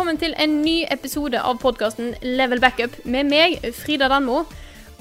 Velkommen 0.00 0.16
til 0.16 0.32
en 0.40 0.52
ny 0.64 0.86
episode 0.88 1.36
av 1.44 1.58
podkasten 1.60 2.14
Level 2.24 2.56
Backup 2.56 2.94
med 3.04 3.26
meg, 3.28 3.58
Frida 3.76 4.06
Danmo. 4.08 4.46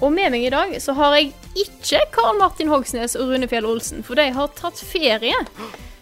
Og 0.03 0.09
med 0.11 0.33
meg 0.33 0.43
i 0.43 0.49
dag 0.51 0.73
så 0.83 0.91
har 0.97 1.13
jeg 1.15 1.29
ikke 1.55 2.01
Karl 2.11 2.35
Martin 2.35 2.67
Hogsnes 2.67 3.15
og 3.15 3.31
Rune 3.31 3.47
Fjell 3.47 3.63
Olsen, 3.69 4.03
for 4.03 4.19
de 4.19 4.25
har 4.35 4.51
tatt 4.57 4.81
ferie. 4.83 5.37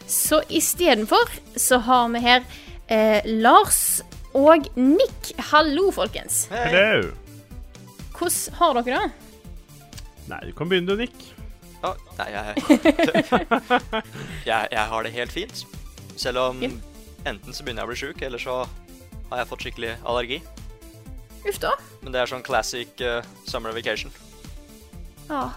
Så 0.09 0.39
istedenfor 0.49 1.29
så 1.53 1.77
har 1.85 2.07
vi 2.15 2.23
her 2.23 2.41
eh, 2.89 3.21
Lars 3.45 4.01
og 4.33 4.65
Nick. 4.73 5.29
Hallo, 5.51 5.91
folkens. 5.93 6.47
Hello. 6.49 7.11
Hvordan 8.17 8.57
har 8.57 8.81
dere 8.81 9.03
det? 9.03 9.93
Nei, 10.31 10.41
du 10.49 10.57
kan 10.57 10.73
begynne 10.73 10.89
du, 10.89 11.03
Nick. 11.03 11.29
Ja, 11.85 11.93
nei, 12.17 12.31
jeg, 12.33 12.81
jeg 14.49 14.73
Jeg 14.73 14.89
har 14.89 15.05
det 15.05 15.15
helt 15.21 15.37
fint. 15.37 15.65
Selv 16.17 16.47
om 16.47 16.65
enten 16.65 17.53
så 17.53 17.61
begynner 17.61 17.85
jeg 17.85 17.91
å 17.91 17.93
bli 17.93 18.01
sjuk, 18.01 18.25
eller 18.25 18.41
så 18.41 18.59
har 19.29 19.43
jeg 19.43 19.49
fått 19.51 19.67
skikkelig 19.67 19.93
allergi. 20.03 20.41
Uff 21.47 21.61
da. 21.63 21.75
Men 22.03 22.13
det 22.15 22.21
er 22.21 22.31
sånn 22.31 22.45
classic 22.45 22.91
uh, 23.03 23.21
summer 23.47 23.75
vacation. 23.75 24.11
Ja. 25.27 25.49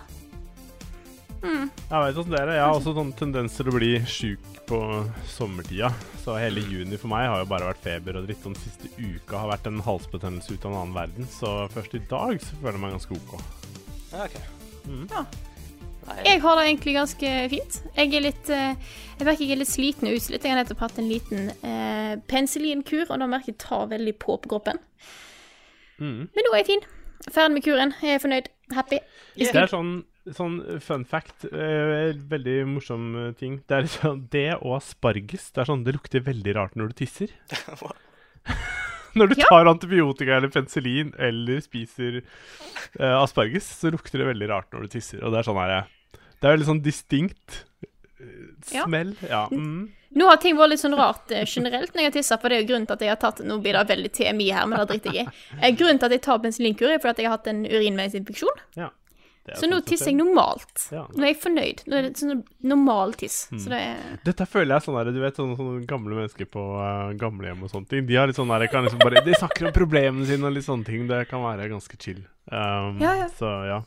Jeg 1.41 2.15
vet 2.15 2.31
det 2.31 2.41
er. 2.41 2.51
Jeg 2.59 2.65
har 2.67 2.77
også 2.77 2.93
sånn 2.95 3.13
tendens 3.17 3.55
til 3.57 3.71
å 3.71 3.75
bli 3.75 3.95
sjuk 4.09 4.45
på 4.69 4.81
sommertida. 5.33 5.89
Så 6.23 6.37
hele 6.39 6.63
juni 6.63 6.99
for 7.01 7.11
meg 7.11 7.27
har 7.31 7.41
jo 7.43 7.49
bare 7.51 7.71
vært 7.71 7.83
feber 7.83 8.21
og 8.21 8.29
dritt. 8.29 8.43
Den 8.45 8.59
siste 8.61 8.91
uka 9.01 9.41
har 9.41 9.51
vært 9.55 9.71
en 9.71 9.81
halsbetennelse 9.83 10.55
ut 10.55 10.67
av 10.67 10.75
en 10.75 10.81
annen 10.83 10.99
verden. 10.99 11.31
Så 11.33 11.55
først 11.75 11.97
i 11.97 12.03
dag 12.11 12.37
så 12.45 12.59
føler 12.61 12.77
jeg 12.77 12.85
meg 12.85 12.97
ganske 12.99 13.17
OK. 13.17 13.33
Ja, 14.13 14.27
ok. 14.27 14.37
Ja. 15.11 15.25
Jeg 16.25 16.41
har 16.43 16.59
det 16.59 16.67
egentlig 16.67 16.95
ganske 16.97 17.33
fint. 17.53 17.81
Jeg 17.97 18.15
er 18.17 18.25
litt 18.25 18.51
eh, 18.53 18.95
Jeg 19.19 19.27
merker 19.27 19.45
jeg 19.45 19.55
er 19.55 19.61
litt 19.63 19.73
sliten 19.73 20.09
og 20.11 20.17
utslitt. 20.17 20.45
Jeg 20.45 20.55
har 20.55 20.61
nettopp 20.61 20.85
hatt 20.87 21.01
en 21.01 21.11
liten 21.11 21.51
eh, 21.67 22.15
penicillinkur, 22.31 23.07
og 23.09 23.21
da 23.21 23.29
merker 23.31 23.53
jeg 23.53 23.61
tar 23.63 23.91
veldig 23.93 24.17
på 24.23 24.39
på 24.41 24.53
kroppen. 24.55 24.81
Mm. 26.01 26.29
Men 26.33 26.47
nå 26.47 26.55
er 26.55 26.63
jeg 26.63 26.71
fin. 26.73 26.87
Ferdig 27.29 27.57
med 27.57 27.67
kuren. 27.67 27.95
Jeg 28.01 28.17
er 28.17 28.23
fornøyd. 28.23 28.53
Happy. 28.75 29.01
Det 29.37 29.51
er 29.51 29.71
sånn, 29.71 29.97
sånn 30.37 30.61
fun 30.85 31.05
fact, 31.09 31.49
eh, 31.51 32.13
veldig 32.31 32.59
morsom 32.71 33.11
eh, 33.17 33.33
ting. 33.39 33.61
Det 33.69 33.81
er 33.81 33.91
sånn, 33.91 34.25
det 34.33 34.47
og 34.61 34.79
asparges. 34.79 35.51
Det 35.51 35.65
er 35.65 35.73
sånn, 35.73 35.85
det 35.87 35.97
lukter 35.99 36.25
veldig 36.27 36.57
rart 36.57 36.79
når 36.79 36.93
du 36.93 37.03
tisser. 37.03 37.35
Når 39.19 39.29
du 39.33 39.35
Ja. 39.41 39.47
tar 39.51 39.67
antibiotika 39.71 40.37
eller 40.37 40.49
penicillin 40.55 41.15
eller 41.19 41.61
spiser 41.65 42.21
uh, 43.01 43.23
asparges, 43.23 43.67
så 43.81 43.91
lukter 43.91 44.19
det 44.23 44.27
veldig 44.33 44.49
rart 44.51 44.71
når 44.73 44.87
du 44.87 44.89
tisser. 44.99 45.23
Og 45.25 45.33
det 45.33 45.41
er 45.41 45.49
sånn 45.51 45.59
her 45.63 45.87
Det 46.41 46.49
er 46.49 46.55
veldig 46.57 46.69
sånn 46.69 46.83
distinkt 46.85 47.65
eh, 47.83 48.77
Ja. 48.77 48.85
smell. 48.85 49.15
Ja. 49.29 49.47
Mm. 49.51 49.89
Nå 50.15 50.27
har 50.27 50.37
ting 50.43 50.57
vært 50.59 50.73
litt 50.73 50.81
sånn 50.83 50.97
rart 50.99 51.31
eh, 51.31 51.45
generelt 51.47 51.93
når 51.95 52.03
jeg 52.03 52.11
har 52.11 52.17
tissa, 52.19 52.39
for 52.41 52.49
det 52.51 52.57
er 52.59 52.63
jo 52.65 52.69
grunnen 52.73 52.87
til 52.89 52.97
at 52.99 53.03
jeg 53.07 53.13
har 53.13 53.21
tatt 53.23 53.43
Nå 53.47 53.59
blir 53.63 53.77
det 53.79 53.85
veldig 53.93 54.11
TMI 54.17 54.49
her, 54.53 54.67
men 54.67 54.81
det 54.83 54.89
driter 54.91 55.15
jeg 55.15 55.27
i. 55.55 55.71
Grunnen 55.79 56.01
til 56.03 56.09
at 56.11 56.15
jeg 56.17 56.23
tar 56.27 56.39
penicillinkur, 56.43 56.91
er 56.91 56.99
fordi 57.03 57.11
at 57.15 57.19
jeg 57.23 57.29
har 57.31 57.37
hatt 57.39 57.47
en 57.53 57.63
urinveisinfeksjon. 57.67 58.65
ja. 58.77 58.89
Så 59.59 59.69
nå 59.71 59.81
tisser 59.87 60.11
jeg 60.13 60.19
normalt. 60.19 60.87
Ja. 60.95 61.05
Nå 61.11 61.25
er 61.25 61.33
jeg 61.33 61.39
fornøyd. 61.43 61.83
Nå 61.91 61.99
er 61.99 62.07
det 62.07 62.11
sånn 62.21 62.43
normal 62.73 63.15
tiss. 63.19 63.43
Mm. 63.51 63.61
Så 63.63 63.73
det 63.73 63.81
er 63.83 64.19
Dette 64.27 64.47
føler 64.47 64.77
jeg 64.77 64.87
sånn 64.87 64.99
der, 64.99 65.13
du 65.15 65.21
vet, 65.23 65.39
sånne, 65.39 65.57
sånne 65.59 65.85
gamle 65.91 66.19
mennesker 66.19 66.51
på 66.51 66.65
uh, 66.79 67.13
gamlehjem 67.19 67.65
og 67.67 67.73
sånne 67.73 67.91
ting. 67.91 68.05
De 68.09 68.19
har 68.21 68.31
litt 68.31 68.39
sånn 68.39 68.53
der, 68.53 68.67
kan 68.71 68.87
liksom 68.87 69.03
bare, 69.03 69.25
de 69.27 69.37
snakker 69.39 69.71
om 69.71 69.75
problemene 69.77 70.29
sine 70.29 70.47
og 70.47 70.55
litt 70.55 70.69
sånne 70.69 70.87
ting. 70.87 71.07
Det 71.11 71.25
kan 71.31 71.45
være 71.47 71.71
ganske 71.73 71.99
chill. 72.01 72.23
Um, 72.51 73.01
Ja, 73.03 73.15
ja. 73.25 73.29
Så 73.39 73.51
ja. 73.69 73.83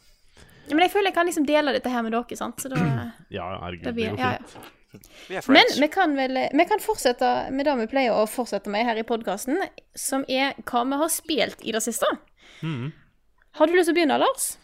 Men 0.69 0.85
jeg 0.85 0.93
føler 0.93 1.11
jeg 1.11 1.17
kan 1.17 1.27
liksom 1.27 1.47
dele 1.47 1.73
dette 1.75 1.91
her 1.91 2.05
med 2.05 2.15
dere, 2.15 2.39
sant. 2.39 2.63
Så 2.63 2.71
da 2.71 2.79
Ja, 3.37 3.49
herregud, 3.65 3.89
Det 3.89 3.95
går 3.97 4.19
ja, 4.19 4.35
ja. 4.37 4.47
fint. 4.47 5.09
vi 5.27 5.37
er 5.39 5.49
Men 5.51 5.73
vi 5.79 5.89
kan 5.91 6.15
vel 6.17 6.39
vi 6.53 6.67
kan 6.69 6.83
fortsette 6.83 7.31
med 7.51 7.67
det 7.67 7.75
vi 7.83 7.89
pleier 7.91 8.15
å 8.15 8.27
fortsette 8.29 8.71
med 8.73 8.85
her 8.87 8.99
i 8.99 9.07
podkasten, 9.07 9.59
som 9.95 10.25
er 10.27 10.55
hva 10.63 10.85
vi 10.87 11.01
har 11.03 11.11
spilt 11.11 11.65
i 11.65 11.75
det 11.75 11.83
siste. 11.85 12.09
Mm. 12.61 12.91
Har 13.59 13.69
du 13.69 13.75
lyst 13.75 13.89
til 13.91 13.93
å 13.93 13.99
begynne, 13.99 14.21
Lars? 14.21 14.55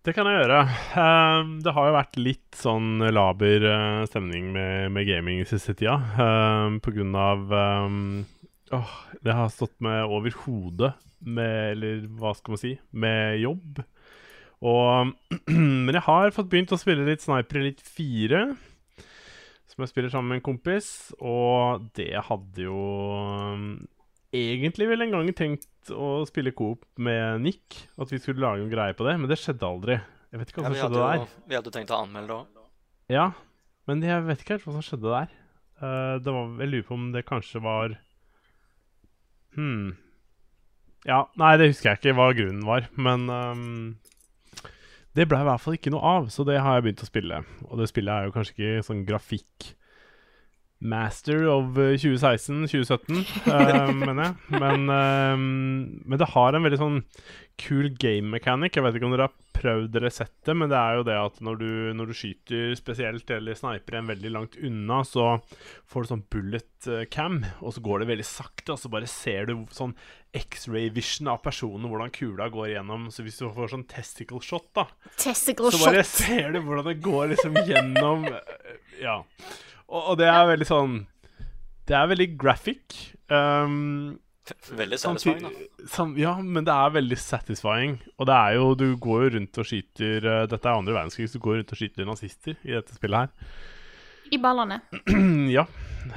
Det 0.00 0.14
kan 0.16 0.24
jeg 0.24 0.38
gjøre. 0.38 0.60
Um, 0.96 1.48
det 1.60 1.72
har 1.76 1.88
jo 1.90 1.92
vært 1.92 2.16
litt 2.16 2.56
sånn 2.56 3.02
laber 3.12 3.66
uh, 3.68 4.06
stemning 4.08 4.46
med, 4.54 4.86
med 4.94 5.04
gaming 5.04 5.42
siste 5.44 5.74
tida. 5.76 5.98
Um, 6.16 6.78
på 6.80 6.94
grunn 6.94 7.12
av 7.20 7.52
um, 7.52 7.98
Åh, 8.72 8.94
det 9.20 9.34
har 9.36 9.52
stått 9.52 9.74
med 9.84 10.06
over 10.06 10.32
hodet 10.46 10.94
med 11.20 11.74
Eller 11.74 12.04
hva 12.16 12.32
skal 12.38 12.54
man 12.54 12.62
si? 12.62 12.72
Med 12.96 13.42
jobb. 13.42 13.82
Og 14.64 15.12
Men 15.84 15.92
jeg 15.92 16.06
har 16.08 16.32
fått 16.32 16.48
begynt 16.48 16.72
å 16.72 16.80
spille 16.80 17.04
litt 17.04 17.20
Sniper 17.20 17.60
Elite 17.60 17.84
4. 17.84 18.44
Som 19.68 19.84
jeg 19.84 19.92
spiller 19.92 20.14
sammen 20.14 20.32
med 20.32 20.40
en 20.40 20.48
kompis. 20.48 21.10
Og 21.20 21.90
det 22.00 22.14
hadde 22.24 22.70
jo 22.70 22.80
egentlig 24.36 24.88
vel 24.90 25.04
en 25.04 25.14
gang 25.14 25.30
tenkt 25.36 25.90
å 25.94 26.20
spille 26.28 26.52
coop 26.56 26.84
med 27.00 27.42
Nick. 27.44 27.78
At 28.00 28.12
vi 28.12 28.20
skulle 28.22 28.42
lage 28.44 28.64
en 28.64 28.72
greie 28.72 28.96
på 28.96 29.06
det, 29.06 29.16
men 29.20 29.30
det 29.30 29.40
skjedde 29.40 29.66
aldri. 29.66 29.98
Jeg 30.30 30.42
vet 30.42 30.52
ikke 30.52 30.62
hva 30.62 30.68
som 30.70 30.76
ja, 30.76 30.84
skjedde 30.84 31.00
jo, 31.00 31.06
der. 31.06 31.38
vi 31.50 31.58
hadde 31.58 31.72
tenkt 31.74 31.94
å 31.94 32.02
anmelde 32.04 32.30
det 32.30 32.36
òg. 32.36 32.66
Ja, 33.10 33.30
men 33.90 34.04
jeg 34.06 34.26
vet 34.28 34.44
ikke 34.44 34.54
helt 34.54 34.68
hva 34.68 34.76
som 34.76 34.86
skjedde 34.86 35.16
der. 35.16 35.32
Uh, 35.80 36.14
det 36.22 36.34
var, 36.36 36.54
jeg 36.60 36.70
lurer 36.70 36.86
på 36.86 36.96
om 36.98 37.10
det 37.14 37.26
kanskje 37.26 37.62
var 37.64 37.96
Hm. 39.56 39.96
Ja, 41.08 41.24
nei, 41.40 41.54
det 41.58 41.70
husker 41.72 41.90
jeg 41.90 41.98
ikke 41.98 42.14
hva 42.18 42.28
grunnen 42.36 42.62
var, 42.68 42.84
men 43.00 43.24
um, 43.32 43.62
Det 45.16 45.24
ble 45.26 45.40
i 45.40 45.46
hvert 45.48 45.62
fall 45.64 45.74
ikke 45.78 45.90
noe 45.90 46.04
av, 46.06 46.28
så 46.30 46.44
det 46.46 46.60
har 46.60 46.76
jeg 46.76 46.84
begynt 46.86 47.02
å 47.02 47.08
spille. 47.08 47.40
Og 47.66 47.80
det 47.80 47.88
spillet 47.90 48.12
er 48.12 48.28
jo 48.28 48.34
kanskje 48.36 48.54
ikke 48.54 48.84
sånn 48.86 49.00
grafikk 49.08 49.72
Master 50.80 51.44
of 51.52 51.76
eh, 51.78 51.96
2016-2017, 52.00 53.20
uh, 53.46 53.92
mener 54.06 54.30
jeg. 54.30 54.60
Men, 54.62 54.88
ehm, 54.88 55.46
men 56.08 56.20
det 56.20 56.32
har 56.32 56.56
en 56.56 56.64
veldig 56.64 56.80
sånn 56.80 56.98
kul 57.60 57.90
game 58.00 58.30
mechanic. 58.32 58.76
Jeg 58.76 58.84
vet 58.86 58.96
ikke 58.96 59.08
om 59.10 59.12
dere 59.12 59.26
har 59.28 59.36
prøvd 59.60 59.98
eller 59.98 60.12
sett 60.14 60.32
det, 60.48 60.54
men 60.56 60.70
det 60.72 60.78
er 60.78 60.96
jo 60.96 61.04
det 61.04 61.16
at 61.20 61.40
når 61.44 61.58
du, 61.60 61.70
når 61.98 62.08
du 62.10 62.16
skyter 62.16 62.72
spesielt 62.78 63.30
eller 63.34 63.58
sniper 63.58 63.98
en 63.98 64.08
veldig 64.08 64.32
langt 64.32 64.56
unna, 64.56 65.02
så 65.04 65.26
får 65.90 66.06
du 66.06 66.10
sånn 66.14 66.24
bullet 66.32 66.88
eh, 66.88 67.04
cam, 67.12 67.42
og 67.60 67.76
så 67.76 67.84
går 67.84 68.00
det 68.02 68.10
veldig 68.14 68.28
sakte, 68.30 68.72
og 68.72 68.80
så 68.80 68.92
bare 68.92 69.10
ser 69.10 69.50
du 69.50 69.54
sånn 69.76 69.92
X-ray 70.36 70.88
vision 70.94 71.28
av 71.32 71.42
personen, 71.44 71.90
hvordan 71.90 72.12
kula 72.14 72.48
går 72.54 72.72
gjennom. 72.76 73.08
Så 73.12 73.26
hvis 73.26 73.40
du 73.42 73.50
får 73.52 73.74
sånn 73.74 73.88
testicle 73.90 74.40
shot, 74.46 74.70
da, 74.78 74.86
Testicle 75.20 75.74
så 75.74 75.84
bare 75.84 76.06
shot. 76.06 76.24
ser 76.24 76.54
du 76.54 76.62
hvordan 76.64 76.88
det 76.88 77.00
går 77.04 77.34
liksom 77.34 77.60
gjennom 77.66 78.30
eh, 78.30 78.78
Ja. 79.04 79.20
Og, 79.90 80.12
og 80.12 80.18
det 80.20 80.28
er 80.30 80.44
veldig 80.52 80.66
sånn 80.68 80.98
Det 81.88 81.96
er 81.98 82.10
veldig 82.12 82.28
graphic. 82.38 83.00
Um, 83.30 84.18
Veldig 84.74 84.98
satisfying, 84.98 85.44
da. 85.44 85.86
sam, 85.86 86.14
ja, 86.18 86.32
men 86.42 86.64
det 86.66 86.74
er 86.74 86.94
veldig 86.96 87.18
satisfying. 87.22 87.98
Og 88.18 88.26
det 88.26 88.34
er 88.36 88.56
jo 88.58 88.72
Du 88.78 88.86
går 88.98 89.26
jo 89.26 89.34
rundt 89.36 89.60
og 89.62 89.68
skyter 89.68 90.26
eh, 90.26 90.46
Dette 90.50 90.66
er 90.66 90.78
andre 90.78 90.96
verdenskrig, 90.96 91.28
så 91.30 91.38
du 91.38 91.44
går 91.44 91.60
rundt 91.60 91.74
og 91.74 91.78
skyter 91.78 92.08
nazister 92.08 92.56
i 92.66 92.74
dette 92.74 92.96
spillet 92.96 93.28
her. 93.28 93.54
I 94.30 94.38
ballene. 94.38 94.80
ja. 95.56 95.64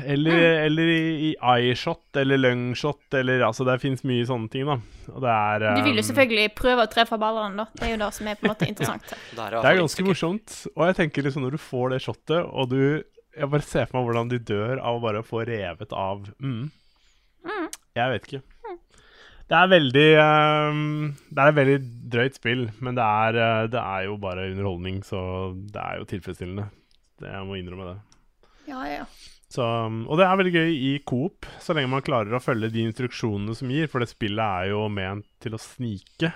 Eller, 0.06 0.42
eller 0.64 0.90
i, 0.94 1.06
i 1.28 1.30
eyeshot, 1.36 2.06
eller 2.22 2.40
lungshot, 2.40 3.08
eller 3.20 3.42
Altså, 3.48 3.66
det 3.68 3.80
fins 3.82 4.04
mye 4.08 4.26
sånne 4.30 4.52
ting, 4.54 4.68
da. 4.70 4.78
Og 5.12 5.24
det 5.24 5.32
er 5.34 5.66
Du 5.66 5.82
vil 5.90 5.98
jo 5.98 6.04
um, 6.04 6.10
selvfølgelig 6.10 6.52
prøve 6.58 6.86
å 6.86 6.92
treffe 6.92 7.18
ballene, 7.22 7.64
da. 7.64 7.66
Det 7.74 7.88
er 7.88 7.96
jo 7.96 8.04
det 8.04 8.12
som 8.18 8.30
er 8.30 8.38
på 8.40 8.48
en 8.48 8.54
måte 8.54 8.70
interessant. 8.72 9.16
ja. 9.16 9.50
Det, 9.50 9.64
er 9.66 9.82
ganske 9.82 10.06
morsomt. 10.08 10.60
Og 10.76 10.86
jeg 10.90 11.00
tenker 11.02 11.28
liksom 11.28 11.48
når 11.48 11.58
du 11.58 11.64
får 11.66 11.96
det 11.96 12.04
shotet, 12.06 12.40
og 12.44 12.70
du 12.72 12.80
Jeg 13.34 13.50
bare 13.50 13.66
ser 13.66 13.88
for 13.90 13.98
meg 13.98 14.08
hvordan 14.08 14.32
de 14.32 14.40
dør 14.46 14.78
av 14.78 14.98
å 14.98 15.04
bare 15.04 15.24
få 15.26 15.42
revet 15.48 15.94
av 15.98 16.28
mm. 16.38 16.64
Jeg 17.94 18.10
vet 18.10 18.28
ikke. 18.28 18.42
Det 19.50 19.58
er 19.60 19.70
veldig 19.70 20.08
um, 20.18 21.12
Det 21.30 21.42
er 21.42 21.52
et 21.52 21.58
veldig 21.58 21.76
drøyt 22.14 22.40
spill, 22.40 22.64
men 22.82 22.98
det 22.98 23.04
er, 23.04 23.38
eh, 23.44 23.66
det 23.74 23.82
er 23.82 24.06
jo 24.08 24.16
bare 24.22 24.48
underholdning, 24.50 25.02
så 25.06 25.20
det 25.54 25.82
er 25.82 26.00
jo 26.00 26.08
tilfredsstillende. 26.10 26.66
Det, 27.22 27.30
jeg 27.30 27.46
må 27.50 27.58
innrømme 27.60 27.90
det. 27.92 27.98
Ja, 28.70 28.82
ja. 28.88 29.06
Så, 29.54 29.66
og 29.66 30.18
det 30.18 30.26
er 30.26 30.40
veldig 30.40 30.54
gøy 30.56 30.72
i 30.74 30.94
Coop, 31.06 31.46
så 31.62 31.76
lenge 31.76 31.92
man 31.92 32.06
klarer 32.06 32.34
å 32.34 32.42
følge 32.42 32.72
de 32.74 32.88
instruksjonene 32.88 33.54
som 33.58 33.70
gir, 33.70 33.90
for 33.92 34.02
det 34.02 34.10
spillet 34.10 34.42
er 34.42 34.72
jo 34.72 34.88
ment 34.90 35.28
til 35.44 35.54
å 35.54 35.62
snike. 35.62 36.32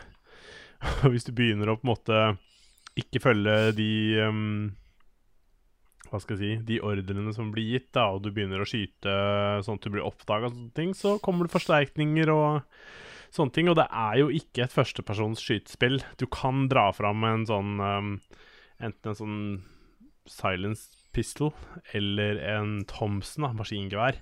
Og 1.01 1.15
hvis 1.15 1.25
du 1.25 1.31
begynner 1.33 1.71
å 1.71 1.79
på 1.79 1.87
en 1.87 1.93
måte 1.95 2.19
ikke 2.97 3.23
følge 3.23 3.55
de 3.77 3.89
um, 4.27 4.75
Hva 6.07 6.21
skal 6.23 6.37
jeg 6.37 6.41
si 6.41 6.65
De 6.67 6.79
ordrene 6.85 7.33
som 7.35 7.51
blir 7.53 7.67
gitt, 7.73 7.89
da, 7.95 8.07
og 8.13 8.23
du 8.23 8.31
begynner 8.31 8.63
å 8.63 8.67
skyte 8.67 9.13
sånn 9.65 9.79
at 9.79 9.87
du 9.87 9.93
blir 9.93 10.07
oppdaga, 10.07 10.51
så 10.97 11.17
kommer 11.23 11.47
det 11.47 11.55
forsterkninger 11.55 12.31
og 12.33 12.67
sånne 13.35 13.55
ting. 13.55 13.71
Og 13.71 13.77
det 13.79 13.87
er 13.91 14.19
jo 14.21 14.29
ikke 14.33 14.65
et 14.65 14.75
førstepersons 14.75 15.43
skytespill. 15.43 15.99
Du 16.19 16.27
kan 16.31 16.67
dra 16.71 16.89
fram 16.95 17.25
en 17.27 17.47
sånn 17.49 17.79
um, 17.81 18.13
Enten 18.77 19.09
en 19.09 19.17
sånn 19.17 19.37
silence 20.29 20.91
pistol 21.15 21.49
eller 21.97 22.37
en 22.45 22.83
Thompson, 22.85 23.47
da, 23.47 23.55
maskingevær. 23.57 24.19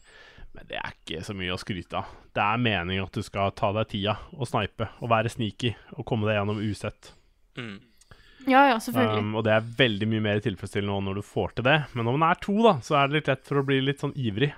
Men 0.56 0.70
det 0.70 0.78
er 0.80 0.94
ikke 0.94 1.24
så 1.28 1.36
mye 1.36 1.52
å 1.52 1.60
skryte 1.60 2.00
av. 2.00 2.14
Det 2.36 2.44
er 2.44 2.62
meningen 2.64 3.04
at 3.04 3.18
du 3.18 3.26
skal 3.26 3.52
ta 3.58 3.74
deg 3.76 3.90
tida 3.92 4.16
og 4.32 4.48
snipe 4.48 4.88
og 5.04 5.12
være 5.12 5.34
sneaky 5.34 5.74
og 5.98 6.06
komme 6.08 6.30
deg 6.30 6.40
gjennom 6.40 6.62
usett. 6.64 7.12
Mm. 7.60 7.82
Ja, 8.46 8.62
ja, 8.70 8.76
selvfølgelig. 8.82 9.24
Um, 9.26 9.38
og 9.40 9.46
det 9.48 9.56
er 9.56 9.72
veldig 9.80 10.10
mye 10.12 10.24
mer 10.28 10.42
tilfredsstillende 10.44 10.94
nå 10.94 11.08
når 11.08 11.20
du 11.20 11.26
får 11.26 11.56
til 11.58 11.68
det. 11.68 11.78
Men 11.94 12.08
når 12.08 12.18
man 12.18 12.28
er 12.30 12.42
to, 12.44 12.56
da, 12.66 12.76
så 12.86 13.00
er 13.00 13.10
det 13.10 13.20
litt 13.20 13.32
lett 13.32 13.48
for 13.48 13.62
å 13.62 13.66
bli 13.68 13.80
litt 13.84 14.04
sånn 14.04 14.14
ivrig. 14.20 14.52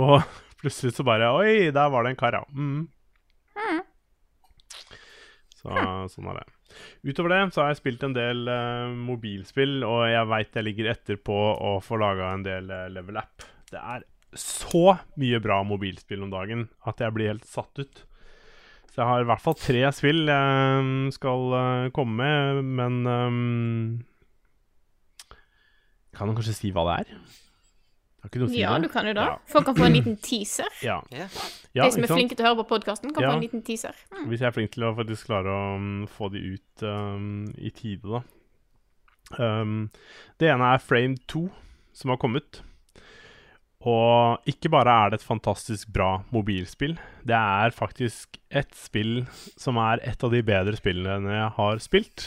Og 0.00 0.16
plutselig 0.60 0.94
så 0.96 1.06
bare 1.06 1.32
Oi, 1.36 1.68
der 1.74 1.92
var 1.92 2.06
det 2.06 2.14
en 2.14 2.20
kar, 2.20 2.40
ja. 2.40 2.46
Mm. 2.54 2.88
Så, 5.60 5.68
sånn 6.14 6.30
er 6.32 6.40
det. 6.40 6.46
Utover 7.04 7.34
det 7.34 7.40
så 7.52 7.62
har 7.62 7.72
jeg 7.72 7.80
spilt 7.80 8.04
en 8.06 8.14
del 8.16 8.46
uh, 8.48 8.92
mobilspill, 8.96 9.82
og 9.84 10.06
jeg 10.08 10.28
veit 10.30 10.56
jeg 10.56 10.66
ligger 10.66 10.92
etter 10.94 11.18
på 11.20 11.36
å 11.36 11.74
få 11.84 11.98
laga 12.00 12.30
en 12.32 12.46
del 12.46 12.70
uh, 12.72 12.86
level 12.92 13.20
app. 13.20 13.44
Det 13.70 13.80
er 13.80 14.06
så 14.38 14.94
mye 15.20 15.40
bra 15.42 15.60
mobilspill 15.66 16.22
om 16.24 16.32
dagen 16.32 16.68
at 16.88 17.02
jeg 17.02 17.12
blir 17.16 17.32
helt 17.32 17.48
satt 17.48 17.82
ut. 17.82 18.04
Så 18.90 19.00
jeg 19.02 19.06
har 19.06 19.22
i 19.22 19.26
hvert 19.28 19.42
fall 19.44 19.54
tre 19.54 19.82
spill 19.94 20.24
jeg 20.26 21.12
skal 21.14 21.52
eh, 21.54 21.90
komme 21.94 22.16
med, 22.18 22.62
men 22.66 22.96
um, 23.06 24.00
Kan 26.16 26.28
du 26.28 26.34
kanskje 26.34 26.56
si 26.56 26.72
hva 26.74 26.82
det 26.88 26.96
er? 27.04 27.12
Har 28.20 28.28
ikke 28.32 28.40
noe 28.42 28.50
å 28.50 28.52
si 28.52 28.58
Ja, 28.60 28.72
det? 28.76 28.88
du 28.88 28.92
kan 28.92 29.06
jo 29.08 29.14
det. 29.16 29.22
Ja. 29.30 29.36
Folk 29.48 29.64
kan 29.70 29.76
få 29.78 29.86
en 29.86 29.94
liten 29.96 30.16
teaser. 30.20 30.68
Ja. 30.84 30.98
Ja. 31.14 31.28
De 31.30 31.86
som 31.94 32.02
er 32.02 32.10
sant? 32.10 32.18
flinke 32.18 32.36
til 32.36 32.44
å 32.44 32.50
høre 32.50 32.58
på 32.64 32.66
podkasten, 32.74 33.14
kan 33.14 33.22
Ja. 33.24 33.30
få 33.30 33.38
en 33.38 33.44
liten 33.46 33.62
teaser. 33.64 33.96
Mm. 34.12 34.26
Hvis 34.28 34.42
jeg 34.42 34.48
er 34.50 34.56
flink 34.58 34.72
til 34.74 34.84
å 34.84 34.90
faktisk 34.98 35.30
klare 35.30 35.54
å 35.54 35.62
um, 35.78 36.06
få 36.10 36.28
de 36.34 36.42
ut 36.58 36.84
um, 36.84 37.46
i 37.56 37.70
tide, 37.70 38.04
da. 38.04 38.20
Um, 39.38 39.88
det 40.42 40.50
ene 40.50 40.74
er 40.74 40.82
Frame 40.84 41.16
2, 41.30 41.46
som 41.96 42.10
har 42.12 42.18
kommet. 42.20 42.60
Og 43.88 44.50
ikke 44.50 44.68
bare 44.72 44.92
er 44.92 45.12
det 45.12 45.20
et 45.20 45.24
fantastisk 45.24 45.88
bra 45.94 46.18
mobilspill, 46.34 46.98
det 47.24 47.36
er 47.36 47.72
faktisk 47.72 48.36
et 48.52 48.74
spill 48.76 49.22
som 49.56 49.80
er 49.80 50.02
et 50.04 50.20
av 50.20 50.34
de 50.34 50.42
bedre 50.44 50.76
spillene 50.76 51.32
jeg 51.32 51.54
har 51.56 51.80
spilt. 51.80 52.26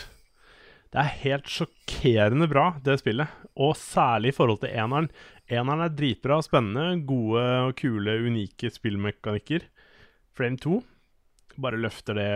Det 0.94 1.02
er 1.02 1.20
helt 1.24 1.50
sjokkerende 1.50 2.48
bra, 2.50 2.72
det 2.86 3.00
spillet. 3.02 3.30
Og 3.58 3.76
særlig 3.78 4.32
i 4.34 4.36
forhold 4.38 4.60
til 4.62 4.74
eneren. 4.74 5.10
Eneren 5.50 5.82
er 5.86 5.94
dritbra, 5.94 6.38
og 6.38 6.46
spennende, 6.46 7.02
gode 7.10 7.46
og 7.68 7.74
kule, 7.78 8.18
unike 8.30 8.70
spillmekanikker. 8.74 9.66
Frame 10.38 10.58
2 10.62 10.82
bare 11.62 11.78
løfter 11.78 12.18
det 12.18 12.30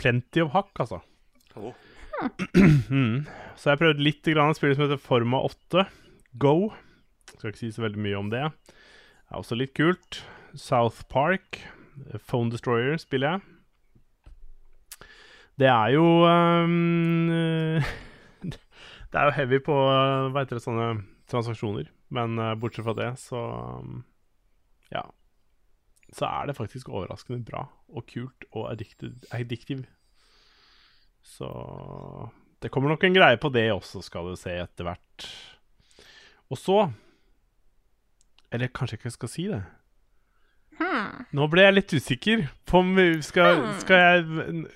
plenty 0.00 0.40
of 0.44 0.54
hakk, 0.56 0.72
altså. 0.86 1.02
Oh. 1.56 1.74
Mm. 2.88 3.26
Så 3.60 3.72
jeg 3.74 3.80
prøvde 3.80 4.04
litt 4.04 4.28
grann 4.32 4.52
et 4.52 4.56
spill 4.56 4.72
som 4.72 4.86
heter 4.86 5.00
Forma 5.00 5.42
8. 5.44 5.82
Go. 6.40 6.70
Skal 7.34 7.50
ikke 7.50 7.62
si 7.64 7.72
så 7.74 7.84
veldig 7.84 8.02
mye 8.02 8.20
om 8.20 8.30
det. 8.32 8.44
Det 8.46 9.34
er 9.34 9.40
også 9.40 9.58
litt 9.58 9.74
kult. 9.76 10.22
South 10.56 11.04
Park. 11.10 11.60
Phone 12.28 12.52
Destroyer 12.52 12.98
spiller 13.00 13.36
jeg. 13.36 13.44
Det 15.56 15.68
er 15.72 15.94
jo 15.94 16.04
um, 16.28 17.38
Det 19.10 19.16
er 19.16 19.30
jo 19.30 19.36
heavy 19.38 19.60
på 19.64 19.72
uh, 19.72 20.28
hva 20.28 20.42
heter 20.42 20.58
det, 20.58 20.64
sånne 20.66 20.88
transaksjoner. 21.30 21.88
Men 22.12 22.36
uh, 22.38 22.52
bortsett 22.60 22.84
fra 22.86 22.96
det, 22.98 23.12
så 23.22 23.40
um, 23.80 24.02
Ja. 24.92 25.06
Så 26.14 26.28
er 26.28 26.46
det 26.46 26.56
faktisk 26.56 26.88
overraskende 26.92 27.42
bra 27.44 27.64
og 27.90 28.06
kult 28.08 28.46
og 28.52 28.68
addictive. 28.70 29.82
Så 31.26 31.48
det 32.62 32.70
kommer 32.72 32.92
nok 32.92 33.04
en 33.04 33.16
greie 33.16 33.40
på 33.40 33.50
det 33.52 33.66
også, 33.72 34.04
skal 34.06 34.30
du 34.30 34.38
se 34.38 34.54
etter 34.54 34.86
hvert. 34.86 35.26
Og 36.52 36.60
så 36.60 36.78
Eller 38.52 38.70
kanskje 38.72 38.96
jeg 38.96 39.04
ikke 39.04 39.16
skal 39.16 39.32
si 39.32 39.46
det. 39.50 39.62
Nå 41.36 41.46
ble 41.50 41.64
jeg 41.64 41.76
litt 41.76 41.94
usikker 41.96 42.42
på 42.68 42.82
om 42.82 42.90
vi 42.98 43.06
skal 43.24 43.62
Skal 43.80 44.02
jeg 44.02 44.66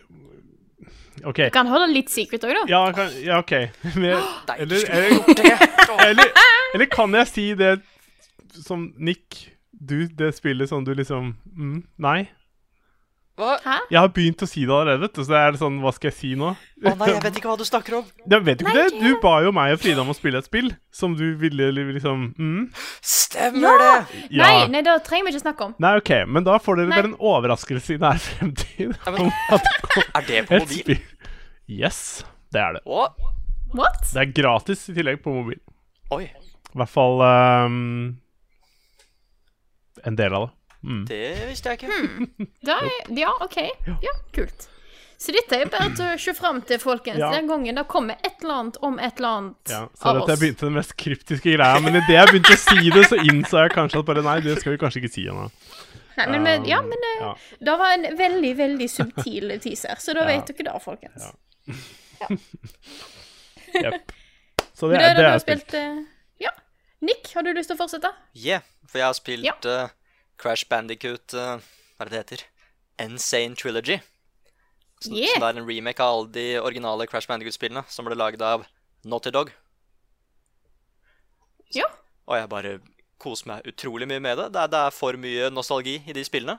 OK. 1.20 1.36
Du 1.36 1.52
kan 1.52 1.68
holde 1.68 1.90
litt 1.92 2.08
secret 2.08 2.44
òg, 2.48 2.54
da. 2.56 2.62
Ja, 2.70 2.80
kan, 2.96 3.10
ja 3.20 3.42
OK. 3.42 3.52
Men, 4.00 4.22
eller, 4.56 4.86
eller, 4.88 5.96
eller, 6.06 6.30
eller 6.72 6.88
kan 6.88 7.12
jeg 7.18 7.28
si 7.28 7.46
det 7.58 7.74
som 8.64 8.88
Nick 8.96 9.42
Du, 9.70 10.06
det 10.08 10.32
spillet 10.36 10.68
som 10.68 10.84
du 10.84 10.94
liksom 10.96 11.34
mm, 11.44 11.82
Nei. 12.00 12.30
Hva? 13.40 13.54
Hæ? 13.64 13.76
Jeg 13.94 13.98
har 14.02 14.10
begynt 14.14 14.42
å 14.44 14.48
si 14.50 14.62
det 14.66 14.74
allerede, 14.74 15.00
vet 15.06 15.14
du, 15.16 15.22
så 15.24 15.32
det 15.32 15.38
er 15.40 15.56
sånn 15.60 15.78
Hva 15.80 15.92
skal 15.96 16.10
jeg 16.10 16.16
si 16.18 16.30
nå? 16.38 16.50
Å 16.52 16.92
nei, 17.00 17.08
jeg 17.10 17.22
vet 17.24 17.38
ikke 17.40 17.48
hva 17.50 17.56
du 17.60 17.64
snakker 17.64 17.96
om. 18.00 18.04
Jeg 18.28 18.44
vet 18.46 18.60
ikke 18.62 18.74
Nei, 18.74 18.84
det. 18.90 19.00
Du 19.00 19.16
ba 19.22 19.32
jo 19.44 19.52
meg 19.56 19.74
og 19.74 19.80
Frida 19.82 20.04
om 20.04 20.12
å 20.12 20.16
spille 20.16 20.40
et 20.42 20.48
spill 20.48 20.68
som 20.94 21.14
du 21.16 21.24
ville 21.40 21.70
liksom 21.76 22.26
mm, 22.36 22.62
Stemmer 23.04 23.80
det! 23.82 24.20
Ja. 24.36 24.44
Nei, 24.44 24.68
nei, 24.74 24.82
det 24.86 24.94
trenger 25.08 25.28
vi 25.30 25.34
ikke 25.34 25.44
snakke 25.46 25.68
om. 25.70 25.74
Nei, 25.80 25.94
OK, 26.02 26.12
men 26.28 26.46
da 26.46 26.58
får 26.60 26.80
dere 26.82 26.92
Nei. 26.92 27.00
vel 27.00 27.10
en 27.12 27.18
overraskelse 27.32 27.96
i 27.96 28.00
nær 28.02 28.20
fremtid. 28.28 28.94
Om 29.08 29.28
at 29.56 29.64
det 29.64 29.74
kommer 29.88 30.08
Er 30.20 30.28
det 30.28 30.44
på 30.48 30.58
et 30.60 30.64
mobil? 30.66 30.80
spill. 30.84 31.02
Yes, 31.70 32.00
det 32.52 32.60
er 32.64 32.78
det. 32.78 32.84
What? 32.90 34.00
Det 34.10 34.18
er 34.24 34.32
gratis 34.34 34.88
i 34.90 34.96
tillegg 34.96 35.20
på 35.24 35.32
mobil. 35.40 35.60
oi. 36.16 36.24
I 36.70 36.78
hvert 36.78 36.90
fall 36.90 37.18
um, 37.22 38.16
en 40.06 40.16
del 40.18 40.34
av 40.38 40.44
det. 40.48 40.52
Mm. 40.82 41.04
Det 41.08 41.22
visste 41.48 41.68
jeg 41.74 41.78
ikke. 41.82 42.48
Da 42.64 42.78
er, 42.80 43.10
ja, 43.18 43.32
OK. 43.44 43.56
Ja, 44.02 44.12
kult. 44.32 44.68
Så 45.20 45.34
dette 45.36 45.58
er 45.60 45.68
bare 45.68 45.90
til 45.92 46.06
å 46.06 46.14
se 46.16 46.32
fram 46.32 46.62
til, 46.64 46.78
folkens. 46.80 47.18
Ja. 47.20 47.28
Den 47.34 47.46
gangen 47.50 47.76
det 47.76 47.82
kommer 47.92 48.16
et 48.24 48.38
eller 48.40 48.54
annet 48.62 48.78
om 48.88 48.94
et 48.98 49.18
eller 49.20 49.28
annet 49.36 49.68
Ja, 49.74 49.80
så 49.92 50.06
av 50.08 50.16
dette 50.16 50.30
jeg 50.30 50.36
oss. 50.38 50.40
begynte 50.40 50.64
den 50.70 50.78
mest 50.78 50.94
kryptiske 50.96 51.52
greia, 51.58 51.80
men 51.84 51.98
idet 52.00 52.14
jeg 52.16 52.30
begynte 52.30 52.54
å 52.56 52.60
si 52.62 52.88
det, 52.94 53.02
så 53.10 53.18
innså 53.20 53.60
jeg 53.66 53.74
kanskje 53.74 54.00
at 54.00 54.08
bare 54.08 54.22
nei, 54.24 54.38
det 54.46 54.56
skal 54.62 54.72
vi 54.72 54.80
kanskje 54.80 55.02
ikke 55.02 55.12
si 55.18 55.26
ennå. 55.28 55.50
Nei, 56.16 56.26
men, 56.32 56.42
men, 56.48 56.64
ja, 56.68 56.80
men 56.84 57.04
eh, 57.10 57.20
Ja. 57.26 57.34
det 57.68 57.76
var 57.82 57.92
en 57.98 58.16
veldig, 58.16 58.54
veldig 58.58 58.88
subtil 58.90 59.52
teaser, 59.60 60.00
så 60.00 60.16
da 60.16 60.24
Ja. 60.24 60.32
vet 60.40 60.54
dere 60.56 60.72
det, 60.72 60.82
folkens. 60.88 61.28
Jepp. 63.74 64.12
Så 64.74 64.88
Men 64.88 64.96
det, 64.96 64.98
det, 64.98 65.10
er- 65.10 65.14
det 65.14 65.22
jeg 65.22 65.28
er 65.28 65.30
har 65.30 65.38
spilt. 65.44 65.66
spilt 65.68 65.74
eh, 65.74 66.00
Ja. 66.46 66.50
Nick, 67.04 67.28
har 67.34 67.42
du 67.44 67.52
lyst 67.52 67.68
til 67.68 67.76
å 67.76 67.80
fortsette? 67.84 68.10
Yeah, 68.34 68.64
for 68.88 68.98
jeg 68.98 69.06
har 69.06 69.16
spilt 69.20 69.44
Ja. 69.44 69.54
Eh, 70.40 70.42
Crash 70.42 70.64
Bandicoot 70.70 71.34
uh, 71.36 71.58
Hva 71.96 72.06
er 72.06 72.10
det 72.10 72.12
det 72.14 72.22
heter? 72.24 72.44
Insane 73.04 73.56
Trilogy. 73.56 74.00
Som, 75.00 75.14
Yeah. 75.16 75.32
som 75.32 75.40
det 75.40 75.48
er 75.48 75.60
en 75.62 75.68
remake 75.68 76.00
av 76.04 76.12
alle 76.18 76.32
de 76.34 76.46
originale 76.60 77.06
Crash 77.08 77.28
Bandicoot-spillene 77.30 77.84
som 77.88 78.04
ble 78.04 78.16
lagd 78.20 78.42
av 78.44 78.66
Naughty 79.08 79.30
Dog. 79.32 79.48
Ja. 81.72 81.86
Og 82.28 82.36
jeg 82.36 82.50
bare 82.52 82.72
koser 83.20 83.48
meg 83.50 83.68
utrolig 83.68 84.08
mye 84.10 84.20
med 84.20 84.38
det. 84.40 84.48
Det 84.56 84.66
det 84.72 84.80
er 84.86 84.92
for 84.94 85.16
mye 85.20 85.48
nostalgi 85.52 85.98
i 86.08 86.12
de 86.16 86.24
spillene. 86.26 86.58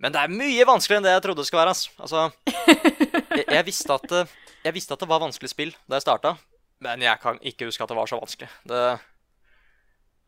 Men 0.00 0.12
det 0.12 0.20
er 0.22 0.32
mye 0.32 0.64
vanskeligere 0.68 1.00
enn 1.02 1.08
det 1.08 1.14
jeg 1.16 1.24
trodde 1.26 1.42
det 1.42 1.48
skulle 1.48 1.64
være. 1.64 1.76
Altså, 2.00 2.22
jeg, 3.38 3.44
jeg, 3.48 3.64
visste 3.66 3.96
at, 3.96 4.06
det- 4.08 4.28
jeg 4.64 4.76
visste 4.76 4.96
at 4.96 5.00
det 5.04 5.08
var 5.10 5.20
vanskelig 5.24 5.50
spill 5.52 5.72
da 5.88 5.98
jeg 5.98 6.06
starta, 6.06 6.34
men 6.84 7.04
jeg 7.04 7.20
kan 7.20 7.40
ikke 7.44 7.68
huske 7.68 7.84
at 7.84 7.92
det 7.92 7.98
var 7.98 8.08
så 8.12 8.20
vanskelig. 8.20 8.48
Det 8.68 8.84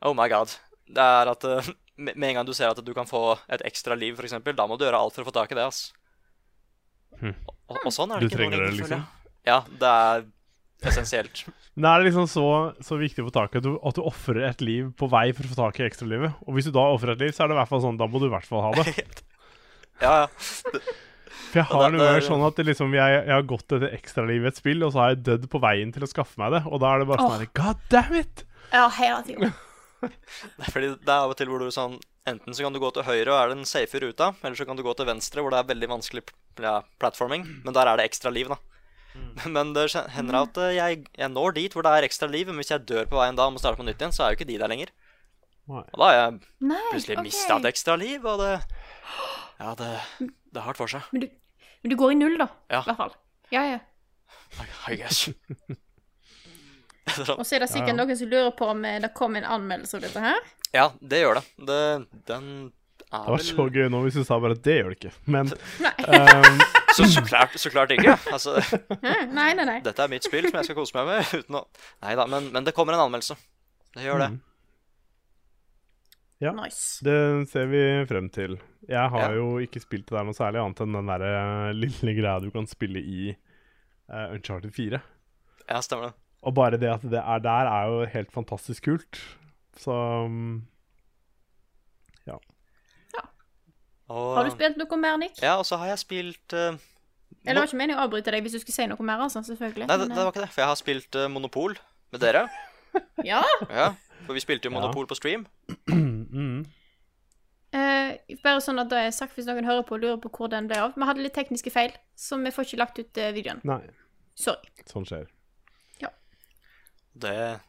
Oh 0.02 0.16
my 0.18 0.26
god. 0.28 0.56
Det 0.92 0.98
er 1.04 1.28
at 1.30 1.44
eh, 1.46 1.68
med 1.96 2.28
en 2.30 2.38
gang 2.40 2.46
du 2.48 2.54
ser 2.56 2.72
at 2.72 2.80
du 2.84 2.92
kan 2.96 3.08
få 3.08 3.38
et 3.52 3.64
ekstra 3.68 3.96
liv, 3.98 4.16
f.eks., 4.18 4.38
da 4.56 4.66
må 4.68 4.78
du 4.78 4.86
gjøre 4.86 5.00
alt 5.00 5.16
for 5.16 5.24
å 5.24 5.28
få 5.28 5.34
tak 5.36 5.52
i 5.52 5.58
det. 5.58 5.66
ass. 5.66 5.90
Og, 7.22 7.76
og 7.84 7.90
sånn 7.94 8.14
er 8.14 8.22
det 8.22 8.28
Hm. 8.28 8.30
Du 8.30 8.34
ikke 8.34 8.40
noe 8.42 8.50
lenger, 8.50 8.64
føler 8.64 8.78
liksom? 8.78 9.02
jeg. 9.02 9.34
Ja, 9.48 9.58
det 9.82 9.90
er 9.90 10.24
essensielt. 10.92 11.44
Men 11.76 11.88
er 11.90 12.00
det 12.02 12.10
liksom 12.10 12.26
så, 12.30 12.46
så 12.84 12.98
viktig 13.00 13.22
å 13.24 13.28
få 13.28 13.34
tak 13.36 13.54
i 13.54 13.60
at 13.62 13.66
du, 13.66 13.76
at 13.78 13.96
du 13.98 14.02
ofrer 14.04 14.42
et 14.48 14.64
liv 14.64 14.90
på 14.98 15.08
vei 15.12 15.28
for 15.36 15.46
å 15.46 15.52
få 15.52 15.60
tak 15.60 15.80
i 15.80 15.86
ekstralivet? 15.86 16.34
Og 16.46 16.56
hvis 16.56 16.68
du 16.68 16.74
da 16.74 16.88
ofrer 16.92 17.14
et 17.14 17.22
liv, 17.26 17.32
så 17.36 17.44
er 17.44 17.52
det 17.52 17.56
i 17.56 17.60
hvert 17.62 17.70
fall 17.70 17.84
sånn, 17.84 18.00
da 18.00 18.08
må 18.10 18.20
du 18.20 18.26
i 18.28 18.32
hvert 18.34 18.48
fall 18.48 18.66
ha 18.68 18.74
det. 18.82 18.96
Ja, 20.02 20.24
ja. 20.24 20.28
For 21.52 21.60
jeg 21.60 21.66
har 21.68 21.92
noe 21.92 22.00
ganger 22.02 22.24
sånn 22.26 22.40
at 22.42 22.56
liksom, 22.64 22.94
jeg, 22.96 23.18
jeg 23.20 23.30
har 23.36 23.44
gått 23.46 23.74
etter 23.76 23.92
ekstralivet 23.94 24.48
i 24.48 24.50
et 24.50 24.58
spill, 24.58 24.80
og 24.82 24.90
så 24.94 25.02
har 25.02 25.12
jeg 25.12 25.20
dødd 25.28 25.44
på 25.52 25.60
veien 25.62 25.92
til 25.94 26.02
å 26.02 26.08
skaffe 26.10 26.40
meg 26.40 26.56
det. 26.56 26.62
Og 26.66 26.80
da 26.82 26.88
er 26.90 27.02
det 27.02 27.06
bare 27.12 27.22
sånn 27.28 27.36
her, 27.44 27.50
God 27.54 27.84
damn 27.92 28.16
it! 28.18 28.42
Ja, 28.72 28.88
hele 28.96 29.20
tida. 29.28 29.50
Det 30.56 30.66
er 30.66 30.74
fordi 30.74 30.90
det 30.98 31.12
er 31.12 31.20
av 31.20 31.32
og 31.32 31.38
til 31.38 31.50
hvor 31.50 31.62
du 31.62 31.70
sånn 31.74 32.00
Enten 32.28 32.54
så 32.54 32.62
kan 32.62 32.74
du 32.74 32.78
gå 32.78 32.88
til 32.94 33.02
høyre 33.02 33.32
og 33.32 33.38
er 33.38 33.48
den 33.50 33.64
safe 33.66 33.98
ruta, 33.98 34.28
eller 34.44 34.54
så 34.54 34.62
kan 34.62 34.78
du 34.78 34.84
gå 34.86 34.92
til 34.94 35.08
venstre 35.08 35.42
hvor 35.42 35.50
det 35.50 35.58
er 35.58 35.70
veldig 35.72 35.88
vanskelig 35.90 36.20
ja, 36.62 36.76
platforming, 37.02 37.42
men 37.64 37.74
der 37.74 37.90
er 37.90 37.98
det 37.98 38.04
ekstra 38.06 38.30
liv, 38.30 38.46
da. 38.52 38.60
Men 39.52 39.72
det 39.74 39.88
hender 40.14 40.38
at 40.38 40.60
eh, 40.62 40.76
jeg, 40.76 41.00
jeg 41.18 41.32
når 41.32 41.56
dit 41.58 41.74
hvor 41.74 41.82
det 41.82 41.92
er 41.92 42.06
ekstra 42.06 42.28
liv, 42.30 42.46
men 42.46 42.60
hvis 42.60 42.70
jeg 42.72 42.86
dør 42.88 43.10
på 43.10 43.18
veien 43.18 43.36
da 43.36 43.48
og 43.48 43.56
må 43.56 43.62
starte 43.62 43.80
på 43.80 43.86
nytt 43.88 44.00
igjen, 44.00 44.14
så 44.14 44.24
er 44.24 44.32
jo 44.32 44.38
ikke 44.38 44.48
de 44.48 44.58
der 44.62 44.70
lenger. 44.72 44.92
Og 45.66 45.82
da 45.98 46.08
har 46.08 46.16
jeg 46.16 46.38
Nei, 46.70 46.80
plutselig 46.90 47.18
okay. 47.18 47.26
mista 47.28 47.58
et 47.58 47.70
ekstra 47.70 47.98
liv, 47.98 48.24
og 48.24 48.42
det 48.42 48.52
Ja, 49.58 49.74
det, 49.78 49.90
det 50.22 50.58
er 50.58 50.66
hardt 50.66 50.80
for 50.80 50.90
seg. 50.90 51.06
Men 51.10 51.26
du, 51.26 51.28
men 51.82 51.92
du 51.92 51.98
går 51.98 52.14
i 52.14 52.18
null, 52.18 52.38
da. 52.40 52.48
Ja. 52.70 52.82
I 52.82 52.90
hvert 52.90 53.02
fall. 53.02 53.16
Ja, 53.52 53.66
ja. 53.74 53.80
I, 54.62 54.68
I 54.94 55.00
guess. 55.02 55.26
Sånn, 57.10 57.34
Og 57.38 57.42
så 57.46 57.56
er 57.56 57.64
det 57.64 57.70
sikkert 57.72 57.96
noen 57.98 58.16
som 58.16 58.28
lurer 58.30 58.52
på 58.54 58.68
om 58.70 58.84
eh, 58.86 59.00
det 59.02 59.10
kom 59.18 59.34
en 59.36 59.44
anmeldelse 59.44 59.96
av 59.98 60.04
dette 60.04 60.20
her. 60.22 60.38
ja, 60.72 60.84
det 61.00 61.18
gjør 61.24 61.40
det. 61.40 61.42
det 61.66 61.80
den 62.30 62.46
er 63.12 63.24
Det 63.26 63.32
var 63.34 63.42
så 63.44 63.66
gøy 63.74 63.88
nå 63.92 63.98
hvis 64.06 64.14
du 64.20 64.24
sa 64.24 64.38
bare 64.40 64.54
at 64.56 64.62
det 64.64 64.76
gjør 64.78 64.92
det 64.94 64.98
ikke. 65.00 65.10
Men 65.26 65.50
Nei. 65.82 65.92
ehm, 66.16 66.62
så, 66.96 67.08
så, 67.10 67.24
klart, 67.26 67.58
så 67.60 67.72
klart 67.74 67.90
ikke. 67.96 68.14
Altså, 68.32 68.54
nei, 69.02 69.50
nei, 69.58 69.66
nei. 69.66 69.80
dette 69.84 70.06
er 70.06 70.12
mitt 70.14 70.24
spill 70.24 70.46
som 70.48 70.60
jeg 70.62 70.70
skal 70.70 70.78
kose 70.78 70.96
meg 71.00 71.10
med. 71.10 71.34
uten 71.42 71.58
å... 71.58 71.66
Nei 72.06 72.14
da, 72.22 72.28
men, 72.30 72.48
men 72.54 72.64
det 72.68 72.72
kommer 72.76 72.96
en 72.96 73.04
anmeldelse. 73.08 73.36
Det 73.98 74.06
gjør 74.06 74.22
det. 74.24 74.30
Mm. 74.36 74.40
Ja. 76.42 76.50
Nice. 76.56 77.04
det 77.06 77.48
ser 77.52 77.68
vi 77.70 77.82
frem 78.10 78.26
til. 78.34 78.56
Jeg 78.90 79.10
har 79.14 79.28
Ja. 79.30 79.36
jo 79.38 79.60
ikke 79.62 79.78
spilt 79.82 80.08
det 80.08 80.16
der 80.16 80.24
noe 80.26 80.34
særlig, 80.34 80.58
annet 80.58 80.80
enn 80.82 80.96
den 80.96 81.10
der 81.12 81.22
eh, 81.28 81.68
lille 81.76 82.14
greia 82.18 82.40
du 82.42 82.48
kan 82.50 82.66
spille 82.66 82.98
i 82.98 83.28
uh, 84.10 84.32
Uncharted 84.34 84.72
4. 84.74 84.98
Ja, 85.68 85.78
stemmer 85.84 86.10
det. 86.10 86.16
Og 86.42 86.54
bare 86.54 86.78
det 86.80 86.90
at 86.90 87.04
det 87.06 87.20
er 87.22 87.42
der, 87.44 87.70
er 87.70 87.90
jo 87.92 88.04
helt 88.12 88.32
fantastisk 88.34 88.88
kult. 88.88 89.20
Så 89.78 89.94
mm, 90.28 90.62
Og, 94.12 94.34
Har 94.36 94.44
du 94.44 94.52
spilt 94.52 94.76
noe 94.76 94.98
mer, 95.00 95.16
Nick? 95.20 95.38
Ja, 95.40 95.56
og 95.56 95.64
så 95.64 95.78
har 95.80 95.92
jeg 95.92 96.02
spilt 96.02 96.52
uh, 96.52 96.74
Eller 97.46 97.54
det 97.54 97.62
var 97.62 97.70
ikke 97.70 97.80
meningen 97.80 98.00
å 98.00 98.04
avbryte 98.04 98.34
deg 98.34 98.44
hvis 98.44 98.58
du 98.58 98.60
skulle 98.60 98.76
si 98.76 98.88
noe 98.90 99.06
mer, 99.08 99.22
altså. 99.24 99.40
Selvfølgelig. 99.46 99.88
Nei, 99.88 99.98
det, 100.02 100.10
det 100.12 100.18
var 100.20 100.34
ikke 100.34 100.44
det, 100.44 100.50
for 100.52 100.64
jeg 100.64 100.70
har 100.72 100.80
spilt 100.80 101.18
uh, 101.18 101.28
Monopol 101.32 101.78
med 102.12 102.24
dere. 102.24 102.44
eh, 102.92 103.00
Ja. 103.32 103.40
Ja, 103.70 103.88
For 104.26 104.36
vi 104.36 104.44
spilte 104.44 104.68
jo 104.68 104.74
Ja. 104.74 104.80
Monopol 104.80 105.08
på 105.10 105.18
stream. 105.18 105.48
mm, 105.88 106.62
Uh, 107.72 108.18
bare 108.44 108.60
sånn 108.60 108.76
at 108.82 108.90
da 108.90 108.98
er 109.00 109.14
sagt 109.16 109.32
hvis 109.32 109.46
noen 109.48 109.64
hører 109.64 109.80
på 109.88 109.94
og 109.96 110.02
lurer 110.02 110.18
på 110.20 110.28
hvor 110.36 110.50
den 110.52 110.66
ble 110.68 110.76
av. 110.76 110.90
Vi 110.92 111.06
hadde 111.08 111.22
litt 111.24 111.32
tekniske 111.32 111.70
feil, 111.72 111.94
så 112.20 112.36
vi 112.36 112.50
får 112.52 112.66
ikke 112.66 112.78
lagt 112.82 112.98
ut 113.00 113.16
eh, 113.16 113.30
videoen. 113.32 113.62
Nei, 113.64 113.78
Sorry. 114.36 114.68
sånn 114.90 115.06
skjer. 115.08 115.24
Det, 117.12 117.60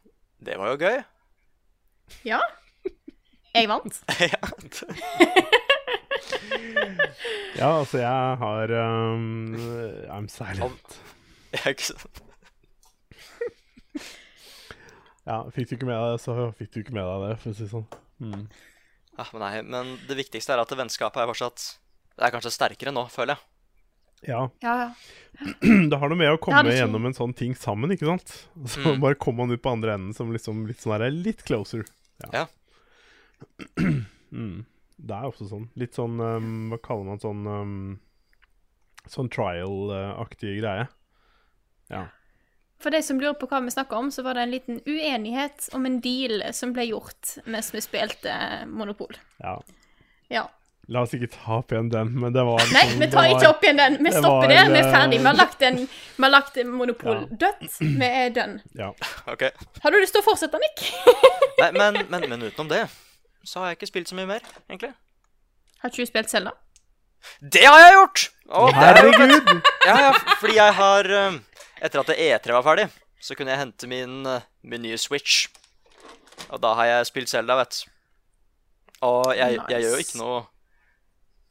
det 0.44 0.58
var 0.58 0.72
jo 0.72 0.78
gøy. 0.80 1.02
Ja. 2.24 2.40
Jeg 3.54 3.68
vant. 3.70 4.02
ja. 4.32 4.42
Ja, 7.54 7.68
altså, 7.78 7.98
jeg 8.00 8.36
har 8.40 8.72
um, 9.14 9.54
I'm 10.10 10.26
silent. 10.28 10.96
Ikke 11.70 11.86
sant? 11.86 12.22
Ja, 15.24 15.38
fikk 15.54 15.70
du 15.70 15.76
ikke 15.78 15.86
med 15.88 15.96
deg 15.96 16.16
det, 16.16 16.20
så 16.20 16.34
fikk 16.58 16.72
du 16.74 16.80
ikke 16.82 16.96
med 16.98 17.06
deg 17.06 17.22
det, 17.24 17.36
for 17.40 17.52
å 17.52 17.56
si 17.56 17.62
det 17.62 17.70
sånn. 17.70 17.86
Mm. 18.20 18.42
Ja, 19.14 19.24
men, 19.30 19.40
nei, 19.40 19.52
men 19.64 19.92
det 20.10 20.18
viktigste 20.18 20.52
er 20.52 20.60
at 20.60 20.74
vennskapet 20.74 21.22
er 21.22 21.30
fortsatt 21.30 21.62
Det 22.18 22.26
er 22.26 22.32
kanskje 22.34 22.52
sterkere 22.52 22.92
nå, 22.92 23.06
føler 23.12 23.32
jeg. 23.38 23.53
Ja, 24.26 24.48
Ja, 24.62 24.74
ja. 24.80 24.88
det 25.90 25.98
har 25.98 26.08
noe 26.08 26.16
med 26.18 26.30
å 26.32 26.38
komme 26.40 26.62
ja, 26.70 26.78
gjennom 26.84 27.04
en 27.08 27.14
sånn 27.16 27.34
ting 27.36 27.54
sammen, 27.58 27.90
ikke 27.94 28.06
sant? 28.08 28.34
Så 28.72 28.80
Mm. 28.84 29.00
bare 29.02 29.14
kommer 29.20 29.44
man 29.46 29.56
ut 29.56 29.62
på 29.62 29.72
andre 29.72 29.94
enden 29.98 30.14
som 30.14 30.30
liksom 30.32 30.66
litt 30.68 30.80
sånn 30.80 30.94
her 30.96 31.10
litt 31.10 31.42
closer. 31.44 31.84
Ja. 32.32 32.46
Mm. 34.34 34.64
Det 34.96 35.14
er 35.14 35.26
også 35.28 35.46
sånn. 35.46 35.68
Litt 35.78 35.94
sånn 35.94 36.16
um, 36.18 36.70
Hva 36.72 36.78
kaller 36.82 37.04
man 37.06 37.20
sånn 37.22 37.44
um, 37.46 37.74
Sånn 39.06 39.28
trial-aktig 39.30 40.56
greie. 40.62 40.86
Ja. 41.92 42.06
For 42.82 42.90
de 42.94 42.98
som 43.04 43.20
lurer 43.20 43.36
på 43.38 43.46
hva 43.50 43.60
vi 43.62 43.70
snakker 43.74 44.00
om, 44.00 44.08
så 44.10 44.24
var 44.26 44.34
det 44.34 44.42
en 44.46 44.54
liten 44.54 44.80
uenighet 44.88 45.68
om 45.76 45.84
en 45.86 46.00
deal 46.02 46.40
som 46.56 46.72
ble 46.74 46.86
gjort 46.88 47.34
mens 47.46 47.68
vi 47.74 47.82
spilte 47.84 48.32
eh, 48.32 48.64
Monopol. 48.66 49.14
ja. 49.44 49.58
Ja. 50.32 50.46
La 50.92 51.00
oss 51.06 51.14
ikke 51.16 51.30
ta 51.32 51.58
opp 51.60 51.72
igjen 51.72 51.86
den, 51.92 52.10
men 52.20 52.32
det 52.34 52.42
var 52.44 52.58
Nei, 52.72 52.82
liksom- 52.84 53.00
vi 53.00 53.06
tar 53.12 53.22
det 53.24 53.36
ikke 53.38 53.48
opp 53.54 53.62
igjen 53.64 53.78
den. 53.80 53.94
Vi 54.04 54.10
stopper 54.12 54.48
det, 54.48 54.56
der. 54.58 54.72
Vi 54.72 54.78
er 54.78 54.84
eh, 54.88 54.92
ferdig. 54.92 55.18
Vi 55.20 55.24
har 55.30 55.38
lagt, 55.38 55.62
en, 55.62 55.78
vi 56.16 56.22
har 56.26 56.30
lagt 56.34 56.58
Monopol 56.66 57.16
Ja. 57.22 57.36
dødt. 57.44 57.78
Vi 57.80 58.04
er 58.10 58.28
done. 58.36 58.60
Ja. 58.74 58.90
Ok. 59.26 59.46
Har 59.82 59.90
du 59.90 59.96
lyst 60.02 60.12
til 60.12 60.20
å 60.20 60.26
fortsette, 60.26 60.60
Nick? 60.60 60.84
Nei, 61.62 61.70
men, 61.72 62.02
men, 62.10 62.28
men 62.28 62.42
utenom 62.50 62.68
det 62.68 62.84
så 63.44 63.60
har 63.60 63.72
jeg 63.72 63.78
ikke 63.78 63.90
spilt 63.92 64.08
så 64.08 64.16
mye 64.16 64.26
mer, 64.28 64.44
egentlig. 64.70 64.92
Har 65.82 65.90
ikke 65.92 66.04
du 66.04 66.08
spilt 66.08 66.30
Selda? 66.32 66.52
Det 67.40 67.64
har 67.64 67.80
jeg 67.80 67.92
gjort! 67.96 68.22
Å, 68.48 68.62
det 68.68 68.84
er. 68.84 69.00
Herregud! 69.00 69.50
Ja, 69.88 69.96
ja, 70.00 70.12
fordi 70.40 70.54
jeg 70.56 70.72
har 70.78 71.08
um, 71.28 71.34
Etter 71.84 72.00
at 72.00 72.12
E3 72.16 72.54
var 72.56 72.64
ferdig, 72.64 72.86
så 73.20 73.36
kunne 73.36 73.52
jeg 73.52 73.60
hente 73.60 73.88
min, 73.88 74.22
uh, 74.28 74.40
min 74.64 74.80
nye 74.84 74.96
Switch. 75.00 75.46
Og 76.50 76.60
da 76.64 76.72
har 76.78 76.88
jeg 76.88 77.10
spilt 77.10 77.28
Zelda, 77.32 77.56
vet 77.60 77.76
du. 77.76 77.90
Og 79.04 79.34
jeg, 79.36 79.58
jeg 79.68 79.84
gjør 79.84 79.90
jo 79.98 80.04
ikke 80.04 80.20
noe 80.22 80.38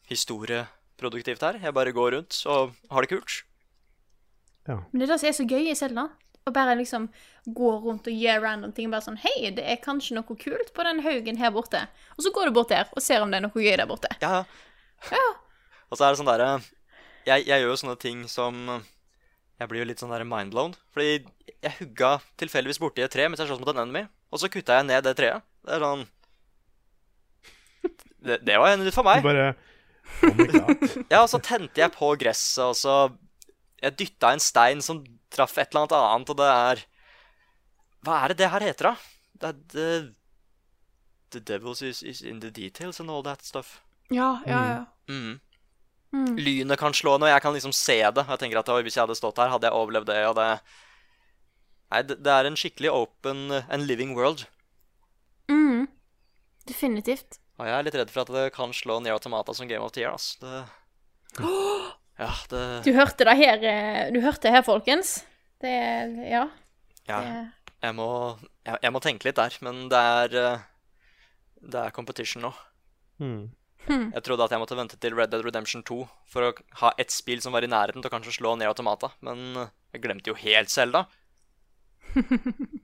historieproduktivt 0.09 1.41
her. 1.45 1.59
Jeg 1.63 1.73
bare 1.75 1.93
går 1.95 2.17
rundt 2.17 2.39
og 2.49 2.73
har 2.91 3.05
det 3.05 3.13
kult. 3.15 3.39
Ja. 4.67 4.79
Men 4.91 4.99
det 5.01 5.07
er 5.09 5.13
det 5.13 5.19
som 5.23 5.29
er 5.31 5.37
så 5.39 5.47
gøy 5.47 5.69
i 5.71 5.75
Selda. 5.75 6.07
Å 6.43 6.51
bare 6.51 6.73
liksom 6.75 7.05
gå 7.55 7.69
rundt 7.85 8.07
og 8.11 8.15
gjøre 8.19 8.41
random 8.43 8.73
ting. 8.75 8.89
Bare 8.91 9.05
sånn 9.05 9.19
Hei, 9.23 9.51
det 9.55 9.63
er 9.63 9.79
kanskje 9.83 10.17
noe 10.17 10.27
kult 10.27 10.73
på 10.75 10.83
den 10.87 10.99
haugen 11.05 11.39
her 11.39 11.53
borte. 11.55 11.85
Og 12.17 12.25
så 12.25 12.31
går 12.35 12.49
du 12.49 12.55
bort 12.57 12.71
der 12.73 12.89
og 12.91 13.03
ser 13.03 13.23
om 13.23 13.31
det 13.31 13.39
er 13.39 13.45
noe 13.47 13.63
gøy 13.63 13.75
der 13.79 13.87
borte. 13.87 14.11
Ja, 14.23 14.43
ja. 15.11 15.27
Og 15.89 15.99
så 15.99 16.03
er 16.07 16.11
det 16.15 16.19
sånn 16.19 16.27
derre 16.31 16.49
jeg, 17.23 17.45
jeg 17.47 17.61
gjør 17.61 17.69
jo 17.69 17.75
sånne 17.79 17.95
ting 18.01 18.23
som 18.27 18.57
Jeg 19.61 19.69
blir 19.71 19.79
jo 19.83 19.85
litt 19.87 20.01
sånn 20.01 20.11
der 20.11 20.25
mindblown. 20.27 20.73
Fordi 20.91 21.23
jeg 21.63 21.75
hugga 21.79 22.17
tilfeldigvis 22.41 22.81
borti 22.83 23.03
et 23.05 23.11
tre 23.13 23.29
mens 23.29 23.39
jeg 23.39 23.47
sloss 23.47 23.61
mot 23.63 23.71
en 23.71 23.85
enemy, 23.85 24.01
og 24.33 24.41
så 24.41 24.49
kutta 24.51 24.81
jeg 24.81 24.87
ned 24.89 25.05
det 25.07 25.13
treet. 25.15 25.45
Det 25.63 25.77
er 25.77 25.83
sånn 25.85 26.03
Det, 28.23 28.37
det 28.47 28.57
var 28.59 28.75
nytt 28.79 28.95
for 28.95 29.03
Du 29.03 29.09
meg. 29.11 29.23
bare. 29.23 29.47
Ja, 31.11 31.23
og 31.23 31.29
så 31.31 31.39
tente 31.43 31.81
jeg 31.81 31.93
på 31.95 32.11
gresset, 32.19 32.63
og 32.63 32.75
så 32.77 32.95
Jeg 33.81 33.97
dytta 33.99 34.33
en 34.33 34.43
stein 34.43 34.81
som 34.83 35.01
traff 35.33 35.57
et 35.57 35.71
eller 35.73 35.85
annet 35.85 35.95
annet, 35.99 36.29
og 36.29 36.37
det 36.39 36.49
er 36.49 36.83
Hva 38.03 38.19
er 38.23 38.33
det 38.33 38.37
det 38.43 38.51
her 38.53 38.67
heter, 38.67 38.91
da? 38.91 38.95
Det 39.41 39.49
er 39.49 39.57
the, 39.73 39.87
the 41.31 41.39
devils 41.39 41.81
is, 41.81 42.03
is 42.03 42.21
in 42.21 42.39
the 42.39 42.51
details 42.51 42.99
and 42.99 43.09
all 43.09 43.23
that 43.23 43.43
stuff. 43.43 43.81
Ja, 44.11 44.41
ja, 44.45 44.61
ja. 44.69 44.85
Mm. 45.07 45.39
Mm. 46.13 46.37
Lynet 46.37 46.79
kan 46.79 46.93
slå 46.93 47.17
når 47.17 47.31
jeg 47.33 47.41
kan 47.41 47.55
liksom 47.55 47.73
se 47.73 47.97
det. 48.03 48.25
Jeg 48.29 48.39
tenker 48.39 48.59
at 48.59 48.69
oi, 48.69 48.81
Hvis 48.85 48.97
jeg 48.97 49.03
hadde 49.03 49.17
stått 49.17 49.39
her, 49.41 49.49
hadde 49.49 49.67
jeg 49.67 49.73
overlevd 49.73 50.11
det. 50.11 50.19
og 50.29 50.35
det... 50.37 50.49
Nei, 51.93 52.01
det, 52.09 52.19
det 52.25 52.33
er 52.33 52.49
en 52.49 52.57
skikkelig 52.57 52.91
open 52.91 53.51
and 53.51 53.87
living 53.89 54.13
world. 54.17 54.45
Mm. 55.49 55.87
Definitivt. 56.69 57.39
Og 57.63 57.69
jeg 57.69 57.75
er 57.77 57.85
litt 57.87 57.95
redd 57.95 58.09
for 58.11 58.25
at 58.25 58.31
det 58.35 58.41
kan 58.55 58.73
slå 58.75 58.97
Nier 58.99 59.15
Automata 59.15 59.53
som 59.55 59.69
Game 59.69 59.83
of 59.85 59.93
the 59.95 60.03
Year. 60.03 60.15
Altså. 60.17 60.39
Det... 60.43 61.43
Ja, 62.13 62.29
det 62.51 62.59
Du 62.85 62.91
hørte 62.93 63.25
det 63.25 63.33
her, 63.39 63.63
eh, 63.65 64.11
du 64.13 64.19
hørte 64.21 64.45
det 64.45 64.51
her, 64.53 64.61
folkens. 64.61 65.23
Det 65.63 65.71
er 65.71 66.11
Ja. 66.29 66.43
ja, 67.09 67.47
jeg, 67.81 67.95
må, 67.97 68.37
jeg, 68.61 68.77
jeg 68.83 68.93
må 68.93 69.01
tenke 69.01 69.25
litt 69.25 69.39
der, 69.39 69.55
men 69.65 69.87
det 69.89 69.97
er 69.97 70.35
eh, 70.37 70.61
Det 71.57 71.79
er 71.81 71.95
competition 71.95 72.45
nå. 72.45 72.51
Mm. 73.17 73.49
Jeg 73.87 74.23
trodde 74.23 74.45
at 74.45 74.53
jeg 74.53 74.61
måtte 74.61 74.77
vente 74.77 74.99
til 75.01 75.15
Red 75.17 75.33
Dead 75.33 75.41
Redemption 75.43 75.81
2 75.83 75.97
for 76.29 76.45
å 76.45 76.53
ha 76.83 76.93
ett 77.01 77.11
spill 77.11 77.41
som 77.41 77.55
var 77.55 77.65
i 77.65 77.71
nærheten 77.71 78.03
til 78.03 78.11
å 78.11 78.13
kanskje 78.13 78.37
slå 78.37 78.53
Nier 78.59 78.69
Automata, 78.69 79.09
men 79.25 79.57
eh, 79.57 79.73
jeg 79.95 80.05
glemte 80.05 80.29
jo 80.29 80.37
helt 80.37 80.69
Zelda. 80.69 81.07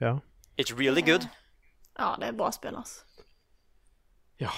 Ja. 0.00 0.20
It's 0.56 0.72
really 0.72 1.02
good. 1.02 1.28
ja, 1.98 2.16
det 2.16 2.30
er 2.30 2.32
bra 2.32 2.48
spill, 2.52 2.76
altså. 2.76 3.02
Ja. 4.40 4.50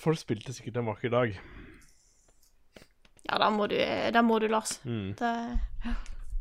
Folk 0.00 0.20
spilte 0.20 0.52
sikkert 0.54 0.80
en 0.80 0.88
vakker 0.90 1.12
dag. 1.12 1.36
Ja, 3.24 3.38
da 3.40 3.48
må 3.52 3.66
du, 3.70 3.76
da 4.12 4.22
må 4.22 4.38
du 4.42 4.48
Lars. 4.52 4.76
Mm. 4.84 5.14
Det, 5.18 5.30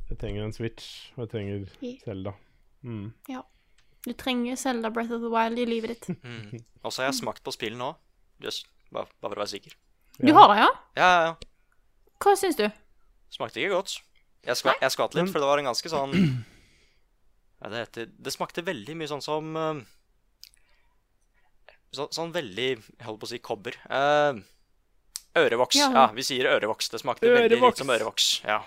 Jeg 0.10 0.20
trenger 0.20 0.44
en 0.44 0.56
Switch, 0.56 1.12
og 1.16 1.26
jeg 1.26 1.32
trenger 1.32 1.66
Selda. 2.04 2.04
Zelda. 2.04 2.34
Ja. 3.32 3.42
du 4.04 4.12
trenger 4.20 4.60
Zelda 4.60 4.92
Breath 4.92 5.16
of 5.16 5.24
the 5.24 5.32
Wild 5.32 5.60
i 5.60 5.66
livet 5.70 5.96
ditt. 5.96 6.10
Mm. 6.24 6.60
Og 6.84 6.92
så 6.92 7.04
har 7.04 7.12
jeg 7.12 7.22
smakt 7.22 7.44
på 7.46 7.54
spillet 7.56 7.80
nå. 7.80 7.94
Just, 8.44 8.68
bare, 8.92 9.08
bare 9.22 9.32
for 9.32 9.40
å 9.40 9.44
være 9.46 9.54
sikker. 9.56 9.78
Du 10.20 10.34
har 10.36 10.52
det, 10.52 10.58
ja? 10.60 10.72
Ja, 11.00 11.08
ja, 11.08 11.22
ja. 11.30 11.86
Hva 12.24 12.36
syns 12.40 12.60
du? 12.60 12.68
Smakte 13.34 13.64
ikke 13.64 13.78
godt. 13.78 13.96
Jeg, 14.44 14.60
skva, 14.60 14.76
jeg 14.82 14.92
skvatt 14.92 15.16
litt, 15.16 15.32
for 15.32 15.40
det 15.40 15.48
var 15.48 15.62
en 15.62 15.70
ganske 15.72 15.90
sånn 15.90 16.12
ja, 17.64 17.70
det, 17.72 17.78
heter, 17.86 18.10
det 18.12 18.34
smakte 18.36 18.66
veldig 18.68 18.96
mye 19.00 19.08
sånn 19.08 19.24
som 19.24 19.56
eh, 19.56 19.80
så, 21.94 22.08
Sånn 22.12 22.32
veldig 22.36 22.68
Jeg 22.74 23.06
holdt 23.08 23.22
på 23.22 23.28
å 23.30 23.32
si 23.32 23.40
kobber. 23.44 23.78
Eh, 23.90 24.42
ørevoks. 25.40 25.78
Ja. 25.80 25.90
Ja. 25.94 26.06
vi 26.14 26.26
sier 26.26 26.50
ørevoks. 26.54 26.90
Det 26.94 27.02
smakte 27.02 27.30
veldig 27.30 27.58
Ørevoks. 27.58 27.78
litt 27.80 27.84
som 27.86 27.94
ørevoks. 27.96 28.28
Ja. 28.50 28.62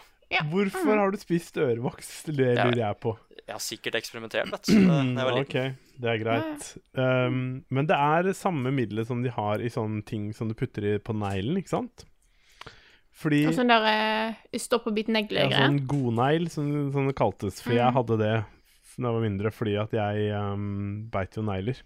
Hvorfor 0.50 0.98
har 0.98 1.12
du 1.14 1.18
spist 1.22 1.54
ørevoks? 1.62 2.24
Det 2.26 2.34
lurer 2.56 2.80
jeg 2.82 3.00
på. 3.02 3.12
Jeg 3.46 3.54
har 3.54 3.62
sikkert 3.62 3.94
eksperimentert, 4.00 4.50
vet 4.50 4.66
du. 4.66 4.88
Ok, 5.44 5.54
det 6.02 6.08
er 6.10 6.18
greit. 6.18 6.72
Um, 6.98 7.62
men 7.70 7.86
det 7.86 7.94
er 7.94 8.32
samme 8.34 8.72
middelet 8.74 9.06
som 9.06 9.22
de 9.22 9.30
har 9.30 9.62
i 9.62 9.70
sånne 9.70 10.02
ting 10.08 10.32
som 10.34 10.50
du 10.50 10.54
putter 10.58 10.82
i 10.82 10.96
på 10.98 11.14
neglen, 11.14 11.60
ikke 11.62 11.70
sant? 11.76 12.02
Fordi 13.16 13.44
Og 13.48 13.54
sånn 13.56 13.70
der 13.70 13.86
uh, 13.86 14.58
stopp 14.60 14.90
og 14.90 14.96
bit 14.98 15.06
ja, 15.08 15.14
negle-greier. 15.20 15.62
sånn 15.62 15.78
godnegl, 15.88 16.50
som, 16.52 16.66
som 16.92 17.06
det 17.08 17.14
kaltes. 17.16 17.62
For 17.62 17.72
Mm. 17.72 17.78
jeg 17.78 17.96
hadde 18.00 18.18
det 18.20 18.34
da 18.96 19.10
jeg 19.10 19.12
var 19.14 19.22
mindre, 19.28 19.50
fordi 19.52 19.74
at 19.76 19.92
jeg 19.92 20.28
um, 20.34 21.06
beit 21.12 21.34
jo 21.36 21.42
negler. 21.46 21.78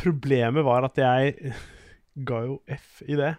Problemet 0.00 0.66
var 0.66 0.88
at 0.88 0.98
jeg 1.00 1.54
ga 2.28 2.42
jo 2.46 2.60
F 2.70 3.00
i 3.06 3.16
det, 3.18 3.34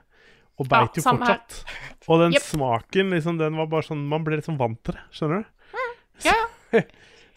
og 0.61 0.67
Ja, 0.67 0.71
beit 0.71 0.99
jo 0.99 1.05
fortsatt. 1.05 1.61
her. 1.65 2.01
Og 2.07 2.21
den 2.25 2.35
yep. 2.37 2.45
smaken, 2.45 3.13
liksom, 3.15 3.39
den 3.41 3.57
var 3.57 3.69
bare 3.71 3.85
sånn 3.87 4.03
Man 4.09 4.25
ble 4.25 4.37
liksom 4.39 4.59
vant 4.61 4.81
til 4.85 4.97
det, 4.97 5.05
skjønner 5.15 5.41
du? 5.41 5.77
Mm. 5.77 5.95
ja. 6.29 6.41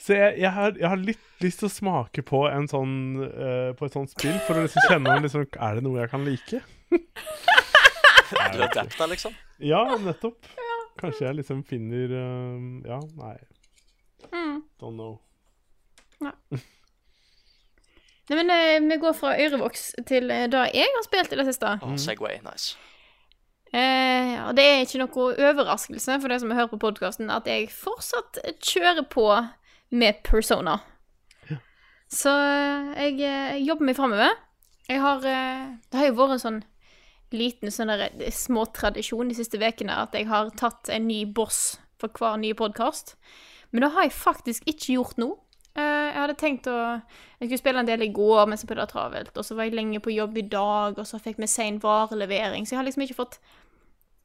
Så 0.04 0.16
jeg, 0.18 0.34
jeg, 0.42 0.50
har, 0.52 0.74
jeg 0.76 0.88
har 0.90 1.00
litt 1.00 1.42
lyst 1.44 1.62
til 1.62 1.68
å 1.70 1.72
smake 1.72 2.24
på 2.26 2.42
en 2.50 2.66
sånn 2.68 2.94
uh, 3.22 3.70
På 3.78 3.86
et 3.86 3.94
sånt 3.94 4.10
spill, 4.12 4.34
for 4.44 4.58
å 4.58 4.64
liksom 4.66 4.88
kjenne 4.90 5.14
om 5.14 5.24
liksom, 5.24 5.46
Er 5.54 5.78
det 5.78 5.84
noe 5.86 6.02
jeg 6.02 6.12
kan 6.12 6.26
like? 6.26 6.60
Du 8.24 8.38
er 8.40 8.62
adapta, 8.66 9.06
liksom. 9.06 9.34
Ja, 9.62 9.82
nettopp. 10.00 10.48
Kanskje 10.98 11.26
jeg 11.28 11.38
liksom 11.38 11.60
finner 11.68 12.12
uh, 12.12 12.58
Ja, 12.88 12.98
nei. 13.20 13.36
Mm. 14.32 14.62
Don't 14.80 14.96
know. 14.96 15.18
Nei, 16.24 16.32
men 18.32 18.50
eh, 18.50 18.80
vi 18.80 18.96
går 19.02 19.12
fra 19.18 19.34
ørevoks 19.36 19.90
til 20.08 20.30
eh, 20.32 20.46
det 20.48 20.64
jeg 20.72 20.88
har 20.96 21.04
spilt 21.06 21.34
i 21.34 21.38
det 21.40 21.46
siste. 21.50 21.76
Å, 21.76 21.96
Segway, 22.00 22.40
nice. 22.46 22.78
Eh, 23.74 24.36
og 24.46 24.54
det 24.56 24.64
er 24.64 24.84
ikke 24.84 25.02
noe 25.02 25.34
overraskelse 25.50 26.20
for 26.22 26.30
de 26.30 26.38
som 26.40 26.54
hører 26.54 26.70
på 26.70 26.80
podkasten, 26.86 27.32
at 27.34 27.48
jeg 27.50 27.72
fortsatt 27.74 28.38
kjører 28.62 29.04
på 29.10 29.28
med 29.94 30.22
Persona. 30.26 30.78
Så 32.14 32.30
eh, 32.30 32.92
jeg 33.08 33.18
eh, 33.26 33.56
jobber 33.64 33.90
meg 33.90 33.98
framover. 33.98 34.36
Jeg 34.88 35.00
har 35.00 35.24
eh, 35.26 35.66
Det 35.90 35.98
har 35.98 36.10
jo 36.10 36.18
vært 36.18 36.36
en 36.36 36.44
sånn 36.44 36.62
liten 37.34 37.72
sånn 37.72 37.90
der, 37.90 38.10
eh, 38.20 38.34
småtradisjon 38.34 39.32
de 39.32 39.38
siste 39.38 39.58
ukene 39.58 39.96
at 40.04 40.14
jeg 40.14 40.28
har 40.30 40.52
tatt 40.58 40.90
en 40.92 41.08
ny 41.08 41.24
boss 41.26 41.80
for 41.98 42.12
hver 42.14 42.38
nye 42.38 42.56
podkast. 42.56 43.16
Men 43.72 43.86
det 43.86 43.92
har 43.96 44.06
jeg 44.06 44.14
faktisk 44.14 44.68
ikke 44.70 44.98
gjort 44.98 45.18
nå. 45.18 45.32
Eh, 45.74 45.82
jeg 45.82 46.20
hadde 46.20 46.36
tenkt 46.38 46.68
å 46.70 46.76
Jeg 47.40 47.48
skulle 47.48 47.58
spille 47.58 47.82
en 47.82 47.88
del 47.88 48.04
i 48.06 48.12
går 48.14 48.46
men 48.46 48.60
så 48.60 48.68
ble 48.70 48.78
det 48.78 48.86
travelt, 48.92 49.34
og 49.34 49.44
så 49.46 49.56
var 49.58 49.66
jeg 49.66 49.74
lenge 49.74 50.00
på 50.00 50.14
jobb 50.14 50.38
i 50.38 50.46
dag, 50.46 50.98
og 50.98 51.08
så 51.08 51.18
fikk 51.18 51.40
vi 51.42 51.50
sein 51.50 51.80
varelevering, 51.82 52.64
så 52.64 52.76
jeg 52.76 52.80
har 52.80 52.86
liksom 52.86 53.04
ikke 53.04 53.18
fått 53.18 53.40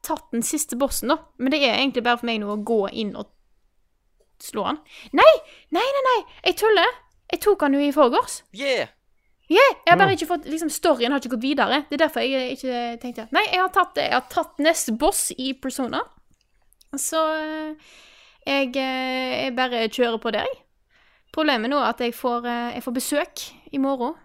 tatt 0.05 0.29
den 0.31 0.45
siste 0.45 0.77
bossen, 0.79 1.11
da. 1.11 1.17
Men 1.37 1.51
det 1.51 1.63
er 1.65 1.79
egentlig 1.79 2.05
bare 2.05 2.21
for 2.21 2.29
meg 2.29 2.39
nå 2.39 2.53
å 2.53 2.61
gå 2.63 2.83
inn 3.01 3.15
og 3.19 3.33
slå 4.39 4.69
han. 4.69 4.79
Nei! 5.11 5.33
Nei, 5.75 5.83
nei, 5.83 6.05
nei! 6.05 6.21
Jeg 6.45 6.61
tuller! 6.61 6.95
Jeg 7.33 7.43
tok 7.43 7.65
han 7.65 7.75
jo 7.75 7.81
i 7.83 7.91
forgårs. 7.93 8.39
Yeah! 8.55 8.93
Yeah, 9.49 9.73
jeg 9.81 9.89
har 9.89 9.97
bare 9.97 10.13
ikke 10.13 10.29
fått 10.29 10.45
liksom, 10.45 10.69
Storyen 10.69 11.11
har 11.11 11.21
ikke 11.23 11.33
gått 11.33 11.41
videre. 11.47 11.81
Det 11.89 11.97
er 11.97 12.03
derfor 12.03 12.21
jeg 12.21 12.37
eh, 12.37 12.51
ikke 12.53 12.81
tenkte 13.01 13.25
Nei, 13.33 13.47
jeg 13.49 13.63
har 13.63 13.71
tatt, 13.73 13.97
jeg 13.97 14.13
har 14.13 14.27
tatt 14.29 14.61
neste 14.61 14.93
boss 14.93 15.31
i 15.33 15.55
Persona. 15.57 16.03
Så 16.93 17.23
eh, 17.33 17.95
jeg, 18.45 18.69
jeg 18.77 19.55
bare 19.57 19.87
kjører 19.89 20.21
på 20.21 20.33
der, 20.37 20.45
jeg. 20.45 20.61
Problemet 21.35 21.71
nå 21.71 21.77
er 21.81 21.91
at 21.91 22.01
jeg 22.01 22.15
får, 22.17 22.47
eh, 22.49 22.73
jeg 22.77 22.85
får 22.85 22.95
besøk 22.95 23.45
i 23.71 23.81
morgen. 23.81 24.17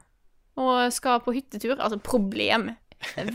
Og 0.56 0.92
skal 0.94 1.20
på 1.20 1.34
hyttetur. 1.34 1.76
Altså 1.78 1.98
problem. 1.98 2.70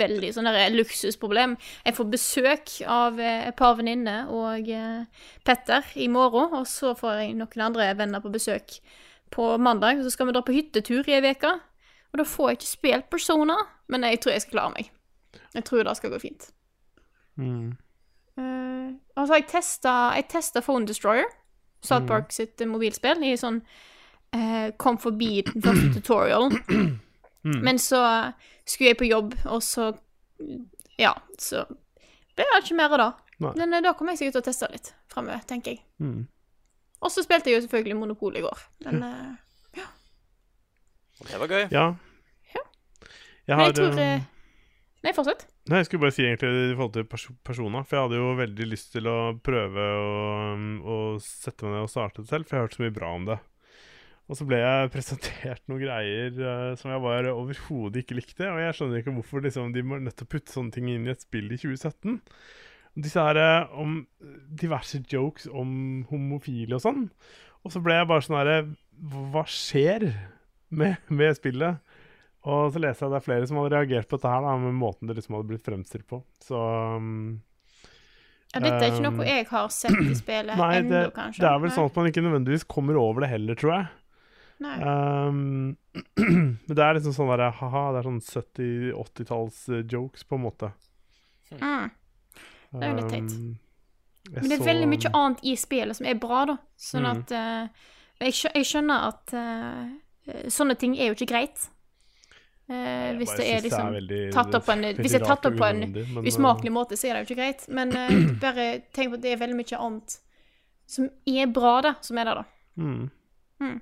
Veldig 0.01 0.31
sånn 0.33 0.49
luksusproblem. 0.73 1.55
Jeg 1.85 1.97
får 1.97 2.09
besøk 2.09 2.75
av 2.89 3.19
eh, 3.19 3.49
et 3.49 3.57
par 3.59 3.75
venninner 3.79 4.31
og 4.33 4.69
eh, 4.71 5.25
Petter 5.45 5.85
i 5.95 6.07
morgen. 6.11 6.53
Og 6.57 6.67
så 6.67 6.95
får 6.97 7.23
jeg 7.23 7.35
noen 7.39 7.65
andre 7.69 7.91
venner 7.99 8.23
på 8.23 8.33
besøk 8.33 8.79
på 9.35 9.51
mandag. 9.61 10.01
Så 10.03 10.15
skal 10.15 10.29
vi 10.29 10.37
dra 10.37 10.45
på 10.45 10.55
hyttetur 10.55 11.09
i 11.09 11.19
ei 11.19 11.33
uke. 11.33 11.57
Og 12.09 12.21
da 12.21 12.25
får 12.25 12.49
jeg 12.49 12.59
ikke 12.59 12.71
spilt 12.71 13.09
Persona, 13.11 13.57
men 13.87 14.07
jeg 14.07 14.23
tror 14.23 14.33
jeg 14.33 14.45
skal 14.45 14.55
klare 14.55 14.73
meg. 14.73 14.89
Jeg 15.53 15.65
tror 15.67 15.85
det 15.85 15.93
skal 15.99 16.13
gå 16.13 16.21
fint. 16.23 16.49
Mm. 17.37 17.75
Uh, 18.39 18.97
altså, 19.15 19.37
Jeg 19.37 20.25
testa 20.31 20.63
Phone 20.65 20.87
Destroyer, 20.87 21.29
South 21.81 22.07
Park 22.07 22.33
sitt 22.35 22.61
eh, 22.61 22.67
mobilspill, 22.69 23.23
i 23.23 23.37
sånn 23.39 23.61
eh, 24.35 24.71
Kom 24.77 24.99
forbi 25.01 25.43
den 25.47 25.63
første 25.63 25.93
tutorial. 25.99 26.49
Men 27.43 27.79
så 27.79 28.01
skulle 28.65 28.91
jeg 28.93 28.99
på 28.99 29.09
jobb, 29.09 29.35
og 29.47 29.63
så 29.63 29.93
Ja, 30.99 31.13
så 31.39 31.63
ble 32.35 32.47
det 32.47 32.63
ikke 32.63 32.75
mer 32.79 32.95
av 32.95 32.99
det. 33.03 33.11
Men 33.59 33.73
eh, 33.73 33.83
da 33.83 33.93
kommer 33.95 34.15
jeg 34.15 34.23
sikkert 34.23 34.39
til 34.39 34.43
å 34.43 34.49
teste 34.49 34.71
litt 34.73 34.91
framover, 35.11 35.45
tenker 35.47 35.77
jeg. 35.77 35.83
Mm. 36.03 36.27
Og 36.99 37.13
så 37.13 37.23
spilte 37.23 37.47
jeg 37.47 37.59
jo 37.59 37.63
selvfølgelig 37.67 37.95
Monopol 37.95 38.35
i 38.35 38.43
går. 38.43 38.63
Men, 38.83 39.05
ja. 39.77 39.85
Det 41.23 41.39
var 41.39 41.51
gøy. 41.51 41.65
Ja. 41.71 41.85
Ja. 42.55 42.63
Jeg 43.47 43.57
men 43.57 43.65
jeg 43.65 43.75
tror 43.77 44.01
eh, 44.03 44.13
eh, 44.17 44.27
Nei, 44.99 45.13
fortsett. 45.15 45.45
Nei, 45.71 45.79
jeg 45.79 45.87
skulle 45.87 46.03
bare 46.03 46.15
si 46.15 46.25
egentlig 46.25 46.49
i 46.51 46.73
forhold 46.73 46.95
til 46.97 47.05
pers 47.07 47.27
personer. 47.47 47.85
for 47.87 47.95
jeg 47.95 48.07
hadde 48.07 48.19
jo 48.19 48.31
veldig 48.39 48.65
lyst 48.67 48.91
til 48.95 49.07
å 49.07 49.19
prøve 49.39 49.85
å, 49.95 50.09
å 50.83 50.97
sette 51.23 51.63
meg 51.63 51.77
ned 51.77 51.85
og 51.85 51.93
starte 51.93 52.25
det 52.25 52.31
selv, 52.31 52.47
for 52.47 52.57
jeg 52.57 52.59
har 52.59 52.67
hørt 52.67 52.75
så 52.75 52.83
mye 52.83 52.95
bra 52.97 53.11
om 53.15 53.27
det. 53.29 53.37
Og 54.29 54.37
så 54.37 54.45
ble 54.49 54.59
jeg 54.59 54.89
presentert 54.95 55.63
noen 55.71 55.83
greier 55.85 56.41
uh, 56.43 56.71
som 56.79 56.91
jeg 56.91 57.03
bare 57.05 57.35
overhodet 57.35 58.03
ikke 58.03 58.19
likte, 58.19 58.49
og 58.49 58.59
jeg 58.61 58.75
skjønner 58.77 59.01
ikke 59.01 59.15
hvorfor 59.15 59.45
liksom, 59.45 59.71
de 59.75 59.85
må 59.85 60.01
nødt 60.03 60.19
til 60.19 60.27
å 60.27 60.33
putte 60.35 60.55
sånne 60.55 60.75
ting 60.75 60.89
inn 60.91 61.07
i 61.07 61.13
et 61.13 61.23
spill 61.23 61.47
i 61.47 61.59
2017. 61.61 62.19
Disse 62.99 63.23
her 63.23 63.39
uh, 63.39 63.79
om 63.79 64.01
diverse 64.59 64.99
jokes 65.07 65.47
om 65.47 66.03
homofile 66.11 66.75
og 66.75 66.83
sånn. 66.83 67.07
Og 67.63 67.71
så 67.71 67.81
ble 67.83 67.95
jeg 67.97 68.07
bare 68.07 68.23
sånn 68.23 68.37
herre 68.39 68.59
Hva 69.31 69.43
skjer 69.47 70.09
med, 70.69 70.99
med 71.07 71.35
spillet? 71.39 71.79
Og 72.47 72.71
så 72.71 72.79
leser 72.79 73.05
jeg 73.05 73.11
det 73.11 73.17
er 73.19 73.25
flere 73.25 73.47
som 73.49 73.57
hadde 73.59 73.75
reagert 73.75 74.07
på 74.07 74.15
dette 74.17 74.29
her, 74.31 74.41
da, 74.45 74.55
med 74.57 74.73
måten 74.79 75.07
det 75.09 75.15
liksom 75.17 75.35
hadde 75.35 75.49
blitt 75.49 75.65
fremstilt 75.65 76.07
på. 76.07 76.21
Så 76.45 76.55
um, 76.95 77.41
Ja, 78.53 78.59
dette 78.63 78.79
er 78.79 78.91
ikke 78.93 79.07
Um, 79.11 79.17
noe 79.19 79.25
jeg 79.27 79.47
har 79.51 79.67
sett 79.69 79.99
i 79.99 80.13
spillet 80.15 80.55
Nei, 80.61 80.69
ennå, 80.79 80.89
det, 80.89 81.13
kanskje. 81.13 81.41
det 81.43 81.49
er 81.51 81.59
vel 81.65 81.71
sånn 81.75 81.89
at 81.91 81.95
man 81.99 82.07
ikke 82.09 82.23
nødvendigvis 82.23 82.63
kommer 82.71 82.95
over 83.01 83.21
det 83.25 83.29
heller, 83.33 83.55
tror 83.59 83.73
jeg. 83.75 83.87
Nei. 84.59 84.77
Um, 84.83 85.77
men 86.67 86.75
det 86.75 86.83
er 86.83 86.95
liksom 86.97 87.13
sånn 87.15 87.29
derre 87.33 87.51
ha-ha, 87.59 87.83
det 87.93 87.99
er 88.01 88.07
sånn 88.09 88.21
70-80-talls 88.23 89.59
eh, 89.75 89.83
jokes, 89.91 90.23
på 90.27 90.35
en 90.39 90.43
måte. 90.47 90.71
Mm. 91.59 91.89
Det 92.71 92.83
er 92.85 92.91
jo 92.91 92.97
litt 92.99 93.13
teit. 93.13 93.35
Um, 93.35 93.57
Men 94.29 94.43
det 94.45 94.51
er 94.57 94.61
så- 94.61 94.67
veldig 94.67 94.87
mye 94.91 95.11
annet 95.17 95.39
i 95.43 95.55
spillet 95.57 95.95
som 95.97 96.05
er 96.05 96.19
bra, 96.21 96.45
da. 96.45 96.57
Sånn 96.77 97.05
Mm. 97.07 97.11
at 97.17 97.31
uh, 97.31 97.67
jeg 98.21 98.65
skjønner 98.67 99.07
at 99.09 99.33
uh, 99.33 100.47
sånne 100.51 100.75
ting 100.77 100.95
er 100.99 101.07
jo 101.11 101.15
ikke 101.17 101.29
greit. 101.31 101.69
Eh, 102.69 103.15
hvis 103.17 103.31
det 103.33 103.45
er 103.49 103.63
liksom 103.65 103.95
tatt 104.33 104.53
opp 104.53 104.65
på 104.67 104.73
en, 104.75 104.83
Hvis 104.93 105.15
det 105.15 105.23
er 105.23 105.25
tatt 105.25 105.45
opp 105.49 105.55
på 105.57 105.65
en 105.65 105.79
men, 105.89 106.25
usmakelig 106.29 106.73
måte, 106.73 106.97
så 106.99 107.09
er 107.09 107.15
det 107.17 107.23
jo 107.23 107.31
ikke 107.31 107.41
greit. 107.41 107.63
Men 107.73 107.95
eh, 107.97 108.17
bare 108.43 108.67
tenk 108.93 109.09
på 109.13 109.17
at 109.17 109.23
det 109.25 109.31
er 109.33 109.41
veldig 109.41 109.57
mye 109.57 109.79
annet 109.79 110.19
som 110.89 111.09
er 111.29 111.49
bra, 111.53 111.73
da, 111.85 111.95
som 112.05 112.17
er 112.17 112.29
der, 112.29 112.41
da. 112.41 112.81
Mm. 112.81 113.09
Mm. 113.61 113.79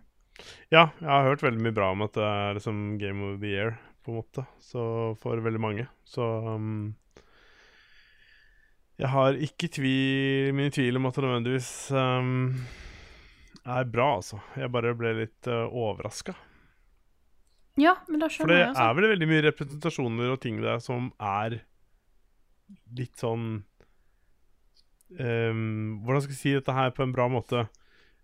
Ja, 0.71 0.89
jeg 0.99 1.09
har 1.09 1.27
hørt 1.27 1.43
veldig 1.43 1.63
mye 1.63 1.75
bra 1.75 1.91
om 1.95 2.03
at 2.03 2.15
det 2.15 2.25
er 2.29 2.57
liksom 2.57 2.81
Game 3.01 3.27
of 3.27 3.37
the 3.43 3.51
Year, 3.51 3.77
på 4.03 4.11
en 4.11 4.19
måte, 4.21 4.43
så 4.63 4.81
for 5.19 5.43
veldig 5.43 5.61
mange. 5.63 5.87
Så 6.07 6.23
um, 6.47 6.95
jeg 8.99 9.11
har 9.13 9.39
ikke 9.47 9.71
tvil, 9.71 10.51
mine 10.55 10.73
tvil 10.73 10.99
om 10.99 11.07
at 11.07 11.15
det 11.15 11.23
nødvendigvis 11.27 11.71
um, 11.95 12.35
er 13.63 13.87
bra, 13.91 14.09
altså. 14.17 14.39
Jeg 14.59 14.71
bare 14.75 14.95
ble 14.99 15.15
litt 15.21 15.51
uh, 15.51 15.67
overraska. 15.67 16.35
Ja, 17.77 17.95
men 18.09 18.19
da 18.23 18.27
skjønner 18.33 18.69
også. 18.69 18.73
For 18.73 18.81
det 18.81 18.85
er 18.89 18.95
vel 18.97 19.09
veldig 19.13 19.27
mye 19.29 19.43
representasjoner 19.51 20.31
og 20.33 20.39
ting 20.41 20.61
der 20.63 20.79
som 20.83 21.11
er 21.21 21.59
litt 22.97 23.15
sånn 23.21 23.43
um, 25.19 25.99
Hvordan 26.03 26.23
skal 26.25 26.33
jeg 26.33 26.39
si 26.41 26.53
dette 26.57 26.73
her 26.75 26.89
på 26.95 27.05
en 27.05 27.13
bra 27.15 27.27
måte? 27.31 27.67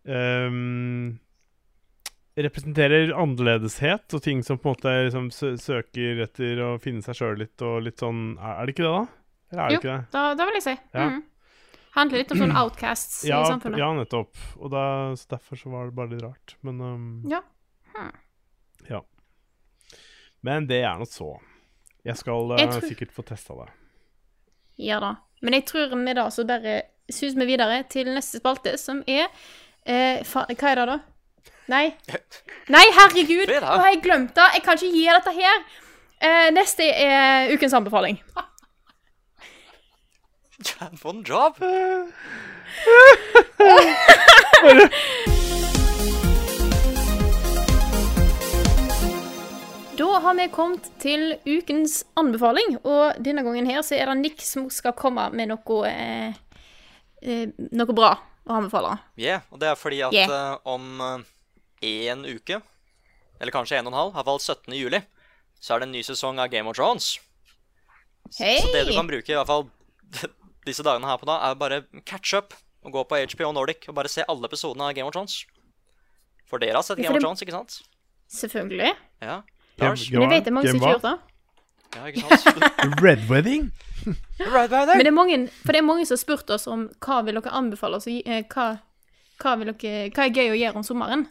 Um, 0.03 1.19
representerer 2.35 3.11
annerledeshet 3.13 4.13
og 4.17 4.23
ting 4.25 4.41
som 4.43 4.57
på 4.57 4.71
en 4.71 4.73
måte 4.73 4.93
liksom 5.05 5.29
søker 5.61 6.23
etter 6.25 6.63
å 6.65 6.71
finne 6.81 7.05
seg 7.05 7.19
sjøl 7.19 7.37
litt 7.43 7.61
og 7.61 7.83
litt 7.85 8.01
sånn 8.01 8.33
er 8.41 8.65
det 8.65 8.73
ikke 8.73 8.87
det, 8.87 8.95
da? 8.95 9.03
Eller 9.53 9.61
er 9.61 9.69
det 9.69 9.75
Jo, 9.77 9.79
ikke 9.83 9.93
det? 9.93 10.07
da, 10.15 10.23
da 10.39 10.47
vil 10.49 10.57
jeg 10.57 10.65
si. 10.65 10.73
Ja. 10.97 11.05
Mm. 11.13 11.21
Handler 11.93 12.23
litt 12.23 12.31
om 12.33 12.39
sånne 12.41 12.57
outcasts 12.63 13.19
Ja, 13.29 13.43
i 13.45 13.51
samfunnet. 13.51 13.77
ja, 13.77 13.91
nettopp. 13.93 14.33
Og 14.57 14.71
da, 14.73 14.83
så 15.13 15.29
derfor 15.35 15.59
så 15.61 15.69
var 15.69 15.85
det 15.85 15.93
bare 15.99 16.09
litt 16.15 16.23
rart. 16.25 16.55
Men 16.65 16.81
um, 16.81 17.03
Ja. 17.29 17.43
Hm. 17.93 18.09
ja. 18.89 19.03
Men 20.43 20.67
det 20.67 20.81
er 20.83 20.99
nå 20.99 21.07
så. 21.07 21.33
Jeg 22.03 22.19
skal 22.19 22.51
Jeg 22.59 22.67
uh, 22.67 22.73
tror- 22.75 22.87
sikkert 22.89 23.13
få 23.15 23.23
testa 23.27 23.55
det. 23.61 23.69
Ja 24.83 24.99
da. 24.99 25.15
Men 25.41 25.53
jeg 25.57 25.65
tror 25.69 25.91
vi 25.95 26.13
da 26.13 26.29
så 26.31 26.45
bare 26.47 26.81
suser 27.11 27.39
vi 27.39 27.45
videre 27.45 27.83
til 27.91 28.07
neste 28.11 28.39
spalte, 28.39 28.77
som 28.79 29.03
er 29.07 29.27
eh, 29.85 30.23
fa 30.23 30.45
Hva 30.49 30.71
er 30.71 30.79
det, 30.79 30.85
da? 30.87 30.99
Nei. 31.71 31.85
Nei, 32.71 32.83
herregud! 32.95 33.47
Hva? 33.47 33.59
Nå 33.63 33.81
har 33.83 33.91
jeg 33.93 34.01
glemt 34.03 34.33
det. 34.35 34.47
Jeg 34.57 34.63
kan 34.65 34.79
ikke 34.79 34.91
gi 34.95 35.05
dette 35.07 35.33
her. 35.35 35.63
Eh, 36.23 36.49
neste 36.55 36.87
er 36.87 37.51
ukens 37.53 37.75
anbefaling. 37.75 38.19
Jan 40.63 40.99
von 41.03 41.23
Job. 41.27 41.59
Da 49.97 50.19
har 50.19 50.33
vi 50.33 50.47
kommet 50.49 50.87
til 51.01 51.35
ukens 51.45 51.99
anbefaling, 52.17 52.79
og 52.81 53.19
denne 53.21 53.43
gangen 53.45 53.67
her 53.69 53.83
så 53.85 53.93
er 53.93 54.09
det 54.09 54.15
Nick 54.23 54.41
som 54.41 54.65
skal 54.73 54.95
komme 54.97 55.27
med 55.37 55.51
noe 55.51 55.79
eh, 55.89 56.33
eh, 57.21 57.51
Noe 57.77 57.93
bra 57.95 58.15
å 58.49 58.57
anbefale. 58.57 58.95
Yeah, 59.21 59.45
og 59.53 59.61
det 59.61 59.69
er 59.69 59.77
fordi 59.77 60.01
at 60.07 60.15
Yeah. 60.17 60.33
uh, 60.33 60.57
om 60.65 60.97
én 61.83 62.25
uke, 62.25 62.57
eller 63.39 63.53
kanskje 63.53 63.77
en 63.77 63.87
og 63.87 63.93
en 63.93 63.99
halv, 63.99 64.11
i 64.11 64.17
hvert 64.17 64.31
fall 64.31 64.41
17. 64.41 64.73
juli, 64.79 65.03
så 65.61 65.75
er 65.75 65.83
det 65.83 65.89
en 65.89 65.95
ny 65.95 66.01
sesong 66.09 66.41
av 66.41 66.49
Game 66.49 66.69
of 66.69 66.75
Thrones. 66.79 67.13
Hei! 68.39 68.57
Så 68.63 68.73
det 68.73 68.87
du 68.89 68.95
kan 68.97 69.07
bruke 69.07 69.29
i 69.29 69.37
hvert 69.37 69.47
fall 69.49 69.69
disse 70.67 70.83
dagene 70.83 71.07
her 71.07 71.21
på 71.21 71.29
da, 71.29 71.37
er 71.51 71.59
bare 71.59 71.83
catch 72.01 72.33
up 72.33 72.57
og 72.83 72.97
gå 72.97 73.05
på 73.07 73.21
HBO 73.37 73.53
Nordic 73.55 73.85
og 73.87 73.95
bare 74.01 74.11
se 74.11 74.25
alle 74.27 74.49
episodene 74.49 74.89
av 74.89 74.97
Game 74.97 75.07
of 75.07 75.13
Thrones. 75.13 75.43
For 76.49 76.57
dere 76.59 76.81
har 76.81 76.85
sett 76.87 76.97
Game 76.97 77.13
of 77.13 77.21
Thrones, 77.23 77.45
ikke 77.45 77.55
sant? 77.55 77.83
Selvfølgelig. 78.33 78.95
Ja. 79.21 79.43
Lars? 79.81 80.05
Men 80.11 80.21
jeg 80.21 80.29
vet 80.33 80.43
det 80.45 80.51
er 80.51 80.57
mange 80.57 80.69
som 80.69 80.77
ikke 80.77 80.85
har 80.85 80.99
gjort 80.99 81.07
det. 81.09 81.17
Ja, 81.93 82.05
ikke 82.09 82.41
sant? 82.41 82.81
Red 83.05 83.27
Wedding? 83.29 83.71
right 84.53 84.69
by. 84.69 84.85
Men 84.93 84.99
det 85.05 85.07
er 85.07 85.15
mange, 85.15 85.37
for 85.63 85.71
det 85.71 85.79
er 85.79 85.85
mange 85.87 86.05
som 86.05 86.17
har 86.17 86.21
spurt 86.23 86.49
oss 86.51 86.67
om 86.67 86.87
hva 87.05 87.21
vil 87.23 87.37
dere 87.39 87.53
anbefale 87.55 87.95
oss 87.99 88.07
å 88.09 88.11
gi- 88.11 88.25
eh, 88.27 88.43
hva, 88.51 88.65
hva, 89.39 89.53
vil 89.61 89.71
dere, 89.71 90.09
hva 90.11 90.25
er 90.27 90.33
gøy 90.35 90.51
å 90.51 90.57
gjøre 90.59 90.81
om 90.81 90.87
sommeren. 90.87 91.27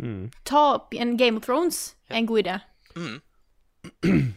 Mm. 0.00 0.30
Ta 0.48 0.62
opp 0.76 0.94
en 0.94 1.16
Game 1.20 1.36
of 1.40 1.44
Thrones 1.44 1.94
er 2.08 2.20
en 2.22 2.26
god 2.30 2.44
idé. 2.44 2.58
Mm. 2.96 3.18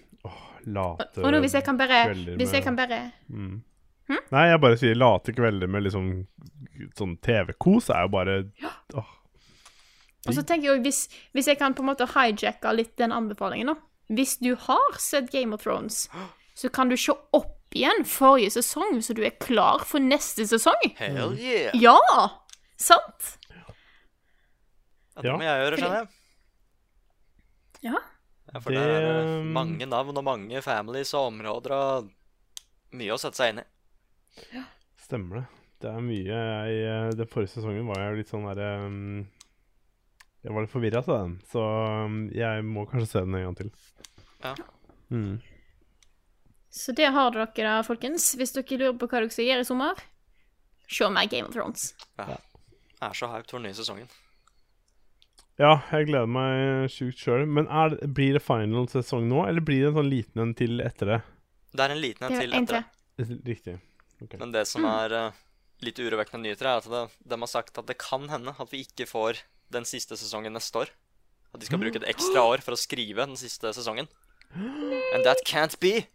Late 0.74 1.19
Og 1.19 1.34
nå 1.34 1.39
hvis 1.43 1.58
jeg 1.58 1.65
kan 1.67 1.76
bare 1.76 1.98
Hvis 2.39 2.54
jeg 2.56 2.63
kan 2.63 2.78
bare 2.80 3.00
Nei, 3.28 4.43
jeg 4.48 4.60
bare 4.63 4.78
sier 4.80 4.96
late 4.96 5.34
kvelder 5.36 5.67
med 5.72 5.84
liksom 5.84 6.06
sånn 6.96 7.17
TV-kos 7.24 7.89
er 7.91 8.06
jo 8.06 8.12
bare 8.13 8.36
åh, 9.00 9.10
Og 10.28 10.38
så 10.38 10.44
tenker 10.48 10.72
jeg 10.72 10.84
hvis, 10.86 11.02
hvis 11.36 11.50
jeg 11.52 11.60
kan 11.60 11.76
på 11.76 11.84
en 11.84 11.92
måte 11.92 12.08
hijacke 12.14 12.72
litt 12.76 12.96
den 13.02 13.12
anbefalingen, 13.16 13.74
da. 13.74 13.76
Hvis 14.14 14.38
du 14.44 14.54
har 14.60 15.00
sett 15.02 15.32
Game 15.32 15.56
of 15.56 15.64
Thrones, 15.64 16.06
så 16.60 16.72
kan 16.72 16.92
du 16.92 16.98
se 17.00 17.16
opp 17.36 17.60
igjen 17.74 18.04
forrige 18.06 18.54
sesong, 18.60 19.00
så 19.02 19.16
du 19.18 19.24
er 19.26 19.34
klar 19.42 19.84
for 19.90 20.04
neste 20.04 20.46
sesong. 20.48 20.92
Hell 21.00 21.34
yeah. 21.40 21.74
Ja! 21.74 21.98
Sant? 22.78 23.38
Ja, 25.14 25.22
det 25.22 25.34
må 25.38 25.46
jeg 25.46 25.64
gjøre, 25.64 25.80
skjønner 25.80 26.00
jeg. 26.02 26.12
Ja. 27.84 28.00
Ja, 28.54 28.62
for 28.62 28.74
Det, 28.74 28.82
der 28.82 28.94
er 28.94 29.04
det 29.08 29.26
um, 29.42 29.52
mange 29.56 29.86
navn 29.90 30.18
og 30.20 30.26
mange 30.26 30.62
families 30.62 31.14
og 31.18 31.32
områder 31.32 31.74
og 31.74 32.10
mye 32.98 33.14
å 33.16 33.20
sette 33.22 33.40
seg 33.40 33.54
inn 33.54 33.62
i. 33.64 34.64
Stemmer 35.02 35.42
det. 35.42 35.46
Det 35.84 35.90
er 35.92 36.04
mye 36.06 36.38
jeg 36.40 36.76
eh, 36.88 37.10
Den 37.18 37.28
forrige 37.30 37.52
sesongen 37.58 37.90
var 37.90 38.00
jeg 38.00 38.22
litt 38.22 38.30
sånn 38.32 38.46
derre 38.48 38.70
um, 38.86 39.26
Jeg 40.43 40.51
var 40.51 40.65
litt 40.65 40.73
forvirra 40.73 40.99
av 40.99 41.10
den, 41.10 41.36
så 41.47 41.63
um, 42.03 42.23
jeg 42.36 42.63
må 42.67 42.84
kanskje 42.91 43.10
se 43.13 43.21
den 43.23 43.38
en 43.39 43.45
gang 43.47 43.60
til. 43.62 43.69
Ja. 44.43 44.56
Mm. 45.13 45.38
Så 46.73 46.95
det 46.97 47.12
har 47.15 47.32
dere 47.32 47.45
da, 47.63 47.77
folkens. 47.86 48.34
Hvis 48.36 48.51
dere 48.56 48.79
lurer 48.82 48.97
på 48.99 49.08
hva 49.08 49.21
dere 49.21 49.32
skal 49.32 49.47
gjøre 49.47 49.63
i 49.63 49.69
sommer, 49.69 50.01
se 50.89 51.08
meg 51.15 51.32
Game 51.32 51.47
of 51.47 51.56
Thrones. 51.56 51.93
Ja. 52.19 52.36
Jeg 52.97 53.08
er 53.10 53.17
så 53.19 53.29
hyped 53.32 53.51
for 53.53 53.60
den 53.60 53.69
nye 53.69 53.77
sesongen. 53.77 54.12
Ja, 55.62 55.77
jeg 55.93 56.10
gleder 56.10 56.29
meg 56.34 56.89
sjukt 56.91 57.21
sjøl. 57.21 57.45
Men 57.45 57.69
er, 57.69 57.95
blir 58.10 58.36
det 58.36 58.43
final 58.43 58.89
sesong 58.91 59.29
nå, 59.29 59.45
eller 59.47 59.63
blir 59.63 59.84
det 59.84 59.91
en 59.91 59.99
sånn 59.99 60.12
liten 60.12 60.43
en 60.43 60.53
til 60.58 60.84
etter 60.84 61.13
det? 61.13 61.21
Det 61.73 61.86
er 61.86 61.93
en 61.93 62.01
liten 62.01 62.27
en 62.27 62.36
til 62.41 62.58
etter 62.58 62.79
det. 62.82 63.39
Riktig. 63.45 63.77
Okay. 64.23 64.39
Men 64.41 64.53
det 64.56 64.65
som 64.69 64.86
er 64.89 65.13
eh, 65.17 65.41
litt 65.86 65.99
urovekkende 66.01 66.47
nyheter, 66.47 66.69
er 66.69 66.82
at 66.82 66.89
det, 66.89 67.03
de 67.32 67.39
har 67.45 67.51
sagt 67.51 67.77
at 67.77 67.89
det 67.89 67.99
kan 68.01 68.25
hende 68.32 68.56
at 68.58 68.73
vi 68.73 68.82
ikke 68.88 69.06
får 69.10 69.43
den 69.74 69.86
siste 69.90 70.18
sesongen 70.20 70.54
neste 70.56 70.84
år. 70.86 70.92
At 71.54 71.62
de 71.62 71.68
skal 71.70 71.82
bruke 71.82 72.00
et 72.02 72.08
ekstra 72.10 72.42
år 72.50 72.64
for 72.66 72.74
å 72.74 72.80
skrive 72.80 73.26
den 73.28 73.38
siste 73.38 73.70
sesongen. 73.76 74.08
And 74.56 75.24
that 75.26 75.42
can't 75.50 75.76
be. 75.82 76.06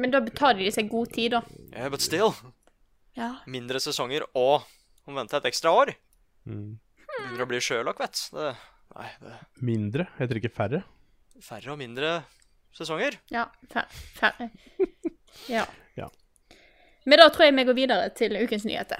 Men 0.00 0.12
da 0.14 0.20
betaler 0.24 0.62
de 0.64 0.70
seg 0.72 0.88
god 0.90 1.10
tid, 1.14 1.34
da. 1.34 1.40
Yeah, 1.74 1.90
but 1.92 2.02
still. 2.04 2.32
Ja. 3.18 3.32
Mindre 3.50 3.80
sesonger 3.82 4.24
og 4.38 4.62
hun 5.06 5.18
venter 5.18 5.40
et 5.40 5.48
ekstra 5.50 5.72
år. 5.74 5.92
Mm. 6.48 6.78
Begynner 7.10 7.44
å 7.44 7.48
bli 7.50 7.60
Sherlock, 7.62 7.98
vet 8.00 8.16
du. 8.30 8.38
Det, 8.38 8.52
nei, 8.94 9.08
det 9.20 9.34
Mindre, 9.66 10.06
heter 10.18 10.36
det 10.38 10.44
ikke 10.44 10.56
færre? 10.56 10.82
færre 11.40 11.70
og 11.72 11.78
mindre 11.80 12.08
sesonger. 12.76 13.14
Ja. 13.32 13.46
Færre. 13.72 14.50
Ja. 15.48 15.62
Ja. 15.96 16.08
Men 17.06 17.20
da 17.20 17.28
tror 17.30 17.46
jeg 17.46 17.54
vi 17.54 17.62
går 17.68 17.76
videre 17.78 18.08
til 18.18 18.34
ukens 18.36 18.64
nyheter. 18.66 18.98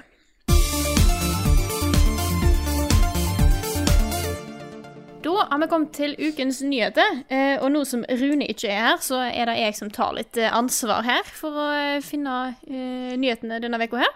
Da 5.31 5.45
har 5.51 5.59
vi 5.59 5.67
kommet 5.71 5.93
til 5.95 6.15
ukens 6.19 6.59
nyheter, 6.61 7.21
eh, 7.31 7.55
og 7.63 7.69
nå 7.71 7.85
som 7.87 8.03
Rune 8.03 8.49
ikke 8.51 8.67
er 8.67 8.81
her, 8.83 8.97
så 8.99 9.21
er 9.29 9.47
det 9.47 9.59
jeg 9.61 9.77
som 9.77 9.91
tar 9.93 10.11
litt 10.17 10.35
eh, 10.37 10.51
ansvar 10.51 11.05
her 11.07 11.23
for 11.23 11.55
å 11.55 11.67
eh, 11.71 12.03
finne 12.03 12.57
nyhetene 12.67 13.61
denne 13.63 13.79
uka 13.79 14.01
her. 14.01 14.11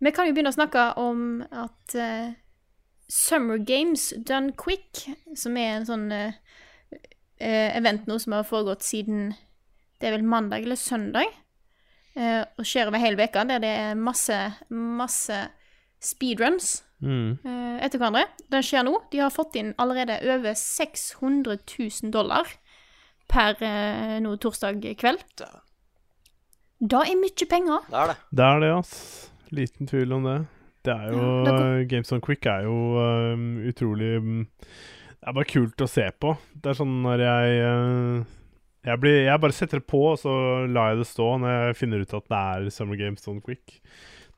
Vi 0.00 0.12
kan 0.14 0.28
jo 0.28 0.32
begynne 0.32 0.52
å 0.54 0.56
snakke 0.56 0.86
om 1.02 1.42
at 1.50 1.96
Summer 3.10 3.58
Games 3.58 4.14
Done 4.16 4.54
Quick, 4.56 5.04
som 5.36 5.58
er 5.60 5.74
en 5.74 5.88
sånn 5.88 6.06
event 7.38 8.06
nå 8.06 8.18
som 8.22 8.36
har 8.36 8.46
foregått 8.46 8.86
siden 8.86 9.32
det 9.98 10.08
er 10.08 10.14
vel 10.14 10.28
mandag 10.28 10.62
eller 10.62 10.78
søndag, 10.78 11.34
og 12.14 12.62
skjer 12.62 12.92
over 12.92 13.02
hele 13.02 13.18
veka, 13.18 13.42
der 13.50 13.64
det 13.64 13.72
er 13.74 13.98
masse, 13.98 14.38
masse 14.70 15.40
speedruns 15.98 16.76
Mm. 17.04 17.38
eh, 17.44 17.78
etter 17.86 18.00
hverandre. 18.00 18.26
Den 18.50 18.64
skjer 18.66 18.86
nå. 18.86 18.96
De 19.12 19.22
har 19.22 19.34
fått 19.34 19.56
inn 19.60 19.74
allerede 19.78 20.18
over 20.34 20.56
600 20.58 21.58
000 21.78 22.12
dollar 22.14 22.50
per 23.28 23.58
eh, 23.62 24.18
nå 24.24 24.36
torsdag 24.42 24.84
kveld. 24.98 25.24
Dæven. 25.38 25.64
Da 26.78 27.02
er 27.02 27.18
mye 27.18 27.46
penger. 27.50 27.86
Det 27.90 27.98
er 27.98 28.12
det. 28.12 28.16
Det 28.30 28.46
er 28.46 28.60
det, 28.62 28.70
ass. 28.76 28.94
Liten 29.50 29.90
tvil 29.90 30.12
om 30.14 30.26
det. 30.28 30.38
Det 30.86 30.94
er 30.94 31.10
jo 31.10 31.22
Ja, 31.44 31.52
det 31.58 31.88
Games 31.90 32.12
on 32.14 32.22
Quick 32.22 32.46
er 32.46 32.62
jo 32.68 32.76
um, 33.02 33.46
utrolig 33.66 34.12
um, 34.22 34.44
Det 35.18 35.26
er 35.26 35.34
bare 35.34 35.48
kult 35.50 35.82
å 35.82 35.88
se 35.90 36.06
på. 36.22 36.36
Det 36.54 36.70
er 36.70 36.78
sånn 36.78 37.00
når 37.02 37.24
jeg 37.24 37.56
uh, 37.66 38.36
jeg, 38.86 39.00
blir, 39.02 39.16
jeg 39.26 39.42
bare 39.42 39.56
setter 39.56 39.82
det 39.82 39.88
på, 39.90 40.04
og 40.12 40.20
så 40.22 40.32
lar 40.70 40.92
jeg 40.92 41.02
det 41.02 41.08
stå 41.10 41.26
når 41.42 41.56
jeg 41.56 41.78
finner 41.80 42.04
ut 42.04 42.14
at 42.14 42.30
det 42.30 42.38
er 42.38 42.70
Summer 42.72 43.00
Games 43.00 43.26
on 43.28 43.42
Quick. 43.44 43.80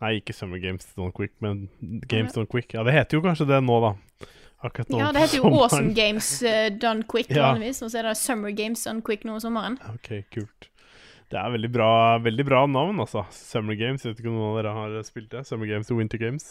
Nei, 0.00 0.14
ikke 0.20 0.32
Summer 0.32 0.60
Games 0.62 0.86
Don't 0.96 1.12
Quick, 1.16 1.34
men 1.44 1.66
Games 2.08 2.32
Don't 2.36 2.48
Quick. 2.48 2.72
Ja, 2.72 2.84
det 2.86 2.94
heter 2.96 3.18
jo 3.18 3.24
kanskje 3.24 3.46
det 3.50 3.58
nå, 3.66 3.76
da. 3.84 3.94
Akkurat 4.64 4.88
nå 4.92 4.98
Ja, 5.00 5.10
det 5.12 5.26
heter 5.26 5.38
jo 5.40 5.44
sommeren. 5.44 5.62
Awesome 5.66 5.92
Games 5.96 6.30
uh, 6.44 6.66
Done 6.80 7.04
Quick 7.08 7.30
Ja. 7.32 7.50
vanligvis, 7.50 7.82
og 7.84 7.92
så 7.92 8.00
er 8.00 8.08
det 8.10 8.16
Summer 8.20 8.52
Games 8.56 8.84
Done 8.84 9.04
Quick 9.04 9.24
nå 9.28 9.36
om 9.36 9.42
sommeren. 9.44 9.78
Ok, 9.92 10.10
kult. 10.32 10.70
Det 11.30 11.38
er 11.38 11.52
veldig 11.54 11.70
bra, 11.70 11.90
veldig 12.18 12.44
bra 12.48 12.64
navn, 12.66 12.98
altså. 13.04 13.22
Summer 13.30 13.76
Games. 13.78 14.02
Jeg 14.04 14.14
vet 14.14 14.24
ikke 14.24 14.32
om 14.32 14.40
noen 14.40 14.50
av 14.50 14.58
dere 14.58 14.74
har 14.74 14.96
spilt 15.06 15.30
det. 15.30 15.44
Summer 15.46 15.68
Games 15.70 15.92
og 15.92 16.00
Winter 16.00 16.18
Games. 16.18 16.48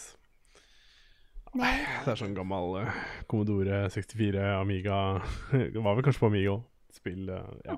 Nei. 1.58 1.74
Det 2.06 2.14
er 2.14 2.20
sånn 2.22 2.38
gammel 2.38 2.76
uh, 2.86 2.98
Commodore 3.30 3.88
64, 3.90 4.38
Amiga 4.60 5.18
Det 5.74 5.82
var 5.82 5.96
vel 5.98 6.06
kanskje 6.06 6.22
på 6.22 6.30
Amiga 6.30 6.54
òg. 6.60 6.68
Spill, 6.94 7.26
eh, 7.34 7.50
ja. 7.66 7.76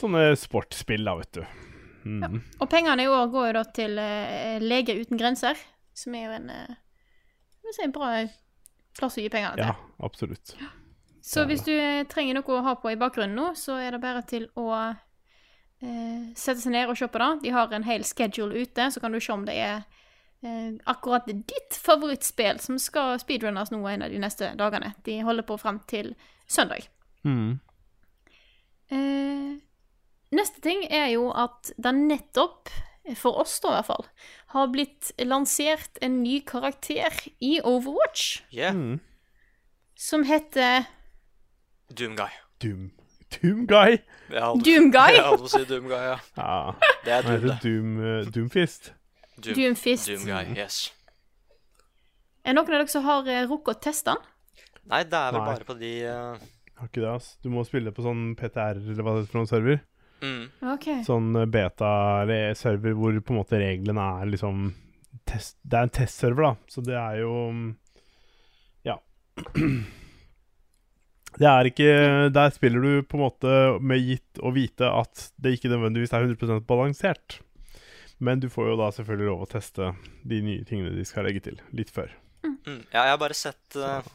Sånne 0.00 0.26
sportsspill, 0.38 1.04
da, 1.06 1.14
vet 1.20 1.38
du. 1.38 1.44
Mm. 2.04 2.40
Og 2.60 2.68
pengene 2.70 3.04
i 3.04 3.08
år 3.08 3.30
går 3.32 3.46
jo 3.48 3.56
da 3.56 3.64
til 3.76 3.98
uh, 3.98 4.62
Lege 4.62 4.96
uten 5.00 5.20
grenser, 5.20 5.58
som 5.96 6.14
er 6.16 6.26
jo 6.26 6.36
en 6.36 6.50
uh, 6.52 6.74
si, 7.70 7.80
en 7.84 7.94
bra 7.94 8.10
plass 8.98 9.18
å 9.18 9.24
gi 9.24 9.30
pengene 9.32 9.56
til. 9.56 9.70
Ja, 9.70 9.76
absolutt. 10.04 10.54
Så 11.24 11.46
hvis 11.48 11.64
du 11.64 11.72
eh, 11.72 12.04
trenger 12.04 12.36
noe 12.36 12.52
å 12.52 12.62
ha 12.66 12.74
på 12.76 12.90
i 12.92 12.98
bakgrunnen 13.00 13.36
nå, 13.38 13.54
så 13.56 13.78
er 13.80 13.94
det 13.96 14.02
bare 14.02 14.20
til 14.28 14.44
å 14.60 14.68
uh, 14.76 14.96
sette 16.36 16.60
seg 16.60 16.74
ned 16.74 16.92
og 16.92 17.00
se 17.00 17.08
på 17.08 17.22
det. 17.22 17.30
De 17.46 17.54
har 17.56 17.72
en 17.72 17.86
hel 17.88 18.04
schedule 18.04 18.66
ute, 18.66 18.90
så 18.92 19.00
kan 19.00 19.14
du 19.14 19.22
se 19.24 19.32
om 19.32 19.46
det 19.48 19.58
er 19.60 19.84
akkurat 20.84 21.24
ditt 21.24 21.72
favorittspill 21.80 22.58
som 22.60 22.76
skal 22.76 23.14
speedrunnes 23.16 23.70
nå 23.72 23.78
en 23.88 24.02
av 24.04 24.12
de 24.12 24.18
neste 24.20 24.50
dagene. 24.60 24.90
De 25.06 25.14
holder 25.24 25.46
på 25.48 25.56
fram 25.56 25.78
til 25.88 26.10
søndag. 26.44 26.84
Mm. 27.24 27.54
Eh, 28.92 29.56
neste 30.36 30.60
ting 30.64 30.84
er 30.90 31.08
jo 31.14 31.28
at 31.34 31.72
det 31.78 31.92
nettopp, 31.96 32.70
for 33.20 33.36
oss 33.42 33.58
da 33.60 33.68
i 33.68 33.76
hvert 33.78 33.88
fall, 33.90 34.06
har 34.54 34.68
blitt 34.72 35.10
lansert 35.20 35.98
en 36.04 36.22
ny 36.22 36.38
karakter 36.46 37.12
i 37.44 37.58
Overwatch 37.60 38.42
Yeah. 38.54 38.72
Mm. 38.74 39.00
som 39.96 40.24
heter 40.24 40.86
Doomguy. 41.92 42.30
Doom. 42.62 42.90
Doom 43.34 43.64
Guy. 43.66 43.98
Jeg 44.30 44.40
holdt- 44.42 44.64
Doomguy? 44.64 45.12
Jeg 45.16 45.24
holdt 45.28 45.42
på 45.42 45.48
å 45.50 45.52
si 45.52 45.64
Doomguy, 45.68 45.98
ja. 46.06 46.18
Ja. 46.38 46.74
Det 47.04 47.12
er 47.18 47.26
Doom, 47.28 47.48
det. 47.48 47.56
Doom, 47.64 47.94
uh, 48.00 48.30
Doomfist. 48.34 48.92
Doom, 49.36 49.54
Doomfist. 49.58 50.08
Doomguy, 50.12 50.54
yes. 50.56 50.78
Er 52.44 52.54
noen 52.56 52.64
av 52.68 52.72
dere 52.76 52.88
som 52.92 53.04
har 53.06 53.26
eh, 53.32 53.44
rukket 53.48 53.74
å 53.78 53.82
teste 53.88 54.12
den? 54.14 54.30
Nei, 54.92 55.02
det 55.08 55.16
er 55.18 55.32
vel 55.32 55.40
Nei. 55.40 55.48
bare 55.50 55.64
på 55.68 55.76
de 55.80 55.92
uh... 56.04 56.44
Har 56.78 56.88
ikke 56.90 57.00
det, 57.04 57.10
ass. 57.14 57.28
Du 57.42 57.48
må 57.52 57.62
spille 57.66 57.92
på 57.94 58.02
sånn 58.04 58.34
PTR, 58.36 58.80
eller 58.82 59.02
hva 59.06 59.14
det 59.14 59.22
heter 59.24 59.32
for 59.32 59.40
noen 59.40 59.48
server. 59.50 59.78
Mm, 60.24 60.72
Okay. 60.74 61.02
Sånn 61.06 61.34
eh, 61.38 61.48
beta 61.50 61.90
eller 62.22 62.54
server 62.58 62.96
hvor 62.98 63.18
på 63.20 63.34
en 63.34 63.40
måte 63.42 63.60
reglene 63.60 64.06
er 64.20 64.30
liksom 64.32 64.70
test, 65.28 65.58
Det 65.62 65.78
er 65.78 65.88
en 65.88 65.94
testserver, 66.00 66.48
da, 66.48 66.54
så 66.72 66.84
det 66.84 66.96
er 66.98 67.20
jo 67.22 67.34
mm, 67.52 67.68
Ja. 68.88 68.98
Det 71.34 71.48
er 71.50 71.66
ikke 71.66 71.94
Der 72.30 72.52
spiller 72.54 72.84
du 72.84 73.02
på 73.02 73.18
en 73.18 73.24
måte 73.24 73.54
med 73.82 74.04
gitt 74.06 74.38
å 74.38 74.52
vite 74.54 74.86
at 74.86 75.32
det 75.42 75.56
ikke 75.56 75.72
nødvendigvis 75.72 76.14
er 76.14 76.28
100% 76.28 76.62
balansert. 76.68 77.40
Men 78.22 78.38
du 78.38 78.46
får 78.52 78.68
jo 78.70 78.76
da 78.78 78.90
selvfølgelig 78.94 79.26
lov 79.26 79.42
å 79.42 79.48
teste 79.50 79.88
de 80.22 80.38
nye 80.46 80.62
tingene 80.68 80.94
de 80.94 81.02
skal 81.08 81.26
legge 81.26 81.42
til, 81.48 81.58
litt 81.74 81.90
før. 81.90 82.12
Mm. 82.44 82.84
Ja, 82.92 83.02
jeg 83.02 83.10
har 83.10 83.18
bare 83.20 83.36
sett 83.36 83.76
uh, 83.76 84.06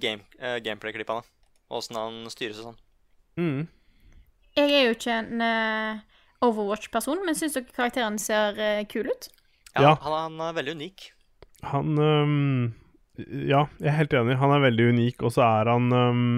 game, 0.00 0.24
uh, 0.40 0.56
gameplay-klippene. 0.64 1.26
Åssen 1.72 1.98
han 2.00 2.18
styres 2.32 2.62
og 2.62 2.70
sånn. 2.70 2.80
Mm. 3.36 3.60
Jeg 4.58 4.68
er 4.68 4.86
jo 4.88 4.96
ikke 4.96 5.18
en 5.18 5.42
uh, 5.42 6.00
Overwatch-person, 6.44 7.22
men 7.26 7.38
syns 7.38 7.56
dere 7.56 7.72
karakteren 7.72 8.18
ser 8.20 8.58
uh, 8.58 8.84
kul 8.90 9.08
ut? 9.08 9.28
Ja, 9.76 9.82
Ja. 9.82 9.92
Han, 10.04 10.36
han 10.36 10.48
er 10.50 10.56
veldig 10.60 10.74
unik. 10.80 11.10
Han 11.70 11.98
um, 11.98 12.74
Ja, 13.16 13.66
jeg 13.80 13.88
er 13.92 14.00
helt 14.00 14.16
enig. 14.18 14.36
Han 14.40 14.52
er 14.52 14.66
veldig 14.66 14.90
unik, 14.96 15.22
og 15.22 15.32
så 15.32 15.46
er 15.46 15.70
han 15.72 15.88
um, 15.92 16.34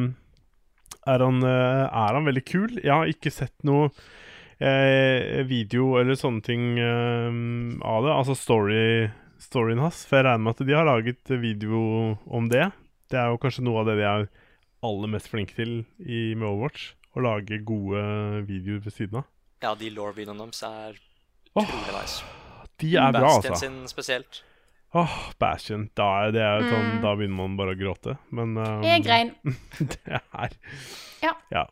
er, 1.07 1.21
han, 1.21 1.43
øh, 1.45 1.85
er 1.85 2.17
han 2.17 2.25
veldig 2.29 2.45
kul? 2.49 2.79
Jeg 2.81 2.93
har 2.93 3.11
ikke 3.11 3.33
sett 3.33 3.55
noe 3.67 3.91
eh, 4.57 5.43
video 5.49 5.99
eller 6.01 6.17
sånne 6.17 6.45
ting 6.45 6.79
øhm, 6.81 7.83
av 7.85 8.07
det. 8.07 8.15
Altså 8.15 8.37
story, 8.39 9.11
storyen 9.43 9.83
hans. 9.85 10.05
For 10.09 10.21
jeg 10.21 10.29
regner 10.31 10.47
med 10.47 10.57
at 10.57 10.67
de 10.67 10.77
har 10.77 10.89
laget 10.89 11.35
video 11.43 11.83
om 12.25 12.49
det. 12.53 12.71
Det 13.13 13.21
er 13.21 13.33
jo 13.33 13.41
kanskje 13.43 13.67
noe 13.67 13.83
av 13.83 13.91
det 13.91 13.99
de 14.01 14.09
er 14.09 14.29
aller 14.85 15.13
mest 15.13 15.29
flinke 15.33 15.57
til 15.57 15.83
i 16.01 16.33
med 16.33 16.49
Overwatch. 16.49 16.95
Å 17.15 17.23
lage 17.23 17.61
gode 17.67 18.01
videoer 18.49 18.81
ved 18.85 18.93
siden 18.97 19.21
av. 19.23 19.29
Ja, 19.63 19.75
de 19.79 19.91
law-videoene 19.95 20.45
deres 20.45 20.63
er 20.67 20.99
utrolig 21.55 21.69
utrolig 21.69 21.95
nice. 21.95 22.25
De 22.83 22.97
er 22.99 23.13
bra, 23.15 23.21
Bastion 23.29 23.53
altså. 23.55 23.61
sin 23.63 23.77
spesielt. 23.89 24.43
Åh, 24.95 25.15
Bastion. 25.43 25.89
Da, 25.99 26.09
er, 26.27 26.33
det 26.35 26.43
er 26.43 26.67
sånn, 26.69 26.89
Mm. 26.97 27.01
da 27.03 27.15
begynner 27.19 27.37
man 27.39 27.57
bare 27.59 27.75
å 27.75 27.79
gråte. 27.79 28.17
Men 28.35 28.57
um, 28.59 28.83
Jeg 28.83 29.03
grein. 29.07 29.33
det 29.79 29.99
er 30.07 30.55
Ja. 31.23 31.65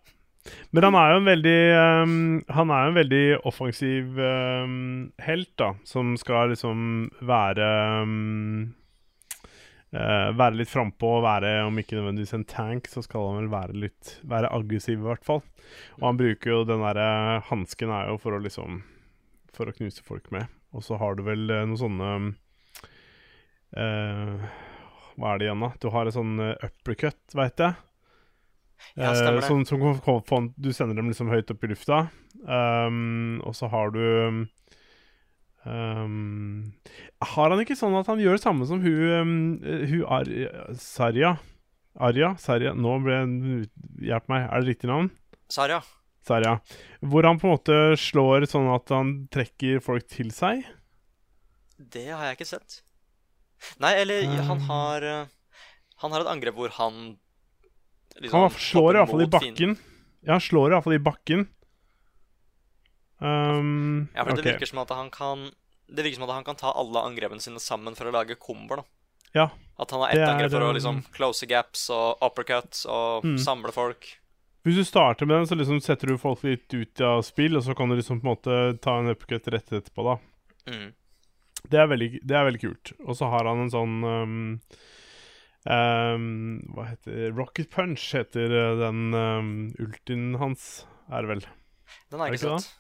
Men 0.75 0.83
han 0.89 0.97
er 0.99 1.11
jo 1.13 1.19
en 1.21 1.27
veldig 1.29 1.59
um, 2.03 2.15
Han 2.51 2.71
er 2.75 2.81
jo 2.83 2.91
en 2.91 2.97
veldig 2.99 3.27
offensiv 3.47 4.19
um, 4.19 5.13
helt, 5.23 5.53
da. 5.59 5.73
Som 5.87 6.17
skal 6.19 6.51
liksom 6.51 7.11
være 7.23 7.69
ehm, 8.03 8.73
eh, 9.93 10.31
Være 10.39 10.59
litt 10.59 10.73
frampå 10.73 11.19
og 11.19 11.27
være, 11.27 11.53
om 11.67 11.79
ikke 11.81 11.99
nødvendigvis 11.99 12.35
en 12.39 12.49
tank, 12.49 12.89
så 12.91 13.05
skal 13.05 13.29
han 13.29 13.43
vel 13.43 13.53
være 13.53 13.79
litt 13.85 14.17
Være 14.29 14.53
aggressiv, 14.53 15.01
i 15.01 15.09
hvert 15.09 15.27
fall. 15.27 15.43
Og 16.01 16.09
han 16.11 16.21
bruker 16.21 16.55
jo 16.55 16.65
den 16.69 16.85
derre 16.85 17.43
Hansken 17.49 17.93
er 17.95 18.11
jo 18.13 18.19
for 18.23 18.37
å 18.37 18.43
liksom 18.43 18.83
For 19.57 19.69
å 19.69 19.77
knuse 19.77 20.05
folk 20.07 20.31
med. 20.35 20.51
Og 20.73 20.85
så 20.85 20.97
har 21.01 21.17
du 21.17 21.25
vel 21.27 21.49
eh, 21.51 21.65
noen 21.69 21.81
sånne 21.81 22.11
uh, 23.77 24.53
Hva 25.17 25.33
er 25.33 25.41
det 25.41 25.49
igjen, 25.49 25.65
da? 25.67 25.73
Du 25.81 25.91
har 25.93 26.09
en 26.09 26.17
sånn 26.17 26.35
eh, 26.41 26.69
uppercut, 26.69 27.21
veit 27.37 27.61
jeg. 27.61 27.77
Ja, 28.97 29.13
stemmer 29.15 29.39
det. 29.39 29.45
Uh, 29.45 29.63
som, 29.69 30.25
som 30.27 30.49
Du 30.57 30.73
sender 30.75 30.99
dem 30.99 31.13
liksom 31.13 31.31
høyt 31.31 31.53
opp 31.53 31.65
i 31.65 31.71
lufta. 31.71 32.07
Um, 32.43 33.39
og 33.47 33.55
så 33.55 33.69
har 33.71 33.93
du 33.95 34.03
um, 35.67 36.73
Har 37.23 37.51
han 37.55 37.63
ikke 37.63 37.77
sånn 37.79 37.95
at 37.99 38.09
han 38.11 38.21
gjør 38.23 38.39
det 38.39 38.43
samme 38.45 38.67
som 38.69 38.83
hun, 38.83 39.01
um, 39.23 39.33
hun 39.63 40.05
Ar 40.07 40.29
Sarja? 40.79 41.37
Arja? 42.01 42.33
Sarja? 42.41 42.73
Nå 42.75 42.95
ble 43.05 43.19
Hjelp 44.03 44.31
meg, 44.33 44.47
er 44.49 44.63
det 44.65 44.73
riktig 44.73 44.89
navn? 44.91 45.11
Sarja. 45.53 45.83
Sarja. 46.27 46.57
Hvor 47.03 47.27
han 47.27 47.41
på 47.43 47.49
en 47.49 47.55
måte 47.57 47.77
slår 47.99 48.47
sånn 48.51 48.71
at 48.73 48.93
han 48.95 49.13
trekker 49.35 49.83
folk 49.85 50.07
til 50.09 50.31
seg? 50.35 50.63
Det 51.77 52.07
har 52.13 52.29
jeg 52.31 52.39
ikke 52.39 52.51
sett. 52.55 52.79
Nei, 53.83 53.93
eller 54.03 54.25
Um. 54.27 54.39
han 54.49 54.61
har 54.67 55.03
eh, 55.07 55.27
Han 56.03 56.11
har 56.15 56.25
et 56.25 56.31
angrep 56.33 56.57
hvor 56.59 56.73
han 56.79 57.17
liksom 58.19 58.41
Han 58.41 58.51
slår 58.51 58.83
hopper 58.83 58.99
iallfall 58.99 59.23
i 59.23 59.29
bakken. 59.31 59.57
Fin. 59.59 59.77
Ja, 60.23 60.33
han 60.37 60.43
slår 60.43 60.73
iallfall 60.75 60.97
i 60.97 61.03
bakken. 61.03 61.45
Um, 63.23 64.09
Ja, 64.17 64.25
for 64.25 64.33
okay. 64.33 64.43
det 64.43 64.53
virker 64.57 64.67
som 64.67 64.81
at 64.83 64.91
han 64.91 65.11
kan 65.15 65.45
Det 65.87 66.03
virker 66.03 66.19
som 66.19 66.25
at 66.27 66.35
han 66.35 66.45
kan 66.47 66.57
ta 66.59 66.73
alle 66.75 67.03
angrepene 67.07 67.41
sine 67.45 67.61
sammen 67.63 67.95
for 67.95 68.09
å 68.09 68.13
lage 68.15 68.35
komboer. 68.41 68.83
Ja. 69.37 69.51
At 69.79 69.91
han 69.95 70.01
har 70.03 70.11
ett 70.15 70.25
angrep 70.29 70.51
for 70.51 70.65
å 70.67 70.73
liksom 70.75 71.03
close 71.15 71.47
gaps 71.47 71.87
og 71.93 72.19
uppercuts 72.25 72.87
og 72.87 73.25
Mm. 73.25 73.37
samle 73.39 73.73
folk. 73.73 74.09
Hvis 74.65 74.77
du 74.77 74.85
starter 74.85 75.27
med 75.27 75.37
den, 75.37 75.47
så 75.47 75.57
liksom 75.59 75.81
setter 75.83 76.07
du 76.09 76.19
folk 76.19 76.43
litt 76.45 76.73
ut 76.73 77.01
av 77.01 77.23
spill, 77.27 77.57
og 77.57 77.63
så 77.65 77.75
kan 77.77 77.89
du 77.89 77.97
liksom 77.97 78.21
på 78.21 78.27
en 78.27 78.35
måte 78.37 78.81
ta 78.81 78.99
en 78.99 79.11
uppercut 79.11 79.49
rett 79.53 79.73
etterpå, 79.73 80.05
da. 80.07 80.19
Mm. 80.71 80.93
Det 81.69 81.79
er 81.81 81.87
veldig, 81.89 82.11
det 82.27 82.37
er 82.37 82.45
veldig 82.47 82.61
kult. 82.61 82.93
Og 83.07 83.17
så 83.17 83.29
har 83.31 83.45
han 83.45 83.61
en 83.65 83.71
sånn 83.71 83.97
um, 84.05 84.61
um, 85.67 86.61
Hva 86.75 86.87
heter 86.91 87.17
det? 87.17 87.31
Rocket 87.37 87.71
Punch 87.71 88.07
heter 88.15 88.51
uh, 88.55 88.79
den 88.81 89.15
um, 89.15 89.51
ultien 89.83 90.35
hans, 90.41 90.85
er 91.11 91.23
det 91.27 91.29
vel. 91.37 91.45
Den 92.11 92.21
har 92.23 92.31
jeg 92.31 92.41
ikke 92.41 92.59
sett. 92.61 92.73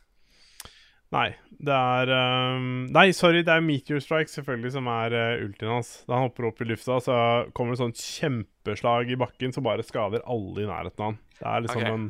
Nei, 1.12 1.28
det 1.60 1.74
er 1.76 2.10
um, 2.56 2.86
Nei, 2.92 3.10
sorry, 3.14 3.42
det 3.44 3.52
er 3.52 3.64
Meteor 3.64 4.00
Strike 4.00 4.32
selvfølgelig 4.32 4.72
som 4.78 4.88
er 4.88 5.14
uh, 5.14 5.42
ultien 5.44 5.74
hans. 5.74 5.90
Da 6.08 6.16
han 6.16 6.30
hopper 6.30 6.48
opp 6.48 6.62
i 6.64 6.68
lufta, 6.70 6.98
så 7.04 7.16
kommer 7.56 7.76
det 7.76 7.82
sånn 7.82 7.96
kjempeslag 7.98 9.12
i 9.12 9.18
bakken 9.20 9.52
som 9.52 9.66
bare 9.66 9.84
skader 9.86 10.24
alle 10.24 10.64
i 10.64 10.68
nærheten 10.68 11.04
av 11.04 11.10
han. 11.10 11.18
Det 11.36 11.50
er 11.50 11.66
liksom 11.66 11.82
okay. 11.82 11.98
en, 11.98 12.06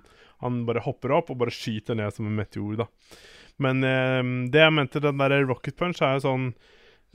Han 0.46 0.62
bare 0.68 0.84
hopper 0.86 1.16
opp 1.18 1.32
og 1.34 1.40
bare 1.42 1.54
skyter 1.54 1.98
ned 1.98 2.14
som 2.14 2.30
en 2.30 2.38
meteor, 2.38 2.84
da. 2.84 2.88
Men 3.62 3.82
um, 3.82 4.32
det 4.54 4.62
jeg 4.62 4.76
mente, 4.78 5.02
den 5.02 5.20
der 5.20 5.36
rocket 5.50 5.76
punch, 5.78 6.00
er 6.02 6.16
jo 6.16 6.24
sånn 6.24 6.46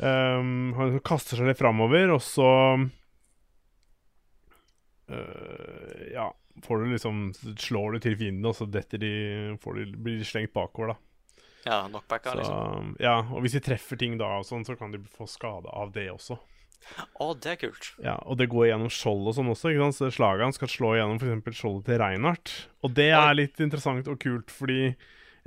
um, 0.04 0.76
Han 0.78 1.00
kaster 1.08 1.39
seg 1.39 1.47
litt 1.50 1.62
framover, 1.62 2.12
og 2.13 2.21
så 2.23 2.52
uh, 5.08 6.06
Ja, 6.12 6.30
får 6.67 6.84
du 6.84 6.93
liksom 6.93 7.26
Slår 7.56 7.95
du 7.95 8.04
til 8.06 8.19
fiendene, 8.19 8.52
og 8.52 8.60
så 8.60 8.67
detter 8.69 9.02
de, 9.02 9.13
får 9.63 9.82
de 9.82 9.89
blir 9.95 10.19
de 10.19 10.28
slengt 10.28 10.54
bakover, 10.56 10.93
da. 10.93 11.07
Ja, 11.67 11.82
knockbacka, 11.89 12.34
liksom. 12.39 12.93
ja, 13.03 13.17
og 13.27 13.43
hvis 13.43 13.58
de 13.58 13.63
treffer 13.65 13.99
ting 13.99 14.15
da, 14.19 14.38
og 14.39 14.47
sånn, 14.47 14.63
så 14.67 14.77
kan 14.80 14.93
de 14.93 15.01
få 15.17 15.27
skade 15.30 15.71
av 15.73 15.91
det 15.95 16.08
også. 16.13 16.39
Å, 17.19 17.34
det 17.36 17.51
er 17.51 17.60
kult. 17.60 17.89
Ja, 18.03 18.15
Og 18.30 18.38
det 18.39 18.47
går 18.51 18.69
gjennom 18.69 18.91
skjold 18.93 19.27
og 19.27 19.36
sånn 19.36 19.51
også. 19.51 19.71
ikke 19.73 19.88
sant? 19.88 19.97
Så 19.97 20.10
Slaget 20.15 20.56
skal 20.56 20.71
slå 20.71 20.93
gjennom 20.95 21.19
f.eks. 21.19 21.60
skjoldet 21.60 21.89
til 21.89 21.99
Reinhardt. 22.01 22.53
Og 22.86 22.93
det 22.97 23.10
er 23.17 23.36
litt 23.36 23.60
interessant 23.63 24.08
og 24.08 24.19
kult, 24.23 24.53
fordi 24.53 24.93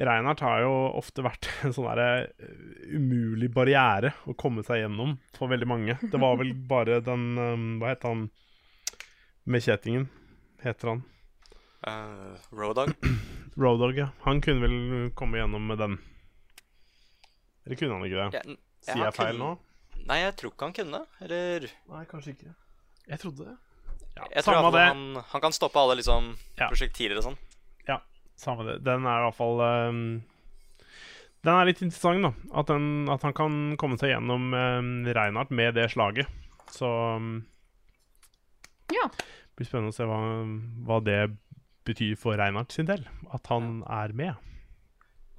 Reinhardt 0.00 0.42
har 0.44 0.62
jo 0.64 0.74
ofte 1.00 1.24
vært 1.24 1.48
en 1.66 1.74
sånn 1.76 1.88
derre 1.90 2.10
eh, 2.28 2.94
umulig 2.96 3.50
barriere 3.54 4.14
å 4.28 4.36
komme 4.38 4.64
seg 4.66 4.84
gjennom 4.84 5.16
for 5.36 5.52
veldig 5.52 5.68
mange. 5.68 5.98
Det 6.02 6.20
var 6.20 6.40
vel 6.40 6.54
bare 6.74 7.00
den 7.04 7.26
um, 7.38 7.68
Hva 7.80 7.94
het 7.94 8.08
han 8.08 8.28
med 9.50 9.64
kjettingen? 9.64 10.08
Heter 10.64 10.94
han? 10.94 11.04
Uh, 11.80 13.39
Roadog, 13.58 13.96
ja. 13.98 14.08
Han 14.24 14.40
kunne 14.40 14.60
vel 14.62 15.10
komme 15.18 15.38
gjennom 15.40 15.66
med 15.66 15.78
den. 15.78 15.98
Eller 17.66 17.76
kunne 17.76 17.96
han 17.98 18.06
ikke 18.06 18.30
det? 18.30 18.56
Sier 18.84 18.94
han 18.96 19.04
jeg 19.04 19.14
feil 19.16 19.36
kunne- 19.36 19.50
nå? 19.50 20.06
Nei, 20.08 20.18
jeg 20.22 20.36
tror 20.36 20.52
ikke 20.54 20.64
han 20.68 20.72
kunne. 20.72 21.00
Eller 21.20 21.66
Nei, 21.90 22.04
kanskje 22.08 22.32
ikke. 22.34 22.54
Jeg 23.10 23.18
trodde 23.20 23.44
det. 23.44 23.56
Ja, 24.16 24.24
Jeg 24.34 24.44
tror 24.44 24.54
samme 24.54 24.72
det. 24.72 24.86
han, 24.88 25.24
han 25.32 25.40
kan 25.40 25.52
stoppe 25.52 25.76
alle 25.78 25.96
liksom 26.00 26.36
Ja. 26.58 26.68
prosjektiler 26.68 27.16
og 27.18 27.24
sånn. 27.24 27.38
Ja, 27.86 28.00
samme 28.36 28.64
det. 28.66 28.82
Den 28.84 29.04
er 29.06 29.20
i 29.20 29.24
hvert 29.28 29.36
fall 29.36 29.60
um, 29.60 30.22
Den 31.44 31.54
er 31.54 31.64
litt 31.64 31.80
interessant, 31.82 32.22
da. 32.22 32.32
At, 32.58 32.66
den, 32.66 33.08
at 33.08 33.22
han 33.22 33.32
kan 33.32 33.76
komme 33.76 33.96
seg 33.98 34.10
gjennom 34.12 34.52
um, 34.52 35.04
Reinhardt 35.06 35.50
med 35.50 35.74
det 35.74 35.90
slaget. 35.92 36.26
Så 36.70 37.16
um, 37.16 37.46
Ja. 38.92 39.06
det 39.08 39.56
blir 39.56 39.66
spennende 39.68 39.92
å 39.92 39.96
se 39.96 40.04
hva, 40.04 40.18
hva 40.86 41.00
det 41.04 41.36
betyr 41.90 42.16
for 42.18 42.38
Reinhardt 42.40 42.72
sin 42.76 42.88
del. 42.88 43.04
At 43.34 43.46
han 43.52 43.82
er 43.90 44.14
med. 44.16 44.34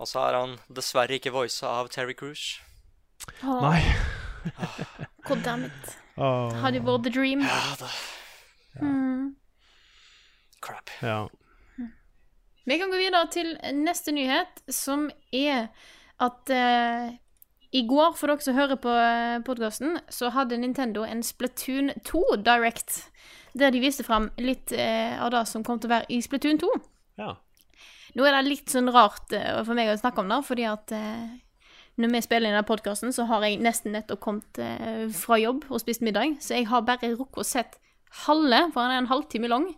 Og 0.02 0.08
så 0.10 0.24
er 0.28 0.38
han 0.40 0.56
dessverre 0.74 1.18
ikke 1.20 1.34
voisa 1.36 1.70
av 1.82 1.90
Terry 1.94 2.16
Cruise. 2.18 2.60
Oh. 3.46 3.62
Nei. 3.62 3.82
God 5.28 5.44
damn 5.46 5.66
it. 5.68 5.92
Åh, 6.18 6.56
Hadde 6.64 6.80
jo 6.82 6.88
vært 6.88 7.06
the 7.08 7.14
dream. 7.20 7.46
Ja, 7.46 7.76
det 7.80 7.92
Mm. 8.82 9.36
Crap. 10.64 10.90
ja. 11.04 11.28
Vi 12.66 12.78
kan 12.80 12.92
gå 12.94 12.98
videre 13.02 13.26
til 13.34 13.50
neste 13.76 14.14
nyhet, 14.16 14.62
som 14.72 15.10
er 15.36 15.66
at 16.24 16.52
uh, 16.54 17.10
i 17.76 17.82
går, 17.90 18.14
for 18.16 18.32
dere 18.32 18.46
som 18.46 18.56
hører 18.56 18.80
på 18.80 18.94
podkasten, 19.48 19.98
så 20.08 20.30
hadde 20.32 20.58
Nintendo 20.62 21.04
en 21.04 21.24
Splatoon 21.26 21.92
2 22.08 22.22
Direct. 22.46 23.02
Der 23.58 23.74
de 23.74 23.82
viste 23.84 24.06
fram 24.08 24.30
litt 24.40 24.72
eh, 24.72 25.16
av 25.22 25.32
det 25.34 25.46
som 25.50 25.64
kom 25.68 25.80
til 25.80 25.90
å 25.90 25.96
være 25.98 26.12
i 26.14 26.22
Splatoon 26.24 26.62
2. 26.62 26.74
ja. 27.22 27.36
Nå 28.12 28.26
er 28.28 28.36
det 28.36 28.50
litt 28.50 28.72
sånn 28.72 28.92
rart 28.92 29.32
eh, 29.36 29.62
for 29.64 29.78
meg 29.78 29.88
å 29.88 30.00
snakke 30.00 30.20
om 30.24 30.32
det, 30.32 30.42
fordi 30.44 30.66
at 30.68 30.92
eh, 30.96 31.30
når 32.02 32.12
vi 32.12 32.22
spiller 32.26 32.50
inn 32.50 32.58
denne 32.58 32.68
podkasten, 32.68 33.14
så 33.16 33.24
har 33.30 33.46
jeg 33.46 33.62
nesten 33.64 33.96
nettopp 33.96 34.20
kommet 34.24 34.60
eh, 34.60 35.06
fra 35.16 35.40
jobb 35.40 35.64
og 35.70 35.80
spist 35.80 36.04
middag, 36.04 36.36
så 36.44 36.58
jeg 36.58 36.68
har 36.72 36.84
bare 36.88 37.14
rukket 37.14 37.40
å 37.40 37.48
sett 37.48 37.78
halve, 38.26 38.66
for 38.74 38.84
han 38.84 38.96
er 38.96 39.04
en 39.04 39.12
halvtime 39.12 39.52
lang. 39.52 39.70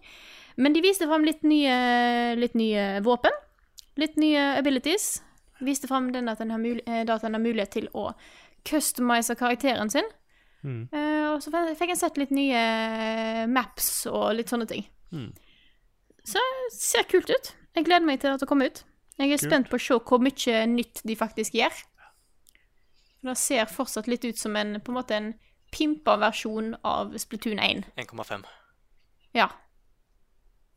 Men 0.57 0.73
de 0.73 0.81
viste 0.85 1.05
fram 1.09 1.25
litt 1.25 1.41
litt 1.45 2.57
nye 2.57 2.87
våpen, 3.05 3.33
litt 4.01 4.17
nye 4.21 4.53
abilities. 4.57 5.21
Viste 5.63 5.87
fram 5.89 6.11
den 6.13 6.29
at 6.29 6.41
den 6.41 6.51
har, 6.53 6.61
mul 6.61 6.81
eh, 6.85 7.05
den 7.05 7.37
har 7.37 7.41
mulighet 7.41 7.73
til 7.77 7.89
å 7.93 8.11
customize 8.67 9.35
karakteren 9.37 9.91
sin. 9.93 10.07
Mm. 10.63 10.87
Uh, 10.93 11.33
og 11.33 11.41
så 11.43 11.51
fikk 11.75 11.91
jeg 11.91 11.99
sett 11.99 12.19
litt 12.21 12.31
nye 12.35 12.63
maps 13.51 14.05
og 14.11 14.31
litt 14.37 14.51
sånne 14.51 14.67
ting. 14.69 14.85
Mm. 15.11 15.29
Så 16.23 16.39
det 16.39 16.73
ser 16.77 17.07
kult 17.11 17.29
ut. 17.29 17.53
Jeg 17.75 17.87
gleder 17.87 18.05
meg 18.07 18.21
til 18.21 18.31
at 18.31 18.41
det 18.41 18.47
kommer 18.49 18.69
ut. 18.71 18.83
Jeg 19.17 19.29
er 19.29 19.37
Kult. 19.37 19.49
spent 19.49 19.69
på 19.69 19.77
å 19.77 19.81
se 19.83 19.97
hvor 19.99 20.21
mye 20.23 20.61
nytt 20.69 21.01
de 21.05 21.15
faktisk 21.17 21.57
gjør. 21.57 21.73
For 23.21 23.29
Det 23.29 23.37
ser 23.39 23.69
fortsatt 23.69 24.07
litt 24.09 24.25
ut 24.25 24.39
som 24.39 24.55
en, 24.57 24.79
på 24.81 24.91
en 24.91 24.97
måte 24.97 25.17
en 25.17 25.33
pimpa 25.73 26.15
versjon 26.21 26.73
av 26.85 27.13
Splatoon 27.17 27.59
1. 27.59 27.83
1,5. 27.97 28.45
Ja. 29.33 29.49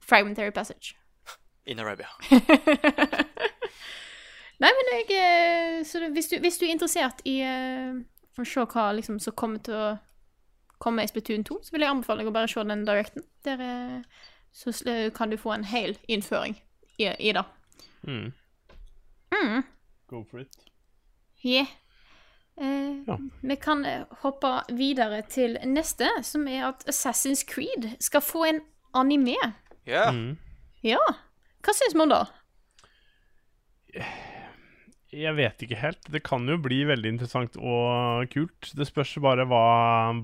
Fragmentary 0.01 0.53
Passage. 0.53 0.97
In 1.71 1.81
Arabia. 1.81 2.09
Nei, 4.57 4.71
men 4.73 4.87
jeg 4.95 5.07
eh, 5.13 5.83
Så 5.85 6.01
det, 6.01 6.13
hvis, 6.17 6.31
du, 6.33 6.39
hvis 6.41 6.57
du 6.59 6.65
er 6.65 6.73
interessert 6.73 7.21
i 7.29 7.43
eh, 8.37 8.43
å 8.43 8.49
se 8.49 8.65
hva 8.67 8.93
liksom 8.97 9.19
som 9.23 9.35
kommer 9.35 9.59
til 9.65 9.75
å 9.75 9.99
komme 10.79 11.03
i 11.05 11.09
Splatoon 11.09 11.45
2, 11.49 11.59
så 11.65 11.73
vil 11.73 11.81
jeg 11.87 11.91
anbefale 11.91 12.21
deg 12.25 12.29
å 12.29 12.35
bare 12.37 12.49
se 12.53 12.65
den 12.69 12.85
directen. 12.85 13.25
Der 13.45 13.63
eh, 13.65 14.03
så 14.53 14.73
kan 15.17 15.31
du 15.31 15.37
få 15.41 15.53
en 15.55 15.65
hel 15.65 15.97
innføring 16.09 16.57
i, 16.99 17.07
i 17.09 17.33
det. 17.33 17.45
Mm. 18.07 18.33
Mm. 19.33 19.63
Go 20.09 20.23
for 20.31 20.41
it. 20.41 20.57
Yeah. 21.45 21.67
Eh, 22.61 23.03
Ja. 23.07 23.19
Vi 23.43 23.57
kan 23.57 23.85
eh, 23.85 24.05
hoppe 24.23 24.63
videre 24.73 25.23
til 25.29 25.59
neste, 25.65 26.09
som 26.25 26.49
er 26.49 26.69
at 26.71 26.85
Assassin's 26.89 27.45
Creed 27.47 27.97
skal 28.01 28.21
få 28.25 28.45
en 28.49 28.61
anime. 28.95 29.37
Ja. 29.87 30.11
Mm. 30.11 30.37
Ja. 30.83 31.01
Hva 31.65 31.75
syns 31.77 31.95
man 31.99 32.09
det? 32.13 32.23
Jeg 35.15 35.37
vet 35.39 35.63
ikke 35.63 35.79
helt. 35.79 36.09
Det 36.11 36.23
kan 36.27 36.47
jo 36.51 36.57
bli 36.59 36.81
veldig 36.89 37.13
interessant 37.15 37.55
og 37.61 38.27
kult. 38.33 38.73
Det 38.75 38.87
spørs 38.89 39.15
bare 39.23 39.47
hva, 39.49 39.63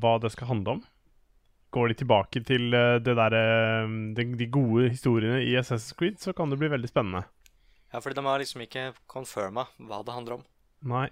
hva 0.03 0.16
det 0.23 0.33
skal 0.35 0.51
handle 0.51 0.79
om. 0.79 0.83
Går 1.73 1.92
de 1.92 1.95
tilbake 2.03 2.42
til 2.45 2.75
eh, 2.77 2.99
det 3.01 3.14
der, 3.16 3.37
eh, 3.38 3.92
de, 4.18 4.27
de 4.37 4.49
gode 4.53 4.90
historiene 4.92 5.38
i 5.47 5.55
Assassin's 5.57 5.95
Creed, 5.97 6.18
så 6.21 6.35
kan 6.37 6.51
det 6.53 6.59
bli 6.61 6.68
veldig 6.68 6.90
spennende. 6.90 7.23
ja, 7.92 8.01
fordi 8.01 8.18
de 8.18 8.25
har 8.27 8.40
liksom 8.42 8.64
ikke 8.64 8.83
confirma 9.09 9.66
hva 9.79 10.03
det 10.05 10.12
handler 10.16 10.35
om. 10.40 10.45
Nei. 10.90 11.07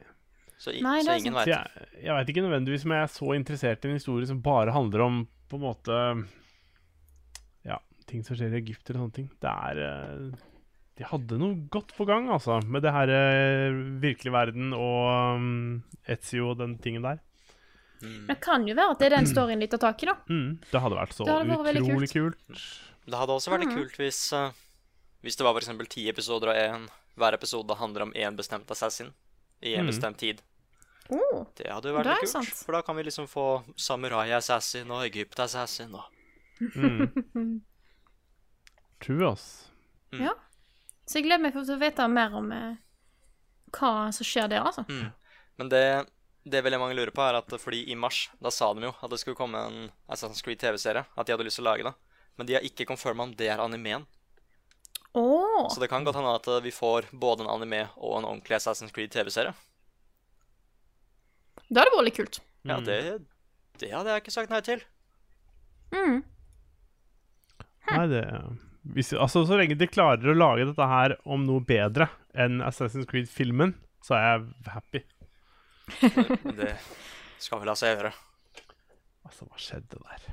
Så, 0.60 0.74
i, 0.74 0.82
Nei, 0.84 0.98
så 1.00 1.14
er 1.14 1.22
ingen 1.22 1.38
veit. 1.38 1.48
jeg, 1.48 1.86
jeg 2.04 2.12
veit 2.18 2.28
ikke 2.34 2.42
nødvendigvis 2.44 2.84
om 2.84 2.92
jeg 2.92 3.06
er 3.06 3.12
så 3.14 3.32
interessert 3.38 3.84
i 3.86 3.88
en 3.88 3.96
historie 3.96 4.28
som 4.28 4.42
bare 4.44 4.74
handler 4.76 5.06
om 5.06 5.22
på 5.48 5.56
en 5.56 5.62
måte 5.64 5.96
Ja, 7.64 7.78
ting 8.10 8.20
som 8.26 8.36
skjer 8.36 8.52
i 8.52 8.60
Egypt 8.60 8.90
eller 8.90 9.06
sånne 9.06 9.16
ting. 9.16 9.30
Det 9.40 9.54
er 9.70 9.80
eh, 9.86 10.42
De 11.00 11.06
hadde 11.08 11.38
noe 11.40 11.56
godt 11.72 11.94
på 11.96 12.04
gang, 12.04 12.26
altså, 12.28 12.58
med 12.68 12.82
det 12.84 12.90
her 12.92 13.08
eh, 13.08 13.72
virkelig 14.02 14.32
verden 14.34 14.74
og 14.76 15.36
um, 15.38 15.82
Etzio 16.12 16.50
og 16.52 16.58
den 16.60 16.74
tingen 16.84 17.06
der. 17.06 17.22
Det 18.00 18.36
kan 18.44 18.66
jo 18.68 18.74
være 18.76 18.92
at 18.94 19.00
det 19.00 19.06
er 19.10 19.16
den 19.16 19.26
storyen 19.28 19.60
de 19.60 19.66
tar 19.72 19.80
tak 19.80 20.02
i, 20.04 20.08
da. 20.10 20.14
Mm, 20.28 20.58
det 20.70 20.80
hadde 20.84 20.96
vært 20.98 21.12
så 21.16 21.24
hadde 21.28 21.56
vært 21.56 21.80
utrolig 21.80 22.08
kult. 22.12 22.36
kult. 22.48 22.66
Det 23.08 23.16
hadde 23.20 23.32
også 23.38 23.52
vært 23.52 23.64
Mhm. 23.66 23.74
kult 23.78 23.96
hvis, 24.00 24.20
uh, 24.36 24.52
hvis 25.24 25.36
det 25.36 25.44
var 25.44 25.52
for 25.56 25.60
eksempel 25.64 25.88
ti 25.88 26.04
episoder, 26.08 26.48
og 26.52 26.56
en, 26.56 26.86
hver 27.16 27.34
episode 27.36 27.76
handler 27.80 28.02
om 28.02 28.12
én 28.12 28.36
bestemt 28.36 28.70
assassin 28.70 29.10
i 29.62 29.74
en 29.74 29.84
Mhm. 29.86 29.90
bestemt 29.92 30.16
tid. 30.18 30.42
Oh. 31.10 31.46
Det 31.56 31.66
hadde 31.66 31.88
jo 31.88 31.96
vært 31.96 32.06
litt 32.12 32.20
kult. 32.20 32.28
sant. 32.28 32.46
For 32.64 32.72
da 32.72 32.82
kan 32.82 32.96
vi 32.96 33.02
liksom 33.08 33.26
få 33.26 33.64
samurai-assassin 33.76 34.90
og 34.90 35.04
Egypt-assassin 35.08 35.94
og 35.94 36.04
Mm. 36.60 37.60
True, 39.00 39.30
ass. 39.32 39.70
Mm. 40.12 40.24
Ja. 40.26 40.34
Så 41.10 41.18
jeg 41.18 41.26
gleder 41.26 41.42
meg 41.42 41.56
til 41.56 41.66
å 41.74 41.80
vite 41.80 42.06
mer 42.06 42.34
om 42.38 42.52
eh, 42.54 42.78
hva 43.74 44.10
som 44.14 44.26
skjer 44.26 44.46
der, 44.52 44.62
altså. 44.62 44.84
Mm. 44.86 45.08
Men 45.58 45.72
det, 45.72 45.82
det 46.46 46.62
veldig 46.62 46.78
mange 46.78 46.94
lurer 46.94 47.10
på, 47.14 47.24
er 47.26 47.40
at 47.40 47.56
fordi 47.58 47.82
i 47.90 47.96
mars, 47.98 48.28
da 48.38 48.52
sa 48.54 48.68
de 48.76 48.86
jo 48.86 48.92
at 48.94 49.10
det 49.10 49.18
skulle 49.18 49.38
komme 49.38 49.58
en 49.58 49.80
Assassin's 50.06 50.44
Creed 50.46 50.62
TV-serie. 50.62 51.02
At 51.18 51.26
de 51.26 51.34
hadde 51.34 51.48
lyst 51.48 51.58
til 51.58 51.66
å 51.66 51.70
lage 51.72 51.88
det. 51.88 51.94
Men 52.38 52.46
de 52.46 52.56
har 52.56 52.68
ikke 52.68 52.86
confirma 52.86 53.26
om 53.26 53.34
det 53.34 53.50
er 53.50 53.62
animeen. 53.62 54.06
Åh. 55.18 55.66
Så 55.74 55.82
det 55.82 55.90
kan 55.90 56.06
godt 56.06 56.20
hende 56.20 56.36
at 56.38 56.46
eh, 56.46 56.62
vi 56.62 56.70
får 56.70 57.10
både 57.10 57.42
en 57.42 57.52
anime 57.56 57.88
og 57.98 58.20
en 58.20 58.30
ordentlig 58.30 58.60
Assassin's 58.60 58.94
Creed 58.94 59.10
TV-serie. 59.10 59.56
Det 61.66 61.74
hadde 61.74 61.90
vært 61.90 62.06
litt 62.06 62.22
kult. 62.22 62.42
Ja, 62.70 62.78
det, 62.86 63.02
det 63.82 63.90
hadde 63.90 64.14
jeg 64.14 64.22
ikke 64.22 64.38
sagt 64.38 64.54
nei 64.54 64.62
til. 64.62 64.86
Mm. 65.90 66.20
Nei, 67.90 68.06
det 68.14 68.26
hvis, 68.82 69.12
Altså, 69.12 69.44
så 69.46 69.58
lenge 69.60 69.76
de 69.78 69.88
klarer 69.90 70.32
å 70.32 70.36
lage 70.36 70.66
dette 70.70 70.86
her 70.88 71.16
om 71.28 71.44
noe 71.46 71.60
bedre 71.64 72.08
enn 72.32 72.60
Assassin's 72.64 73.08
Creed-filmen, 73.10 73.74
så 74.04 74.16
er 74.16 74.26
jeg 74.26 74.74
happy. 74.74 75.02
Det, 76.00 76.54
det 76.56 76.74
skal 77.42 77.60
vi 77.60 77.68
la 77.68 77.74
seg 77.76 77.96
gjøre. 77.96 78.12
Altså, 79.26 79.44
hva 79.48 79.60
skjedde 79.60 80.00
der? 80.00 80.30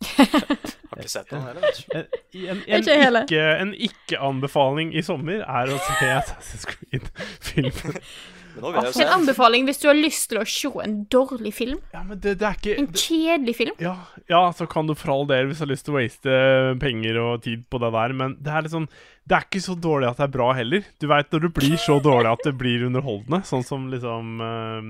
Har 0.00 1.02
ikke 1.04 1.12
sett 1.12 1.30
noe 1.34 1.44
heller. 1.44 1.80
En. 1.94 2.08
En, 2.40 2.62
en, 2.66 2.88
en, 2.88 3.20
ikke, 3.22 3.46
en 3.62 3.72
ikke-anbefaling 3.86 4.94
i 4.96 5.04
sommer 5.06 5.44
er 5.44 5.70
å 5.70 5.78
se 5.86 6.12
Assassin's 6.16 6.66
Creed-filmen. 6.72 8.00
Men 8.54 8.64
nå 8.64 8.70
vil 8.74 8.86
jeg 8.88 8.94
jo 8.94 9.04
En 9.06 9.12
anbefaling 9.20 9.66
hvis 9.68 9.80
du 9.82 9.86
har 9.88 9.98
lyst 9.98 10.28
til 10.32 10.40
å 10.40 10.44
se 10.48 10.70
en 10.84 10.96
dårlig 11.12 11.52
film. 11.54 11.78
Ja, 11.94 12.02
men 12.06 12.20
det, 12.20 12.36
det 12.40 12.46
er 12.48 12.58
ikke 12.58 12.76
En 12.82 12.88
kjedelig 12.92 13.54
film. 13.58 13.74
ja, 13.82 13.94
ja, 14.30 14.42
så 14.56 14.66
kan 14.70 14.86
du 14.90 14.94
for 14.98 15.12
all 15.14 15.26
del 15.30 15.48
hvis 15.50 15.60
du 15.60 15.64
har 15.66 15.72
lyst 15.72 15.86
til 15.88 15.94
å 15.94 15.98
waste 16.00 16.36
penger 16.82 17.18
og 17.22 17.42
tid 17.46 17.64
på 17.70 17.80
det 17.82 17.92
der, 17.96 18.14
men 18.22 18.36
det 18.40 18.52
er 18.52 18.68
sånn 18.72 18.88
Det 19.30 19.36
er 19.38 19.44
ikke 19.46 19.62
så 19.62 19.76
dårlig 19.78 20.08
at 20.10 20.18
det 20.18 20.24
er 20.26 20.32
bra 20.34 20.48
heller. 20.58 20.86
Du 20.98 21.06
veit 21.10 21.30
når 21.30 21.44
du 21.44 21.48
blir 21.60 21.76
så 21.78 22.00
dårlig 22.02 22.32
at 22.32 22.42
det 22.48 22.54
blir 22.58 22.86
underholdende, 22.88 23.42
sånn 23.46 23.62
som 23.66 23.84
liksom 23.92 24.40
um, 24.42 24.88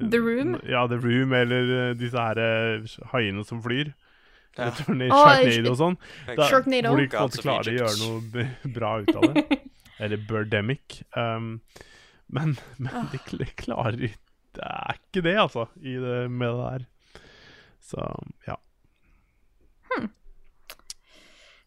The 0.00 0.20
Room? 0.22 0.54
Ja, 0.68 0.86
The 0.88 0.96
Room, 1.02 1.34
eller 1.36 1.72
eh, 1.90 1.90
disse 2.00 2.16
her 2.16 2.40
eh, 2.40 2.86
haiene 3.12 3.44
som 3.44 3.60
flyr. 3.64 3.92
Ja. 4.56 4.66
Returner, 4.70 5.08
Sharknado 5.12 5.70
og 5.72 5.78
sånn. 5.80 5.94
Da- 6.36 6.48
Sharknado. 6.48 6.90
Hvor 6.92 7.00
de 7.04 7.20
of 7.20 7.36
klarer 7.40 7.70
å 7.72 7.76
gjøre 7.78 8.00
noe 8.02 8.72
bra 8.74 8.90
ut 9.00 9.12
av 9.16 9.28
det. 9.32 9.60
Eller 10.02 10.20
Birdemic. 10.28 11.02
Um, 11.16 11.54
men 12.32 12.56
men 12.78 13.08
de, 13.12 13.18
kl- 13.28 13.38
de 13.44 13.48
klarer 13.62 13.96
Det 14.00 14.64
er 14.66 14.98
ikke 14.98 15.22
det, 15.24 15.36
altså, 15.40 15.66
i 15.80 15.94
det, 16.00 16.16
med 16.30 16.48
det 16.48 16.66
der. 16.72 16.86
Så 17.82 18.04
ja. 18.48 18.56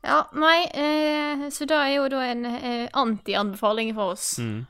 Ja, 0.06 0.20
nei, 0.38 0.60
eh, 0.78 1.48
så 1.50 1.66
da 1.66 1.80
er 1.88 1.96
jo 1.96 2.04
da 2.14 2.20
en 2.30 2.44
eh, 2.46 2.84
anti-anbefaling 2.94 3.94
for 3.98 4.14
oss. 4.14 4.36
Mm. 4.38 4.66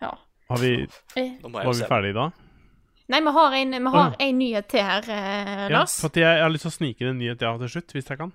Ja. 0.00 0.14
Har 0.48 0.62
vi, 0.62 0.70
Eh, 1.16 1.34
var 1.44 1.68
vi 1.74 1.84
ferdige 1.84 2.14
da? 2.16 2.30
nei, 3.08 3.20
vi 3.24 3.32
har 3.36 3.52
en, 3.56 3.70
vi 3.76 3.92
har 3.92 4.16
en 4.20 4.38
nyhet 4.38 4.68
til 4.72 4.82
her, 4.84 5.04
eh, 5.08 5.68
Ja, 5.68 5.78
Lars. 5.82 5.98
for 6.00 6.08
at 6.08 6.16
jeg, 6.16 6.24
jeg 6.36 6.42
har 6.46 6.50
lyst 6.54 6.64
til 6.64 6.72
å 6.72 6.76
snike 6.78 7.04
inn 7.04 7.10
en 7.12 7.18
nyhet 7.20 7.44
ja, 7.44 7.52
til 7.60 7.68
slutt, 7.76 7.92
hvis 7.96 8.08
jeg 8.08 8.18
kan. 8.24 8.32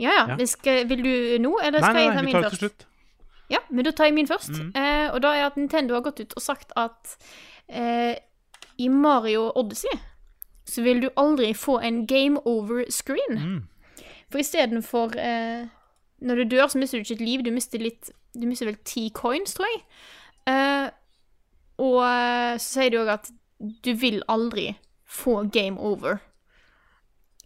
Ja, 0.00 0.10
ja. 0.12 0.26
Ja. 0.28 0.36
Vi 0.40 0.46
skal, 0.48 0.84
vil 0.88 1.02
du 1.04 1.12
nå, 1.44 1.56
eller 1.64 1.80
Nei, 1.80 1.88
skal 1.88 1.94
nei, 1.96 2.04
jeg 2.04 2.12
ta 2.12 2.20
nei, 2.20 2.26
vi 2.28 2.32
tar 2.36 2.42
det 2.46 2.52
til 2.52 2.62
slutt. 2.66 2.86
Ja, 3.50 3.58
men 3.70 3.84
da 3.84 3.92
tar 3.92 4.10
jeg 4.10 4.14
min 4.14 4.30
først. 4.30 4.52
Mm. 4.54 4.70
Eh, 4.78 5.08
og 5.10 5.22
da 5.24 5.34
er 5.34 5.48
at 5.48 5.58
Nintendo 5.58 5.96
har 5.96 6.04
gått 6.06 6.20
ut 6.22 6.36
og 6.36 6.42
sagt 6.44 6.72
at 6.78 7.16
eh, 7.68 8.14
i 8.78 8.88
Mario 8.88 9.50
Odyssey 9.58 9.98
så 10.70 10.84
vil 10.86 11.02
du 11.02 11.08
aldri 11.18 11.50
få 11.54 11.80
en 11.82 12.06
game 12.06 12.40
over-screen. 12.46 13.38
Mm. 13.38 13.60
For 14.30 14.38
istedenfor 14.38 15.16
eh, 15.18 15.66
Når 16.20 16.34
du 16.36 16.44
dør, 16.44 16.66
så 16.66 16.78
mister 16.78 16.98
du 16.98 17.02
ikke 17.02 17.14
et 17.14 17.26
liv. 17.26 17.42
Du 17.44 17.50
mister 17.50 17.78
litt 17.78 18.12
Du 18.34 18.46
mister 18.46 18.68
vel 18.68 18.76
ti 18.84 19.08
coins, 19.14 19.54
tror 19.56 19.66
jeg. 19.66 19.80
Eh, 20.46 20.90
og 21.80 21.98
eh, 22.04 22.54
så 22.60 22.66
sier 22.76 22.92
de 22.92 23.00
òg 23.00 23.10
at 23.16 23.30
du 23.58 23.90
vil 23.98 24.22
aldri 24.28 24.74
få 25.04 25.42
game 25.52 25.80
over. 25.80 26.20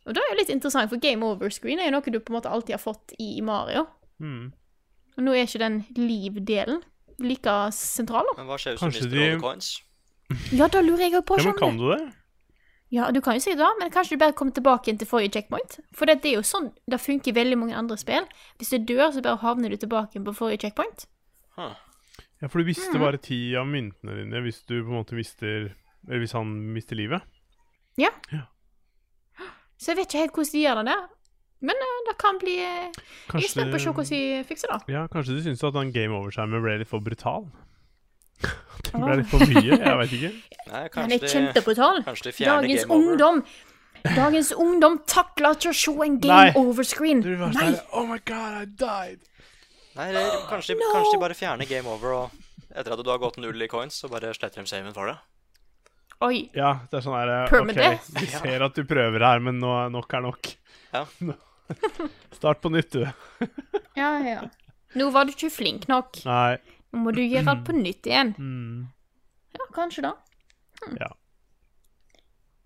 Og 0.05 0.13
da 0.15 0.21
er 0.21 0.35
det 0.35 0.43
litt 0.43 0.53
interessant, 0.53 0.91
for 0.93 1.01
game 1.01 1.25
over-screen 1.25 1.81
er 1.81 1.89
jo 1.89 1.95
noe 1.97 2.13
du 2.13 2.21
på 2.21 2.35
en 2.35 2.37
måte 2.37 2.53
alltid 2.53 2.77
har 2.77 2.83
fått 2.83 3.15
i 3.19 3.41
Mario. 3.41 3.87
Mm. 4.21 4.53
Og 5.17 5.23
nå 5.25 5.33
er 5.35 5.47
ikke 5.47 5.59
den 5.63 5.85
liv-delen 5.97 6.83
like 7.23 7.53
sentral, 7.73 8.27
da. 8.27 8.35
Men 8.43 8.49
hva 8.51 8.57
skjer 8.59 8.75
hvis 8.75 8.81
du 8.81 8.85
Kanskje 8.87 9.03
mister 9.05 9.17
de- 9.19 9.31
alle 9.31 9.41
coins? 9.41 9.73
Ja, 10.59 10.67
da 10.73 10.81
lurer 10.83 11.05
jeg 11.07 11.13
òg 11.21 11.27
på. 11.29 11.37
Ja, 11.39 11.45
men 11.53 11.59
kan 11.59 11.77
du. 11.79 11.85
du 11.85 11.95
det? 11.97 12.13
Ja, 12.95 13.11
du 13.11 13.21
kan 13.21 13.35
jo 13.37 13.41
si 13.45 13.55
det, 13.59 13.69
men 13.81 13.91
kanskje 13.91 14.15
du 14.17 14.21
bare 14.23 14.33
kommer 14.39 14.53
tilbake 14.55 14.89
igjen 14.89 14.99
til 14.99 15.09
forrige 15.11 15.33
checkpoint. 15.37 15.79
For 15.95 16.07
det 16.07 16.25
er 16.25 16.37
jo 16.39 16.43
sånn 16.47 16.73
det 16.91 16.99
funker 17.03 17.33
i 17.33 17.35
veldig 17.35 17.59
mange 17.59 17.75
andre 17.77 17.97
spill. 17.99 18.27
Hvis 18.59 18.71
du 18.71 18.79
dør, 18.95 19.11
så 19.13 19.23
bare 19.23 19.41
havner 19.43 19.71
du 19.71 19.77
tilbake 19.83 20.15
igjen 20.15 20.25
på 20.27 20.35
forrige 20.39 20.61
checkpoint. 20.67 21.07
Huh. 21.59 21.75
Ja, 22.43 22.49
for 22.49 22.59
du 22.63 22.65
Mm. 22.99 23.01
bare 23.01 23.19
ti 23.23 23.55
av 23.57 23.67
myntene 23.67 24.17
dine 24.19 24.41
hvis 24.43 24.63
du 24.67 24.83
på 24.83 24.91
en 24.91 24.99
måte 25.03 25.15
mister 25.15 25.75
Eller 26.09 26.19
hvis 26.21 26.33
han 26.33 26.51
mister 26.75 26.97
livet. 26.97 27.23
Ja. 27.97 28.11
Så 29.79 29.91
jeg 29.93 29.97
vet 29.99 30.09
ikke 30.13 30.19
helt 30.25 30.33
hvordan 30.37 30.53
de 30.53 30.63
gjør 30.65 30.79
det 30.81 30.87
der. 30.91 31.05
Men 31.65 31.81
uh, 31.81 31.99
det 32.09 32.17
kan 32.21 32.39
bli 32.41 32.59
eh, 32.61 33.03
Jeg 33.33 33.47
er 33.47 33.53
spent 33.53 33.73
på 33.73 33.79
å 33.79 33.83
se 33.83 33.93
hvordan 33.97 34.11
de 34.13 34.23
fikser 34.49 34.73
det. 34.73 34.95
Ja, 34.95 35.05
kanskje 35.11 35.39
du 35.39 35.45
syns 35.47 35.65
at 35.65 35.77
den 35.77 35.93
game 35.95 36.17
over-skjermen 36.19 36.65
ble 36.65 36.79
litt 36.83 36.91
for 36.91 37.05
brutal? 37.05 37.47
At 38.45 38.89
det 38.91 39.01
ble 39.01 39.21
litt 39.23 39.31
for 39.33 39.45
mye? 39.49 39.63
Jeg 39.79 40.01
veit 40.01 40.17
ikke. 40.19 40.33
Nei, 40.75 40.83
Den 40.97 41.15
er 41.17 41.29
kjempebrutal. 41.29 42.03
Dagens 42.05 42.37
game 42.37 42.89
over. 42.89 42.97
ungdom 42.99 43.45
Dagens 44.05 44.51
ungdom 44.61 44.99
takler 45.09 45.57
ikke 45.57 45.71
å 45.73 45.77
se 45.81 45.93
en 45.95 46.19
Nei. 46.19 46.21
game 46.21 46.61
over-screen. 46.61 47.23
Nei, 47.25 47.53
sånn 47.57 47.79
Oh 47.97 48.05
my 48.09 48.19
god, 48.29 48.59
I 48.61 48.67
died! 48.69 49.23
Nei, 49.97 50.11
kanskje, 50.51 50.77
de, 50.77 50.91
kanskje 50.93 51.15
de 51.15 51.21
bare 51.23 51.37
fjerner 51.39 51.71
game 51.71 51.89
over, 51.89 52.19
og 52.19 52.75
etter 52.75 52.93
at 52.93 53.01
du 53.01 53.09
har 53.09 53.23
gått 53.23 53.39
null 53.41 53.65
i 53.65 53.71
coins, 53.71 53.97
så 54.03 54.11
bare 54.13 54.35
sletter 54.37 54.61
de 54.61 54.69
saven 54.69 54.93
for 54.97 55.09
det. 55.09 55.17
Oi. 56.25 56.51
Ja, 56.57 56.77
det 56.91 57.01
er 57.01 57.05
sånn 57.05 57.17
her 57.17 57.33
eh, 57.33 57.57
OK, 57.59 58.13
vi 58.21 58.29
ser 58.31 58.65
at 58.69 58.77
du 58.77 58.85
prøver 58.89 59.25
her, 59.25 59.41
men 59.45 59.59
nå, 59.63 59.73
nok 59.95 60.15
er 60.19 60.25
nok. 60.29 60.53
Ja. 60.93 61.07
Start 62.39 62.61
på 62.61 62.69
nytt, 62.69 62.93
du. 62.93 63.07
Ja, 63.95 64.19
ja. 64.19 64.41
Nå 64.95 65.11
var 65.15 65.27
du 65.27 65.35
ikke 65.35 65.51
flink 65.55 65.87
nok. 65.91 66.19
Nei. 66.27 66.57
Nå 66.95 67.03
må 67.03 67.13
du 67.15 67.21
gjøre 67.23 67.53
alt 67.53 67.63
på 67.67 67.75
nytt 67.77 68.07
igjen. 68.07 68.33
Mm. 68.39 68.89
Ja, 69.55 69.69
kanskje 69.75 70.03
da. 70.07 70.11
Hm. 70.83 70.97
Ja. 70.99 71.13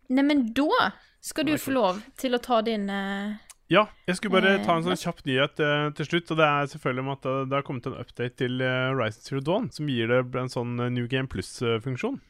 Neimen, 0.09 0.47
da 0.57 0.93
skal 1.25 1.49
du 1.49 1.53
Nei, 1.53 1.61
få 1.61 1.75
lov 1.77 2.01
til 2.21 2.37
å 2.37 2.41
ta 2.41 2.63
din 2.65 2.89
uh, 2.89 3.37
Ja, 3.69 3.85
jeg 4.09 4.17
skulle 4.17 4.39
bare 4.39 4.55
Eh, 4.57 4.65
ta 4.65 4.79
en 4.79 4.87
sånn 4.87 4.97
kjapp 4.97 5.21
nyhet 5.29 5.61
uh, 5.61 5.91
til 5.97 6.09
slutt. 6.09 6.33
Og 6.33 6.41
det 6.41 6.49
er 6.49 6.73
selvfølgelig 6.73 7.05
om 7.05 7.13
at 7.13 7.29
det, 7.29 7.37
det 7.51 7.59
har 7.59 7.69
kommet 7.69 7.91
en 7.91 8.01
update 8.01 8.41
til 8.41 8.65
uh, 8.65 8.97
Rise 8.97 9.21
Zero 9.21 9.45
Dawn 9.45 9.69
som 9.75 9.93
gir 9.93 10.09
det 10.09 10.25
en 10.41 10.53
sånn 10.53 10.77
New 10.97 11.09
Game 11.13 11.29
Plus-funksjon. 11.29 12.21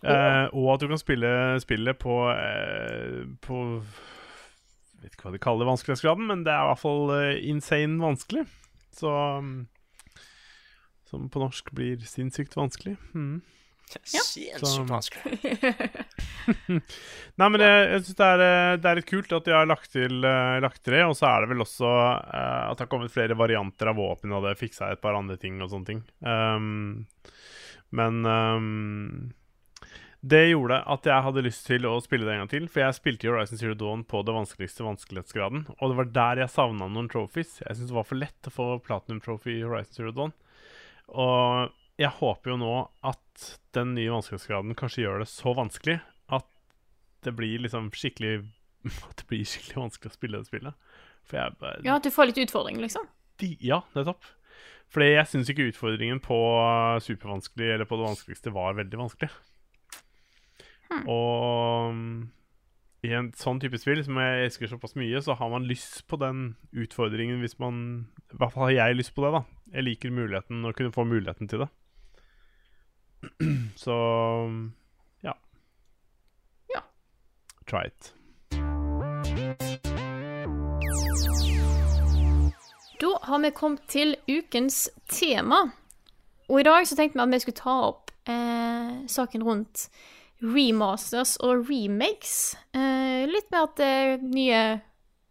Eh, 0.00 0.46
og 0.56 0.70
at 0.74 0.80
du 0.80 0.88
kan 0.88 1.00
spille 1.00 1.30
spillet 1.60 1.98
på 2.00 2.14
eh, 2.32 3.26
På 3.44 3.82
vet 5.02 5.14
ikke 5.14 5.28
hva 5.28 5.34
de 5.34 5.42
kaller 5.42 5.68
vanskelighetsgraden, 5.68 6.26
men 6.30 6.44
det 6.46 6.54
er 6.54 6.64
i 6.64 6.72
hvert 6.72 6.82
fall 6.82 7.14
eh, 7.16 7.38
insane 7.50 8.00
vanskelig. 8.02 8.46
Så 8.96 9.14
Som 11.10 11.30
på 11.32 11.42
norsk 11.42 11.72
blir 11.74 12.02
sinnssykt 12.06 12.56
vanskelig. 12.58 12.96
Mm. 13.14 13.40
Sinnssykt 13.90 14.86
vanskelig. 14.86 15.40
Nei, 17.40 17.48
men 17.48 17.64
jeg, 17.64 17.86
jeg 17.90 18.04
syns 18.04 18.18
det, 18.20 18.28
er, 18.28 18.42
eh, 18.44 18.74
det 18.78 18.90
er 18.90 19.00
litt 19.00 19.10
kult 19.10 19.34
at 19.34 19.48
de 19.48 19.56
har 19.56 19.66
lagt 19.66 19.90
til, 19.94 20.20
uh, 20.22 20.60
lagt 20.62 20.84
til 20.84 20.94
det. 20.94 21.02
Og 21.08 21.16
så 21.18 21.26
er 21.32 21.42
det 21.42 21.50
vel 21.54 21.64
også 21.64 21.90
uh, 21.90 22.68
at 22.68 22.78
det 22.78 22.86
har 22.86 22.92
kommet 22.92 23.14
flere 23.14 23.38
varianter 23.38 23.90
av 23.90 23.98
våpen, 23.98 24.36
og 24.36 24.46
det 24.46 24.60
fiksa 24.60 24.92
et 24.92 25.02
par 25.02 25.18
andre 25.18 25.38
ting 25.40 25.58
og 25.58 25.72
sånne 25.72 25.90
ting. 25.90 26.04
Um, 26.22 27.08
men 27.98 28.22
um, 28.22 29.32
det 30.20 30.42
gjorde 30.50 30.82
at 30.92 31.06
jeg 31.08 31.24
hadde 31.24 31.42
lyst 31.46 31.64
til 31.64 31.86
å 31.88 31.94
spille 32.04 32.26
det 32.28 32.34
en 32.34 32.42
gang 32.42 32.50
til. 32.52 32.66
For 32.68 32.82
jeg 32.82 32.96
spilte 32.98 33.26
jo 33.26 33.32
Horizon 33.32 33.60
Zero 33.60 33.76
Dawn 33.78 34.02
på 34.04 34.20
det 34.26 34.34
vanskeligste 34.36 34.84
vanskelighetsgraden. 34.84 35.62
Og 35.78 35.84
det 35.92 35.96
var 35.96 36.10
der 36.16 36.42
jeg 36.42 36.52
savna 36.52 36.88
noen 36.92 37.08
trophies. 37.08 37.54
Jeg 37.62 37.78
syntes 37.78 37.88
det 37.88 37.96
var 37.96 38.08
for 38.08 38.20
lett 38.20 38.50
å 38.50 38.52
få 38.52 38.66
platinum 38.84 39.22
trophy 39.24 39.56
i 39.56 39.64
Horizon 39.64 39.96
Zero 39.96 40.12
Dawn. 40.16 40.34
Og 41.08 41.72
jeg 42.00 42.12
håper 42.20 42.52
jo 42.52 42.58
nå 42.60 42.74
at 43.08 43.46
den 43.76 43.94
nye 43.96 44.12
vanskelighetsgraden 44.12 44.76
kanskje 44.78 45.06
gjør 45.06 45.24
det 45.24 45.28
så 45.32 45.54
vanskelig 45.56 45.98
at 46.36 46.46
det 47.24 47.32
blir 47.36 47.64
liksom 47.64 47.88
skikkelig 47.92 48.42
At 49.10 49.18
det 49.20 49.26
blir 49.28 49.44
skikkelig 49.44 49.76
vanskelig 49.76 50.08
å 50.08 50.16
spille 50.16 50.38
det 50.40 50.48
spillet. 50.48 50.92
For 51.28 51.36
jeg 51.36 51.56
bare 51.60 51.82
Ja, 51.84 51.96
at 51.98 52.04
du 52.06 52.12
får 52.12 52.30
litt 52.30 52.44
utfordring, 52.46 52.78
liksom. 52.80 53.08
de, 53.40 53.54
Ja, 53.60 53.82
nettopp. 53.96 54.24
Fordi 54.90 55.12
jeg 55.12 55.28
syns 55.30 55.50
ikke 55.52 55.68
utfordringen 55.68 56.18
på 56.24 56.36
supervanskelig 57.04 57.68
eller 57.74 57.86
på 57.86 57.98
det 58.00 58.08
vanskeligste 58.08 58.52
var 58.56 58.74
veldig 58.78 58.98
vanskelig. 58.98 59.28
Og 60.90 61.90
um, 61.90 62.30
i 63.06 63.12
en 63.16 63.30
sånn 63.36 63.60
type 63.62 63.78
spill 63.80 64.02
som 64.04 64.18
jeg 64.20 64.46
elsker 64.46 64.68
såpass 64.68 64.96
mye, 64.98 65.22
så 65.24 65.36
har 65.38 65.48
man 65.52 65.68
lyst 65.68 66.02
på 66.10 66.18
den 66.20 66.54
utfordringen 66.76 67.40
hvis 67.40 67.56
man 67.62 67.78
I 68.34 68.40
hvert 68.40 68.52
fall 68.52 68.68
har 68.68 68.76
jeg 68.76 68.98
lyst 68.98 69.14
på 69.16 69.24
det, 69.24 69.32
da. 69.38 69.44
Jeg 69.72 69.86
liker 69.86 70.12
muligheten 70.14 70.66
å 70.66 70.74
kunne 70.76 70.92
få 70.92 71.06
muligheten 71.08 71.48
til 71.50 71.64
det. 71.64 71.70
Så 73.84 73.96
ja. 75.24 75.34
Ja. 76.74 76.82
Try 77.70 77.86
it. 77.88 78.12
Da 83.00 83.16
har 83.22 83.38
vi 83.40 83.50
kommet 83.56 83.88
til 83.88 84.16
ukens 84.28 84.90
tema. 85.08 85.70
Og 86.50 86.60
i 86.60 86.66
dag 86.66 86.84
så 86.88 86.96
tenkte 86.98 87.16
vi 87.16 87.22
at 87.22 87.32
vi 87.32 87.44
skulle 87.44 87.62
ta 87.62 87.76
opp 87.86 88.10
eh, 88.28 89.06
saken 89.08 89.44
rundt 89.46 89.86
remasters 90.42 91.36
og 91.44 91.66
remakes. 91.68 92.56
Eh, 92.74 93.26
litt 93.28 93.50
med 93.52 93.60
at 93.62 93.76
det 93.76 94.22
nye 94.22 94.62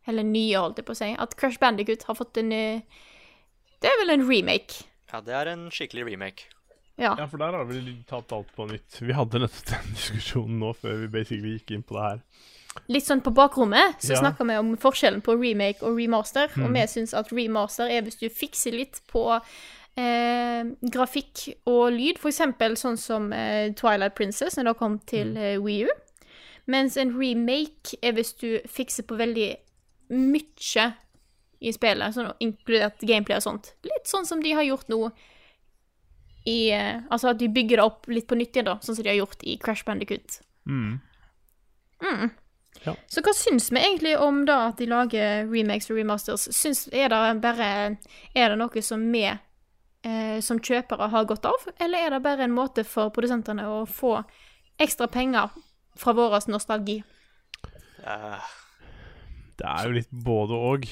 Eller 0.10 0.24
nye, 0.26 0.58
holdt 0.58 0.78
jeg 0.82 0.86
på 0.88 0.94
å 0.96 0.98
si. 0.98 1.10
At 1.22 1.36
Crash 1.38 1.60
Bandicut 1.62 2.04
har 2.08 2.16
fått 2.18 2.38
en 2.42 2.52
eh, 2.52 2.82
Det 3.82 3.90
er 3.92 4.00
vel 4.02 4.10
en 4.16 4.24
remake. 4.28 4.84
Ja, 5.12 5.20
det 5.22 5.34
er 5.38 5.52
en 5.52 5.68
skikkelig 5.74 6.06
remake. 6.12 6.48
Ja. 7.00 7.14
Ja, 7.18 7.28
for 7.32 7.38
der 7.40 7.54
har 7.56 7.66
vi 7.70 7.80
tatt 8.10 8.32
alt 8.36 8.50
på 8.56 8.66
nytt. 8.68 8.98
Vi 9.02 9.14
hadde 9.16 9.40
nettopp 9.40 9.70
den 9.70 9.94
diskusjonen 9.96 10.58
nå 10.60 10.74
før 10.76 10.98
vi 11.04 11.08
basically 11.14 11.54
gikk 11.58 11.72
inn 11.78 11.84
på 11.88 11.96
det 11.96 12.04
her. 12.08 12.24
Litt 12.92 13.06
sånn 13.08 13.22
på 13.26 13.32
bakrommet 13.34 14.02
så 14.02 14.14
Ja. 14.16 14.20
snakker 14.24 14.46
vi 14.50 14.58
om 14.60 14.74
forskjellen 14.78 15.22
på 15.26 15.34
remake 15.40 15.82
og 15.86 15.98
remaster. 15.98 16.50
Og 16.58 16.68
Mhm. 16.70 16.74
vi 16.74 16.88
syns 16.88 17.14
at 17.18 17.32
remaster 17.32 17.90
er 17.90 18.02
hvis 18.02 18.20
du 18.20 18.28
fikser 18.30 18.72
litt 18.76 19.02
på 19.08 19.24
eh, 19.98 20.64
grafikk 20.92 21.48
og 21.68 21.92
lyd. 21.94 22.20
Eksempel 22.26 22.76
sånn 22.78 22.98
som 22.98 23.32
eh, 23.34 23.72
Twilight 23.74 24.16
Princess, 24.16 24.56
når 24.58 24.64
det 24.74 24.78
kom 24.78 25.00
til 25.00 25.34
Mhm. 25.34 25.38
eh, 25.38 25.58
Wii 25.60 25.84
U. 25.86 25.90
Mens 26.68 26.98
en 26.98 27.16
remake 27.18 27.96
er 28.04 28.12
hvis 28.14 28.34
du 28.38 28.60
fikser 28.68 29.04
på 29.04 29.18
veldig 29.18 29.56
mye 30.10 30.94
i 31.62 31.72
spillet, 31.74 32.14
sånn 32.16 32.34
inkludert 32.40 33.00
gameplay 33.02 33.36
og 33.38 33.44
sånt. 33.44 33.74
Litt 33.84 34.06
sånn 34.08 34.26
som 34.26 34.40
de 34.42 34.52
har 34.54 34.64
gjort 34.64 34.88
nå 34.88 35.12
i 36.48 36.70
eh, 36.72 37.02
Altså 37.12 37.30
at 37.34 37.38
de 37.40 37.48
bygger 37.50 37.78
det 37.78 37.84
opp 37.86 38.08
litt 38.08 38.28
på 38.28 38.38
nytt 38.38 38.54
igjen, 38.56 38.66
da, 38.66 38.78
sånn 38.80 38.96
som 38.96 39.04
de 39.04 39.10
har 39.10 39.18
gjort 39.26 39.44
i 39.44 39.58
Crash 39.58 39.84
Bandicoot. 39.86 40.40
Mm. 40.68 41.02
Mm. 42.02 42.30
Ja. 42.86 42.94
Så 43.12 43.22
hva 43.26 43.34
syns 43.36 43.72
vi 43.74 43.82
egentlig 43.82 44.14
om 44.24 44.46
da 44.46 44.68
at 44.70 44.78
de 44.78 44.86
lager 44.88 45.50
remakes 45.52 45.90
og 45.92 45.98
remasters? 45.98 46.46
Syns, 46.56 46.88
er 46.94 47.10
det 47.12 47.42
bare 47.42 47.98
Er 48.36 48.50
det 48.54 48.58
noe 48.62 48.82
som 48.86 49.04
vi 49.12 49.26
eh, 50.06 50.40
som 50.46 50.62
kjøpere 50.62 51.10
har 51.14 51.28
godt 51.30 51.48
av, 51.50 51.68
eller 51.80 52.06
er 52.06 52.16
det 52.16 52.24
bare 52.26 52.46
en 52.48 52.56
måte 52.56 52.86
for 52.88 53.14
produsentene 53.16 53.68
å 53.68 53.84
få 53.90 54.18
ekstra 54.80 55.10
penger 55.12 55.52
fra 56.00 56.16
vår 56.16 56.40
nostalgi? 56.52 57.02
Det 59.60 59.68
er 59.68 59.88
jo 59.88 59.96
litt 59.98 60.12
både 60.12 60.60
og. 60.72 60.88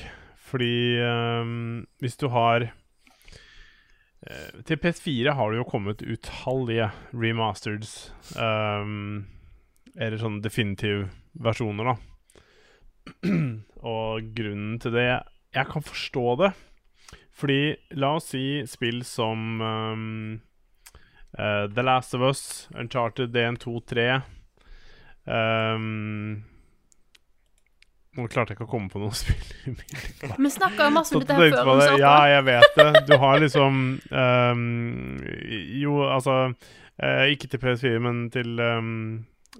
Fordi 0.47 0.99
um, 1.03 1.85
hvis 1.99 2.15
du 2.15 2.29
har 2.31 2.69
eh, 2.69 4.59
Til 4.67 4.79
PS4 4.79 5.33
har 5.35 5.51
det 5.51 5.59
jo 5.59 5.67
kommet 5.67 6.03
utallige 6.03 6.91
remasters. 7.11 8.13
Um, 8.35 9.27
eller 9.97 10.19
sånne 10.21 10.43
definitive 10.45 11.07
versjoner, 11.33 11.91
da. 11.91 11.95
Og 13.87 14.31
grunnen 14.35 14.79
til 14.83 14.95
det 14.95 15.07
Jeg 15.07 15.71
kan 15.71 15.83
forstå 15.85 16.35
det. 16.43 16.51
Fordi 17.37 17.75
la 17.89 18.15
oss 18.17 18.31
si 18.33 18.63
spill 18.65 19.03
som 19.05 19.61
um, 19.61 20.39
uh, 21.37 21.67
The 21.69 21.83
Last 21.85 22.15
of 22.17 22.21
Us, 22.25 22.69
Uncharted 22.75 23.35
1, 23.35 23.59
2, 23.61 23.79
3 23.79 24.21
um, 25.25 26.43
Nå 28.17 28.25
klarte 28.33 28.55
jeg 28.55 28.57
ikke 28.57 28.65
å 28.65 28.71
komme 28.71 28.89
på 28.89 28.97
noe 29.03 29.13
spill. 29.21 29.77
Vi 30.17 30.49
snakka 30.49 30.89
masse 30.89 31.13
om 31.13 31.21
dette 31.21 31.37
her 31.37 31.53
før. 31.53 31.75
det. 31.83 31.89
Ja, 32.01 32.15
jeg 32.31 32.47
vet 32.47 32.79
det. 32.79 33.03
Du 33.05 33.13
har 33.21 33.43
liksom 33.43 33.83
um, 34.09 34.63
Jo, 35.77 35.99
altså 36.07 36.37
uh, 36.49 37.25
Ikke 37.29 37.51
til 37.51 37.61
PS4, 37.61 37.99
men 38.01 38.23
til 38.33 38.57
ehm, 38.57 38.95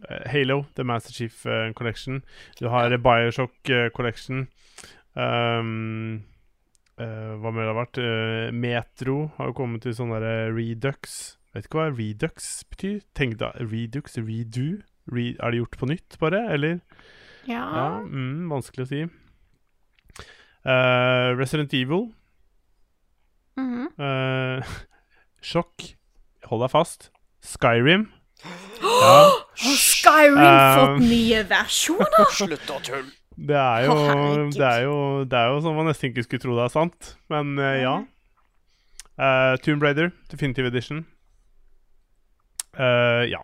eh, 0.01 0.25
Halo, 0.33 0.63
The 0.73 0.87
Master 0.89 1.13
Chief 1.13 1.45
uh, 1.45 1.69
Collection. 1.77 2.23
Du 2.57 2.71
har 2.73 2.97
Bioshock 2.97 3.53
Collection. 3.93 4.47
Ehm, 5.13 6.25
eh, 6.99 7.33
hva 7.41 7.51
mer 7.53 7.67
det 7.67 7.73
har 7.73 7.79
vært? 7.81 7.99
Uh, 8.01 8.51
Metro 8.53 9.17
har 9.37 9.51
jo 9.51 9.55
kommet 9.57 9.83
til 9.85 9.93
sånn 9.97 10.13
derre 10.15 10.49
Redux. 10.55 11.37
Vet 11.55 11.67
ikke 11.69 11.79
hva 11.79 11.87
Redux 11.93 12.49
betyr? 12.71 12.99
Tenk 13.17 13.37
da, 13.41 13.51
Redux? 13.61 14.17
Redo? 14.21 14.67
Re 15.07 15.29
er 15.39 15.53
det 15.55 15.61
gjort 15.61 15.77
på 15.79 15.87
nytt, 15.89 16.17
bare? 16.19 16.41
Eller? 16.53 16.79
Ja. 17.47 17.63
Ja, 17.63 17.85
mm, 18.03 18.49
vanskelig 18.51 18.83
å 18.85 18.89
si. 18.91 19.05
Uh, 20.67 21.31
Resident 21.39 21.71
Evil. 21.73 22.09
Mhm. 23.57 23.87
Eh, 23.97 24.73
Sjokk. 25.47 25.93
Hold 26.51 26.65
deg 26.65 26.73
fast. 26.75 27.09
Skyrim. 27.45 28.09
Ja, 28.77 29.29
Har 29.57 29.77
Skyrim 29.81 30.37
Um, 30.37 30.75
fått 30.77 30.99
nye 31.09 31.39
versjoner? 31.49 32.27
Slutt 32.33 32.69
å 32.69 32.77
tulle! 32.85 33.09
Det 33.37 33.57
er 33.57 33.85
jo. 33.85 33.97
Det 34.53 34.65
er 34.65 34.85
jo, 34.87 34.95
det 35.29 35.37
er 35.37 35.51
jo 35.51 35.59
sånn 35.61 35.77
man 35.77 35.91
nesten 35.91 36.09
ikke 36.09 36.25
skulle 36.25 36.45
tro 36.45 36.55
det 36.57 36.65
er 36.65 36.73
sant, 36.73 37.11
men 37.33 37.53
uh, 37.61 37.75
ja. 37.77 37.93
Uh, 39.17 39.53
Tomb 39.61 39.85
Raider, 39.85 40.11
Definitive 40.31 40.69
Edition. 40.69 41.05
Uh, 42.77 43.25
ja. 43.29 43.39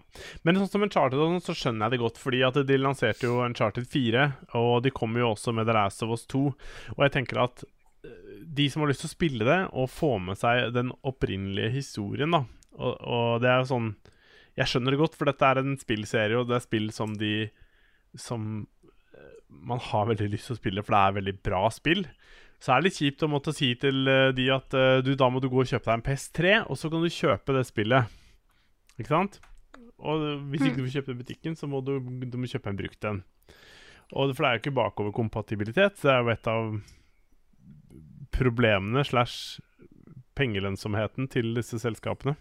Men 0.46 0.60
sånn 0.60 0.70
som 0.70 0.86
Uncharted 0.86 1.18
sånn, 1.18 1.39
så 1.41 1.56
skjønner 1.58 1.88
jeg 1.88 1.96
det 1.96 2.04
godt, 2.04 2.20
fordi 2.22 2.41
at 2.46 2.58
de 2.70 2.80
lanserte 2.82 3.30
jo 3.30 3.41
Uncharted 3.46 3.88
4, 3.89 4.28
og 4.60 4.76
de 4.86 4.94
kommer 4.94 5.24
jo 5.24 5.32
også 5.34 5.54
med 5.58 5.70
The 5.70 5.78
Last 5.78 6.06
of 6.06 6.14
Us 6.14 6.28
2. 6.30 6.44
Og 6.98 7.06
jeg 7.06 7.16
tenker 7.18 7.41
at 7.46 7.66
de 8.54 8.70
som 8.70 8.84
har 8.84 8.91
lyst 8.91 9.04
til 9.06 9.12
å 9.12 9.16
spille 9.16 9.48
det, 9.48 9.60
og 9.72 9.91
få 9.91 10.18
med 10.22 10.38
seg 10.39 10.74
den 10.76 10.91
opprinnelige 11.08 11.74
historien, 11.78 12.34
da 12.34 12.44
Og, 12.74 12.94
og 13.00 13.44
det 13.44 13.50
er 13.52 13.62
jo 13.62 13.70
sånn 13.70 13.89
Jeg 14.58 14.70
skjønner 14.70 14.94
det 14.94 15.02
godt, 15.02 15.18
for 15.18 15.30
dette 15.30 15.50
er 15.50 15.62
en 15.62 15.76
spillserie, 15.80 16.39
og 16.39 16.50
det 16.50 16.58
er 16.58 16.66
spill 16.66 16.89
som 16.96 17.16
de 17.18 17.34
Som 18.20 18.66
man 19.62 19.82
har 19.82 20.10
veldig 20.10 20.30
lyst 20.34 20.49
til 20.49 20.58
å 20.58 20.60
spille, 20.60 20.84
for 20.84 20.95
det 20.95 21.01
er 21.01 21.18
veldig 21.20 21.36
bra 21.45 21.64
spill. 21.74 22.06
Så 22.64 22.72
er 22.72 22.80
det 22.80 22.88
litt 22.89 22.99
kjipt 23.01 23.26
å 23.26 23.32
måtte 23.32 23.54
si 23.56 23.74
til 23.80 24.08
eh, 24.08 24.30
de 24.36 24.47
at 24.56 24.76
eh, 24.78 24.99
du, 25.04 25.14
da 25.20 25.28
må 25.32 25.41
du 25.43 25.49
gå 25.51 25.64
og 25.64 25.70
kjøpe 25.70 25.89
deg 25.89 25.97
en 25.97 26.06
PS3, 26.06 26.54
og 26.64 26.80
så 26.80 26.91
kan 26.91 27.04
du 27.04 27.12
kjøpe 27.12 27.58
det 27.58 27.66
spillet. 27.68 28.22
Ikke 28.97 29.12
sant? 29.12 29.39
Og 30.04 30.24
hvis 30.51 30.66
ikke 30.66 30.80
du 30.80 30.86
får 30.86 30.95
kjøpe 30.97 31.12
det 31.12 31.16
i 31.16 31.22
butikken, 31.22 31.58
så 31.60 31.70
må 31.70 31.84
du, 31.86 31.97
du 31.99 32.39
må 32.39 32.49
kjøpe 32.49 32.72
en 32.72 32.80
brukt 32.80 33.08
en. 33.10 33.22
Og 34.14 34.34
For 34.36 34.43
det 34.43 34.49
er 34.49 34.58
jo 34.58 34.62
ikke 34.64 34.76
bakoverkompatibilitet. 34.78 36.01
Det 36.01 36.12
er 36.12 36.20
jo 36.22 36.34
et 36.34 36.49
av 36.51 36.74
problemene 38.34 39.04
slash 39.08 39.62
pengelønnsomheten 40.38 41.30
til 41.32 41.54
disse 41.58 41.80
selskapene. 41.82 42.36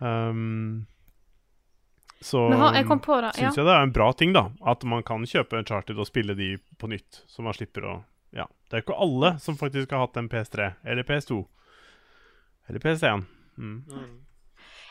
Um, 0.00 0.86
så 2.24 2.46
Men 2.48 2.62
jeg 2.78 2.86
kom 2.88 3.02
på 3.04 3.18
det, 3.20 3.34
ja. 3.36 3.50
syns 3.50 3.58
jeg 3.60 3.66
det 3.68 3.72
er 3.74 3.82
en 3.84 3.92
bra 3.92 4.06
ting, 4.16 4.32
da. 4.32 4.46
At 4.64 4.84
man 4.88 5.02
kan 5.04 5.26
kjøpe 5.28 5.58
Uncharted 5.60 5.98
og 6.00 6.08
spille 6.08 6.36
de 6.38 6.54
på 6.80 6.88
nytt. 6.88 7.22
Så 7.28 7.44
man 7.44 7.56
slipper 7.56 7.84
å 7.84 7.94
Ja. 8.34 8.46
Det 8.70 8.78
er 8.78 8.82
ikke 8.82 8.96
alle 8.98 9.36
som 9.38 9.58
faktisk 9.60 9.92
har 9.92 10.06
hatt 10.06 10.16
en 10.16 10.28
PS3 10.32 10.72
eller 10.84 11.04
PS2 11.06 11.44
eller 12.68 12.80
PS1. 12.80 13.26
Mm. 13.58 13.82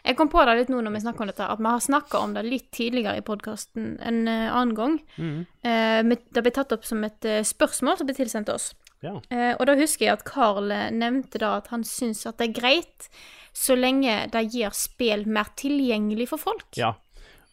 Jeg 0.03 0.17
kom 0.19 0.29
på 0.29 0.43
det 0.45 0.53
litt 0.59 0.71
nå 0.71 0.81
når 0.83 0.93
vi 0.93 1.01
snakker 1.03 1.23
om 1.25 1.29
dette, 1.31 1.47
at 1.47 1.59
vi 1.59 1.71
har 1.71 1.83
snakka 1.83 2.21
om 2.21 2.33
det 2.35 2.43
litt 2.45 2.69
tidligere 2.75 3.17
i 3.19 3.25
podkasten 3.25 3.97
en 4.03 4.27
eh, 4.27 4.47
annen 4.51 4.75
gang. 4.77 4.97
Mm. 5.17 5.45
Eh, 5.63 6.17
det 6.35 6.43
ble 6.43 6.51
tatt 6.55 6.75
opp 6.75 6.85
som 6.87 7.03
et 7.07 7.25
eh, 7.25 7.43
spørsmål 7.47 7.97
som 7.99 8.09
ble 8.09 8.15
tilsendt 8.17 8.51
oss. 8.51 8.73
Ja. 9.03 9.17
Eh, 9.31 9.53
og 9.57 9.65
da 9.67 9.75
husker 9.79 10.05
jeg 10.05 10.17
at 10.17 10.25
Carl 10.27 10.71
eh, 10.71 10.89
nevnte 10.91 11.39
da 11.41 11.57
at 11.59 11.71
han 11.73 11.83
syns 11.87 12.25
at 12.27 12.37
det 12.39 12.51
er 12.51 12.59
greit 12.61 13.09
så 13.55 13.75
lenge 13.77 14.25
det 14.33 14.47
gir 14.53 14.75
spill 14.75 15.25
mer 15.29 15.51
tilgjengelig 15.59 16.29
for 16.33 16.41
folk. 16.51 16.69
ja. 16.79 16.93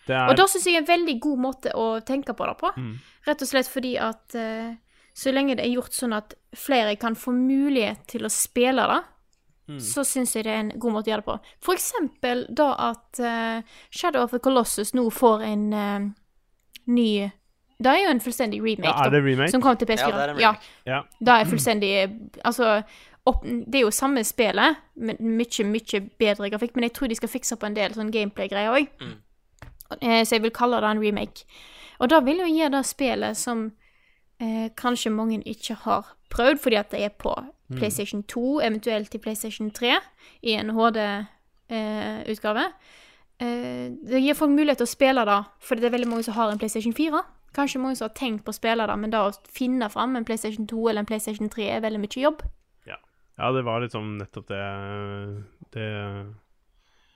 Det 0.06 0.16
er 0.16 0.28
Og 0.30 0.36
da 0.36 0.46
syns 0.48 0.64
jeg 0.66 0.74
er 0.76 0.84
en 0.84 0.86
veldig 0.88 1.20
god 1.20 1.38
måte 1.38 1.72
å 1.76 2.00
tenke 2.04 2.32
på 2.34 2.46
det 2.46 2.56
på. 2.58 2.72
Mm. 2.76 2.94
Rett 3.26 3.42
og 3.42 3.48
slett 3.48 3.68
fordi 3.68 3.96
at 4.00 4.34
uh, 4.34 4.74
så 5.14 5.32
lenge 5.34 5.56
det 5.56 5.64
er 5.66 5.74
gjort 5.74 5.92
sånn 5.92 6.14
at 6.16 6.34
flere 6.56 6.96
kan 6.96 7.14
få 7.18 7.32
mulighet 7.36 8.06
til 8.08 8.24
å 8.24 8.30
spille 8.32 8.86
det, 8.94 9.02
Mm. 9.70 9.78
så 9.78 10.02
syns 10.02 10.32
jeg 10.34 10.42
det 10.44 10.50
er 10.50 10.58
en 10.64 10.70
god 10.82 10.92
måte 10.92 11.06
å 11.06 11.12
gjøre 11.12 11.22
det 11.22 11.26
på. 11.28 11.34
For 11.62 11.74
eksempel 11.78 12.40
da 12.50 12.72
at 12.88 13.20
uh, 13.22 13.60
Shadow 13.94 14.24
of 14.24 14.32
the 14.32 14.40
Colossus 14.42 14.90
nå 14.98 15.04
får 15.14 15.44
en 15.46 15.72
uh, 15.72 16.08
ny 16.90 17.30
Det 17.78 17.86
er 17.92 18.00
jo 18.02 18.10
en 18.10 18.20
fullstendig 18.20 18.58
remake, 18.64 18.88
Ja, 18.90 19.04
er 19.06 19.10
det 19.14 19.20
remake? 19.24 19.50
som 19.52 19.62
kom 19.62 19.76
til 19.76 19.86
PS4. 19.86 20.08
Ja, 20.10 20.26
det 20.26 20.34
er 20.34 20.40
Ja. 20.40 20.54
Ja. 20.86 21.02
da 21.22 21.38
er 21.40 21.44
fullstendig 21.44 21.92
Altså, 22.44 22.82
opp, 23.26 23.44
det 23.44 23.74
er 23.78 23.84
jo 23.86 23.90
samme 23.94 24.24
spillet, 24.24 24.76
men 24.96 25.16
mye, 25.20 25.64
mye 25.64 26.00
bedre 26.18 26.50
grafikk. 26.50 26.74
Men 26.74 26.82
jeg 26.88 26.92
tror 26.92 27.06
de 27.08 27.14
skal 27.14 27.28
fikse 27.28 27.56
på 27.56 27.66
en 27.66 27.74
del 27.74 27.94
sånn 27.94 28.10
gameplay-greier 28.10 28.74
òg. 28.74 28.88
Mm. 29.00 29.14
Eh, 30.00 30.22
så 30.24 30.36
jeg 30.36 30.42
vil 30.42 30.54
kalle 30.54 30.80
det 30.80 30.90
en 30.90 31.02
remake. 31.02 31.44
Og 31.98 32.10
da 32.10 32.20
vil 32.24 32.40
jo 32.42 32.48
gi 32.48 32.68
det 32.72 32.84
spillet 32.86 33.36
som 33.36 33.66
eh, 34.40 34.70
kanskje 34.76 35.12
mange 35.12 35.42
ikke 35.42 35.74
har 35.84 36.14
prøvd, 36.30 36.62
fordi 36.62 36.78
at 36.80 36.90
det 36.94 37.04
er 37.04 37.16
på 37.18 37.34
PlayStation 37.76 38.22
2, 38.22 38.60
eventuelt 38.60 39.10
til 39.10 39.20
PlayStation 39.20 39.70
3, 39.70 39.98
i 40.42 40.56
en 40.58 40.70
HD-utgave. 40.74 42.64
Eh, 43.40 43.90
det 44.10 44.22
gir 44.22 44.34
folk 44.34 44.50
mulighet 44.50 44.80
til 44.82 44.88
å 44.88 44.94
spille 44.94 45.24
det, 45.26 45.42
for 45.62 45.74
det 45.78 45.86
er 45.86 45.94
veldig 45.94 46.08
mange 46.10 46.26
som 46.26 46.34
har 46.34 46.50
en 46.50 46.58
PlayStation 46.58 46.94
4. 46.96 47.22
Kanskje 47.54 47.82
mange 47.82 47.96
som 47.98 48.08
har 48.08 48.14
tenkt 48.14 48.44
på 48.46 48.50
å 48.50 48.58
spille 48.58 48.86
det, 48.86 48.96
men 48.98 49.10
da 49.10 49.26
å 49.26 49.36
finne 49.50 49.88
fram 49.90 50.16
en 50.16 50.26
PlayStation 50.26 50.66
2 50.70 50.88
eller 50.88 51.04
en 51.04 51.10
PlayStation 51.10 51.50
3 51.50 51.68
er 51.76 51.84
veldig 51.86 52.02
mye 52.02 52.24
jobb. 52.24 52.42
Ja, 53.40 53.52
det 53.56 53.62
var 53.64 53.80
liksom 53.80 54.18
nettopp 54.18 54.48
det 54.48 54.64
Det, 55.72 55.86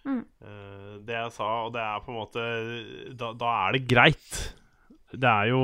Mm. 0.05 0.23
eh, 0.45 0.95
det 1.07 1.17
jeg 1.17 1.33
sa, 1.33 1.51
og 1.67 1.75
det 1.75 1.81
er 1.81 2.01
på 2.05 2.13
en 2.13 2.19
måte 2.19 2.43
Da, 3.17 3.31
da 3.41 3.53
er 3.65 3.77
det 3.77 3.87
greit. 3.89 4.41
Det 5.09 5.31
er 5.31 5.49
jo 5.49 5.63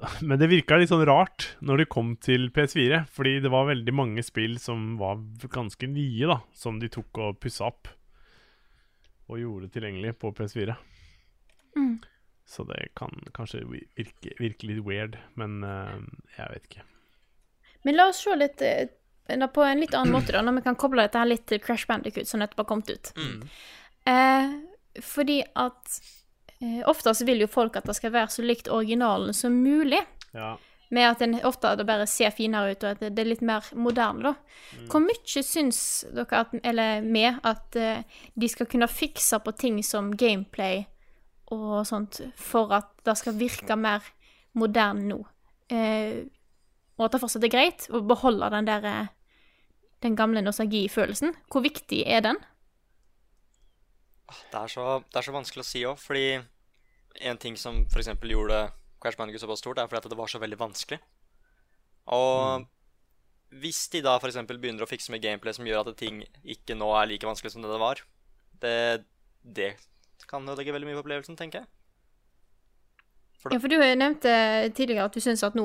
Men 0.26 0.40
det 0.40 0.48
virka 0.48 0.78
litt 0.80 0.88
sånn 0.92 1.04
rart 1.08 1.50
når 1.60 1.82
det 1.82 1.90
kom 1.92 2.14
til 2.24 2.48
PS4, 2.56 3.04
fordi 3.12 3.38
det 3.44 3.52
var 3.52 3.68
veldig 3.68 3.94
mange 3.96 4.24
spill 4.24 4.56
som 4.62 4.94
var 5.00 5.20
ganske 5.52 5.90
nye, 5.90 6.28
da, 6.30 6.38
som 6.56 6.80
de 6.80 6.88
tok 6.92 7.20
og 7.20 7.40
pussa 7.42 7.68
opp. 7.68 7.90
Og 9.30 9.42
gjorde 9.42 9.68
tilgjengelig 9.74 10.16
på 10.22 10.32
PS4. 10.34 10.74
Mm. 11.76 11.98
Så 12.50 12.64
det 12.66 12.88
kan 12.98 13.12
kanskje 13.36 13.60
virke, 13.68 14.32
virke 14.40 14.66
litt 14.66 14.80
weird, 14.86 15.20
men 15.38 15.60
uh, 15.62 16.00
jeg 16.34 16.54
vet 16.54 16.70
ikke. 16.70 16.86
Men 17.86 17.96
la 17.96 18.08
oss 18.10 18.24
se 18.24 18.34
litt 18.36 18.64
da 19.38 19.48
på 19.52 19.62
en 19.62 19.82
litt 19.82 19.94
annen 19.94 20.14
måte, 20.14 20.32
da, 20.34 20.42
når 20.42 20.58
vi 20.58 20.64
kan 20.66 20.78
koble 20.80 21.04
dette 21.06 21.20
her 21.20 21.28
litt 21.30 21.46
til 21.50 21.60
Crash 21.62 21.86
Bandicoot, 21.86 22.28
som 22.28 22.42
nettopp 22.42 22.64
har 22.64 22.70
kommet 22.70 22.90
ut. 22.90 23.12
Mm. 23.16 23.44
Eh, 24.10 25.00
fordi 25.04 25.42
at 25.54 26.00
eh, 26.60 26.80
oftest 26.90 27.26
vil 27.28 27.44
jo 27.44 27.50
folk 27.50 27.78
at 27.78 27.86
det 27.88 27.96
skal 27.98 28.14
være 28.14 28.34
så 28.34 28.44
likt 28.46 28.70
originalen 28.72 29.36
som 29.36 29.60
mulig. 29.62 30.00
Ja. 30.34 30.56
Med 30.90 31.06
at 31.06 31.20
den 31.22 31.36
ofte 31.46 31.76
det 31.78 31.86
bare 31.86 32.06
ser 32.10 32.32
finere 32.34 32.72
ut, 32.72 32.82
og 32.82 32.96
at 32.96 33.02
det, 33.04 33.12
det 33.14 33.22
er 33.22 33.30
litt 33.30 33.44
mer 33.46 33.66
moderne, 33.78 34.32
da. 34.32 34.80
Hvor 34.90 35.04
mye 35.04 35.42
syns 35.46 35.82
dere, 36.10 36.40
at, 36.42 36.56
eller 36.66 37.04
vi, 37.06 37.28
at 37.30 37.78
eh, 37.78 38.24
de 38.34 38.50
skal 38.50 38.66
kunne 38.70 38.90
fikse 38.90 39.38
på 39.44 39.54
ting 39.58 39.78
som 39.86 40.10
gameplay 40.18 40.82
og 41.54 41.84
sånt, 41.86 42.18
for 42.38 42.74
at 42.74 42.90
det 43.06 43.16
skal 43.18 43.38
virke 43.38 43.78
mer 43.78 44.02
moderne 44.58 45.06
nå? 45.12 45.22
Eh, 45.70 46.26
og 46.98 47.06
at 47.06 47.14
det 47.14 47.22
fortsatt 47.22 47.46
er 47.46 47.54
greit 47.54 47.86
å 47.94 48.02
beholde 48.04 48.50
den 48.52 48.66
der 48.68 48.86
eh, 48.90 49.12
den 50.02 50.16
gamle 50.16 50.42
nostalgifølelsen. 50.44 51.34
Hvor 51.52 51.64
viktig 51.64 52.02
er 52.06 52.24
den? 52.24 52.40
Det 54.50 54.58
er 54.60 54.70
så, 54.70 55.00
det 55.10 55.18
er 55.18 55.26
så 55.26 55.34
vanskelig 55.34 55.64
å 55.64 55.68
si 55.68 55.84
òg, 55.88 55.98
fordi 55.98 56.26
en 57.26 57.40
ting 57.40 57.56
som 57.58 57.82
f.eks. 57.90 58.12
gjorde 58.22 58.60
Crash 59.02 59.18
Bandicoot 59.18 59.42
såpass 59.42 59.62
stort, 59.62 59.80
er 59.80 59.88
fordi 59.90 60.04
at 60.04 60.12
det 60.12 60.18
var 60.18 60.30
så 60.30 60.40
veldig 60.42 60.58
vanskelig. 60.60 61.00
Og 62.14 62.66
hvis 63.60 63.82
de 63.92 64.02
da 64.06 64.16
f.eks. 64.20 64.38
begynner 64.46 64.86
å 64.86 64.90
fikse 64.90 65.12
med 65.12 65.22
gameplay 65.24 65.56
som 65.56 65.66
gjør 65.66 65.90
at 65.90 65.98
ting 65.98 66.22
ikke 66.44 66.78
nå 66.78 66.92
er 67.00 67.10
like 67.10 67.26
vanskelig 67.26 67.54
som 67.54 67.64
det 67.64 67.72
det 67.72 67.82
var, 67.82 68.02
det, 68.62 68.76
det 69.42 69.70
kan 70.30 70.46
ødelegge 70.46 70.74
veldig 70.76 70.90
mye 70.90 70.98
på 71.00 71.04
opplevelsen, 71.04 71.38
tenker 71.38 71.64
jeg. 71.64 71.70
For 73.40 73.54
Ja, 73.54 73.58
for 73.58 73.72
du 73.72 73.80
nevnte 73.80 74.32
tidligere 74.76 75.08
at 75.08 75.16
du 75.16 75.22
syns 75.24 75.42
at 75.46 75.56
nå 75.56 75.64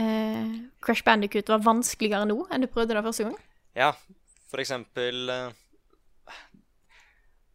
eh, 0.00 0.54
Crash 0.84 1.04
Bandicoot 1.06 1.52
var 1.52 1.64
vanskeligere 1.64 2.28
nå 2.28 2.38
enn 2.50 2.64
du 2.64 2.70
prøvde 2.70 2.96
det 2.96 3.04
første 3.04 3.28
gang. 3.28 3.36
Ja, 3.78 3.92
for 4.52 4.60
eksempel 4.60 5.30
eh, 5.32 5.52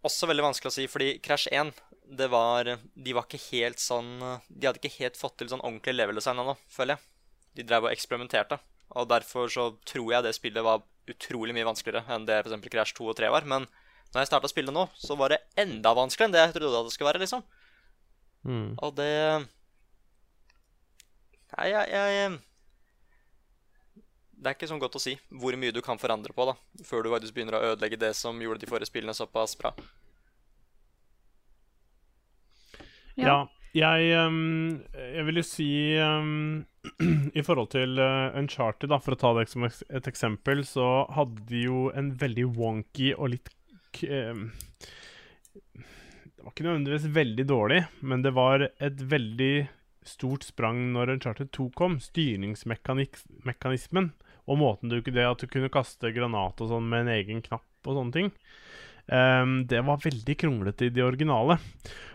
Også 0.08 0.30
veldig 0.30 0.46
vanskelig 0.48 0.72
å 0.72 0.76
si, 0.78 0.88
fordi 0.90 1.12
Crash 1.22 1.52
1 1.52 1.74
det 2.18 2.30
var, 2.32 2.70
De 2.96 3.14
var 3.14 3.26
ikke 3.28 3.42
helt 3.52 3.82
sånn 3.84 4.16
De 4.48 4.64
hadde 4.64 4.80
ikke 4.80 5.04
helt 5.04 5.20
fått 5.20 5.36
til 5.42 5.50
sånn 5.52 5.62
ordentlig 5.62 5.98
level-design 5.98 6.40
ennå, 6.40 6.56
føler 6.72 6.96
jeg. 6.96 7.04
De 7.60 7.66
drev 7.68 7.88
og 7.88 7.92
eksperimenterte. 7.92 8.60
Og 8.96 9.10
derfor 9.12 9.52
så 9.52 9.66
tror 9.86 10.14
jeg 10.14 10.24
det 10.24 10.36
spillet 10.38 10.64
var 10.64 10.86
utrolig 11.12 11.56
mye 11.56 11.68
vanskeligere 11.68 12.16
enn 12.16 12.26
det 12.28 12.40
f.eks. 12.44 12.70
Crash 12.72 12.96
2 12.98 13.10
og 13.12 13.18
3 13.20 13.32
var. 13.34 13.48
Men 13.50 13.68
når 14.14 14.22
jeg 14.24 14.30
starta 14.30 14.48
å 14.48 14.52
spille 14.52 14.74
nå, 14.74 14.88
så 14.96 15.18
var 15.20 15.34
det 15.34 15.44
enda 15.60 15.94
vanskeligere 15.98 16.30
enn 16.30 16.36
det 16.36 16.44
jeg 16.46 16.56
trodde 16.58 16.84
det 16.88 16.96
skulle 16.96 17.12
være. 17.12 17.24
liksom. 17.26 17.44
Mm. 18.48 18.70
Og 18.80 18.96
det 18.96 19.14
Nei, 21.56 21.68
jeg, 21.72 21.88
jeg 21.94 22.32
Det 24.36 24.50
er 24.50 24.58
ikke 24.58 24.70
sånn 24.70 24.82
godt 24.82 24.98
å 25.00 25.02
si 25.02 25.16
hvor 25.32 25.56
mye 25.60 25.76
du 25.76 25.82
kan 25.86 26.00
forandre 26.02 26.36
på 26.36 26.48
da, 26.50 26.58
før 26.86 27.06
du 27.06 27.14
faktisk 27.14 27.38
begynner 27.38 27.58
å 27.58 27.64
ødelegge 27.72 28.00
det 28.02 28.14
som 28.20 28.42
gjorde 28.42 28.64
de 28.64 28.70
forrige 28.70 28.92
spillene 28.92 29.16
såpass 29.18 29.56
bra. 29.60 29.72
Ja, 33.18 33.48
jeg, 33.74 34.12
jeg 34.14 35.24
vil 35.28 35.40
jo 35.42 35.46
si 35.46 35.70
I 37.40 37.44
forhold 37.44 37.72
til 37.74 37.98
eh, 38.00 38.38
Uncharted, 38.40 38.90
da, 38.94 39.00
for 39.04 39.16
å 39.16 39.20
ta 39.20 39.34
det 39.38 39.48
som 39.52 39.66
et 39.68 40.08
eksempel, 40.10 40.64
så 40.66 41.06
hadde 41.16 41.42
de 41.50 41.66
jo 41.66 41.88
en 41.98 42.14
veldig 42.20 42.46
wonky 42.58 43.14
og 43.16 43.34
litt 43.34 43.50
Det 43.98 44.22
var 46.44 46.52
ikke 46.54 46.68
nødvendigvis 46.68 47.10
veldig 47.16 47.46
dårlig, 47.50 47.82
men 48.06 48.22
det 48.24 48.34
var 48.38 48.70
et 48.70 49.02
veldig 49.02 49.68
stort 50.10 50.44
sprang 50.48 50.80
når 50.94 51.16
Uncharted 51.16 51.52
2 51.56 51.70
kom. 51.78 51.94
Styringsmekanismen 52.04 54.12
og 54.48 54.60
måten 54.62 54.92
du 54.92 54.98
det 55.02 55.28
at 55.28 55.44
du 55.44 55.48
kunne 55.52 55.72
kaste 55.72 56.14
granat 56.16 56.62
og 56.64 56.72
sånn 56.72 56.90
med 56.90 57.06
en 57.06 57.16
egen 57.18 57.42
knapp 57.46 57.88
og 57.88 58.00
sånne 58.00 58.16
ting. 58.16 58.30
Um, 59.08 59.64
det 59.68 59.82
var 59.88 60.04
veldig 60.04 60.36
kronglete 60.40 60.88
i 60.88 60.94
det 60.94 61.04
originale. 61.04 61.60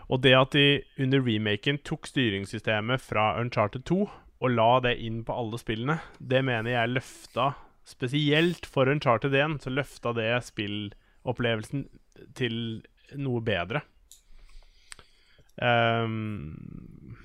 Og 0.09 0.21
det 0.25 0.33
at 0.37 0.57
de 0.57 0.81
under 1.01 1.19
remaken 1.25 1.77
tok 1.85 2.09
styringssystemet 2.09 3.01
fra 3.01 3.33
Uncharted 3.41 3.85
2 3.89 4.01
og 4.43 4.51
la 4.51 4.71
det 4.83 4.97
inn 5.05 5.21
på 5.25 5.35
alle 5.37 5.57
spillene, 5.61 5.99
det 6.19 6.41
mener 6.45 6.73
jeg 6.73 6.95
løfta 6.97 7.53
Spesielt 7.83 8.65
for 8.65 8.87
Uncharted 8.87 9.35
1 9.35 9.57
så 9.65 9.71
løfta 9.73 10.13
det 10.15 10.29
spillopplevelsen 10.47 11.83
til 12.37 12.55
noe 13.19 13.41
bedre. 13.43 13.81
Ehm, 15.59 17.17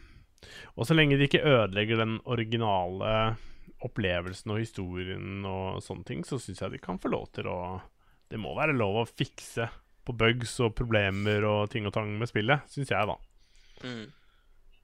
og 0.77 0.89
så 0.89 0.97
lenge 0.97 1.19
de 1.19 1.29
ikke 1.29 1.45
ødelegger 1.45 2.01
den 2.01 2.19
originale 2.25 3.13
opplevelsen 3.87 4.55
og 4.55 4.63
historien 4.63 5.45
og 5.47 5.83
sånne 5.85 6.07
ting, 6.09 6.25
så 6.27 6.41
syns 6.43 6.63
jeg 6.65 6.75
de 6.75 6.83
kan 6.83 6.99
få 6.99 7.13
lov 7.13 7.29
til 7.37 7.51
å 7.51 7.59
Det 8.29 8.37
må 8.37 8.51
være 8.53 8.77
lov 8.77 8.97
å 9.01 9.09
fikse 9.09 9.65
på 10.05 10.13
bugs 10.13 10.59
og 10.61 10.75
problemer 10.77 11.45
og 11.49 11.71
ting 11.73 11.87
og 11.89 11.95
tang 11.97 12.11
med 12.21 12.29
spillet, 12.29 12.67
syns 12.69 12.91
jeg, 12.93 13.09
da. 13.09 13.15
Mm. 13.81 14.03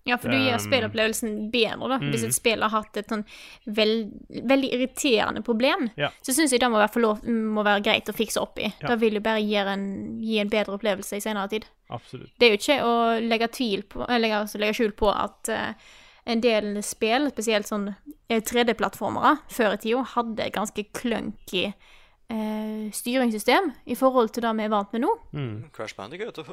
Ja, 0.05 0.19
for 0.21 0.29
du 0.29 0.37
gjør 0.37 0.59
Um, 0.59 0.65
spillopplevelsen 0.67 1.37
bedre, 1.53 1.89
da. 1.89 1.97
Hvis 2.03 2.25
mm. 2.27 2.29
et 2.29 2.37
spill 2.37 2.65
har 2.65 2.73
hatt 2.75 2.99
et 3.01 3.09
sånn 3.09 3.23
veld, 3.65 4.11
veldig 4.29 4.71
irriterende 4.77 5.41
problem, 5.45 5.89
Ja. 5.97 6.11
så 6.21 6.35
syns 6.37 6.53
jeg 6.53 6.61
det 6.61 6.69
må 6.69 6.77
være, 6.77 6.93
forlov, 6.93 7.23
må 7.25 7.65
være 7.65 7.81
greit 7.87 8.11
å 8.13 8.17
fikse 8.17 8.41
opp 8.43 8.61
i. 8.61 8.69
Ja. 8.83 8.91
Da 8.91 8.97
vil 9.01 9.17
du 9.17 9.23
bare 9.25 9.41
gi 9.41 9.57
en, 9.57 9.87
gi 10.21 10.39
en 10.43 10.51
bedre 10.53 10.77
opplevelse 10.77 11.17
i 11.17 11.25
senere 11.25 11.49
tid. 11.49 11.65
Absolutt. 11.89 12.35
Det 12.37 12.47
er 12.47 12.53
jo 12.53 12.61
ikke 12.61 12.79
å 12.85 12.95
legge 13.25 13.49
tvil 13.57 13.85
på 13.89 14.05
eh, 14.05 14.21
legge, 14.21 14.41
altså 14.45 14.61
legge 14.61 14.77
skjul 14.77 14.93
på 14.99 15.09
at 15.09 15.53
uh, 15.53 15.95
en 16.29 16.41
del 16.45 16.83
spill, 16.85 17.31
spesielt 17.33 17.69
sånn 17.69 17.95
eh, 18.29 18.43
3D-plattformere, 18.45 19.39
før 19.53 19.79
i 19.79 19.81
tida 19.87 20.03
hadde 20.17 20.45
et 20.45 20.57
ganske 20.57 20.85
clunky 20.97 21.71
uh, 21.73 22.93
styringssystem 22.93 23.73
i 23.89 23.97
forhold 23.97 24.37
til 24.37 24.45
det 24.45 24.53
vi 24.61 24.69
er 24.69 24.75
vant 24.77 24.93
med 24.93 25.07
nå. 25.07 25.17
Mm. 25.33 25.57
Crash 25.73 25.97
Bandicoot. 25.97 26.45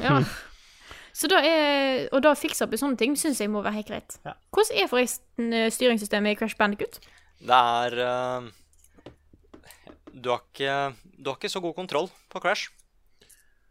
Ja. 0.00 0.18
Så 1.14 1.30
da 1.30 1.38
er, 1.46 2.08
og 2.10 2.24
da 2.24 2.32
fikse 2.34 2.66
opp 2.66 2.74
i 2.74 2.80
sånne 2.80 2.98
ting 2.98 3.14
syns 3.18 3.38
jeg 3.38 3.52
må 3.52 3.62
være 3.62 3.78
helt 3.78 3.90
greit. 3.92 4.16
Ja. 4.26 4.34
Hvordan 4.54 4.80
er 4.82 4.90
forresten 4.90 5.54
eh, 5.54 5.70
styringssystemet 5.70 6.34
i 6.34 6.38
Crash 6.40 6.58
Bandicoot? 6.58 6.98
Det 7.38 7.58
er 7.58 7.98
eh, 8.02 8.48
du, 10.10 10.32
har 10.32 10.42
ikke, 10.42 10.74
du 11.14 11.30
har 11.30 11.38
ikke 11.38 11.52
så 11.52 11.62
god 11.62 11.76
kontroll 11.78 12.10
på 12.32 12.42
Crash. 12.42 12.72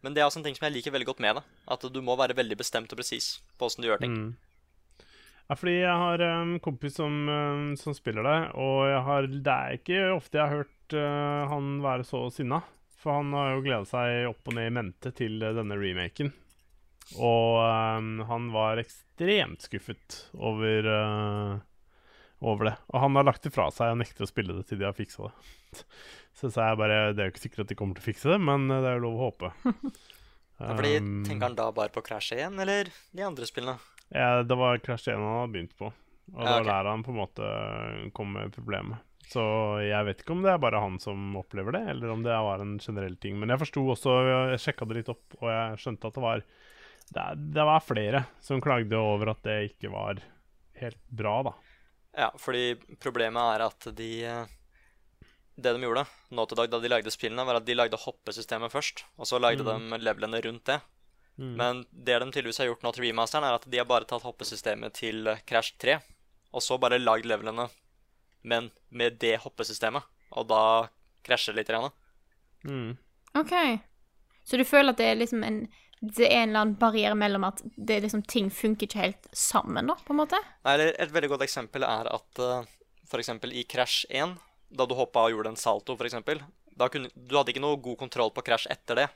Men 0.04 0.16
det 0.16 0.22
er 0.24 0.28
også 0.28 0.42
en 0.42 0.48
ting 0.48 0.56
som 0.56 0.68
jeg 0.68 0.78
liker 0.78 0.96
veldig 0.96 1.08
godt 1.12 1.22
med 1.24 1.40
det. 1.40 1.44
At 1.76 1.84
du 1.92 2.00
må 2.04 2.16
være 2.20 2.36
veldig 2.36 2.58
bestemt 2.60 2.92
og 2.92 3.00
presis 3.00 3.38
på 3.60 3.68
åssen 3.68 3.84
du 3.84 3.90
gjør 3.90 4.04
ting. 4.04 4.16
Mm. 4.16 4.34
Ja, 5.50 5.58
fordi 5.60 5.76
jeg 5.82 6.00
har 6.00 6.24
en 6.24 6.54
kompis 6.64 6.96
som, 7.00 7.16
um, 7.28 7.74
som 7.80 7.96
spiller 7.96 8.24
det, 8.24 8.38
og 8.60 8.78
jeg 8.88 9.02
har, 9.08 9.28
det 9.28 9.56
er 9.56 9.76
ikke 9.80 10.00
ofte 10.16 10.40
jeg 10.40 10.48
har 10.48 10.62
hørt 10.62 10.96
uh, 10.96 11.52
han 11.52 11.76
være 11.84 12.08
så 12.08 12.24
sinna. 12.36 12.62
For 13.04 13.20
han 13.20 13.36
har 13.36 13.52
jo 13.52 13.64
gleda 13.66 13.88
seg 13.88 14.30
opp 14.30 14.48
og 14.48 14.56
ned 14.56 14.70
i 14.70 14.76
mente 14.80 15.12
til 15.16 15.44
uh, 15.44 15.52
denne 15.56 15.80
remaken. 15.80 16.32
Og 17.20 17.60
um, 18.00 18.24
han 18.30 18.50
var 18.54 18.80
ekstremt 18.82 19.66
skuffet 19.68 20.18
over, 20.34 20.88
uh, 20.88 21.60
over 22.42 22.72
det. 22.72 22.76
Og 22.94 23.04
han 23.04 23.20
har 23.20 23.28
lagt 23.28 23.46
det 23.46 23.54
fra 23.54 23.68
seg 23.76 23.94
og 23.94 24.02
nekter 24.02 24.26
å 24.26 24.30
spille 24.32 24.56
det 24.58 24.66
til 24.70 24.80
de 24.82 24.88
har 24.88 24.98
fiksa 24.98 25.28
det. 25.30 25.84
Så 26.40 26.50
sa 26.50 26.72
jeg 26.72 26.80
bare 26.80 27.12
Det 27.14 27.22
er 27.22 27.28
jo 27.30 27.34
ikke 27.36 27.44
sikkert 27.44 27.66
at 27.68 27.72
de 27.74 27.78
kommer 27.78 27.98
til 28.00 28.06
å 28.06 28.10
fikse 28.10 28.32
det, 28.34 28.40
men 28.42 28.66
uh, 28.72 28.80
det 28.82 28.90
er 28.94 29.00
jo 29.00 29.06
lov 29.10 29.18
å 29.20 29.26
håpe. 29.30 29.54
Ja, 30.62 30.76
fordi 30.78 30.92
Um, 31.02 31.24
Tenker 31.26 31.48
han 31.50 31.56
da 31.58 31.66
bare 31.76 31.90
på 31.92 32.04
Crash 32.06 32.36
1, 32.38 32.54
eller 32.62 32.88
de 33.12 33.24
andre 33.26 33.48
spillene? 33.50 33.74
Ja, 34.14 34.44
det 34.46 34.56
var 34.56 34.78
Crash 34.86 35.10
1 35.10 35.18
han 35.18 35.26
hadde 35.26 35.50
begynt 35.56 35.74
på. 35.80 35.90
Og 35.90 36.38
det 36.38 36.46
Ja, 36.46 36.60
var 36.62 36.68
der 36.70 36.90
han 36.92 37.02
på 37.04 37.10
en 37.12 37.18
måte 37.18 37.48
kom 38.16 38.30
med 38.38 38.54
problemet. 38.56 39.02
Så 39.34 39.42
jeg 39.84 40.06
vet 40.08 40.22
ikke 40.22 40.36
om 40.38 40.44
det 40.46 40.52
er 40.54 40.62
bare 40.62 40.80
han 40.80 41.00
som 41.04 41.34
opplever 41.42 41.74
det, 41.76 41.82
eller 41.96 42.14
om 42.14 42.22
det 42.24 42.38
var 42.46 42.62
en 42.64 42.78
generell 42.80 43.18
ting. 43.20 43.36
Men 43.42 43.52
jeg 43.52 43.64
forsto 43.64 43.84
også, 43.96 44.14
jeg 44.30 44.62
sjekka 44.68 44.88
det 44.88 45.00
litt 45.02 45.12
opp, 45.12 45.26
og 45.42 45.50
jeg 45.52 45.82
skjønte 45.84 46.12
at 46.12 46.20
det 46.22 46.24
var 46.30 46.46
det, 47.14 47.28
det 47.56 47.66
var 47.68 47.84
flere 47.86 48.26
som 48.44 48.62
klagde 48.64 48.98
over 49.00 49.34
at 49.34 49.44
det 49.46 49.60
ikke 49.72 49.92
var 49.94 50.22
helt 50.82 51.00
bra, 51.08 51.36
da. 51.50 51.54
Ja, 52.14 52.30
fordi 52.38 52.76
problemet 53.02 53.56
er 53.56 53.64
at 53.66 53.88
de 53.98 54.10
eh, 54.30 54.52
Det 55.56 55.72
de 55.74 55.82
gjorde 55.82 56.06
nå 56.34 56.46
til 56.46 56.60
dag 56.60 56.70
da 56.70 56.80
de 56.82 56.92
lagde 56.92 57.14
spillene, 57.14 57.46
var 57.46 57.60
at 57.60 57.66
de 57.66 57.76
lagde 57.78 57.98
hoppesystemet 57.98 58.74
først. 58.74 59.06
Og 59.18 59.30
så 59.30 59.40
lagde 59.42 59.66
de 59.66 60.00
levelene 60.02 60.42
rundt 60.42 60.66
det. 60.70 60.80
Mm. 61.38 61.54
Men 61.58 61.84
det 61.92 62.20
de 62.22 62.30
tydeligvis 62.30 62.62
har 62.62 62.70
gjort 62.70 62.84
nå 62.86 62.92
til 62.94 63.08
remasteren, 63.08 63.46
er 63.46 63.58
at 63.58 63.66
de 63.70 63.80
har 63.82 63.90
bare 63.90 64.06
tatt 64.10 64.26
hoppesystemet 64.26 64.98
til 64.98 65.30
eh, 65.30 65.42
Crash 65.50 65.78
3. 65.82 66.00
Og 66.54 66.62
så 66.62 66.78
bare 66.78 67.02
lagd 67.02 67.26
levelene, 67.30 67.68
men 68.46 68.70
med 68.90 69.18
det 69.22 69.40
hoppesystemet. 69.46 70.06
Og 70.38 70.50
da 70.50 70.90
krasjer 71.26 71.54
det 71.54 71.64
litt. 71.64 71.72
Grann. 71.74 71.94
Mm. 72.66 72.98
OK. 73.40 73.54
Så 74.44 74.58
du 74.60 74.66
føler 74.68 74.94
at 74.94 75.02
det 75.02 75.10
er 75.10 75.22
liksom 75.22 75.46
en 75.46 75.64
det 76.04 76.26
er 76.28 76.42
en 76.42 76.50
eller 76.50 76.66
annen 76.66 76.80
barriere 76.80 77.16
mellom 77.16 77.46
at 77.48 77.62
det 77.64 78.02
liksom, 78.04 78.26
ting 78.28 78.50
funker 78.52 78.90
ikke 78.90 79.00
helt 79.00 79.28
sammen, 79.32 79.88
da, 79.88 79.96
på 80.04 80.12
en 80.12 80.20
måte? 80.20 80.40
Nei, 80.66 80.74
eller 80.76 80.98
Et 81.00 81.14
veldig 81.16 81.30
godt 81.32 81.46
eksempel 81.46 81.86
er 81.88 82.10
at 82.12 82.42
uh, 82.44 82.66
f.eks. 83.08 83.32
i 83.48 83.64
Crash 83.72 84.04
1, 84.10 84.36
da 84.76 84.88
du 84.90 84.98
hoppa 85.00 85.24
og 85.24 85.32
gjorde 85.32 85.54
en 85.54 85.60
salto, 85.60 85.96
eksempel, 85.96 86.44
da 86.76 86.90
kunne, 86.92 87.12
Du 87.16 87.38
hadde 87.38 87.54
ikke 87.54 87.64
noe 87.64 87.80
god 87.80 88.02
kontroll 88.02 88.34
på 88.36 88.44
Crash 88.44 88.68
etter 88.74 89.00
det. 89.00 89.08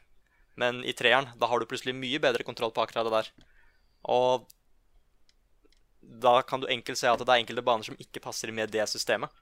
Men 0.55 0.79
i 0.87 0.95
treeren, 0.95 1.27
da 1.37 1.49
har 1.51 1.59
du 1.59 1.67
plutselig 1.69 1.93
mye 1.97 2.21
bedre 2.23 2.45
kontroll 2.47 2.71
på 2.71 2.85
akkurat 2.85 3.05
det 3.05 3.17
der. 3.17 3.31
Og 4.07 4.47
da 6.01 6.39
kan 6.47 6.63
du 6.63 6.71
enkelt 6.71 6.97
se 6.97 7.09
at 7.11 7.19
det 7.19 7.27
er 7.27 7.43
enkelte 7.43 7.65
baner 7.67 7.85
som 7.85 7.99
ikke 7.99 8.23
passer 8.23 8.53
med 8.55 8.71
det 8.71 8.87
systemet. 8.89 9.33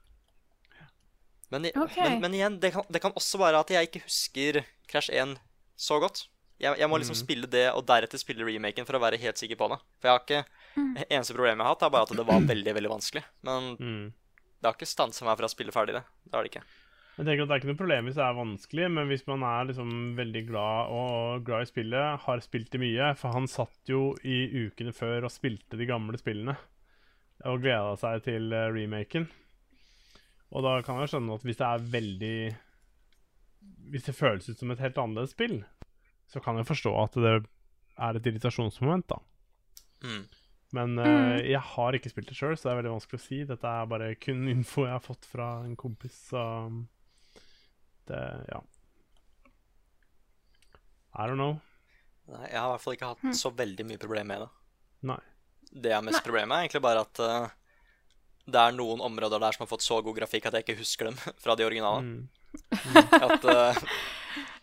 Men, 1.54 1.70
okay. 1.78 2.10
Men, 2.10 2.24
men 2.26 2.40
igjen, 2.40 2.58
det 2.60 2.74
kan, 2.74 2.88
det 2.90 3.04
kan 3.04 3.14
også 3.14 3.38
være 3.38 3.62
at 3.62 3.70
jeg 3.70 3.88
ikke 3.88 4.08
husker 4.08 4.64
Crash 4.90 5.14
1 5.14 5.38
så 5.78 6.02
godt. 6.02 6.26
Jeg, 6.62 6.78
jeg 6.80 6.88
må 6.88 6.98
liksom 7.02 7.18
spille 7.20 7.48
det 7.52 7.66
og 7.76 7.84
deretter 7.90 8.18
spille 8.22 8.46
remaken 8.48 8.86
for 8.88 8.96
å 8.96 9.02
være 9.04 9.20
helt 9.20 9.38
sikker 9.42 9.58
på 9.60 9.68
det. 9.74 9.78
For 10.00 10.08
jeg 10.08 10.16
har 10.16 10.24
ikke 10.24 11.06
Eneste 11.10 11.36
problemet 11.36 11.60
jeg 11.60 11.66
har 11.68 11.74
hatt, 11.74 11.84
er 11.84 11.92
bare 11.92 12.08
at 12.08 12.16
det 12.16 12.26
var 12.28 12.46
veldig 12.48 12.74
veldig 12.78 12.92
vanskelig. 12.94 13.24
Men 13.44 13.76
Mm. 13.80 14.06
det 14.62 14.68
har 14.70 14.74
ikke 14.78 14.88
stansa 14.88 15.26
meg 15.28 15.38
fra 15.38 15.48
å 15.50 15.52
spille 15.52 15.72
ferdig 15.76 15.94
det. 15.98 16.04
Det 16.26 16.34
har 16.38 16.44
det 16.48 16.52
ikke. 16.54 16.64
Jeg 17.18 17.26
tenker 17.26 17.44
at 17.44 17.48
Det 17.48 17.56
er 17.56 17.60
ikke 17.62 17.72
noe 17.72 17.80
problem 17.80 18.06
hvis 18.10 18.16
det 18.20 18.24
er 18.26 18.36
vanskelig, 18.40 18.88
men 18.92 19.08
hvis 19.08 19.28
man 19.28 19.44
er 19.48 19.68
liksom 19.70 19.92
veldig 20.18 20.42
glad 20.50 20.90
og 20.92 21.46
glad 21.48 21.62
i 21.64 21.70
spillet, 21.72 22.20
har 22.26 22.40
spilt 22.44 22.72
det 22.72 22.80
mye 22.82 23.14
For 23.16 23.32
han 23.32 23.48
satt 23.48 23.88
jo 23.88 24.16
i 24.24 24.68
ukene 24.68 24.92
før 24.96 25.24
og 25.28 25.32
spilte 25.32 25.78
de 25.80 25.86
gamle 25.88 26.18
spillene 26.20 26.58
og 27.46 27.62
gleda 27.62 27.96
seg 28.00 28.24
til 28.24 28.52
eh, 28.56 28.70
remaken. 28.72 29.28
Og 30.56 30.64
da 30.64 30.78
kan 30.88 31.00
jeg 31.04 31.12
skjønne 31.12 31.36
at 31.36 31.44
hvis 31.44 31.58
det 31.60 31.68
er 31.68 31.88
veldig 31.92 32.38
Hvis 33.92 34.06
det 34.08 34.16
føles 34.16 34.48
ut 34.50 34.60
som 34.60 34.72
et 34.72 34.80
helt 34.84 34.98
annerledes 34.98 35.34
spill, 35.36 35.64
så 36.32 36.42
kan 36.44 36.58
jeg 36.60 36.68
forstå 36.70 36.94
at 37.04 37.20
det 37.22 37.36
er 37.36 38.18
et 38.18 38.28
irritasjonsmoment, 38.30 39.08
da. 39.12 39.20
Mm. 40.06 40.26
Men 40.76 41.00
eh, 41.00 41.52
jeg 41.52 41.62
har 41.74 41.96
ikke 41.96 42.12
spilt 42.12 42.30
det 42.32 42.38
sjøl, 42.38 42.56
så 42.58 42.68
det 42.68 42.74
er 42.74 42.80
veldig 42.82 42.96
vanskelig 42.98 43.20
å 43.22 43.26
si. 43.26 43.42
Dette 43.48 43.72
er 43.72 43.92
bare 43.92 44.10
kun 44.20 44.48
info 44.56 44.88
jeg 44.88 44.96
har 44.98 45.04
fått 45.04 45.28
fra 45.30 45.50
en 45.64 45.78
kompis, 45.80 46.18
så 46.32 46.46
det 48.10 48.24
Ja. 48.52 48.62
I 51.16 51.30
don't 51.30 51.40
know. 51.40 51.62
Nei, 52.28 52.48
jeg 52.50 52.60
har 52.60 52.68
i 52.68 52.72
hvert 52.74 52.84
fall 52.84 52.96
ikke 52.98 53.10
hatt 53.14 53.38
så 53.40 53.52
veldig 53.56 53.86
mye 53.88 54.00
problem 54.02 54.28
med 54.34 54.42
det. 54.44 54.48
Nei. 55.08 55.22
Det 55.72 55.92
jeg 55.94 55.96
har 55.96 56.04
mest 56.04 56.26
problem 56.26 56.50
med, 56.50 56.58
er 56.58 56.66
egentlig 56.66 56.82
bare 56.84 57.04
at 57.06 57.22
uh, 57.24 57.54
det 58.46 58.62
er 58.62 58.76
noen 58.76 59.02
områder 59.06 59.42
der 59.42 59.56
som 59.56 59.64
har 59.64 59.70
fått 59.70 59.86
så 59.86 60.02
god 60.04 60.18
grafikk 60.20 60.50
at 60.50 60.58
jeg 60.58 60.66
ikke 60.66 60.82
husker 60.82 61.10
dem 61.10 61.20
fra 61.44 61.56
de 61.56 61.68
originale. 61.68 62.04
Mm. 62.04 62.28
At, 63.26 63.44
eh, 63.52 63.80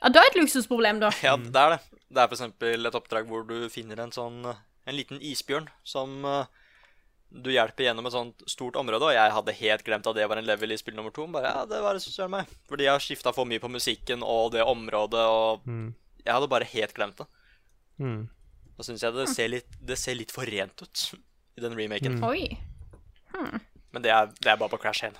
Ja, 0.02 0.08
det 0.10 0.18
er 0.22 0.30
et 0.32 0.38
luksusproblem, 0.40 0.98
da. 1.02 1.10
ja, 1.22 1.36
det 1.38 1.54
er 1.62 1.76
det. 1.76 1.80
Det 2.12 2.20
er 2.20 2.28
eksempel 2.34 2.86
et 2.90 2.96
oppdrag 2.98 3.28
hvor 3.30 3.46
du 3.48 3.68
finner 3.72 4.02
en 4.02 4.10
sånn 4.12 4.42
En 4.50 4.96
liten 4.98 5.20
isbjørn 5.22 5.68
som 5.86 6.24
eh, 6.26 6.44
du 7.32 7.48
hjelper 7.54 7.86
gjennom 7.86 8.04
et 8.10 8.12
sånt 8.12 8.42
stort 8.50 8.76
område, 8.76 9.06
og 9.08 9.14
jeg 9.14 9.32
hadde 9.32 9.54
helt 9.56 9.84
glemt 9.86 10.08
at 10.10 10.16
det 10.18 10.26
var 10.28 10.36
en 10.36 10.44
level 10.44 10.74
i 10.74 10.76
spill 10.76 10.96
nummer 10.98 11.14
to. 11.14 11.24
Bare, 11.32 11.48
ja, 11.54 11.62
det 11.70 11.78
var 11.80 11.94
det 11.96 12.02
som 12.04 12.28
meg. 12.34 12.50
Fordi 12.68 12.84
jeg 12.84 12.92
har 12.92 13.00
skifta 13.00 13.32
for 13.32 13.48
mye 13.48 13.62
på 13.62 13.70
musikken 13.72 14.20
og 14.26 14.50
det 14.52 14.66
området, 14.66 15.22
og 15.22 15.62
Mm. 15.64 15.94
jeg 16.26 16.34
hadde 16.34 16.50
bare 16.52 16.68
helt 16.74 16.92
glemt 16.98 17.16
det. 17.22 17.26
Mm. 18.02 18.28
Da 18.76 18.84
syns 18.84 19.00
jeg 19.06 19.14
det 19.14 19.28
ser, 19.30 19.48
litt, 19.48 19.70
det 19.80 19.96
ser 20.02 20.18
litt 20.18 20.34
for 20.34 20.44
rent 20.44 20.82
ut 20.82 21.06
i 21.56 21.60
den 21.64 21.78
remaken. 21.78 22.18
Mm. 22.18 22.24
Oi. 22.28 22.58
Men 23.92 24.02
det 24.02 24.10
er, 24.12 24.26
det 24.40 24.50
er 24.52 24.56
bare 24.60 24.72
på 24.74 24.80
Crash 24.82 25.04
1. 25.08 25.16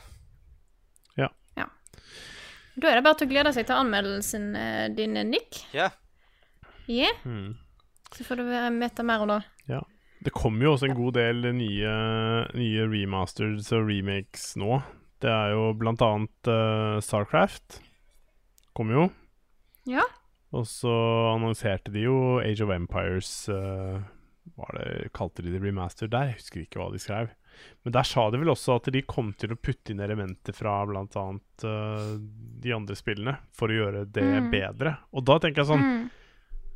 Da 2.75 2.89
er 2.89 2.99
det 2.99 3.05
bare 3.05 3.19
til 3.21 3.29
å 3.29 3.33
glede 3.33 3.53
seg 3.53 3.67
til 3.69 3.77
anmeldelsen 3.77 4.47
eh, 4.57 4.87
din, 4.97 5.19
Nick. 5.29 5.65
Ja. 5.77 5.91
Yeah. 6.89 7.19
Mm. 7.25 7.59
Så 8.13 8.25
får 8.25 8.41
du 8.41 8.49
vite 8.81 9.05
mer 9.07 9.25
om 9.25 9.33
det. 9.35 9.43
Ja. 9.71 9.83
Det 10.23 10.33
kommer 10.35 10.67
jo 10.67 10.73
også 10.77 10.89
en 10.89 10.97
god 10.97 11.17
del 11.19 11.47
nye, 11.57 11.93
nye 12.55 12.87
remasters 12.87 13.73
og 13.75 13.89
remakes 13.89 14.53
nå. 14.61 14.79
Det 15.23 15.31
er 15.31 15.55
jo 15.55 15.71
blant 15.79 16.03
annet 16.03 16.51
uh, 16.51 16.99
Starcraft. 17.03 17.81
Kommer 18.77 18.99
jo. 18.99 19.05
Ja. 19.91 20.05
Og 20.55 20.67
så 20.69 20.93
annonserte 21.33 21.93
de 21.95 22.05
jo 22.07 22.39
Age 22.43 22.63
of 22.63 22.71
Empires 22.75 23.31
uh, 23.51 24.03
Hva 24.55 24.69
det, 24.77 25.11
Kalte 25.17 25.43
de 25.43 25.55
det 25.55 25.63
remaster 25.65 26.11
der? 26.13 26.31
Jeg 26.31 26.43
husker 26.43 26.63
ikke 26.63 26.83
hva 26.83 26.91
de 26.93 27.01
skrev. 27.03 27.33
Men 27.85 27.93
der 27.97 28.07
sa 28.07 28.29
de 28.31 28.39
vel 28.39 28.53
også 28.53 28.77
at 28.79 28.91
de 28.95 29.03
kom 29.03 29.33
til 29.39 29.53
å 29.55 29.59
putte 29.61 29.91
inn 29.95 30.01
elementer 30.05 30.55
fra 30.55 30.81
bl.a. 30.87 31.25
Uh, 31.65 32.19
de 32.63 32.73
andre 32.75 32.95
spillene 32.99 33.37
for 33.55 33.69
å 33.73 33.79
gjøre 33.81 34.05
det 34.13 34.23
Mm. 34.23 34.51
bedre. 34.53 34.97
Og 35.13 35.25
da 35.25 35.39
tenker 35.43 35.63
jeg 35.65 35.71
sånn 35.73 35.83
Mm. 35.83 36.11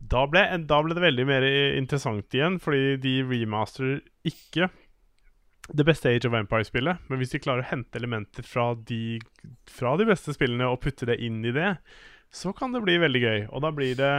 da 0.09 0.27
ble, 0.27 0.43
da 0.67 0.83
ble 0.83 0.95
det 0.95 1.03
veldig 1.03 1.27
mer 1.27 1.43
interessant 1.79 2.29
igjen, 2.35 2.59
fordi 2.61 2.97
de 3.01 3.23
remasterer 3.23 4.03
ikke 4.25 4.69
det 5.75 5.85
beste 5.87 6.07
Age 6.13 6.27
of 6.29 6.35
Empire-spillet, 6.39 6.99
men 7.09 7.19
hvis 7.19 7.33
de 7.35 7.41
klarer 7.43 7.65
å 7.65 7.71
hente 7.73 7.99
elementer 7.99 8.45
fra 8.47 8.75
de, 8.87 9.19
fra 9.67 9.97
de 9.99 10.05
beste 10.07 10.31
spillene 10.37 10.69
og 10.71 10.81
putte 10.85 11.07
det 11.09 11.17
inn 11.27 11.41
i 11.45 11.51
det, 11.51 11.73
så 12.31 12.53
kan 12.55 12.71
det 12.73 12.83
bli 12.85 12.99
veldig 13.03 13.23
gøy. 13.23 13.41
Og 13.51 13.63
da 13.63 13.73
blir 13.75 13.97
det 13.99 14.13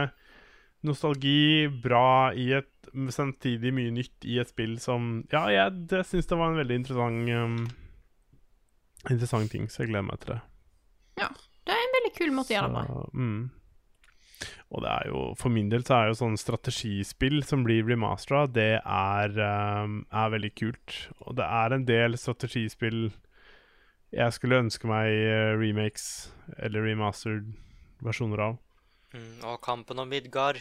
nostalgi, 0.86 1.68
bra 1.82 2.32
i 2.34 2.52
et 2.58 2.72
Samtidig 3.12 3.68
mye 3.76 3.92
nytt 3.92 4.24
i 4.24 4.38
et 4.40 4.48
spill 4.48 4.78
som 4.80 5.26
Ja, 5.32 5.42
jeg 5.52 5.84
jeg 5.92 6.06
syns 6.08 6.30
det 6.30 6.38
var 6.40 6.54
en 6.54 6.56
veldig 6.56 6.78
interessant 6.80 7.28
um, 7.36 7.58
Interessant 9.12 9.52
ting, 9.52 9.68
så 9.68 9.82
jeg 9.82 9.92
gleder 9.92 10.06
meg 10.08 10.22
til 10.22 10.32
det. 10.34 10.40
Ja. 11.20 11.28
Det 11.68 11.76
er 11.76 11.84
en 11.84 11.94
veldig 11.98 12.10
kul 12.16 12.30
måte 12.32 12.54
å 12.54 12.56
gjøre 12.56 12.68
det 12.72 12.82
på. 12.88 13.00
Mm. 13.12 14.48
Og 14.72 14.84
det 14.84 14.90
er 14.90 15.08
jo, 15.10 15.22
for 15.36 15.52
min 15.52 15.68
del 15.72 15.84
så 15.84 15.98
er 15.98 16.10
jo 16.10 16.18
sånn 16.18 16.38
strategispill 16.40 17.42
som 17.44 17.64
blir 17.66 17.84
remastera, 17.84 18.46
det 18.48 18.80
er, 18.80 19.34
um, 19.84 19.98
er 20.08 20.32
veldig 20.32 20.50
kult. 20.56 20.96
Og 21.26 21.36
det 21.38 21.44
er 21.44 21.76
en 21.76 21.84
del 21.88 22.16
strategispill 22.20 23.10
jeg 24.16 24.32
skulle 24.32 24.62
ønske 24.64 24.88
meg 24.88 25.12
uh, 25.12 25.52
remakes 25.60 26.30
eller 26.56 26.88
remastered 26.88 27.52
versjoner 28.04 28.44
av. 28.46 28.58
Mm, 29.14 29.44
og 29.48 29.60
kampen 29.64 29.98
om 29.98 30.08
Midgard. 30.08 30.60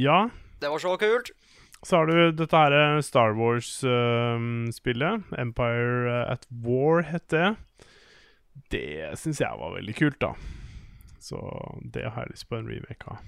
Ja, 0.00 0.28
Det 0.60 0.70
var 0.70 0.78
så 0.78 0.96
kult! 0.96 1.30
så 1.82 1.96
har 1.96 2.06
du 2.10 2.32
dette 2.36 2.56
her 2.56 2.74
uh, 2.76 3.00
Star 3.00 3.32
Wars-spillet. 3.38 5.22
Empire 5.38 6.24
uh, 6.26 6.32
at 6.32 6.46
War 6.50 7.02
het 7.08 7.30
det. 7.32 7.54
Det 8.70 9.16
syns 9.18 9.40
jeg 9.40 9.60
var 9.60 9.76
veldig 9.78 9.94
kult, 9.96 10.20
da. 10.20 10.34
Så 11.20 11.40
det 11.94 12.04
har 12.04 12.26
jeg 12.26 12.34
lyst 12.34 12.48
på 12.50 12.58
en 12.60 12.68
remake 12.68 13.08
av. 13.08 13.24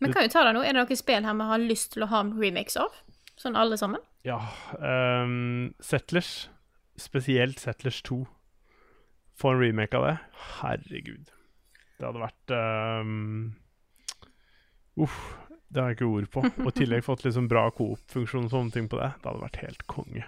Men 0.00 0.12
kan 0.12 0.26
jo 0.26 0.32
ta 0.32 0.44
det 0.44 0.54
nå. 0.56 0.64
Er 0.64 0.76
det 0.76 0.82
noen 0.82 0.98
spill 0.98 1.24
her 1.24 1.36
vi 1.36 1.50
har 1.50 1.62
lyst 1.62 1.92
til 1.94 2.04
å 2.04 2.10
ha 2.10 2.22
remakes 2.24 2.76
av? 2.80 2.96
Sånn 3.36 3.56
alle 3.56 3.76
sammen? 3.76 4.00
Ja 4.24 4.38
um, 4.80 5.74
Settlers, 5.84 6.48
spesielt 7.00 7.60
Settlers 7.60 8.00
2. 8.08 8.22
Få 9.36 9.52
en 9.52 9.60
remake 9.60 9.96
av 9.96 10.08
det. 10.08 10.16
Herregud. 10.60 11.35
Det 11.96 12.06
hadde 12.06 12.22
vært 12.22 12.54
Uff. 14.96 15.16
Uh, 15.16 15.42
Det 15.68 15.82
har 15.82 15.90
jeg 15.90 15.98
ikke 15.98 16.08
ord 16.08 16.26
på. 16.32 16.42
Og 16.64 16.70
i 16.70 16.76
tillegg 16.78 17.04
fått 17.04 17.26
sånn 17.26 17.48
bra 17.50 17.66
coop-funksjon 17.74 18.46
og 18.46 18.52
sånne 18.52 18.74
ting 18.74 18.86
på 18.88 19.00
det. 19.00 19.10
Det 19.18 19.28
hadde 19.28 19.42
vært 19.42 19.62
helt 19.64 19.86
konge. 19.90 20.24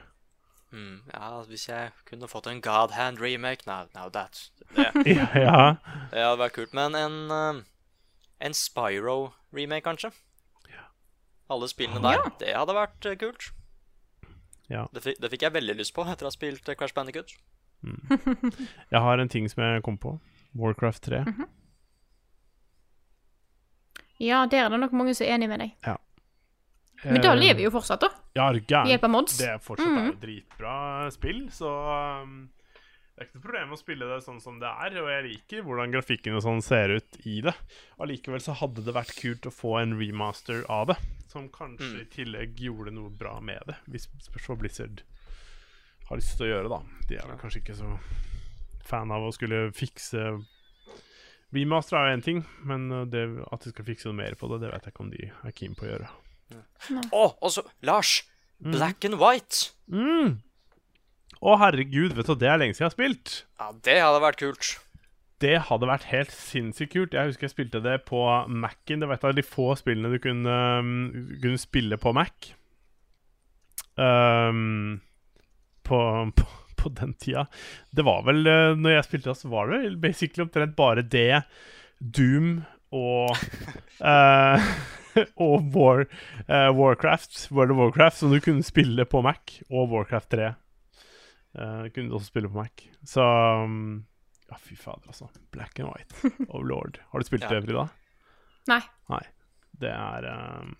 Mm, 0.72 1.00
ja, 1.14 1.28
hvis 1.48 1.68
jeg 1.68 1.92
kunne 2.04 2.28
fått 2.28 2.46
en 2.50 2.58
God 2.60 2.92
Hand 2.92 3.22
remake 3.24 3.64
Now, 3.64 3.86
now 3.94 4.10
that 4.12 4.50
det, 4.76 4.90
ja, 5.16 5.24
ja. 5.32 5.60
det 6.12 6.20
hadde 6.20 6.42
vært 6.42 6.56
kult. 6.58 6.74
Men 6.76 6.96
en, 6.98 7.14
eh, 7.32 7.60
en 8.44 8.56
Spyro-remake, 8.56 9.86
kanskje? 9.86 10.12
Alle 11.48 11.68
spillene 11.70 12.02
der. 12.04 12.26
Det 12.42 12.52
hadde 12.52 12.76
vært 12.76 13.06
eh, 13.08 13.16
kult. 13.16 13.48
Ja. 14.68 14.84
Det, 14.92 15.00
fikk, 15.06 15.16
det 15.22 15.30
fikk 15.32 15.46
jeg 15.46 15.54
veldig 15.56 15.78
lyst 15.78 15.94
på 15.96 16.04
etter 16.04 16.28
å 16.28 16.28
ha 16.28 16.34
spilt 16.34 16.68
eh, 16.68 16.76
Crash 16.76 16.92
Bandicut. 16.96 17.32
Jeg 18.92 19.00
har 19.00 19.22
en 19.22 19.30
ting 19.32 19.48
som 19.48 19.62
jeg 19.64 19.86
kom 19.86 19.96
på. 20.02 20.18
Warcraft 20.58 21.08
3. 21.08 21.22
Ja, 24.18 24.44
der 24.50 24.66
er 24.66 24.74
det 24.74 24.82
nok 24.82 24.94
mange 24.98 25.14
som 25.14 25.26
er 25.26 25.36
enig 25.36 25.48
med 25.50 25.62
deg. 25.62 25.74
Ja. 25.86 25.96
Men 27.04 27.22
da 27.22 27.34
lever 27.38 27.60
vi 27.60 27.66
jo 27.68 27.72
fortsatt, 27.74 28.02
da. 28.02 28.10
Ja, 28.34 28.48
er 28.48 28.58
du 28.58 28.64
gæren? 28.66 28.88
Ved 28.88 28.96
hjelp 28.96 29.04
av 29.06 29.12
mods. 29.14 29.36
Det 29.38 29.50
er 29.52 29.58
fortsatt 29.62 29.88
mm 29.88 29.98
-hmm. 29.98 30.08
et 30.12 30.22
dritbra 30.22 31.10
spill, 31.14 31.50
så 31.54 31.70
um, 32.22 32.48
det 33.14 33.24
er 33.24 33.26
ikke 33.26 33.38
noe 33.38 33.42
problem 33.42 33.72
å 33.72 33.76
spille 33.76 34.06
det 34.06 34.22
sånn 34.22 34.40
som 34.40 34.58
det 34.60 34.68
er. 34.68 34.98
Og 35.02 35.08
jeg 35.10 35.24
liker 35.24 35.62
hvordan 35.62 35.90
grafikken 35.90 36.34
og 36.34 36.42
sånn 36.42 36.62
ser 36.62 36.88
ut 36.88 37.16
i 37.26 37.40
det. 37.40 37.54
Allikevel 37.98 38.40
så 38.40 38.52
hadde 38.52 38.84
det 38.86 38.94
vært 38.94 39.14
kult 39.18 39.46
å 39.46 39.50
få 39.50 39.78
en 39.78 39.98
remaster 39.98 40.64
av 40.68 40.86
det, 40.86 40.96
som 41.26 41.48
kanskje 41.48 42.02
i 42.02 42.04
tillegg 42.04 42.60
gjorde 42.60 42.90
noe 42.94 43.10
bra 43.10 43.40
med 43.40 43.58
det. 43.66 43.74
Hvis 43.86 44.06
spørs 44.22 44.46
hva 44.46 44.56
Blizzard 44.56 45.02
har 46.08 46.16
lyst 46.16 46.36
til 46.36 46.46
å 46.46 46.52
gjøre, 46.52 46.68
da. 46.68 46.80
De 47.08 47.18
er 47.18 47.26
vel 47.26 47.38
kanskje 47.38 47.62
ikke 47.64 47.74
så 47.74 47.98
fan 48.88 49.10
av 49.10 49.26
å 49.26 49.34
skulle 49.34 49.72
fikse 49.76 50.38
Remaster 51.54 51.96
er 51.96 52.08
jo 52.08 52.16
én 52.18 52.24
ting, 52.24 52.40
men 52.68 52.90
uh, 52.92 53.04
det, 53.08 53.24
at 53.48 53.64
de 53.64 53.72
skal 53.72 53.86
fikse 53.86 54.08
noe 54.08 54.18
mer 54.18 54.36
på 54.36 54.50
det, 54.52 54.62
det 54.64 54.72
vet 54.72 54.88
jeg 54.88 54.94
ikke 54.94 55.04
om 55.06 55.12
de 55.14 55.30
er 55.30 55.54
keen 55.56 55.78
på 55.78 55.86
å 55.86 55.92
gjøre. 55.92 56.10
Å, 57.12 57.22
og 57.24 57.52
så 57.52 57.64
Lars! 57.84 58.20
Black 58.58 59.04
and 59.06 59.20
White. 59.20 59.70
Mm. 59.86 60.40
Å, 61.38 61.54
herregud, 61.62 62.16
vet 62.18 62.26
du, 62.26 62.34
det 62.34 62.50
er 62.50 62.58
lenge 62.58 62.74
siden 62.74 62.88
jeg 62.88 62.90
har 62.90 62.96
spilt. 62.96 63.34
Ja, 63.60 63.70
det 63.86 63.98
hadde 64.02 64.22
vært 64.24 64.40
kult. 64.40 64.70
Det 65.38 65.54
hadde 65.68 65.86
vært 65.86 66.08
helt 66.10 66.32
sinnssykt 66.34 66.96
kult. 66.96 67.14
Jeg 67.14 67.30
husker 67.30 67.46
jeg 67.46 67.54
spilte 67.54 67.82
det 67.84 68.00
på 68.08 68.24
Mac-en. 68.50 69.04
Det 69.04 69.06
var 69.06 69.20
et 69.20 69.26
av 69.28 69.36
de 69.38 69.44
få 69.46 69.70
spillene 69.78 70.10
du 70.10 70.18
kunne, 70.22 70.56
um, 70.82 71.28
kunne 71.38 71.60
spille 71.62 71.98
på 72.02 72.12
Mac. 72.16 72.50
Um, 73.94 74.98
på, 75.86 76.00
på, 76.34 76.48
på 76.78 76.92
den 77.00 77.14
tida. 77.20 77.46
Det 77.90 78.04
var 78.06 78.22
vel 78.26 78.46
uh, 78.46 78.76
Når 78.78 78.96
jeg 78.96 79.08
spilte 79.08 79.32
det, 79.32 79.38
så 79.42 79.50
var 79.52 79.68
det 79.70 79.82
vel 79.84 79.98
basically 80.02 80.46
omtrent 80.46 80.76
bare 80.78 81.04
det, 81.04 81.42
Doom 81.98 82.60
og 82.94 83.34
uh, 84.00 84.70
Og 85.44 85.70
War, 85.74 86.06
uh, 86.48 86.70
Warcraft, 86.78 87.48
World 87.50 87.70
of 87.70 87.76
Warcraft, 87.76 88.16
som 88.16 88.32
du 88.32 88.40
kunne 88.40 88.62
spille 88.66 89.04
på 89.08 89.22
Mac, 89.24 89.60
og 89.70 89.90
Warcraft 89.92 90.30
3. 90.34 90.50
Uh, 91.58 91.88
kunne 91.94 92.08
du 92.08 92.18
også 92.18 92.30
spille 92.30 92.50
på 92.50 92.60
Mac. 92.60 92.84
Så 93.06 93.24
um, 93.64 94.04
Ja, 94.48 94.56
fy 94.60 94.76
fader, 94.76 95.08
altså. 95.10 95.28
Black 95.52 95.78
and 95.80 95.90
white. 95.90 96.32
Oh 96.52 96.62
lord. 96.62 97.00
Har 97.10 97.20
du 97.20 97.28
spilt 97.28 97.44
Ja. 97.44 97.54
det, 97.54 97.64
Frida? 97.66 97.88
Nei. 98.68 98.80
Nei. 99.12 99.24
Det 99.78 99.90
er 99.94 100.26
um, 100.60 100.74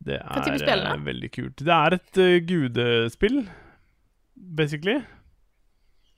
Det 0.00 0.20
er 0.20 1.04
veldig 1.04 1.30
kult. 1.32 1.58
Det 1.60 1.74
er 1.76 1.96
et 1.98 2.20
uh, 2.20 2.36
gudespill, 2.46 3.42
basically. 4.40 5.00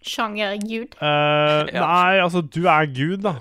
Sjanger 0.03 0.59
gud. 0.63 0.97
Uh, 1.03 1.67
Nei, 1.71 2.19
altså, 2.23 2.43
du 2.43 2.67
er 2.67 2.87
gud, 2.91 3.23
da. 3.23 3.37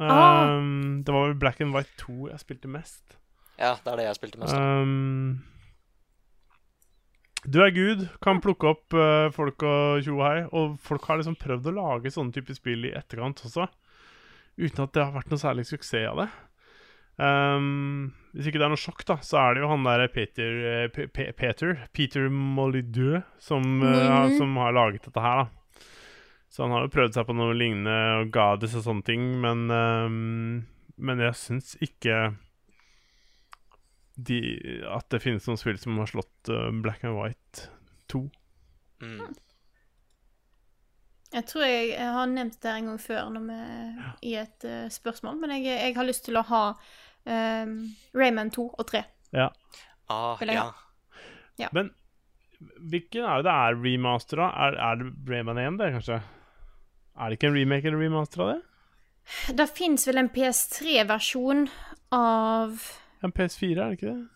Ah. 0.00 0.56
Um, 0.56 1.02
Det 1.04 1.12
var 1.12 1.26
vel 1.28 1.38
Black 1.38 1.60
and 1.60 1.74
White 1.74 1.92
2 2.00 2.30
jeg 2.30 2.40
spilte 2.40 2.68
mest. 2.68 3.18
Ja, 3.60 3.74
det 3.84 3.92
er 3.92 3.96
det 4.00 4.06
jeg 4.06 4.16
spilte 4.16 4.40
mest. 4.40 4.56
Um, 4.56 5.42
du 7.44 7.60
er 7.64 7.72
gud, 7.72 8.06
kan 8.24 8.40
plukke 8.40 8.68
opp 8.68 8.96
uh, 8.96 9.28
folk 9.32 9.62
og 9.64 10.04
tjo 10.04 10.16
og 10.18 10.24
hei. 10.24 10.38
Og 10.56 10.78
folk 10.84 11.04
har 11.08 11.20
liksom 11.20 11.36
prøvd 11.40 11.68
å 11.68 11.76
lage 11.76 12.12
sånne 12.12 12.32
typer 12.36 12.56
spill 12.56 12.88
i 12.88 12.94
etterkant 12.96 13.44
også, 13.44 13.68
uten 14.60 14.84
at 14.86 14.96
det 14.96 15.04
har 15.04 15.12
vært 15.16 15.32
noe 15.32 15.40
særlig 15.40 15.66
suksess 15.68 16.08
av 16.08 16.24
det. 16.24 16.30
Um, 17.20 18.12
hvis 18.34 18.46
ikke 18.46 18.60
det 18.60 18.66
er 18.68 18.72
noe 18.72 18.80
sjokk, 18.80 19.04
da, 19.08 19.16
så 19.26 19.38
er 19.42 19.54
det 19.56 19.62
jo 19.64 19.70
han 19.72 19.86
der 19.86 20.04
Peter 20.14 20.58
eh, 20.72 20.88
Pe 20.94 21.06
Peter, 21.36 21.72
Peter 21.96 22.28
Molydeux 22.30 23.22
som, 23.42 23.64
eh, 23.82 24.06
har- 24.06 24.36
som 24.38 24.54
har 24.56 24.72
laget 24.76 25.02
dette 25.08 25.20
her, 25.24 25.44
da. 25.44 25.86
Så 26.50 26.64
han 26.64 26.72
har 26.74 26.82
jo 26.86 26.90
prøvd 26.94 27.14
seg 27.14 27.26
på 27.28 27.34
noe 27.38 27.54
lignende 27.54 27.96
og 28.20 28.30
Goddess 28.34 28.74
og 28.74 28.82
sånne 28.82 29.04
ting, 29.06 29.26
men 29.40 29.68
um, 29.70 30.66
Men 30.98 31.18
jeg 31.22 31.32
syns 31.38 31.76
ikke 31.80 32.34
de, 34.20 34.40
at 34.90 35.06
det 35.14 35.22
finnes 35.22 35.46
noen 35.48 35.56
spill 35.60 35.78
som 35.80 35.96
har 36.02 36.10
slått 36.10 36.50
uh, 36.52 36.68
Black 36.84 37.04
and 37.08 37.16
White 37.16 37.68
2. 38.12 38.20
Mm. 39.00 39.22
Jeg 41.30 41.46
tror 41.46 41.62
jeg, 41.64 41.92
jeg 41.94 42.10
har 42.18 42.26
nevnt 42.26 42.58
det 42.60 42.72
en 42.74 42.90
gang 42.90 42.98
før 43.00 43.30
når 43.32 43.46
vi, 43.46 43.58
i 44.28 44.34
et 44.42 44.66
uh, 44.66 44.88
spørsmål, 44.92 45.38
men 45.40 45.54
jeg, 45.56 45.70
jeg 45.86 45.94
har 45.96 46.08
lyst 46.08 46.26
til 46.26 46.36
å 46.40 46.44
ha 46.50 46.62
um, 47.26 47.74
Rayman 48.16 48.50
2 48.54 48.66
og 48.78 48.86
3. 48.90 49.02
Ja. 49.36 49.48
Ah, 50.10 50.40
ja. 50.46 50.66
ja. 51.58 51.68
Men 51.72 51.92
hvilken 52.90 53.24
er 53.24 53.40
det 53.40 53.48
det 53.48 53.54
er 53.54 53.78
remaster 53.84 54.42
av? 54.42 54.56
Er, 54.66 54.78
er 54.88 55.00
det 55.00 55.12
Rayman 55.30 55.58
1, 55.58 55.78
det, 55.80 55.92
kanskje? 55.98 56.20
Er 57.20 57.28
det 57.28 57.38
ikke 57.38 57.50
en 57.50 57.58
remake 57.58 57.88
eller 57.88 58.04
remaster 58.04 58.44
av 58.44 58.52
det? 58.54 58.58
Det 59.58 59.68
fins 59.76 60.08
vel 60.08 60.18
en 60.18 60.32
PS3-versjon 60.32 61.68
av 62.16 62.90
En 63.22 63.32
PS4, 63.36 63.76
er 63.76 63.92
det 63.92 63.98
ikke 63.98 64.10
det? 64.10 64.26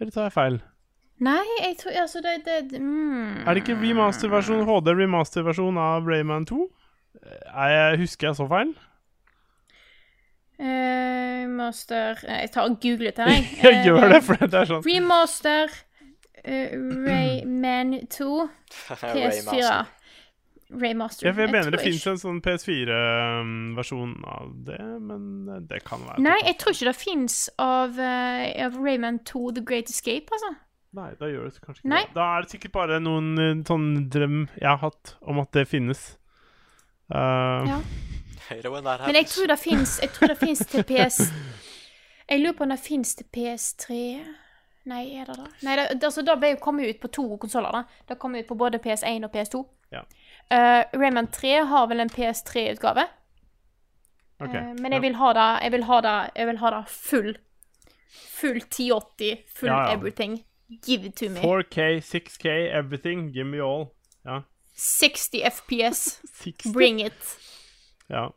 Eller 0.00 0.14
tar 0.14 0.28
jeg 0.28 0.34
feil? 0.34 0.58
Nei, 1.22 1.44
jeg 1.60 1.76
tror 1.80 1.96
Altså, 2.02 2.22
det, 2.24 2.34
det 2.46 2.80
mm. 2.80 3.44
Er 3.44 3.54
det 3.54 3.62
ikke 3.64 3.78
remasterversjon, 3.82 4.64
HD 4.68 4.92
remaster-versjon 4.94 5.80
av 5.82 6.08
Rayman 6.08 6.46
2? 6.48 6.60
Er 7.22 7.72
jeg, 7.74 7.98
husker 8.04 8.28
jeg 8.28 8.38
så 8.38 8.46
feil? 8.50 8.74
Eh, 10.58 11.44
Master 11.54 12.18
eh, 12.26 12.40
Jeg 12.42 12.50
tar 12.50 12.66
og 12.66 12.80
googler 12.82 13.12
det, 13.14 13.26
jeg. 13.34 13.44
Jeg 13.62 13.84
gjør 13.86 14.00
Eh, 14.02 14.10
det, 14.16 14.22
for 14.26 14.40
det 14.42 14.58
er 14.58 14.66
sånn 14.72 14.82
Remaster 14.86 15.70
eh, 16.42 16.72
Rayman 17.06 17.94
2 18.10 18.48
PS4. 18.72 19.12
Raymaster. 19.14 19.94
Raymaster. 20.68 21.24
Ja, 21.24 21.32
for 21.32 21.40
jeg 21.46 21.52
mener 21.54 21.72
det 21.72 21.80
fins 21.80 22.02
en 22.10 22.18
sånn 22.20 22.40
PS4-versjon 22.44 24.10
av 24.28 24.50
det, 24.66 24.80
men 25.00 25.22
eh, 25.48 25.62
det 25.70 25.78
kan 25.86 26.02
være 26.04 26.20
Nei, 26.26 26.36
jeg 26.44 26.58
tror 26.60 26.74
ikke 26.76 26.90
det 26.90 26.96
fins 27.00 27.36
av, 27.62 27.96
eh, 28.02 28.50
av 28.66 28.76
Rayman 28.82 29.22
2 29.30 29.44
The 29.60 29.64
Great 29.70 29.88
Escape, 29.92 30.28
altså. 30.34 30.52
Nei, 30.98 31.08
da 31.20 31.28
gjør 31.30 31.48
det 31.48 31.62
kanskje 31.64 31.82
ikke 31.84 31.92
Nei. 31.92 32.02
det. 32.08 32.14
Da 32.16 32.26
er 32.34 32.44
det 32.44 32.52
sikkert 32.56 32.74
bare 32.76 32.98
noen 33.04 33.30
eh, 33.40 33.54
sånn 33.68 33.88
drøm 34.12 34.38
jeg 34.58 34.68
har 34.68 34.82
hatt 34.82 35.14
om 35.22 35.40
at 35.42 35.52
det 35.56 35.66
finnes. 35.70 36.04
Uh, 37.08 37.64
Ja. 37.68 37.80
Heroen 38.48 38.84
der 38.84 39.06
Men 39.06 39.16
jeg 39.20 39.26
tror 39.32 39.46
det 39.52 39.58
fins 40.38 40.66
til 40.66 40.84
PS 40.88 41.20
Jeg 42.28 42.40
lurer 42.40 42.56
på 42.56 42.66
om 42.66 42.74
det 42.74 42.80
fins 42.82 43.14
til 43.14 43.26
PS3 43.36 44.18
Nei, 44.88 45.02
er 45.20 45.28
det 45.28 45.36
det? 45.36 45.50
Nei, 45.66 45.76
det, 45.76 46.04
altså, 46.04 46.22
det 46.24 46.38
ble 46.40 46.54
jo 46.54 46.60
kommet 46.64 46.88
ut 46.88 47.00
på 47.02 47.10
to 47.12 47.24
konsoller. 47.36 47.82
Det 48.08 48.16
kom 48.16 48.32
ut 48.38 48.46
på 48.48 48.56
både 48.56 48.78
PS1 48.80 49.26
og 49.26 49.34
PS2. 49.34 49.58
Ja. 49.92 50.00
Uh, 50.48 51.00
Rayman 51.02 51.28
3 51.28 51.50
har 51.68 51.90
vel 51.90 52.00
en 52.00 52.08
PS3-utgave, 52.08 53.04
Okay. 54.40 54.60
Uh, 54.62 54.74
men 54.78 54.92
jeg 54.92 55.02
vil 55.02 55.14
ha 55.18 55.32
det 55.34 55.46
Jeg 55.64 55.72
vil 55.72 55.84
ha 55.84 56.00
det, 56.00 56.30
jeg 56.36 56.46
vil 56.46 56.58
ha 56.58 56.70
det 56.70 56.82
full. 56.88 57.38
Full 58.40 58.56
1080, 58.56 59.38
full 59.56 59.68
Ja, 59.68 59.80
ja. 59.80 59.96
everything. 59.96 60.44
Give 60.86 61.06
it 61.06 61.16
to 61.16 61.28
me. 61.28 61.40
4K, 61.40 62.00
6K, 62.00 62.46
everything. 62.78 63.32
Give 63.32 63.44
me 63.44 63.58
all. 63.58 63.86
Ja. 64.24 64.40
60 64.74 65.42
FPS. 65.50 66.20
60. 66.34 66.72
Bring 66.72 67.00
it. 67.00 67.38
Ja. 68.08 68.30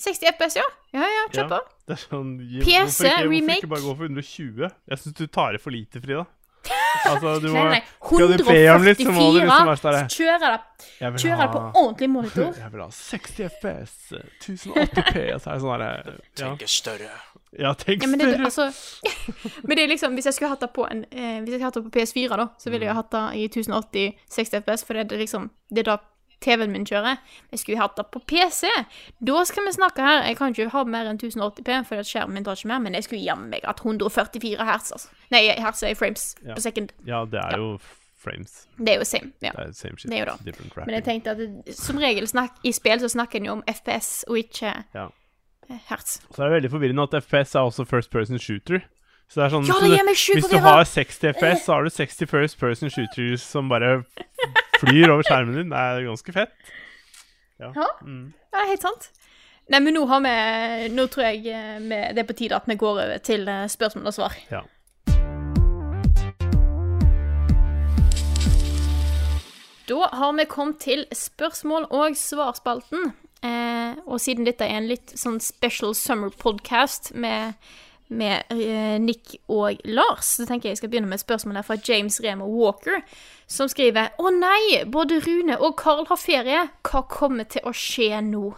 60 0.00 0.30
FPS, 0.32 0.56
ja. 0.56 0.66
Ja, 0.96 1.06
ja, 1.06 1.24
kjør 1.34 1.48
på. 1.52 1.60
Det 1.86 1.96
er 1.96 2.02
sånn, 2.02 2.28
PC 2.40 2.64
hvorfor 2.64 2.74
ikke, 2.74 2.84
Hvorfor 2.90 3.32
remake? 3.34 3.56
ikke 3.60 3.72
bare 3.74 3.84
gå 3.84 3.94
for 3.98 4.04
120? 4.08 4.68
Jeg 4.92 5.02
syns 5.02 5.16
du 5.18 5.26
tar 5.28 5.56
i 5.58 5.60
for 5.62 5.74
lite, 5.76 6.00
Frida. 6.02 6.26
Altså, 7.10 7.38
du 7.40 7.46
må 7.54 7.62
Nei, 7.64 7.78
nei, 7.78 7.82
Skal 8.02 8.32
du 8.32 8.42
så 8.42 8.44
må 8.44 8.54
144, 8.54 8.88
liksom 8.90 9.14
være 9.16 9.76
sånn 9.80 9.94
der, 9.94 10.08
så 10.10 10.18
kjører 10.20 10.42
jeg 10.44 10.50
det, 10.52 11.22
kjører 11.22 11.40
ha, 11.40 11.46
på 11.54 11.60
ordentlig 11.80 12.08
monitor. 12.12 12.50
Jeg 12.60 12.72
vil 12.74 12.82
ha 12.82 12.88
60 12.96 13.46
FPS, 13.46 13.94
eh, 14.18 14.26
1080P, 14.42 15.22
og 15.34 15.40
så 15.40 15.52
er 15.52 15.54
det 15.54 15.62
sånn 15.64 15.70
derre 15.70 15.90
ja. 15.94 16.18
Tenke 16.42 16.68
større. 16.68 17.10
ja, 17.56 17.72
tenk 17.80 18.04
Ja, 18.04 18.10
men, 18.10 18.20
det, 18.20 18.28
større. 18.34 18.50
altså, 18.50 18.68
men 19.66 19.78
det 19.78 19.86
er 19.86 19.92
liksom, 19.94 20.18
hvis 20.18 20.28
jeg 20.28 20.36
skulle 20.36 20.52
hatt 20.52 20.64
det 20.66 20.70
på 20.76 20.84
en 20.90 21.04
eh, 21.08 21.40
Hvis 21.46 21.56
jeg 21.56 21.64
hatt 21.64 21.78
det 21.78 21.84
på 21.86 21.94
PS4, 21.96 22.40
da, 22.42 22.48
så 22.60 22.74
ville 22.74 22.90
jeg 22.90 22.98
hatt 23.00 23.12
det 23.16 23.24
i 23.40 23.48
1080 23.48 24.26
60 24.36 24.60
FPS, 24.64 24.86
for 24.86 25.00
det 25.00 25.06
er 25.08 25.24
liksom 25.24 25.48
Det 25.70 25.84
er 25.86 25.92
da 25.94 25.98
TV-en 26.40 26.72
min 26.72 26.84
kjører. 26.88 27.18
Jeg 27.52 27.58
skulle 27.62 27.78
hatt 27.82 27.96
det 27.96 28.06
på 28.14 28.20
PC. 28.26 28.66
Da 29.20 29.44
skal 29.44 29.66
vi 29.66 29.72
snakke 29.76 30.00
her. 30.04 30.22
Jeg 30.26 30.36
kan 30.38 30.54
ikke 30.54 30.68
ha 30.72 30.84
mer 30.84 31.06
enn 31.10 31.18
1080P, 31.20 31.80
for 31.88 32.02
skjermen 32.02 32.34
min 32.38 32.44
tar 32.46 32.56
ikke 32.56 32.70
mer, 32.72 32.78
men 32.80 32.94
jeg 32.96 33.04
skulle 33.04 33.22
jammen 33.24 33.50
meg 33.52 33.64
hatt 33.68 33.80
144 33.84 34.64
hertz, 34.64 34.92
altså. 34.96 35.08
Nei, 35.30 35.42
hertz 35.60 35.82
er 35.82 35.94
frames 35.94 36.34
Ja. 36.46 36.54
per 36.54 36.60
second. 36.64 36.92
Ja, 37.06 37.24
det 37.24 37.40
er 37.44 37.56
jo 37.58 37.78
frames. 38.20 38.66
Det 38.78 38.88
er 38.94 38.98
jo 39.00 39.04
same. 39.04 39.32
Ja. 39.40 39.50
Det 39.56 39.68
er 39.68 39.72
same 39.72 39.96
shit. 39.98 40.10
Det 40.10 40.18
er 40.20 40.26
jo 40.26 40.32
da. 40.32 40.84
Men 40.86 40.94
jeg 40.98 41.04
tenkte 41.04 41.30
at 41.30 41.38
det, 41.38 41.76
som 41.76 41.96
regel 41.98 42.26
snakk, 42.28 42.56
i 42.64 42.72
spill 42.72 43.00
så 43.00 43.08
snakker 43.08 43.40
en 43.40 43.46
jo 43.46 43.52
om 43.52 43.62
FPS 43.68 44.24
og 44.28 44.36
ikke 44.42 44.74
Ja. 44.94 45.06
eh, 45.70 45.78
hertz. 45.88 46.18
Så 46.34 46.42
er 46.42 46.48
det 46.50 46.62
veldig 46.62 46.70
forvirrende 46.70 47.02
at 47.08 47.22
FPS 47.24 47.54
er 47.54 47.60
også 47.68 47.86
first 47.86 48.10
person 48.10 48.38
shooter. 48.38 48.80
Så 49.30 49.38
det 49.38 49.44
er 49.46 49.52
sånn 49.54 49.68
Ja, 49.68 49.76
det 49.78 49.92
gjør 49.94 50.06
meg 50.08 50.18
sjukt 50.18 50.40
Hvis 50.40 50.50
du 50.50 50.58
har 50.64 50.84
60 50.90 51.28
FPS, 51.36 51.60
så 51.64 51.76
har 51.76 51.86
du 51.86 51.90
60 51.94 52.26
first 52.30 52.58
person 52.58 52.90
shooters 52.90 53.44
som 53.46 53.68
bare 53.70 54.00
flyr 54.80 55.12
over 55.12 55.22
skjermen 55.22 55.54
din. 55.54 55.70
Det 55.70 55.78
er 55.78 56.02
ganske 56.08 56.34
fett. 56.34 56.72
Ja. 57.62 57.70
Ja. 57.76 57.86
Mm. 58.02 58.32
Ja, 58.50 58.56
det 58.56 58.64
er 58.64 58.70
helt 58.72 58.86
sant. 58.88 59.10
Nei, 59.70 59.78
men 59.84 59.94
nå 59.94 60.02
har 60.10 60.24
vi 60.24 60.34
Nå 60.96 61.06
tror 61.12 61.28
jeg 61.28 61.46
eh, 61.46 61.78
vi, 61.78 62.00
det 62.16 62.24
er 62.24 62.26
på 62.26 62.34
tide 62.40 62.58
at 62.58 62.66
vi 62.66 62.74
går 62.80 62.96
over 62.96 63.18
til 63.22 63.46
eh, 63.46 63.68
spørsmål 63.70 64.10
og 64.10 64.16
svar. 64.18 64.34
ja. 64.50 64.64
Da 69.90 70.06
har 70.14 70.32
vi 70.38 70.44
kommet 70.46 70.78
til 70.78 71.04
spørsmål- 71.14 71.88
og 71.90 72.16
svarspalten. 72.16 73.12
Eh, 73.42 73.94
og 74.06 74.20
siden 74.20 74.46
dette 74.46 74.64
er 74.64 74.78
en 74.78 74.86
litt 74.86 75.14
sånn 75.18 75.40
special 75.42 75.94
summer 75.98 76.30
podcast 76.30 77.10
med, 77.14 77.54
med 78.10 78.50
eh, 78.50 78.96
Nick 79.02 79.36
og 79.48 79.78
Lars, 79.84 80.34
så 80.36 80.46
tenker 80.48 80.68
jeg 80.68 80.76
jeg 80.76 80.82
skal 80.82 80.92
begynne 80.92 81.10
med 81.10 81.20
et 81.20 81.24
spørsmål 81.24 81.62
fra 81.66 81.78
James 81.86 82.20
Remo 82.24 82.48
Walker, 82.50 83.00
som 83.50 83.70
skriver 83.70 84.12
Å 84.18 84.32
nei, 84.34 84.82
både 84.90 85.20
Rune 85.24 85.58
og 85.58 85.76
Carl 85.80 86.06
har 86.10 86.20
ferie. 86.20 86.66
Hva 86.86 87.04
kommer 87.10 87.48
til 87.50 87.66
å 87.66 87.74
skje 87.76 88.20
nå? 88.26 88.52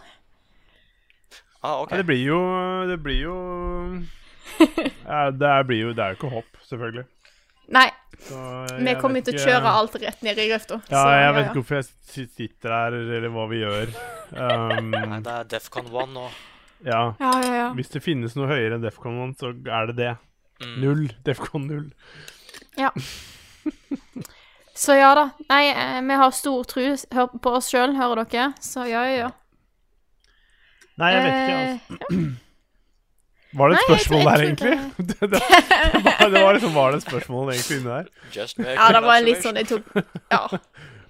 Ah, 1.63 1.81
okay. 1.81 1.95
Ja, 1.95 2.01
det 2.01 2.05
blir 2.09 2.23
jo 2.27 2.39
Det 2.89 2.97
blir 2.99 3.19
jo 3.21 3.35
ja, 5.07 5.31
det, 5.31 5.51
blir 5.69 5.79
jo, 5.79 5.91
det 5.95 6.03
er 6.03 6.13
jo 6.13 6.17
ikke 6.19 6.31
hopp, 6.33 6.57
selvfølgelig. 6.67 7.05
Nei, 7.73 7.87
Så 8.19 8.39
vi 8.75 8.93
kommer 8.99 9.21
ikke 9.21 9.31
til 9.31 9.39
å 9.39 9.45
kjøre 9.47 9.71
alt 9.79 9.95
rett 10.03 10.25
ned 10.25 10.39
i 10.43 10.47
grøfta. 10.51 10.77
Ja, 10.91 10.99
så, 10.99 11.13
jeg 11.15 11.35
vet 11.37 11.47
ikke 11.47 11.61
hvorfor 11.61 11.79
jeg 11.79 12.27
sitter 12.35 12.75
her, 12.75 12.97
eller 12.99 13.31
hva 13.33 13.47
vi 13.51 13.63
gjør. 13.63 13.93
Um, 14.33 14.87
Nei, 14.89 15.19
det 15.21 15.29
er 15.29 15.49
Defcon 15.51 15.91
1 15.93 16.15
og 16.17 16.37
ja. 16.85 17.01
Ja, 17.19 17.31
ja, 17.43 17.53
ja. 17.55 17.67
Hvis 17.77 17.91
det 17.93 18.03
finnes 18.03 18.35
noe 18.37 18.47
høyere 18.51 18.77
enn 18.77 18.85
Defcon 18.85 19.19
1, 19.29 19.37
så 19.39 19.53
er 19.53 19.91
det 19.91 19.95
det. 19.99 20.11
Mm. 20.63 20.75
Null. 20.83 21.05
Defcon 21.25 21.67
0. 21.69 21.87
Ja. 22.79 22.91
Så 24.75 24.95
ja 24.97 25.13
da. 25.17 25.27
Nei, 25.49 25.63
eh, 25.69 25.99
vi 26.01 26.19
har 26.19 26.31
stor 26.33 26.63
tro 26.69 26.85
hør 27.13 27.33
på 27.43 27.57
oss 27.59 27.69
sjøl, 27.71 27.93
hører 27.97 28.23
dere? 28.25 28.51
Så 28.63 28.87
ja, 28.89 29.03
ja, 29.05 29.27
ja. 29.27 29.33
Nei, 31.01 31.11
jeg 31.13 31.27
vet 31.27 31.35
ikke. 31.43 31.59
Eh, 31.59 32.39
Altså. 33.53 33.59
Var 33.59 33.69
det 33.69 33.75
et 33.75 33.81
Nei, 33.83 33.93
jeg 33.93 34.01
spørsmål 34.01 34.23
der, 34.25 34.43
egentlig? 34.43 34.77
Det, 34.97 35.19
det, 35.19 35.29
det, 35.29 35.39
var, 36.03 36.29
det 36.33 36.41
var 36.41 36.55
liksom 36.57 36.73
Var 36.73 36.91
det 36.91 36.97
et 36.97 37.03
spørsmål 37.05 37.51
egentlig 37.53 37.77
inni 37.77 37.89
der? 37.89 38.07
Just 38.33 38.57
Ja, 38.57 38.87
det 38.95 39.01
var 39.05 39.19
litt 39.21 39.43
sånn 39.43 39.59
jeg 39.61 39.67
tok 39.69 39.91
Ja. 40.33 40.41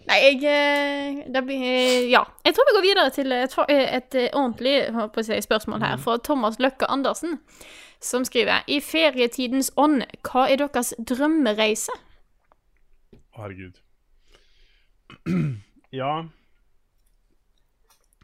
Nei, 0.07 0.17
jeg 0.25 0.43
eh, 0.43 1.23
Det 1.33 1.43
blir 1.47 1.63
eh, 1.63 2.09
Ja. 2.11 2.23
Jeg 2.45 2.55
tror 2.55 2.67
vi 2.69 2.75
går 2.77 2.85
videre 2.87 3.09
til 3.15 3.31
et, 3.31 3.57
eh, 3.69 3.95
et 3.97 4.17
ordentlig 4.33 4.75
på 5.13 5.21
å 5.21 5.25
si, 5.25 5.41
spørsmål 5.41 5.83
her 5.85 5.97
fra 5.97 6.17
Thomas 6.17 6.59
Løkke 6.59 6.89
Andersen, 6.91 7.39
som 8.03 8.25
skriver 8.27 8.63
I 8.67 8.79
ferietidens 8.83 9.71
ånd, 9.77 10.03
hva 10.27 10.47
er 10.51 10.57
deres 10.65 10.93
drømmereise? 10.99 11.95
Herregud. 13.37 13.79
Ja 15.93 16.23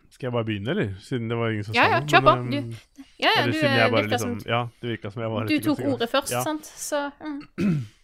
Skal 0.09 0.27
jeg 0.27 0.31
bare 0.33 0.45
begynne, 0.45 0.71
eller? 0.73 0.93
Siden 0.99 1.29
det 1.29 1.37
var 1.37 1.49
ingen 1.53 1.63
som 1.63 1.75
sa 1.75 1.83
sa 1.83 1.85
ja, 1.85 1.99
ja, 1.99 2.05
kjør 2.07 2.23
på. 2.25 2.33
Du- 2.51 2.57
um, 2.57 2.73
Ja, 3.19 3.29
ja, 3.35 3.45
du 3.45 3.51
virka 3.51 4.01
liksom 4.01 4.39
som 4.39 4.49
Ja, 4.49 4.61
det 4.81 4.89
virka 4.89 5.11
som 5.11 5.21
jeg 5.21 5.31
var 5.31 5.45
Du 5.45 5.59
tok 5.59 5.79
ordet 5.85 6.09
først, 6.09 6.31
Ja. 6.31 6.41
sant? 6.43 6.65
Så 6.65 7.11
mm. 7.21 7.41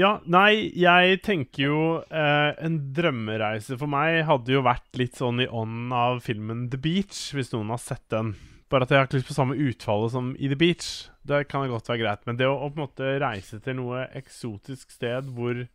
Ja, 0.00 0.14
nei, 0.24 0.70
jeg 0.80 1.18
tenker 1.26 1.60
jo 1.66 1.80
eh, 2.08 2.52
En 2.64 2.78
drømmereise 2.96 3.76
for 3.76 3.90
meg 3.90 4.22
hadde 4.24 4.54
jo 4.54 4.62
vært 4.64 4.96
litt 4.96 5.18
sånn 5.18 5.42
i 5.44 5.48
ånden 5.48 5.92
av 5.92 6.22
filmen 6.24 6.68
The 6.72 6.80
Beach, 6.80 7.18
hvis 7.36 7.52
noen 7.52 7.72
har 7.74 7.82
sett 7.82 8.06
den. 8.12 8.32
Bare 8.72 8.86
at 8.86 8.94
jeg 8.94 9.00
har 9.00 9.08
ikke 9.08 9.18
lyst 9.18 9.28
på 9.28 9.36
samme 9.36 9.58
utfallet 9.60 10.14
som 10.14 10.30
i 10.38 10.48
The 10.48 10.56
Beach. 10.56 10.88
Det 11.26 11.42
kan 11.50 11.68
godt 11.68 11.90
være 11.90 12.00
greit. 12.04 12.24
Men 12.24 12.38
det 12.40 12.48
å, 12.48 12.54
å 12.56 12.70
på 12.70 12.80
en 12.80 12.86
måte 12.86 13.12
reise 13.20 13.60
til 13.60 13.76
noe 13.82 14.06
eksotisk 14.16 14.94
sted 14.94 15.28
hvor 15.36 15.66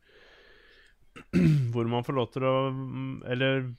Hvor 1.72 1.88
man 1.88 2.04
får 2.04 2.16
lov 2.18 2.26
til 2.34 2.44
å 2.44 2.56
mm, 2.76 3.12
Eller 3.32 3.70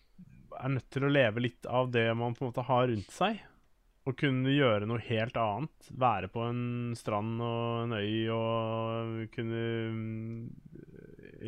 er 0.56 0.72
nødt 0.72 0.86
til 0.94 1.04
å 1.04 1.10
leve 1.12 1.42
litt 1.42 1.66
av 1.68 1.90
det 1.92 2.06
man 2.16 2.32
på 2.36 2.46
en 2.46 2.52
måte 2.52 2.64
har 2.64 2.86
rundt 2.88 3.10
seg. 3.12 3.42
Og 4.06 4.14
kunne 4.20 4.52
gjøre 4.54 4.86
noe 4.86 5.02
helt 5.02 5.38
annet. 5.40 5.88
Være 5.98 6.30
på 6.30 6.44
en 6.46 6.94
strand 6.98 7.40
og 7.42 7.86
en 7.86 7.96
øy 7.98 8.28
og 8.34 9.24
kunne 9.34 9.64
mm, 9.96 10.44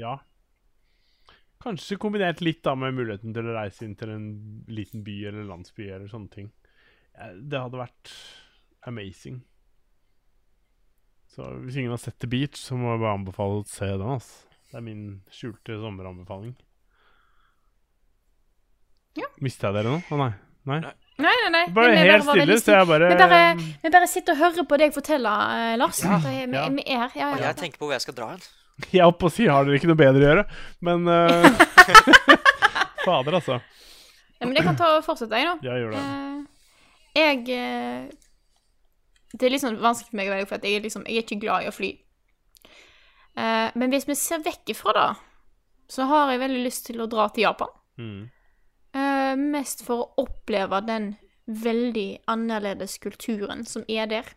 Ja. 0.01 0.17
Kanskje 1.59 1.99
kombinert 1.99 2.43
litt 2.43 2.63
da 2.63 2.77
med 2.79 2.95
muligheten 2.95 3.33
til 3.35 3.49
å 3.51 3.55
reise 3.57 3.83
inn 3.87 3.97
til 3.99 4.13
en 4.15 4.27
liten 4.71 5.03
by 5.07 5.17
eller 5.31 5.47
landsby 5.49 5.89
eller 5.89 6.11
sånne 6.11 6.31
ting. 6.31 6.53
Det 7.19 7.59
hadde 7.59 7.81
vært 7.81 8.13
amazing. 8.87 9.41
Så 11.35 11.49
hvis 11.65 11.81
ingen 11.81 11.91
har 11.91 12.01
sett 12.03 12.19
The 12.23 12.31
Beach, 12.31 12.59
så 12.63 12.79
må 12.79 12.93
jeg 12.93 13.03
bare 13.03 13.19
anbefale 13.19 13.59
å 13.61 13.67
se 13.67 13.91
den. 13.91 14.07
Altså. 14.07 14.47
Det 14.71 14.79
er 14.79 14.85
min 14.87 15.03
skjulte 15.35 15.81
sommeranbefaling. 15.83 16.55
Ja. 19.19 19.29
Mista 19.43 19.71
jeg 19.71 19.81
dere 19.81 19.97
nå? 19.97 20.01
Å 20.15 20.19
nei. 20.21 20.33
nei. 20.69 20.79
Nei, 20.85 20.95
nei, 21.19 21.35
nei. 21.43 21.51
nei. 21.55 21.65
Bare 21.75 21.93
vi- 21.93 22.05
helt 22.09 22.27
stille, 22.27 22.59
så 22.63 22.77
jeg 22.77 22.89
bare 22.91 23.09
Vi 23.11 23.19
bare, 23.21 23.41
vi 23.83 23.91
bare 23.95 24.09
sitter 24.11 24.33
og 24.37 24.39
hører 24.45 24.69
på 24.71 24.79
deg 24.79 24.95
fortelle, 24.95 25.35
eh, 25.57 25.75
Lars. 25.81 26.03
Ja, 26.05 26.19
vi, 26.25 26.35
ja. 26.47 26.69
vi 26.69 26.85
er 26.87 27.11
ja, 27.15 27.33
Og 27.33 27.41
ja. 27.41 27.51
jeg 27.51 27.57
tenker 27.63 27.79
på 27.79 27.89
hvor 27.89 27.97
jeg 27.97 28.07
skal 28.07 28.15
dra 28.15 28.31
hen. 28.35 28.47
Jeg 28.95 29.03
holdt 29.03 29.19
på 29.19 29.27
å 29.27 29.33
si 29.35 29.47
har 29.51 29.65
dere 29.67 29.75
ikke 29.81 29.89
noe 29.91 29.99
bedre 29.99 30.23
å 30.23 30.29
gjøre, 30.29 30.43
men 30.87 31.09
uh, 31.11 31.49
Fader, 33.05 33.35
altså. 33.41 33.57
ja. 34.39 34.47
Men 34.47 34.55
jeg 34.55 34.67
kan 34.69 34.77
ta 34.79 34.93
og 34.95 35.03
fortsette, 35.03 35.35
jeg, 35.35 35.49
nå. 35.49 35.57
Ja, 35.67 35.75
gjør 35.83 35.97
det. 35.97 35.99
Uh, 35.99 36.45
jeg 37.19 37.41
Det 39.35 39.49
er 39.49 39.51
litt 39.51 39.65
sånn 39.65 39.81
vanskelig 39.83 40.13
for 40.13 40.21
meg 40.21 40.31
å 40.31 40.37
velge, 40.37 40.47
for 40.47 40.61
at 40.61 40.69
jeg 40.69 40.79
er, 40.79 40.85
liksom, 40.87 41.09
jeg 41.11 41.19
er 41.19 41.27
ikke 41.27 41.41
glad 41.43 41.67
i 41.67 41.73
å 41.73 41.75
fly. 41.75 41.91
Eh, 43.39 43.71
men 43.79 43.93
hvis 43.93 44.09
vi 44.09 44.17
ser 44.19 44.43
vekk 44.45 44.73
ifra 44.75 44.95
det, 44.97 45.09
så 45.93 46.07
har 46.11 46.33
jeg 46.33 46.43
veldig 46.43 46.65
lyst 46.65 46.89
til 46.89 47.03
å 47.03 47.09
dra 47.11 47.29
til 47.33 47.47
Japan. 47.47 47.71
Mm. 48.01 48.23
Eh, 49.29 49.37
mest 49.37 49.85
for 49.87 50.05
å 50.05 50.25
oppleve 50.25 50.81
den 50.87 51.15
veldig 51.49 52.25
annerledes 52.29 52.99
kulturen 53.03 53.65
som 53.67 53.85
er 53.89 54.09
der. 54.11 54.35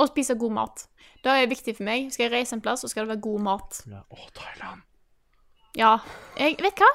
Og 0.00 0.12
spise 0.12 0.36
god 0.38 0.54
mat. 0.56 0.86
Det 1.24 1.32
er 1.32 1.50
viktig 1.50 1.74
for 1.76 1.86
meg. 1.88 2.08
Skal 2.14 2.28
jeg 2.28 2.34
reise 2.38 2.56
en 2.56 2.62
plass, 2.64 2.84
så 2.84 2.88
skal 2.88 3.04
det 3.04 3.16
være 3.16 3.26
god 3.26 3.42
mat. 3.48 3.82
Ja. 3.90 4.04
Å, 4.08 4.30
Thailand. 4.36 4.86
Ja. 5.78 5.98
Jeg 6.38 6.56
vet 6.62 6.80
hva? 6.80 6.88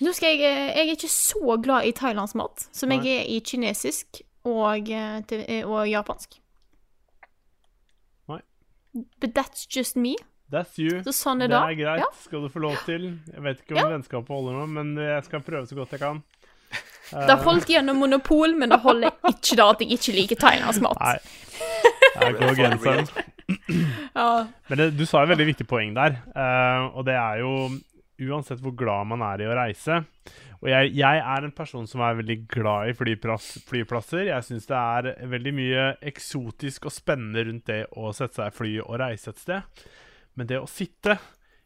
Nå 0.00 0.12
skal 0.16 0.32
jeg 0.32 0.48
eh, 0.48 0.72
Jeg 0.72 0.88
er 0.88 0.96
ikke 0.96 1.12
så 1.12 1.56
glad 1.60 1.86
i 1.88 1.92
thailandsk 1.96 2.36
mat 2.40 2.66
som 2.72 2.92
jeg 2.94 3.04
er 3.04 3.28
i 3.28 3.38
kinesisk 3.44 4.22
og, 4.48 4.88
eh, 4.88 5.60
og 5.68 5.84
japansk. 5.88 6.38
Nei. 8.32 8.40
But 9.20 9.36
that's 9.36 9.68
just 9.68 9.96
me. 9.96 10.16
That's 10.50 10.80
you. 10.80 11.02
Så 11.06 11.12
sånn 11.14 11.44
er 11.44 11.52
det 11.52 11.54
det. 11.54 11.62
er 11.62 11.78
greit. 11.78 12.02
Ja. 12.02 12.08
Skal 12.24 12.42
du 12.42 12.50
få 12.50 12.64
lov 12.64 12.80
til. 12.88 13.12
Jeg 13.30 13.44
vet 13.44 13.60
ikke 13.62 13.76
om 13.78 13.92
vennskapet 13.92 14.34
holder 14.34 14.56
nå, 14.58 14.66
men 14.72 14.96
jeg 14.98 15.28
skal 15.28 15.44
prøve 15.46 15.68
så 15.70 15.78
godt 15.78 15.94
jeg 15.94 16.02
kan. 16.02 16.24
Det 17.10 17.36
holdt 17.44 17.70
gjennom 17.72 18.00
monopol, 18.04 18.54
men 18.58 18.72
det 18.72 18.80
holder 18.84 19.14
ikke 19.32 19.58
da 19.58 19.68
at 19.74 19.84
jeg 19.84 19.98
ikke 19.98 20.16
liker 20.16 20.40
thailandsk 20.40 20.84
mat. 20.86 21.00
Nei. 21.02 21.18
Jeg 22.20 22.36
går 22.40 22.56
genseren. 22.62 23.10
Ja. 24.14 24.46
Men 24.70 24.78
det, 24.78 24.84
du 24.94 25.02
sa 25.06 25.24
et 25.24 25.30
veldig 25.32 25.46
viktig 25.48 25.64
poeng 25.66 25.90
der, 25.96 26.20
uh, 26.36 26.84
og 26.94 27.02
det 27.08 27.16
er 27.18 27.40
jo 27.42 27.50
uansett 28.28 28.60
hvor 28.62 28.74
glad 28.78 29.08
man 29.10 29.24
er 29.26 29.42
i 29.42 29.48
å 29.48 29.56
reise 29.56 29.96
Og 30.60 30.68
jeg, 30.70 30.92
jeg 30.98 31.22
er 31.22 31.46
en 31.46 31.54
person 31.56 31.88
som 31.88 32.02
er 32.04 32.18
veldig 32.20 32.36
glad 32.52 32.90
i 32.90 32.94
flyplass, 32.94 33.48
flyplasser. 33.66 34.28
Jeg 34.28 34.46
syns 34.46 34.68
det 34.68 34.76
er 34.76 35.10
veldig 35.32 35.54
mye 35.56 35.86
eksotisk 36.12 36.86
og 36.90 36.94
spennende 36.94 37.46
rundt 37.48 37.66
det 37.70 37.80
å 37.96 38.12
sette 38.16 38.38
seg 38.42 38.52
i 38.52 38.56
fly 38.58 38.72
og 38.84 38.98
reise 39.00 39.32
et 39.32 39.40
sted. 39.40 39.84
Men 40.36 40.50
det 40.50 40.60
å 40.60 40.68
sitte 40.70 41.16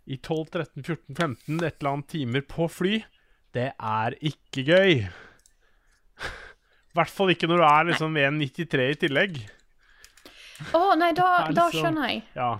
i 0.06 0.20
12-13-14-15 0.20 1.58
et 1.64 1.80
eller 1.80 1.90
annet 1.90 2.10
timer 2.12 2.44
på 2.46 2.68
fly, 2.70 3.00
det 3.56 3.72
er 3.74 4.16
ikke 4.22 4.64
gøy. 4.68 5.04
I 6.20 6.96
hvert 6.98 7.10
fall 7.10 7.32
ikke 7.34 7.48
når 7.50 7.62
du 7.62 7.66
er 7.68 7.88
liksom 7.90 8.14
1,93 8.20 8.90
i 8.92 8.98
tillegg. 9.06 9.38
Å, 10.74 10.82
nei, 10.98 11.10
da, 11.16 11.28
da 11.50 11.66
liksom- 11.68 11.80
skjønner 11.80 12.10
jeg. 12.12 12.22
Ja. 12.38 12.52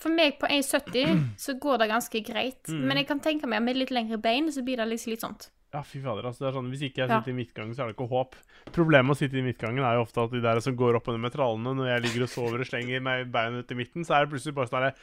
For 0.00 0.14
meg 0.16 0.38
på 0.40 0.48
1,70 0.48 1.24
så 1.44 1.56
går 1.60 1.82
det 1.82 1.88
ganske 1.90 2.20
greit. 2.24 2.62
Mm. 2.70 2.84
Men 2.88 3.00
jeg 3.02 3.08
kan 3.10 3.20
tenke 3.20 3.48
meg 3.50 3.62
med 3.66 3.76
litt 3.76 3.90
lengre 3.94 4.16
bein 4.22 4.48
så 4.54 4.62
blir 4.64 4.78
det 4.80 4.86
litt 4.88 5.02
slitsomt. 5.02 5.50
Ja, 5.70 5.84
fy 5.86 6.00
fader. 6.02 6.26
altså 6.26 6.42
det 6.42 6.48
er 6.48 6.54
sånn, 6.56 6.70
Hvis 6.72 6.80
ikke 6.82 6.98
jeg 7.04 7.10
Ja. 7.12 7.18
sitter 7.20 7.30
i 7.30 7.36
midtgangen, 7.36 7.74
så 7.76 7.82
er 7.84 7.90
det 7.90 7.94
ikke 7.94 8.08
håp. 8.10 8.32
Problemet 8.74 9.06
med 9.06 9.14
å 9.14 9.18
sitte 9.20 9.38
i 9.38 9.42
midtgangen 9.44 9.84
er 9.86 9.98
jo 9.98 10.02
ofte 10.02 10.24
at 10.24 10.32
de 10.34 10.40
der 10.42 10.58
som 10.64 10.74
går 10.78 10.96
opp 10.98 11.06
under 11.12 11.20
med 11.22 11.30
trallene 11.34 11.74
når 11.78 11.90
jeg 11.92 12.02
ligger 12.06 12.24
og 12.26 12.30
sover 12.32 12.64
og 12.64 12.66
slenger 12.66 13.00
meg 13.06 13.28
beina 13.30 13.60
ut 13.62 13.70
i 13.70 13.76
midten, 13.78 14.02
så 14.06 14.16
er 14.16 14.24
det 14.26 14.32
plutselig 14.32 14.54
bare 14.56 14.66
sånn 14.70 14.80
derre 14.80 14.94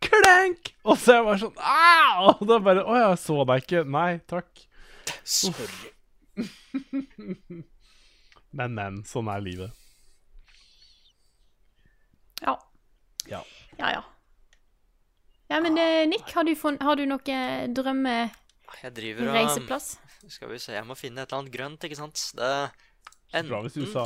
Klenk! 0.00 0.72
Og 0.88 0.96
så 1.00 1.12
er 1.12 1.16
jeg 1.20 1.24
bare 1.30 1.40
sånn 1.40 1.56
Au! 1.60 2.28
Og 2.34 2.44
da 2.48 2.58
bare 2.64 2.84
Å, 2.84 2.98
jeg 3.00 3.18
så 3.20 3.38
deg 3.48 3.64
ikke. 3.64 3.82
Nei, 3.96 4.10
takk. 4.28 4.62
Sorry. 5.24 5.66
Men, 8.52 8.74
men. 8.74 8.96
Sånn 9.06 9.28
er 9.30 9.40
livet. 9.44 9.70
Ja. 12.42 12.56
Ja. 13.30 13.42
Ja, 13.78 13.90
ja. 13.94 14.00
Ja, 15.50 15.60
men 15.62 15.78
eh, 15.78 16.06
Nick, 16.10 16.26
har 16.34 16.44
du, 16.46 16.52
fun- 16.58 16.78
har 16.82 16.96
du 16.98 17.04
noe 17.10 17.18
drømmereiseplass? 17.74 18.82
Jeg 18.82 18.92
driver 18.94 19.30
og 19.34 20.30
Skal 20.34 20.50
vi 20.52 20.58
se, 20.62 20.72
jeg 20.76 20.86
må 20.86 20.94
finne 20.98 21.22
et 21.24 21.30
eller 21.32 21.40
annet 21.44 21.54
grønt, 21.54 21.86
ikke 21.86 21.98
sant? 21.98 22.18
Det 22.38 22.50
er 23.34 23.46
Bra 23.48 23.60
hvis 23.64 23.78
du 23.78 23.86
sa 23.90 24.04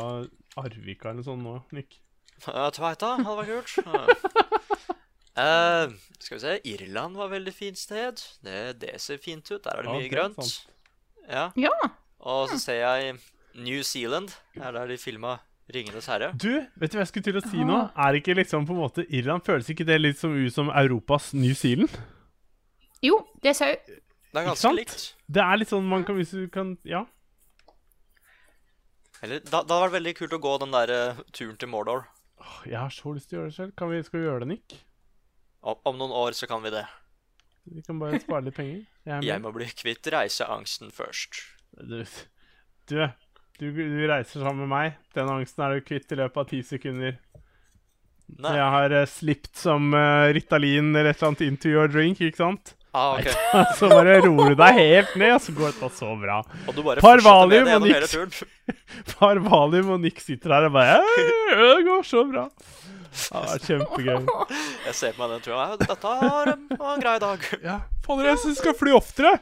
Arvika 0.60 1.10
eller 1.12 1.24
sånn 1.26 1.42
nå, 1.44 1.56
Nick. 1.76 1.98
Ja, 2.46 2.68
Tveita 2.74 3.14
hadde 3.20 3.36
vært 3.40 3.74
kult. 3.74 3.80
Eh, 5.34 5.90
skal 6.22 6.36
vi 6.36 6.42
se, 6.44 6.52
Irland 6.70 7.16
var 7.18 7.26
et 7.26 7.32
veldig 7.40 7.50
fint 7.56 7.74
sted. 7.80 8.20
Det, 8.46 8.58
det 8.78 8.92
ser 9.02 9.18
fint 9.18 9.42
ut. 9.50 9.64
Der 9.64 9.80
er 9.80 9.82
det 9.82 9.88
Ja, 9.90 9.94
mye 9.96 10.04
det 10.04 10.06
er 10.06 10.12
grønt. 10.12 10.36
sant. 10.38 10.68
Ja. 11.26 11.48
Ja. 11.58 11.72
Og 12.24 12.48
så 12.52 12.58
ser 12.62 12.80
jeg 12.80 13.16
New 13.54 13.82
Zealand. 13.84 14.32
Det 14.54 14.62
er 14.64 14.72
der 14.72 14.86
de 14.88 14.96
filma 14.98 15.36
'Ringenes 15.68 16.06
herre'. 16.08 16.32
Du, 16.36 16.50
vet 16.76 16.92
du 16.92 16.96
hva 16.98 17.04
jeg 17.04 17.08
skulle 17.08 17.24
til 17.24 17.38
å 17.40 17.42
si 17.44 17.64
nå? 17.64 17.76
Er 17.96 18.18
ikke 18.18 18.34
liksom 18.36 18.66
på 18.68 18.74
en 18.74 18.80
måte 18.82 19.04
Irland 19.08 19.44
Føles 19.46 19.68
ikke 19.72 19.86
det 19.88 19.96
litt 20.00 20.18
som 20.20 20.34
ut 20.36 20.52
som 20.52 20.68
Europas 20.68 21.30
New 21.32 21.54
Zealand? 21.56 21.92
Jo, 23.04 23.22
det 23.42 23.54
ser 23.56 23.66
jeg 23.72 23.78
Det 24.34 24.42
er 24.42 24.48
ganske 24.50 24.72
likt. 24.76 25.14
Det 25.28 25.40
er 25.40 25.56
litt 25.56 25.68
sånn 25.72 25.86
man 25.88 26.04
kan 26.04 26.16
Hvis 26.16 26.34
du 26.36 26.48
kan 26.52 26.76
Ja. 26.84 27.04
Eller, 29.22 29.40
da, 29.40 29.62
det 29.62 29.72
hadde 29.72 29.84
vært 29.86 29.94
veldig 29.96 30.14
kult 30.18 30.34
å 30.36 30.40
gå 30.42 30.52
den 30.60 30.74
der 30.74 30.90
eh, 30.92 31.22
turen 31.32 31.56
til 31.56 31.68
Mordor. 31.72 32.04
Åh, 32.42 32.56
Jeg 32.68 32.76
har 32.80 32.92
så 32.92 33.14
lyst 33.16 33.30
til 33.30 33.38
å 33.38 33.40
gjøre 33.40 33.52
det 33.52 33.56
selv. 33.56 33.72
Kan 33.78 33.88
vi, 33.92 34.02
skal 34.04 34.20
vi 34.20 34.26
gjøre 34.26 34.42
det, 34.44 34.48
Nick? 34.52 34.74
Om, 35.64 35.78
om 35.88 35.96
noen 36.02 36.12
år 36.12 36.36
så 36.36 36.48
kan 36.50 36.60
vi 36.64 36.74
det. 36.74 36.84
Vi 37.72 37.80
kan 37.86 37.96
bare 38.02 38.20
spare 38.20 38.44
litt 38.44 38.56
penger. 38.58 38.82
Jeg 39.08 39.14
er 39.16 39.22
Jeg 39.24 39.40
med. 39.40 39.46
må 39.46 39.54
bli 39.56 39.70
kvitt 39.72 40.04
reiseangsten 40.12 40.92
først. 40.92 41.40
Du, 41.80 42.04
du, 42.88 43.08
du, 43.58 43.66
du 43.74 44.06
reiser 44.10 44.40
sammen 44.44 44.64
med 44.64 44.70
meg. 44.70 44.98
Den 45.16 45.30
angsten 45.32 45.64
er 45.66 45.74
du 45.74 45.86
kvitt 45.86 46.12
i 46.14 46.20
løpet 46.20 46.42
av 46.44 46.48
ti 46.50 46.62
sekunder. 46.66 47.18
Nei. 48.40 48.54
Jeg 48.56 48.70
har 48.74 48.94
uh, 48.94 49.04
slipped 49.10 49.52
som 49.58 49.92
uh, 49.92 50.30
Ritalin 50.34 50.94
eller 50.94 51.10
et 51.12 51.18
eller 51.18 51.32
annet 51.32 51.44
into 51.44 51.68
your 51.70 51.90
drink, 51.90 52.22
ikke 52.24 52.40
sant? 52.40 52.74
Ah, 52.94 53.18
ok. 53.18 53.26
Så 53.78 53.90
bare 53.90 54.20
roer 54.22 54.54
du 54.54 54.60
deg 54.60 54.78
helt 54.78 55.16
ned, 55.18 55.32
og 55.34 55.42
så 55.42 55.52
går 55.56 55.72
dette 55.72 55.88
så 55.98 56.12
bra. 56.14 56.36
Og 56.70 56.76
du 56.76 56.82
bare 56.86 57.02
Par 57.02 57.18
valium 57.26 57.66
og 57.66 57.72
gjennom 57.72 57.90
hele 57.90 58.06
niks. 58.06 58.44
Par 59.16 59.40
valium, 59.42 59.90
og 59.96 60.04
Nick 60.04 60.22
sitter 60.22 60.54
her 60.54 60.68
og 60.68 60.76
bare 60.76 61.00
«Ja, 61.00 61.00
Det 61.58 61.82
går 61.88 62.06
så 62.06 62.22
bra. 62.30 62.46
Ja, 63.14 63.42
det 63.42 63.56
er 63.56 63.64
kjempegøy. 63.66 64.30
Jeg 64.86 64.94
ser 65.00 65.16
på 65.16 65.24
meg 65.24 65.34
den 65.34 65.42
tror 65.42 65.58
jeg, 65.58 65.80
dette 65.82 66.14
var 66.22 66.52
en, 66.54 66.64
en 66.78 67.02
grei 67.02 67.16
dag. 67.22 67.50
Ja, 67.66 67.80
Fader, 68.06 68.30
jeg 68.30 68.42
syns 68.42 68.58
vi 68.58 68.62
skal 68.62 68.78
fly 68.78 68.94
oftere. 68.94 69.34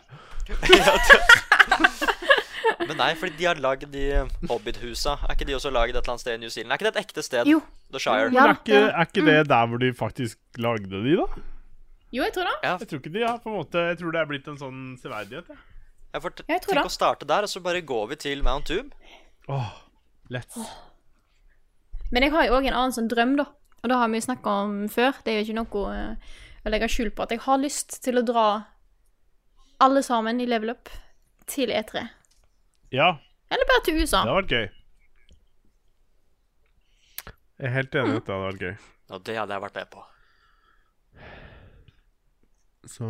Men 2.88 2.96
nei, 2.98 3.10
fordi 3.18 3.36
de 3.38 3.46
har 3.48 3.60
lagd 3.62 3.86
de 3.92 4.04
Hobbit-husa. 4.50 5.16
Er 5.28 5.34
ikke 5.36 5.46
de 5.48 5.54
også 5.58 5.70
lagd 5.72 5.92
et 5.94 5.98
eller 6.00 6.12
annet 6.14 6.24
sted 6.24 6.34
i 6.34 6.40
New 6.42 6.50
Zealand? 6.52 6.72
Er 6.72 6.80
ikke 6.80 6.88
det 6.88 6.94
et 6.96 7.02
ekte 7.06 7.22
sted? 7.26 7.46
Jo. 7.50 7.60
The 7.92 8.00
Shire. 8.02 8.30
Ja, 8.34 8.46
er 8.48 8.54
ikke, 8.58 8.78
er 8.90 9.06
ikke 9.08 9.24
det 9.28 9.36
der 9.50 9.66
hvor 9.70 9.82
de 9.82 9.90
faktisk 9.94 10.38
lagde 10.58 10.88
de, 11.04 11.16
da? 11.20 11.26
Jo, 12.12 12.22
jeg 12.26 12.32
tror 12.34 12.48
det. 12.50 12.56
Ja, 12.64 12.76
Jeg 12.80 12.88
tror 12.90 12.98
ikke 13.02 13.12
de 13.14 13.22
har 13.24 13.38
på 13.40 13.48
en 13.52 13.56
måte 13.56 13.82
Jeg 13.88 13.98
tror 14.02 14.12
det 14.12 14.20
er 14.20 14.26
blitt 14.28 14.48
en 14.52 14.58
sånn 14.60 14.80
severdighet. 15.00 15.46
ja. 15.48 15.56
jeg 16.12 16.22
får 16.26 16.34
Jeg 16.48 16.60
tror 16.64 16.74
tenk 16.74 16.82
det. 16.82 16.90
å 16.90 16.96
starte 16.98 17.28
der, 17.30 17.46
og 17.46 17.52
så 17.54 17.62
bare 17.64 17.80
går 17.88 18.06
vi 18.10 18.16
til 18.26 18.42
Mount 18.44 18.68
Doom. 18.68 18.90
Åh, 19.48 19.70
let's. 20.30 20.58
Men 22.12 22.22
jeg 22.26 22.32
har 22.34 22.46
jo 22.50 22.58
òg 22.58 22.66
en 22.68 22.76
annen 22.76 22.92
sånn 22.92 23.08
drøm, 23.08 23.36
da. 23.40 23.46
Og 23.82 23.88
det 23.90 23.96
har 23.98 24.08
vi 24.12 24.20
snakka 24.20 24.56
om 24.66 24.74
før. 24.92 25.16
Det 25.24 25.32
er 25.32 25.40
jo 25.40 25.46
ikke 25.48 25.56
noe 25.62 25.94
eh, 25.96 26.34
å 26.68 26.70
legge 26.74 26.88
skjul 26.92 27.10
på 27.16 27.24
at 27.24 27.32
jeg 27.34 27.40
har 27.46 27.58
lyst 27.58 27.96
til 28.04 28.20
å 28.20 28.26
dra 28.28 28.44
alle 29.82 30.02
sammen 30.06 30.38
i 30.40 30.46
level 30.46 30.70
up 30.76 30.92
til 31.50 31.72
E3. 31.74 32.04
Ja, 32.92 33.10
Eller 33.50 33.64
bare 33.68 33.82
til 33.86 33.94
USA. 34.02 34.22
det 34.22 34.28
hadde 34.32 34.42
vært 34.42 34.52
gøy. 34.52 34.68
Jeg 37.62 37.68
er 37.70 37.74
helt 37.76 37.94
enig 37.94 38.12
i 38.12 38.16
at 38.20 38.26
det 38.26 38.34
hadde 38.34 38.48
vært 38.50 38.62
gøy. 38.66 38.76
Og 39.12 39.24
det 39.26 39.36
hadde 39.38 39.54
jeg 39.56 39.62
vært 39.62 39.76
med 39.78 39.90
på. 39.92 40.00
Så 42.92 43.06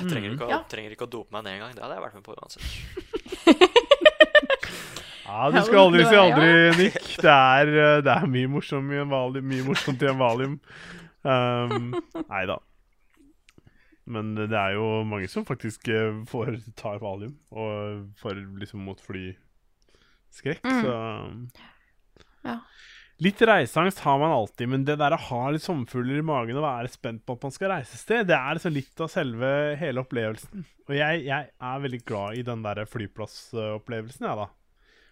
Jeg 0.00 0.06
trenger 0.08 0.30
ikke, 0.34 0.46
å, 0.46 0.50
Ja. 0.50 0.58
trenger 0.70 0.90
ikke 0.94 1.06
å 1.08 1.10
dope 1.10 1.32
meg 1.34 1.44
ned 1.44 1.52
engang. 1.58 1.74
Det 1.74 1.82
hadde 1.82 1.96
jeg 1.96 2.04
vært 2.04 2.14
med 2.14 2.24
på 2.24 2.34
uansett. 2.38 2.64
Ja, 5.30 5.44
du 5.54 5.60
skal 5.62 5.78
aldri 5.84 6.02
si 6.08 6.16
aldri, 6.18 6.46
Nick. 6.80 6.96
Det 7.22 7.30
er, 7.30 7.68
eh, 7.70 8.00
det 8.02 8.10
er 8.16 8.24
mye 8.26 8.48
morsomt 8.50 8.90
i 8.90 8.98
en 8.98 9.10
valium. 9.12 9.44
Mye 9.46 9.62
morsomt 9.62 10.02
i 10.02 10.08
en 10.10 10.18
valium. 10.18 10.56
Um, 11.20 11.90
nei 12.30 12.46
da. 12.48 12.54
Men 14.10 14.32
det 14.38 14.56
er 14.56 14.74
jo 14.74 14.86
mange 15.06 15.28
som 15.30 15.46
faktisk 15.46 15.88
eh, 15.92 16.22
får 16.30 16.56
tar 16.78 17.00
valium, 17.02 17.36
og 17.54 18.08
får 18.20 18.40
liksom 18.62 18.82
mot 18.86 19.00
flyskrekk, 19.04 20.64
så 20.64 20.96
Ja. 22.46 22.60
Litt 23.20 23.42
reiseangst 23.44 23.98
har 24.00 24.16
man 24.16 24.32
alltid, 24.32 24.68
men 24.72 24.84
det 24.88 24.94
der 24.96 25.12
å 25.12 25.20
ha 25.20 25.40
litt 25.52 25.60
sommerfugler 25.60 26.22
i 26.22 26.24
magen 26.24 26.56
og 26.56 26.64
være 26.64 26.88
spent 26.88 27.20
på 27.28 27.34
at 27.36 27.42
man 27.44 27.52
skal 27.52 27.68
reise 27.74 27.92
et 27.92 28.00
sted, 28.00 28.22
det 28.30 28.36
er 28.38 28.56
liksom 28.56 28.72
litt 28.72 29.02
av 29.04 29.10
selve 29.12 29.50
hele 29.76 30.00
opplevelsen. 30.00 30.64
Og 30.88 30.94
jeg, 30.96 31.26
jeg 31.26 31.50
er 31.52 31.82
veldig 31.84 32.00
glad 32.08 32.40
i 32.40 32.46
den 32.48 32.64
der 32.64 32.80
flyplassopplevelsen, 32.88 34.24
jeg, 34.24 34.40
da. 34.40 34.48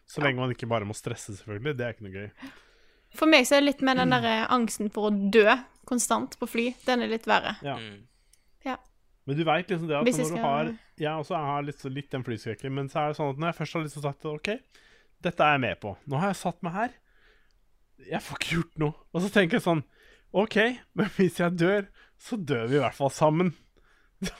Så 0.09 0.24
lenge 0.24 0.40
man 0.40 0.55
ikke 0.57 0.70
bare 0.70 0.88
må 0.88 0.96
stresse, 0.96 1.36
selvfølgelig. 1.36 1.76
Det 1.76 1.84
er 1.84 1.92
ikke 1.92 2.07
noe 2.07 2.16
gøy. 2.16 2.51
For 3.20 3.28
meg 3.28 3.44
så 3.44 3.59
er 3.59 3.61
det 3.61 3.74
litt 3.74 3.84
med 3.84 4.01
den 4.01 4.16
der 4.16 4.24
eh, 4.30 4.46
angsten 4.57 4.88
for 4.92 5.11
å 5.11 5.12
dø 5.12 5.44
konstant 5.88 6.38
på 6.40 6.49
fly. 6.49 6.66
Den 6.88 7.05
er 7.05 7.12
litt 7.12 7.28
verre. 7.28 7.59
Ja. 7.61 7.76
Mm. 7.76 8.08
Ja. 8.67 8.77
Men 9.29 9.37
du 9.37 9.45
veit 9.45 9.69
liksom 9.69 9.89
det 9.91 9.99
at 9.99 10.07
når 10.09 10.31
du 10.33 10.41
har 10.41 10.71
Jeg 10.99 11.13
også 11.13 11.37
har 11.37 11.63
litt, 11.67 11.83
litt 11.93 12.11
den 12.11 12.25
flyskrekken, 12.25 12.73
men 12.75 12.89
så 12.89 13.03
er 13.03 13.13
det 13.13 13.19
sånn 13.19 13.35
at 13.35 13.43
når 13.43 13.51
jeg 13.53 13.59
først 13.59 13.77
har 13.77 13.85
liksom 13.85 14.05
sagt 14.07 14.29
OK, 14.31 14.49
dette 15.23 15.45
er 15.45 15.57
jeg 15.57 15.63
med 15.67 15.81
på. 15.83 15.95
Nå 16.09 16.19
har 16.23 16.33
jeg 16.33 16.41
satt 16.41 16.63
meg 16.65 16.73
her. 16.79 16.97
Jeg 18.09 18.23
får 18.25 18.39
ikke 18.41 18.57
gjort 18.57 18.83
noe. 18.83 18.95
Og 19.13 19.25
så 19.25 19.31
tenker 19.35 19.59
jeg 19.59 19.67
sånn 19.67 19.85
OK, 20.39 20.57
men 20.99 21.11
hvis 21.17 21.39
jeg 21.41 21.57
dør, 21.61 21.89
så 22.21 22.37
dør 22.37 22.67
vi 22.71 22.79
i 22.79 22.83
hvert 22.85 22.99
fall 22.99 23.13
sammen. 23.15 23.55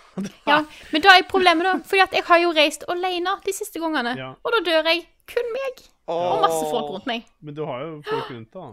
Ja, 0.49 0.65
Men 0.91 1.03
da 1.05 1.13
er 1.15 1.23
problemet, 1.31 1.63
da. 1.63 1.77
Fordi 1.87 2.01
at 2.03 2.15
jeg 2.17 2.25
har 2.27 2.41
jo 2.43 2.49
reist 2.57 2.83
alene 2.91 3.37
de 3.45 3.53
siste 3.55 3.79
gangene. 3.79 4.17
Ja. 4.19 4.33
Og 4.43 4.55
da 4.57 4.59
dør 4.67 4.89
jeg. 4.91 5.05
Kun 5.31 5.53
meg. 5.55 5.85
Og 6.11 6.41
masse 6.43 6.65
folk 6.73 6.89
rundt 6.95 7.07
meg. 7.07 7.27
Men 7.45 7.55
du 7.55 7.61
har 7.69 7.85
jo 7.85 7.93
folk 8.07 8.31
rundt 8.33 8.49
deg, 8.51 8.59
da. 8.59 8.71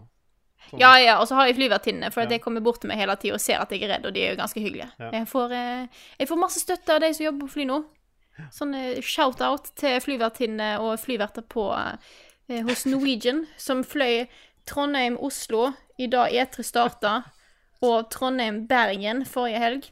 Sånn. 0.72 0.80
Ja, 0.80 0.94
ja, 0.98 1.18
og 1.22 1.28
så 1.28 1.36
har 1.36 1.48
jeg 1.48 1.56
flyvertinnene, 1.58 2.12
for 2.12 2.22
Ja. 2.24 2.30
jeg 2.30 2.42
kommer 2.42 2.62
bort 2.62 2.82
til 2.82 2.88
meg 2.90 2.98
hele 2.98 3.16
tida 3.16 3.34
og 3.36 3.42
ser 3.42 3.60
at 3.62 3.70
jeg 3.72 3.84
er 3.84 3.94
redd, 3.96 4.06
og 4.06 4.14
de 4.14 4.22
er 4.26 4.32
jo 4.36 4.42
ganske 4.42 4.62
hyggelige. 4.62 4.92
Ja. 5.00 5.12
Jeg, 5.12 5.28
får, 5.28 5.52
eh, 5.52 5.88
jeg 6.20 6.28
får 6.28 6.38
masse 6.42 6.60
støtte 6.60 6.90
av 6.96 7.00
de 7.02 7.14
som 7.14 7.26
jobber 7.26 7.46
på 7.48 7.52
fly 7.54 7.66
nå. 7.66 7.84
Sånn 8.52 8.74
eh, 8.76 9.02
shout-out 9.02 9.72
til 9.76 10.00
flyvertinnene 10.02 10.80
og 10.82 11.00
flyverter 11.00 11.42
på 11.48 11.70
eh, 12.50 12.62
hos 12.64 12.86
Norwegian, 12.86 13.46
som 13.58 13.84
fløy 13.84 14.28
Trondheim-Oslo 14.68 15.74
i 15.98 16.08
dag 16.08 16.32
E3 16.32 16.64
starta, 16.64 17.24
og 17.82 18.10
Trondheim-Bergen 18.10 19.26
forrige 19.26 19.60
helg. 19.60 19.90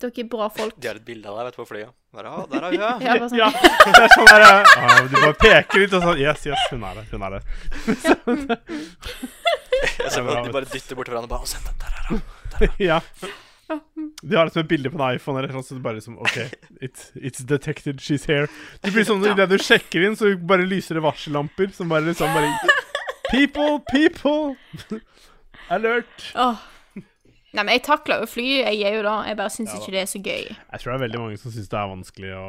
Dere 0.00 0.22
er 0.22 0.28
bra 0.32 0.46
folk. 0.48 0.76
De 0.80 0.88
har 0.88 0.96
et 0.96 1.04
bilde 1.04 1.28
av 1.28 1.36
deg 1.36 1.50
vet 1.50 1.56
du, 1.56 1.60
på 1.60 1.66
flyet. 1.68 1.92
Bare, 2.16 2.30
ah, 2.32 2.46
der 2.48 2.64
er 2.64 2.72
hun, 2.72 2.80
Ja, 3.06 3.12
bare 3.20 3.28
sånn. 3.28 3.38
Ja, 3.38 3.50
det 3.96 4.00
er 4.06 4.14
sånn 4.14 4.30
der 4.30 4.44
ah, 4.48 4.96
Du 5.04 5.14
bare 5.18 5.36
peker 5.38 5.84
litt 5.84 5.92
og 5.94 6.06
sånn 6.06 6.22
Yes, 6.22 6.46
yes, 6.48 6.64
hun 6.72 6.86
er 6.88 6.98
det. 6.98 7.04
Hun 7.12 7.26
er 7.28 7.36
det. 7.36 7.42
Jeg 10.00 10.10
ser 10.12 10.26
at 10.32 10.48
de 10.48 10.56
bare 10.56 10.68
dytter 10.72 10.98
bort 10.98 11.12
hverandre. 11.12 11.30
Bare, 11.30 11.44
«Å, 11.44 11.50
send 11.52 11.68
den, 11.68 11.76
der 11.84 11.92
er 12.00 12.02
hun. 12.10 12.24
Ja. 12.80 12.98
De 13.70 14.36
har 14.36 14.48
liksom 14.48 14.64
et 14.64 14.70
bilde 14.72 14.90
på 14.90 14.98
en 14.98 15.14
iPhone 15.14 15.38
eller 15.38 15.52
sånn, 15.54 15.64
så 15.68 15.76
det 15.76 15.84
bare 15.84 16.00
liksom 16.00 16.16
OK, 16.20 16.38
it's, 16.82 17.12
it's 17.14 17.44
detected, 17.46 18.02
she's 18.02 18.26
here. 18.28 18.48
Det 18.82 18.90
blir 18.94 19.06
sånn 19.06 19.22
idet 19.30 19.46
du 19.52 19.56
sjekker 19.62 20.08
inn, 20.08 20.16
så 20.18 20.32
bare 20.36 20.66
lyser 20.68 20.98
det 20.98 21.04
varsellamper 21.04 21.70
som 21.76 21.92
bare 21.92 22.08
liksom 22.10 22.34
bare 22.34 22.50
People, 23.30 23.78
people! 23.92 24.56
Alert! 25.70 26.32
Åh. 26.34 26.66
Nei, 27.50 27.64
men 27.64 27.72
jeg 27.74 27.82
takler 27.82 28.22
jo 28.22 28.28
fly, 28.30 28.44
jeg 28.60 28.84
er 28.86 28.94
jo 28.94 29.02
da. 29.02 29.16
Jeg 29.26 29.38
bare 29.40 29.50
syns 29.50 29.72
Ja, 29.72 29.80
ikke 29.80 29.94
det 29.96 30.02
er 30.04 30.10
så 30.10 30.20
gøy. 30.22 30.44
Jeg 30.54 30.82
tror 30.82 30.92
det 30.92 30.94
er 30.96 31.04
veldig 31.06 31.22
mange 31.24 31.40
som 31.42 31.54
syns 31.54 31.70
det 31.72 31.78
er 31.80 31.88
vanskelig 31.90 32.30
å, 32.38 32.46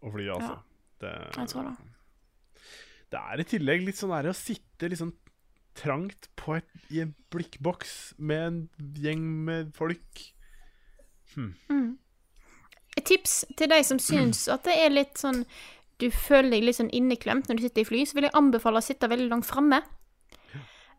å 0.00 0.12
fly, 0.14 0.28
altså. 0.32 0.54
Det, 1.02 1.12
Jeg 1.36 1.50
tror 1.52 1.66
det. 1.68 1.74
det 3.12 3.20
er 3.20 3.42
i 3.42 3.48
tillegg 3.50 3.84
litt 3.84 3.98
sånn 4.00 4.14
der 4.14 4.30
å 4.30 4.36
sitte 4.36 4.88
sånn 4.96 5.12
trangt 5.76 6.30
på 6.40 6.54
et, 6.56 6.70
i 6.88 7.02
en 7.04 7.12
blikkboks 7.34 8.14
med 8.16 8.46
en 8.46 8.58
gjeng 8.96 9.26
med 9.44 9.74
folk. 9.76 10.22
Et 12.96 13.04
tips 13.04 13.42
til 13.58 13.68
de 13.68 13.82
som 13.84 13.98
syns 14.00 14.46
at 14.48 14.64
det 14.64 14.72
er 14.86 14.94
litt 14.94 15.20
sånn 15.20 15.42
Du 16.00 16.08
føler 16.12 16.48
deg 16.54 16.64
litt 16.64 16.78
sånn 16.78 16.88
inneklemt 16.96 17.48
når 17.48 17.58
du 17.58 17.62
sitter 17.66 17.84
i 17.84 17.88
fly, 17.88 18.00
så 18.08 18.16
vil 18.16 18.26
jeg 18.28 18.36
anbefale 18.36 18.80
å 18.80 18.84
sitte 18.84 19.08
veldig 19.08 19.28
langt 19.32 19.46
framme. 19.48 19.82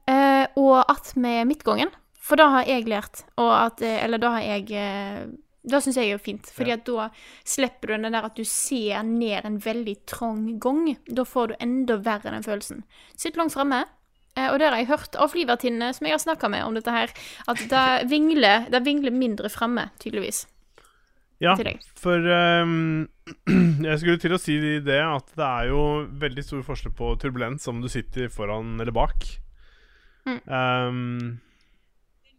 Eh, 0.09 0.45
og 0.57 0.80
attmed 0.89 1.45
midtgangen. 1.49 1.91
For 2.22 2.39
da 2.39 2.47
har 2.55 2.70
jeg 2.70 2.88
lært, 2.89 3.24
og 3.39 3.51
at 3.55 3.84
eh, 3.86 3.99
Eller 4.03 4.22
da 4.22 4.34
har 4.36 4.45
jeg 4.45 4.72
eh, 4.76 5.28
Det 5.68 5.82
syns 5.84 5.99
jeg 5.99 6.11
er 6.11 6.24
fint, 6.24 6.49
fordi 6.55 6.74
at 6.76 6.86
da 6.88 7.09
slipper 7.47 7.91
du 7.91 7.97
den 7.97 8.15
der 8.15 8.28
at 8.28 8.36
du 8.39 8.43
ser 8.47 9.03
ned 9.03 9.45
en 9.45 9.59
veldig 9.63 9.95
trang 10.07 10.57
gang. 10.63 10.95
Da 11.07 11.28
får 11.28 11.51
du 11.51 11.55
enda 11.59 11.97
verre 11.99 12.32
den 12.32 12.45
følelsen. 12.45 12.84
Sitt 13.15 13.39
langt 13.39 13.55
framme. 13.55 13.84
Eh, 14.38 14.47
og 14.51 14.59
det 14.59 14.70
har 14.70 14.78
jeg 14.80 14.91
hørt 14.91 15.18
av 15.20 15.34
flyvertinnene 15.34 15.91
som 15.95 16.07
jeg 16.07 16.15
har 16.15 16.24
snakka 16.24 16.49
med 16.53 16.63
om 16.63 16.78
dette 16.78 16.93
her, 16.93 17.11
at 17.51 17.63
det 17.72 17.88
vingler, 18.11 18.70
det 18.72 18.86
vingler 18.86 19.15
mindre 19.15 19.51
framme, 19.51 19.89
tydeligvis. 19.99 20.45
Ja, 21.43 21.53
for 21.99 22.18
um, 22.18 23.05
jeg 23.86 23.99
skulle 24.01 24.22
til 24.22 24.34
å 24.34 24.39
si 24.41 24.55
det 24.82 25.01
at 25.03 25.28
det 25.38 25.45
er 25.45 25.68
jo 25.70 25.82
veldig 26.18 26.45
stor 26.45 26.63
forskjell 26.65 26.95
på 26.97 27.11
turbulens 27.22 27.68
om 27.70 27.84
du 27.84 27.89
sitter 27.93 28.32
foran 28.34 28.80
eller 28.82 28.95
bak. 28.95 29.28
Mm. 30.28 30.39
Ehm, 30.43 31.20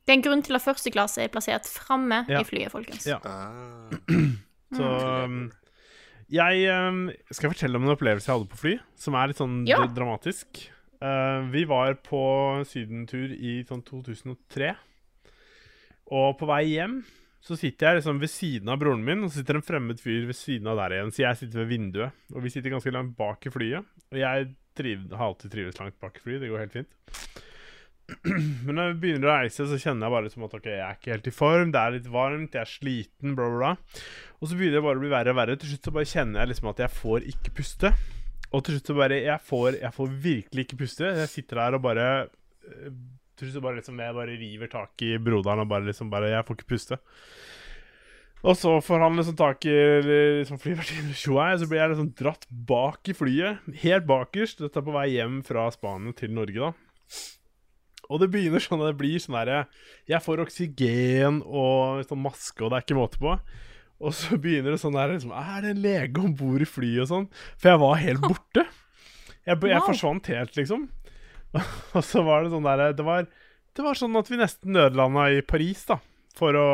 Det 0.08 0.14
er 0.14 0.16
en 0.22 0.24
grunn 0.24 0.40
til 0.40 0.56
at 0.56 0.64
første 0.64 0.88
klasse 0.94 1.20
er 1.20 1.28
plassert 1.28 1.66
framme 1.68 2.22
Ja. 2.32 2.40
i 2.40 2.46
flyet, 2.48 2.72
folkens. 2.72 3.04
Ja. 3.04 3.18
Ah. 3.28 3.92
så 4.78 4.86
ehm, 5.04 5.50
jeg 6.32 6.62
ehm, 6.72 7.02
skal 7.28 7.52
fortelle 7.52 7.76
om 7.76 7.84
en 7.84 7.92
opplevelse 7.92 8.24
jeg 8.24 8.38
hadde 8.38 8.48
på 8.48 8.60
fly, 8.62 8.72
som 8.96 9.18
er 9.20 9.28
litt 9.28 9.40
sånn 9.42 9.66
Ja. 9.68 9.82
dramatisk. 9.84 10.62
Eh, 11.04 11.40
vi 11.52 11.66
var 11.68 11.92
på 12.00 12.22
sydentur 12.64 13.34
i 13.36 13.58
sånn 13.68 13.84
2003, 13.84 14.72
og 16.08 16.38
på 16.40 16.48
vei 16.48 16.62
hjem 16.72 17.02
så 17.44 17.56
sitter 17.56 17.86
jeg 17.90 18.00
liksom 18.00 18.18
ved 18.20 18.32
siden 18.32 18.68
av 18.72 18.80
broren 18.80 19.04
min, 19.04 19.22
og 19.24 19.30
så 19.30 19.42
sitter 19.42 19.60
en 19.60 19.62
fremmed 19.68 20.00
fyr 20.00 20.24
ved 20.26 20.36
siden 20.36 20.66
av 20.72 20.80
der 20.80 20.96
igjen. 20.96 21.12
Så 21.12 21.22
jeg 21.22 21.36
sitter 21.42 21.60
ved 21.62 21.68
vinduet, 21.70 22.16
og 22.34 22.42
vi 22.42 22.50
sitter 22.50 22.72
ganske 22.72 22.92
langt 22.92 23.12
bak 23.16 23.44
i 23.46 23.52
flyet. 23.52 23.84
Og 24.10 24.18
jeg 24.18 24.48
triv, 24.74 25.04
har 25.12 25.28
alltid 25.30 25.52
trives 25.52 25.78
langt 25.78 26.00
bak 26.00 26.16
i 26.16 26.24
flyet, 26.24 26.40
det 26.42 26.50
går 26.50 26.64
helt 26.64 26.72
fint. 26.80 27.44
Men 28.64 28.72
når 28.72 28.86
jeg 28.86 28.98
begynner 29.02 29.28
å 29.28 29.34
reise, 29.42 29.66
så 29.68 29.78
kjenner 29.80 30.06
jeg 30.06 30.14
bare 30.14 30.26
liksom 30.26 30.46
at 30.46 30.54
ok, 30.56 30.68
jeg 30.70 30.84
er 30.84 30.96
ikke 30.96 31.12
helt 31.12 31.28
i 31.28 31.34
form, 31.34 31.72
det 31.74 31.80
er 31.80 31.96
litt 31.98 32.08
varmt, 32.12 32.54
jeg 32.56 32.64
er 32.64 32.70
sliten, 32.70 33.34
bla, 33.36 33.48
bla. 33.52 33.72
Og 34.38 34.48
så 34.48 34.56
begynner 34.56 34.78
det 34.78 34.86
bare 34.86 35.00
å 35.00 35.02
bli 35.02 35.12
verre 35.12 35.34
og 35.34 35.40
verre. 35.40 35.58
Til 35.60 35.74
slutt 35.74 35.90
så 35.90 35.94
bare 35.98 36.08
kjenner 36.08 36.42
jeg 36.42 36.52
liksom 36.54 36.70
at 36.72 36.82
jeg 36.84 36.94
får 36.96 37.28
ikke 37.34 37.54
puste. 37.58 37.92
Og 38.48 38.64
til 38.64 38.78
slutt 38.78 38.88
så 38.88 38.96
bare 38.96 39.20
Jeg 39.20 39.44
får, 39.44 39.76
jeg 39.76 39.92
får 39.92 40.12
virkelig 40.24 40.64
ikke 40.64 40.80
puste. 40.80 41.12
Jeg 41.20 41.28
sitter 41.28 41.60
der 41.60 41.76
og 41.76 41.82
bare 41.84 42.04
eh, 42.24 42.94
Til 43.36 43.44
slutt 43.44 43.58
så 43.58 43.64
bare 43.66 43.76
liksom 43.76 44.00
Jeg 44.00 44.16
bare 44.16 44.36
river 44.40 44.70
tak 44.72 45.04
i 45.04 45.10
broderen 45.20 45.66
og 45.66 45.68
bare 45.68 45.84
liksom 45.84 46.08
bare 46.08 46.30
Jeg 46.32 46.46
får 46.48 46.56
ikke 46.56 46.70
puste. 46.72 46.98
Og 48.48 48.54
så 48.56 48.76
får 48.80 49.02
han 49.02 49.18
liksom 49.18 49.36
tak 49.36 49.66
i 49.66 49.76
liksom 50.00 50.60
flyvertinnen, 50.62 51.10
tjoa, 51.18 51.50
så 51.58 51.66
blir 51.66 51.82
jeg 51.82 51.90
liksom 51.90 52.12
dratt 52.20 52.46
bak 52.48 53.10
i 53.10 53.16
flyet. 53.18 53.64
Helt 53.82 54.06
bakerst. 54.06 54.62
Dette 54.62 54.78
er 54.78 54.86
på 54.86 54.94
vei 54.94 55.08
hjem 55.16 55.40
fra 55.44 55.66
Spania 55.74 56.14
til 56.16 56.30
Norge, 56.36 56.70
da. 56.70 57.18
Og 58.08 58.22
det 58.22 58.30
begynner 58.32 58.62
sånn 58.64 58.80
at 58.82 58.92
det 58.92 59.00
blir 59.00 59.20
sånn 59.20 59.36
derre 59.36 59.64
Jeg 60.08 60.24
får 60.24 60.44
oksygen 60.46 61.42
og 61.44 62.04
sånn 62.08 62.22
maske, 62.24 62.62
og 62.62 62.72
det 62.72 62.78
er 62.78 62.86
ikke 62.86 62.98
måte 62.98 63.20
på. 63.22 63.34
Og 63.98 64.14
så 64.16 64.38
begynner 64.42 64.74
det 64.74 64.82
sånn 64.82 64.96
der 64.98 65.14
liksom, 65.14 65.34
Er 65.36 65.64
det 65.64 65.74
en 65.74 65.82
lege 65.84 66.22
om 66.24 66.36
bord 66.38 66.64
i 66.64 66.68
flyet 66.68 67.04
og 67.06 67.10
sånn? 67.12 67.30
For 67.56 67.72
jeg 67.72 67.82
var 67.84 68.04
helt 68.04 68.24
borte. 68.24 68.68
Jeg, 69.48 69.60
jeg 69.70 69.84
forsvant 69.86 70.28
helt, 70.32 70.58
liksom. 70.58 70.88
Og 71.96 72.02
så 72.04 72.22
var 72.26 72.44
det 72.44 72.52
sånn 72.52 72.66
der 72.66 72.92
Det 72.96 73.06
var, 73.06 73.28
det 73.76 73.84
var 73.86 73.98
sånn 73.98 74.18
at 74.20 74.30
vi 74.30 74.40
nesten 74.40 74.76
nødlanda 74.76 75.30
i 75.32 75.42
Paris, 75.46 75.86
da. 75.88 76.00
For 76.38 76.54
å, 76.54 76.66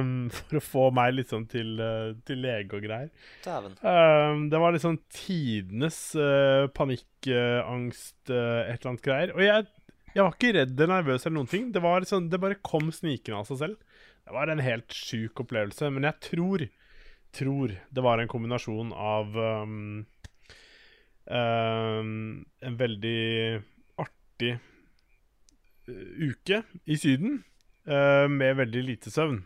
um, 0.00 0.30
for 0.48 0.60
å 0.60 0.64
få 0.64 0.84
meg 0.96 1.12
liksom 1.18 1.44
til, 1.50 1.74
uh, 1.76 2.14
til 2.24 2.40
lege 2.40 2.78
og 2.78 2.86
greier. 2.86 3.10
Um, 3.44 4.46
det 4.52 4.60
var 4.62 4.72
liksom 4.72 4.96
tidenes 5.12 5.98
uh, 6.16 6.70
panikkangst, 6.76 8.16
uh, 8.32 8.62
et 8.64 8.78
eller 8.78 8.92
annet 8.94 9.04
greier. 9.04 9.34
Og 9.36 9.44
jeg, 9.44 9.68
jeg 10.14 10.24
var 10.24 10.34
ikke 10.34 10.54
redd 10.56 10.74
eller 10.74 10.94
nervøs 10.96 11.26
eller 11.26 11.36
noen 11.38 11.50
ting. 11.50 11.68
Det, 11.74 11.82
var 11.84 12.06
sånn, 12.08 12.30
det 12.32 12.40
bare 12.42 12.58
kom 12.66 12.90
snikende 12.94 13.40
av 13.40 13.48
seg 13.50 13.60
selv. 13.60 13.98
Det 14.26 14.34
var 14.34 14.50
en 14.50 14.62
helt 14.62 14.94
sjuk 14.94 15.42
opplevelse. 15.44 15.90
Men 15.94 16.08
jeg 16.08 16.18
tror, 16.26 16.64
tror 17.36 17.76
det 17.76 18.04
var 18.06 18.22
en 18.22 18.30
kombinasjon 18.30 18.90
av 18.94 19.38
um, 19.38 20.02
um, 21.30 22.10
en 22.62 22.80
veldig 22.80 23.22
artig 24.02 24.56
uh, 25.90 26.10
uke 26.18 26.64
i 26.84 26.98
Syden 27.00 27.40
uh, 27.86 28.26
med 28.30 28.58
veldig 28.64 28.84
lite 28.90 29.14
søvn. 29.14 29.44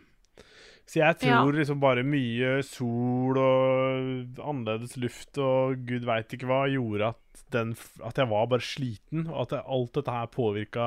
Så 0.85 0.99
jeg 1.01 1.17
tror 1.17 1.31
Ja. 1.31 1.57
liksom 1.57 1.79
bare 1.81 2.03
mye 2.05 2.61
sol 2.63 3.37
og 3.41 4.37
annerledes 4.37 4.95
luft 5.01 5.37
og 5.41 5.79
gud 5.87 6.05
veit 6.05 6.29
ikke 6.35 6.45
hva 6.45 6.67
gjorde 6.69 7.07
at, 7.15 7.41
den, 7.51 7.71
at 8.05 8.15
jeg 8.21 8.29
var 8.29 8.45
bare 8.51 8.61
sliten, 8.61 9.25
og 9.27 9.41
at 9.47 9.55
jeg, 9.57 9.63
alt 9.67 9.93
dette 9.97 10.11
her 10.13 10.27
påvirka 10.27 10.85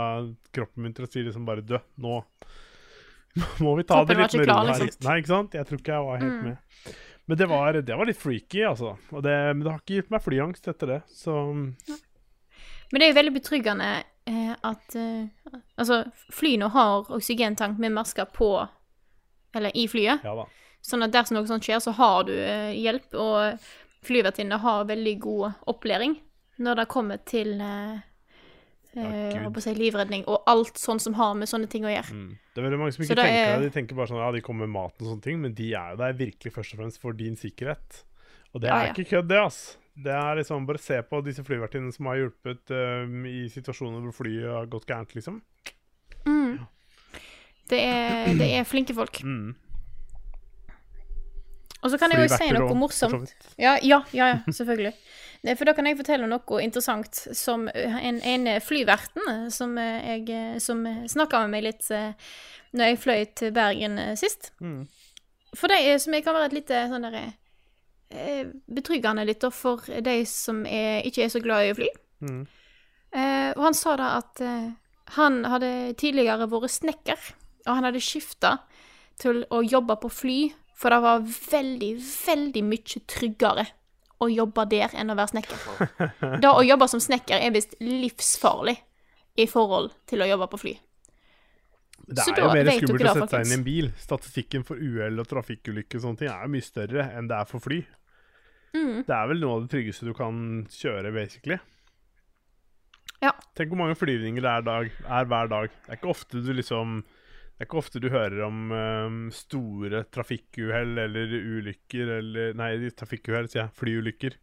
kroppen 0.55 0.83
min 0.87 0.95
til 0.95 1.05
å 1.05 1.11
si 1.11 1.25
liksom 1.27 1.45
bare 1.49 1.65
Dø, 1.67 1.79
nå 1.99 2.21
må 3.63 3.75
vi 3.77 3.85
ta 3.87 3.99
Kroppen 4.01 4.17
det 4.17 4.23
litt 4.23 4.39
med 4.39 4.49
ro 4.49 4.55
her. 4.63 4.79
liksom. 4.85 5.05
Nei, 5.09 5.17
ikke 5.21 5.33
sant? 5.35 5.53
Jeg 5.59 5.67
tror 5.69 5.79
ikke 5.83 5.97
jeg 5.99 6.07
var 6.07 6.23
helt 6.23 6.39
Mm. 6.39 6.45
med. 6.45 6.95
Men 7.29 7.37
det 7.37 7.49
var, 7.51 7.73
det 7.85 7.97
var 7.99 8.07
litt 8.09 8.17
freaky, 8.17 8.63
altså. 8.65 8.95
Og 9.13 9.23
det, 9.23 9.35
men 9.57 9.61
det 9.67 9.71
har 9.73 9.81
ikke 9.83 9.99
gitt 9.99 10.11
meg 10.15 10.23
flyangst 10.25 10.69
etter 10.73 10.87
det, 10.95 11.03
så 11.13 11.35
Men 11.53 13.01
det 13.01 13.03
er 13.05 13.13
jo 13.13 13.19
veldig 13.21 13.35
betryggende 13.37 13.89
eh, 14.27 14.55
at 14.65 14.97
eh, 14.97 15.27
Altså, 15.77 16.05
flyene 16.33 16.71
har 16.73 17.05
oksygentank 17.13 17.79
med 17.79 17.93
masker 17.93 18.25
på 18.33 18.49
Eller 19.59 19.75
i 19.77 19.89
flyet. 19.91 20.25
ja. 20.25 20.47
Sånn 20.89 21.03
at 21.03 21.13
dersom 21.13 21.35
noe 21.35 21.49
sånt 21.49 21.67
skjer, 21.67 21.81
så 21.83 21.93
har 21.99 22.29
du 22.29 22.35
eh, 22.39 22.71
hjelp. 22.79 23.11
Og 23.19 23.65
flyvertinnene 24.07 24.61
har 24.63 24.87
veldig 24.89 25.17
god 25.25 25.65
opplæring 25.71 26.15
når 26.63 26.81
det 26.81 26.87
kommer 26.91 27.21
til 27.29 27.55
eh, 27.63 27.99
Ja, 28.99 29.09
eh, 29.37 29.59
si, 29.63 29.75
livredning 29.79 30.25
og 30.31 30.47
alt 30.51 30.79
sånn 30.81 31.03
som 31.03 31.15
har 31.19 31.35
med 31.39 31.51
sånne 31.51 31.69
ting 31.71 31.87
å 31.87 31.93
gjøre. 31.93 32.15
Mm. 32.15 32.31
Det 32.55 32.63
er 32.63 32.67
veldig 32.67 32.81
mange 32.81 32.95
som 32.97 33.05
ikke 33.05 33.19
tenker 33.19 33.43
er- 33.43 33.59
det. 33.59 33.69
De 33.69 33.75
tenker 33.75 33.99
bare 33.99 34.11
sånn 34.11 34.23
Ja, 34.23 34.31
de 34.35 34.45
kommer 34.45 34.67
med 34.67 34.75
mat 34.79 34.95
og 35.03 35.11
sånne 35.11 35.27
ting, 35.27 35.43
men 35.43 35.55
de 35.59 35.73
er 35.75 35.93
jo 35.93 36.01
der 36.03 36.17
virkelig 36.23 36.55
først 36.55 36.75
og 36.75 36.83
fremst 36.83 37.03
for 37.03 37.19
din 37.19 37.37
sikkerhet. 37.39 38.03
Og 38.55 38.63
det 38.63 38.71
er 38.71 38.89
ja. 38.89 38.95
ikke 38.95 39.11
kødd, 39.11 39.29
det, 39.29 39.39
ass. 39.39 39.61
Det 39.99 40.15
er 40.15 40.39
liksom 40.39 40.67
Bare 40.67 40.81
se 40.81 41.03
på 41.03 41.21
disse 41.27 41.45
flyvertinnene 41.45 41.93
som 41.95 42.07
har 42.07 42.21
hjulpet 42.23 42.71
um, 42.71 43.27
i 43.29 43.49
situasjoner 43.53 44.01
hvor 44.07 44.15
flyet 44.23 44.47
har 44.47 44.71
gått 44.71 44.87
gærent, 44.89 45.15
liksom. 45.19 45.43
Det, 47.69 47.79
er, 47.81 48.29
det 48.39 48.51
er 48.57 48.69
flinke 48.69 48.97
folk. 48.97 49.23
Mm. 49.25 49.55
Og 51.79 51.93
så 51.93 51.99
kan 52.01 52.11
jeg 52.11 52.25
jo 52.25 52.35
si 52.35 52.51
noe 52.57 52.75
morsomt. 52.75 53.33
Ja, 53.61 53.77
ja, 53.83 54.03
ja, 54.17 54.33
ja 54.33 54.39
selvfølgelig. 54.51 54.95
For 55.55 55.69
da 55.69 55.75
kan 55.77 55.87
jeg 55.87 55.99
fortelle 56.01 56.27
noe 56.27 56.63
interessant 56.65 57.21
som 57.39 57.69
en, 57.71 58.19
en 58.19 58.49
flyverten 58.65 59.51
som 59.55 59.77
jeg 59.79 60.63
som 60.65 60.83
snakka 61.07 61.45
med 61.45 61.53
meg 61.55 61.67
litt 61.69 61.91
eh, 61.95 62.17
når 62.75 62.91
jeg 62.91 63.03
fløy 63.05 63.21
til 63.39 63.53
Bergen 63.55 64.01
eh, 64.03 64.17
sist. 64.19 64.51
Mm. 64.59 64.89
For 65.57 65.71
det 65.71 66.01
som 66.03 66.17
jeg 66.17 66.27
kan 66.27 66.37
være 66.37 66.51
et 66.51 66.59
lite 66.59 66.83
sånn 66.91 67.07
derre 67.07 67.25
eh, 68.11 68.51
Betryggende 68.67 69.25
litt 69.29 69.47
for 69.55 69.87
de 69.87 70.19
som 70.29 70.65
er, 70.67 71.07
ikke 71.09 71.25
er 71.25 71.33
så 71.33 71.43
glad 71.45 71.69
i 71.69 71.73
å 71.73 71.79
fly. 71.79 71.89
Mm. 72.27 72.43
Eh, 73.09 73.51
og 73.55 73.65
han 73.69 73.77
sa 73.77 73.95
da 73.97 74.13
at 74.19 74.43
eh, 74.45 74.71
han 75.17 75.41
hadde 75.49 75.95
tidligere 76.01 76.51
vært 76.51 76.75
snekker, 76.75 77.31
og 77.69 77.77
han 77.77 77.89
hadde 77.89 78.03
skifta 78.03 78.57
til 79.21 79.45
å 79.55 79.63
jobbe 79.67 79.99
på 80.03 80.11
fly, 80.13 80.39
for 80.79 80.95
det 80.95 81.03
var 81.03 81.25
veldig, 81.27 81.93
veldig 82.01 82.65
mye 82.67 83.05
tryggere 83.11 83.67
å 84.23 84.29
jobbe 84.31 84.65
der 84.71 84.95
enn 84.99 85.13
å 85.13 85.17
være 85.19 85.35
snekker. 85.35 86.03
Da 86.43 86.53
å 86.55 86.67
jobbe 86.67 86.89
som 86.91 87.03
snekker 87.03 87.39
er 87.39 87.55
visst 87.55 87.77
livsfarlig 87.83 88.77
i 89.39 89.47
forhold 89.51 89.93
til 90.11 90.25
å 90.25 90.29
jobbe 90.29 90.49
på 90.51 90.63
fly. 90.65 90.75
Det 92.09 92.25
er 92.25 92.41
jo 92.41 92.49
mer 92.57 92.71
skummelt 92.73 93.05
å 93.05 93.15
sette 93.19 93.29
seg 93.35 93.45
inn 93.45 93.53
i 93.53 93.57
en 93.59 93.65
bil. 93.67 93.91
Statistikken 94.01 94.65
for 94.67 94.81
uhell 94.81 95.21
og 95.21 95.29
trafikkulykker 95.29 96.01
og 96.01 96.07
sånne 96.07 96.23
ting 96.23 96.31
er 96.33 96.51
mye 96.51 96.65
større 96.65 97.09
enn 97.19 97.29
det 97.29 97.37
er 97.37 97.51
for 97.51 97.63
fly. 97.63 97.83
Mm. 98.75 99.03
Det 99.07 99.15
er 99.15 99.29
vel 99.31 99.43
noe 99.43 99.59
av 99.59 99.67
det 99.67 99.73
tryggeste 99.75 100.09
du 100.09 100.15
kan 100.17 100.39
kjøre, 100.73 101.13
basically. 101.15 101.59
Ja. 103.23 103.33
Tenk 103.59 103.73
hvor 103.73 103.81
mange 103.81 103.99
flyvninger 103.99 104.45
det 104.45 104.51
er, 104.51 104.65
dag, 104.67 104.91
er 105.05 105.31
hver 105.31 105.51
dag. 105.53 105.75
Det 105.85 105.93
er 105.93 106.01
ikke 106.01 106.13
ofte 106.15 106.43
du 106.43 106.53
liksom 106.55 107.01
Det 107.59 107.65
er 107.65 107.67
ikke 107.73 107.81
ofte 107.81 107.99
du 107.99 108.05
hører 108.07 108.45
om 108.47 108.71
um, 108.71 109.15
store 109.35 110.05
trafikkuhell 110.15 110.93
eller 111.03 111.33
ulykker 111.35 112.13
eller 112.21 112.53
Nei, 112.55 112.69
trafikkuhell, 112.95 113.49
sier 113.51 113.65
jeg. 113.65 113.73
Flyulykker. 113.75 114.37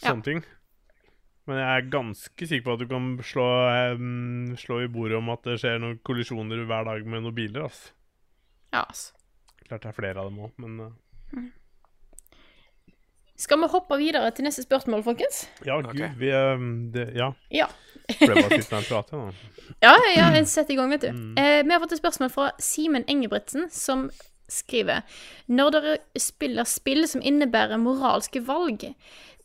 Sånne 0.00 0.24
ting. 0.24 0.40
Men 1.44 1.60
jeg 1.60 1.68
er 1.68 1.90
ganske 1.92 2.48
sikker 2.48 2.64
på 2.64 2.78
at 2.78 2.80
du 2.80 2.86
kan 2.88 3.10
slå, 3.28 3.44
um, 4.00 4.54
slå 4.56 4.78
i 4.86 4.88
bordet 4.88 5.18
om 5.18 5.28
at 5.34 5.44
det 5.50 5.58
skjer 5.60 5.82
noen 5.84 6.00
kollisjoner 6.00 6.64
hver 6.64 6.88
dag 6.88 7.04
med 7.04 7.26
noen 7.26 7.36
biler. 7.36 7.68
Altså. 7.68 7.92
Ja, 8.70 8.86
altså. 8.86 9.12
Klart 9.66 9.84
det 9.84 9.92
er 9.92 9.98
flere 10.00 10.24
av 10.24 10.32
dem 10.32 10.40
òg, 10.46 10.56
men 10.64 10.80
øh, 10.86 11.44
Skal 13.36 13.60
vi 13.60 13.68
hoppe 13.76 14.00
videre 14.00 14.32
til 14.32 14.48
neste 14.48 14.64
spørsmål, 14.64 15.04
folkens? 15.04 15.44
Ja, 15.68 15.76
gud, 15.84 16.06
vi 16.16 16.32
um, 16.32 16.70
det, 16.96 17.10
Ja. 17.20 17.34
Ja. 17.52 17.68
Og 18.10 18.66
prate, 18.90 19.16
nå. 19.16 19.30
Ja, 19.84 19.94
ja, 20.12 20.26
jeg 20.34 20.48
setter 20.50 20.74
i 20.74 20.76
gang, 20.76 20.90
vet 20.92 21.06
du. 21.06 21.12
Mm. 21.14 21.38
Eh, 21.38 21.60
vi 21.64 21.72
har 21.72 21.80
fått 21.80 21.94
et 21.94 22.02
spørsmål 22.02 22.32
fra 22.34 22.50
Simen 22.60 23.06
Engebretsen, 23.08 23.68
som 23.72 24.08
skriver 24.50 25.04
Når 25.46 25.74
dere 25.76 25.92
spiller 26.18 26.66
spill 26.66 27.06
som 27.08 27.22
innebærer 27.22 27.78
moralske 27.80 28.42
valg, 28.44 28.88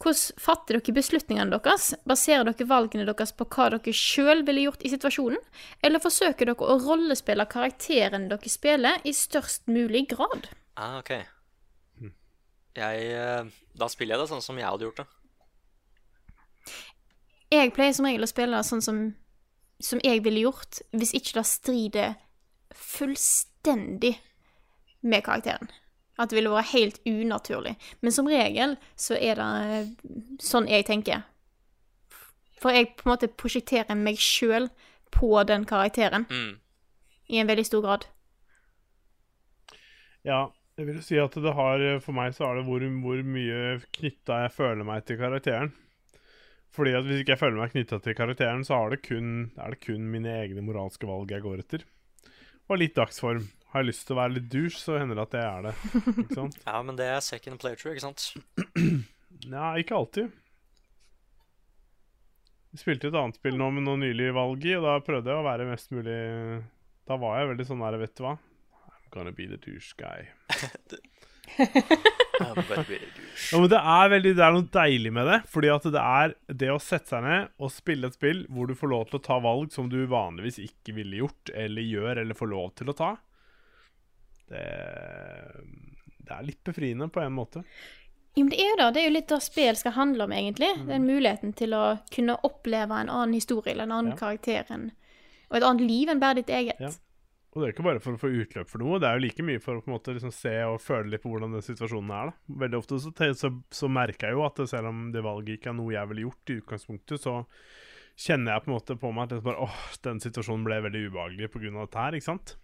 hvordan 0.01 0.41
fatter 0.41 0.79
dere 0.79 0.95
beslutningene 0.97 1.53
deres? 1.53 1.91
Baserer 2.09 2.49
dere 2.49 2.67
valgene 2.67 3.05
deres 3.07 3.31
på 3.37 3.47
hva 3.47 3.69
dere 3.75 3.93
sjøl 3.95 4.43
ville 4.47 4.65
gjort 4.65 4.83
i 4.83 4.91
situasjonen, 4.91 5.39
eller 5.85 6.03
forsøker 6.03 6.49
dere 6.49 6.67
å 6.67 6.79
rollespille 6.83 7.47
karakteren 7.51 8.27
dere 8.31 8.51
spiller, 8.51 8.99
i 9.05 9.13
størst 9.15 9.69
mulig 9.71 10.07
grad? 10.11 10.49
Ah, 10.75 10.99
ok. 10.99 11.13
Jeg 12.75 13.05
eh, 13.15 13.53
Da 13.79 13.87
spiller 13.87 14.17
jeg 14.17 14.25
det 14.25 14.31
sånn 14.33 14.43
som 14.43 14.57
jeg 14.59 14.67
hadde 14.67 14.89
gjort 14.89 14.99
det. 15.03 15.07
Jeg 17.53 17.73
pleier 17.75 17.93
som 17.93 18.07
regel 18.07 18.25
å 18.25 18.29
spille 18.29 18.61
sånn 18.65 18.81
som, 18.81 19.01
som 19.83 20.01
jeg 20.03 20.23
ville 20.25 20.45
gjort, 20.47 20.81
hvis 20.95 21.13
ikke 21.17 21.37
det 21.39 21.45
strider 21.49 22.15
fullstendig 22.75 24.15
med 25.05 25.23
karakteren. 25.25 25.69
At 26.17 26.31
det 26.31 26.37
ville 26.39 26.51
vært 26.53 26.71
helt 26.71 26.99
unaturlig. 27.05 27.75
Men 28.01 28.13
som 28.15 28.27
regel 28.31 28.77
så 28.95 29.17
er 29.19 29.35
det 29.39 29.47
eh, 29.77 29.89
sånn 30.41 30.67
jeg 30.71 30.87
tenker. 30.87 31.25
For 32.61 32.71
jeg 32.71 32.93
på 32.95 33.05
en 33.05 33.11
måte 33.13 33.27
prosjekterer 33.29 33.97
meg 33.99 34.17
sjøl 34.23 34.69
på 35.13 35.31
den 35.47 35.65
karakteren 35.69 36.25
Mm. 36.31 36.55
i 37.29 37.37
en 37.39 37.47
veldig 37.47 37.65
stor 37.67 37.81
grad. 37.83 38.05
Ja, 40.25 40.49
jeg 40.79 40.87
vil 40.87 41.01
si 41.03 41.19
at 41.21 41.35
det 41.37 41.53
har 41.53 41.83
For 42.01 42.15
meg 42.15 42.33
så 42.33 42.47
er 42.49 42.55
det 42.57 42.65
hvor, 42.65 42.81
hvor 43.03 43.21
mye 43.23 43.79
knytta 43.93 44.41
jeg 44.45 44.55
føler 44.55 44.87
meg 44.87 45.05
til 45.05 45.19
karakteren. 45.19 45.73
Fordi 46.75 46.91
at 46.97 47.05
Hvis 47.07 47.21
ikke 47.23 47.35
jeg 47.35 47.39
føler 47.39 47.59
meg 47.61 47.71
knytta 47.71 47.99
til 48.03 48.15
karakteren, 48.17 48.63
så 48.67 48.77
er 48.83 48.95
det, 48.95 49.01
kun, 49.07 49.29
er 49.55 49.71
det 49.75 49.79
kun 49.85 50.09
mine 50.11 50.31
egne 50.43 50.63
moralske 50.65 51.07
valg 51.07 51.31
jeg 51.31 51.43
går 51.45 51.61
etter. 51.63 51.85
Og 52.67 52.81
litt 52.81 52.95
dagsform. 52.97 53.45
Har 53.71 53.83
jeg 53.83 53.89
lyst 53.91 54.05
til 54.07 54.15
å 54.15 54.19
være 54.21 54.33
litt 54.37 54.47
douche, 54.51 54.79
så 54.79 54.97
hender 54.99 55.19
det 55.19 55.25
at 55.25 55.35
jeg 55.37 55.45
er 55.51 55.65
det. 55.67 55.73
Ikke 56.25 56.37
sant? 56.41 56.57
Ja, 56.65 56.79
men 56.83 56.99
det 56.99 57.07
er 57.11 57.21
second 57.23 57.61
playthrough, 57.63 57.95
ikke 57.95 58.05
sant? 58.07 58.27
Nja, 59.51 59.73
ikke 59.79 59.95
alltid. 59.97 60.35
Jeg 62.75 62.81
spilte 62.83 63.07
et 63.07 63.15
annet 63.15 63.37
spill 63.39 63.55
nå 63.59 63.69
med 63.71 63.85
noe 63.87 63.99
nylig 64.01 64.33
valg 64.35 64.63
i, 64.67 64.73
og 64.75 64.83
da 64.83 64.97
prøvde 65.03 65.31
jeg 65.31 65.39
å 65.39 65.47
være 65.47 65.67
mest 65.69 65.93
mulig 65.95 66.15
Da 67.07 67.15
var 67.21 67.37
jeg 67.39 67.53
veldig 67.53 67.67
sånn 67.69 67.83
der, 67.85 67.95
vet 68.01 68.15
du 68.17 68.25
hva 68.25 68.33
I'm 68.35 69.11
gonna 69.13 69.31
be 69.31 69.45
the 69.47 69.55
douche 69.63 69.93
guy. 69.95 70.25
Ja, 71.59 73.59
men 73.59 73.69
det 73.71 73.79
er, 73.79 74.09
veldig, 74.11 74.31
det 74.35 74.43
er 74.43 74.55
noe 74.55 74.65
deilig 74.73 75.11
med 75.15 75.27
det. 75.29 75.37
Fordi 75.51 75.69
at 75.71 75.85
det 75.93 76.01
er 76.01 76.33
det 76.63 76.71
å 76.73 76.79
sette 76.83 77.13
seg 77.13 77.23
ned 77.23 77.51
og 77.63 77.71
spille 77.71 78.09
et 78.09 78.17
spill 78.17 78.41
hvor 78.51 78.67
du 78.67 78.73
får 78.75 78.91
lov 78.91 79.05
til 79.09 79.19
å 79.19 79.23
ta 79.27 79.37
valg 79.43 79.71
som 79.75 79.87
du 79.91 80.01
vanligvis 80.11 80.57
ikke 80.65 80.95
ville 80.97 81.21
gjort, 81.23 81.51
eller 81.53 81.85
gjør, 81.85 82.21
eller 82.23 82.35
får 82.39 82.51
lov 82.51 82.73
til 82.79 82.91
å 82.91 82.97
ta. 82.97 83.11
Det, 84.49 84.65
det 86.25 86.33
er 86.35 86.43
litt 86.47 86.63
befriende 86.67 87.07
på 87.09 87.23
en 87.23 87.33
måte. 87.37 87.63
Jo, 88.35 88.43
men 88.43 88.51
det 88.51 88.59
er 88.59 88.69
jo 88.73 88.77
det. 88.81 88.89
Det 88.97 89.01
er 89.01 89.07
jo 89.07 89.15
litt 89.15 89.31
det 89.31 89.39
spill 89.45 89.77
skal 89.79 89.95
handle 89.95 90.25
om, 90.27 90.33
egentlig. 90.35 90.73
Den 90.89 91.05
muligheten 91.07 91.53
til 91.55 91.71
å 91.77 91.85
kunne 92.11 92.35
oppleve 92.43 92.97
en 92.99 93.09
annen 93.11 93.37
historie 93.37 93.71
eller 93.73 93.87
en 93.87 93.95
annen 93.99 94.15
Ja. 94.15 94.19
karakter 94.25 94.67
en, 94.75 94.89
Og 95.49 95.57
et 95.59 95.63
annet 95.63 95.85
liv 95.87 96.09
enn 96.09 96.19
bare 96.19 96.41
ditt 96.41 96.49
eget. 96.49 96.79
Ja. 96.81 96.89
Og 97.55 97.61
det 97.61 97.69
er 97.69 97.71
ikke 97.71 97.85
bare 97.87 98.01
for 98.03 98.17
å 98.17 98.19
få 98.19 98.29
utløp 98.35 98.67
for 98.67 98.83
noe, 98.83 98.97
det 98.99 99.07
er 99.07 99.15
jo 99.15 99.23
like 99.23 99.43
mye 99.47 99.61
for 99.63 99.79
å 99.79 99.83
på 99.83 99.87
en 99.87 99.95
måte 99.95 100.11
liksom 100.17 100.31
se 100.35 100.51
og 100.67 100.81
føle 100.83 101.07
litt 101.13 101.21
på 101.23 101.29
hvordan 101.31 101.55
den 101.55 101.63
situasjonen 101.63 102.11
er. 102.11 102.31
da. 102.33 102.55
Veldig 102.65 102.79
ofte 102.81 102.97
så, 102.99 103.13
så, 103.39 103.51
så 103.71 103.87
merker 103.87 104.27
jeg 104.27 104.35
jo 104.35 104.43
at 104.43 104.59
selv 104.67 104.91
om 104.91 105.05
det 105.15 105.23
valget 105.23 105.55
ikke 105.55 105.71
er 105.71 105.77
noe 105.77 105.93
jeg 105.95 106.09
ville 106.11 106.25
gjort 106.25 106.51
i 106.51 106.57
utgangspunktet, 106.59 107.23
så 107.23 107.37
kjenner 108.25 108.53
jeg 108.57 108.65
på 108.65 108.69
en 108.69 108.75
måte 108.75 108.97
på 108.99 109.11
meg 109.15 109.27
at 109.27 109.37
det 109.37 109.45
bare, 109.45 109.63
åh, 109.63 109.77
den 110.03 110.19
situasjonen 110.23 110.67
ble 110.67 110.81
veldig 110.83 111.03
ubehagelig 111.07 111.51
pga. 111.53 111.71
dette 111.79 112.03
her, 112.03 112.17
ikke 112.19 112.27
sant? 112.27 112.55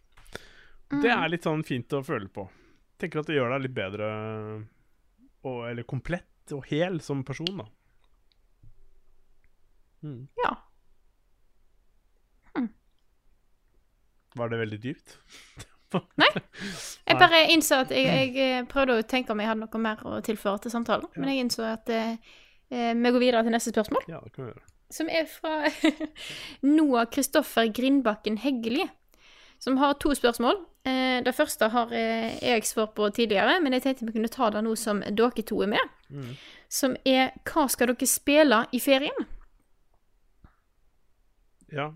Det 0.92 1.12
er 1.16 1.32
litt 1.32 1.48
sånn 1.48 1.64
fint 1.64 1.96
å 1.96 2.04
føle 2.04 2.28
på. 2.28 2.50
Tenker 3.00 3.22
at 3.22 3.32
det 3.32 3.38
gjør 3.38 3.56
deg 3.56 3.64
litt 3.64 3.76
bedre, 3.78 4.10
og, 5.48 5.62
eller 5.70 5.88
komplett 5.88 6.52
og 6.52 6.68
hel 6.68 7.00
som 7.04 7.24
person, 7.24 7.64
da. 7.64 7.70
Ja. 10.44 10.52
Var 14.36 14.50
det 14.52 14.60
veldig 14.62 14.80
dypt? 14.84 15.18
Jeg 17.08 17.18
bare 17.20 17.42
innså 17.52 17.82
at 17.84 17.90
jeg, 17.92 18.06
jeg 18.08 18.60
eh, 18.62 18.68
prøvde 18.70 18.96
å 18.96 19.04
tenke 19.04 19.34
om 19.34 19.42
jeg 19.44 19.50
hadde 19.50 19.66
noe 19.66 19.82
mer 19.84 20.00
å 20.08 20.22
tilføre 20.24 20.62
til 20.64 20.72
samtalen, 20.72 21.10
men 21.20 21.28
jeg 21.34 21.44
innså 21.44 21.66
at 21.68 21.90
eh, 21.92 22.14
eh, 22.72 22.94
vi 22.96 23.12
går 23.12 23.20
videre 23.20 23.42
til 23.44 23.52
neste 23.52 23.74
spørsmål, 23.74 24.06
Ja, 24.08 24.22
det 24.24 24.32
kan 24.32 24.46
vi 24.46 24.54
gjøre. 24.54 24.64
som 24.96 25.10
er 25.12 25.28
fra 25.28 25.68
Noah 26.78 27.10
Kristoffer 27.12 27.68
Grindbakken 27.76 28.40
Heggeli, 28.40 28.86
som 29.60 29.76
har 29.84 29.98
to 30.00 30.14
spørsmål. 30.16 30.62
Eh, 30.88 31.20
det 31.28 31.36
første 31.36 31.68
har 31.76 31.92
eh, 31.92 32.40
jeg 32.40 32.64
svart 32.72 32.96
på 32.96 33.10
tidligere, 33.12 33.60
men 33.60 33.76
jeg 33.76 33.84
tenkte 33.90 34.08
vi 34.08 34.16
kunne 34.16 34.32
ta 34.32 34.48
det 34.56 34.64
nå 34.64 34.78
som 34.80 35.04
dere 35.04 35.44
to 35.44 35.60
er 35.68 35.74
med. 35.76 36.32
Som 36.72 36.96
er 37.04 37.36
Hva 37.52 37.68
skal 37.68 37.92
dere 37.92 38.08
spille 38.08 38.64
i 38.72 38.80
ferien? 38.80 39.28
Ja, 41.72 41.92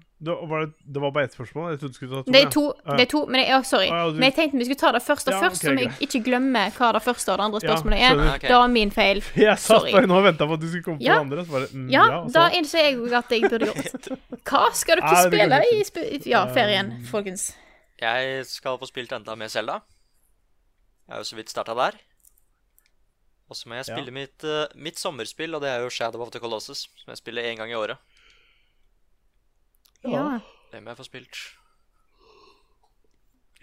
var, 0.50 0.66
det, 0.66 0.74
det 0.96 1.02
var 1.02 1.12
bare 1.12 1.24
ett 1.28 1.34
spørsmål? 1.36 1.70
Jeg 1.72 1.80
trodde 1.80 1.94
du 1.94 1.98
skulle 2.00 2.12
ta 2.16 2.22
to. 2.26 2.32
Det 2.34 2.42
er 2.42 2.50
to, 2.50 2.64
Ja. 2.86 2.96
det 2.98 3.02
er 3.06 3.10
to 3.12 3.22
men, 3.26 3.40
jeg, 3.42 3.48
ja, 3.50 3.60
sorry. 3.62 3.90
Ah, 3.92 3.98
ja, 4.00 4.06
du- 4.10 4.14
men 4.20 4.24
jeg 4.32 4.36
tenkte 4.36 4.58
vi 4.58 4.66
skulle 4.66 4.82
ta 4.82 4.92
det 4.96 5.02
første 5.06 5.32
Ja, 5.32 5.42
først, 5.44 5.64
okay, 5.64 5.76
så 5.76 5.82
jeg 5.84 6.08
ikke 6.10 6.22
glemmer 6.26 6.72
hva 6.78 6.92
det 6.94 7.02
første 7.06 7.30
og 7.32 7.38
det 7.38 7.46
andre 7.46 7.60
Ja, 7.62 7.68
spørsmålet 7.68 8.00
er. 8.08 8.22
Okay. 8.36 8.48
Det 8.48 8.56
var 8.58 8.68
min 8.68 8.92
feil. 8.92 9.22
Jeg 9.36 9.58
satt 9.58 9.82
Sorry. 9.82 9.92
bare 9.92 10.08
nå 10.08 10.18
og 10.18 10.24
venta 10.24 10.46
på 10.50 10.54
at 10.54 10.60
du 10.60 10.68
skulle 10.72 10.84
komme 10.84 10.98
på 10.98 11.04
det 11.04 11.20
andre. 11.20 11.46
Så 11.46 11.52
bare, 11.52 11.68
mm, 11.74 11.90
Ja, 11.92 12.06
ja, 12.10 12.24
da 12.34 12.50
så. 12.50 12.56
innså 12.58 12.78
jeg 12.82 12.94
jo 12.96 13.06
at 13.16 13.30
jeg 13.30 13.42
burde 13.52 13.66
gjort. 13.66 14.10
Hva 14.50 14.64
skal 14.74 14.96
dere 15.04 15.14
ah, 15.14 15.24
spille 15.30 15.62
i 15.74 15.84
sp 15.86 15.98
ja, 16.26 16.46
ferien, 16.54 16.92
folkens? 17.12 17.54
Jeg 18.02 18.46
skal 18.46 18.78
få 18.78 18.88
spilt 18.90 19.12
enda 19.14 19.36
med 19.36 19.50
Selda. 19.50 19.82
Jeg 21.08 21.14
har 21.14 21.18
jo 21.22 21.24
så 21.30 21.36
vidt 21.38 21.50
starta 21.54 21.76
der. 21.78 21.96
Og 23.50 23.56
så 23.56 23.70
må 23.70 23.76
jeg 23.78 23.86
Ja. 23.88 23.94
spille 23.96 24.12
mitt, 24.12 24.44
uh, 24.44 24.66
mitt 24.76 24.98
sommerspill, 24.98 25.54
og 25.54 25.62
det 25.62 25.70
er 25.70 25.84
jo 25.84 25.90
Shadow 25.94 26.22
of 26.24 26.32
the 26.32 26.40
Colossus, 26.40 26.88
som 26.98 27.12
jeg 27.14 27.18
spiller 27.18 27.44
én 27.44 27.58
gang 27.58 27.70
i 27.70 27.76
året. 27.78 27.98
Ja. 30.12 30.40
Det 30.72 30.82
må 30.84 30.92
jeg 30.92 31.00
få 31.00 31.08
spilt. 31.08 31.42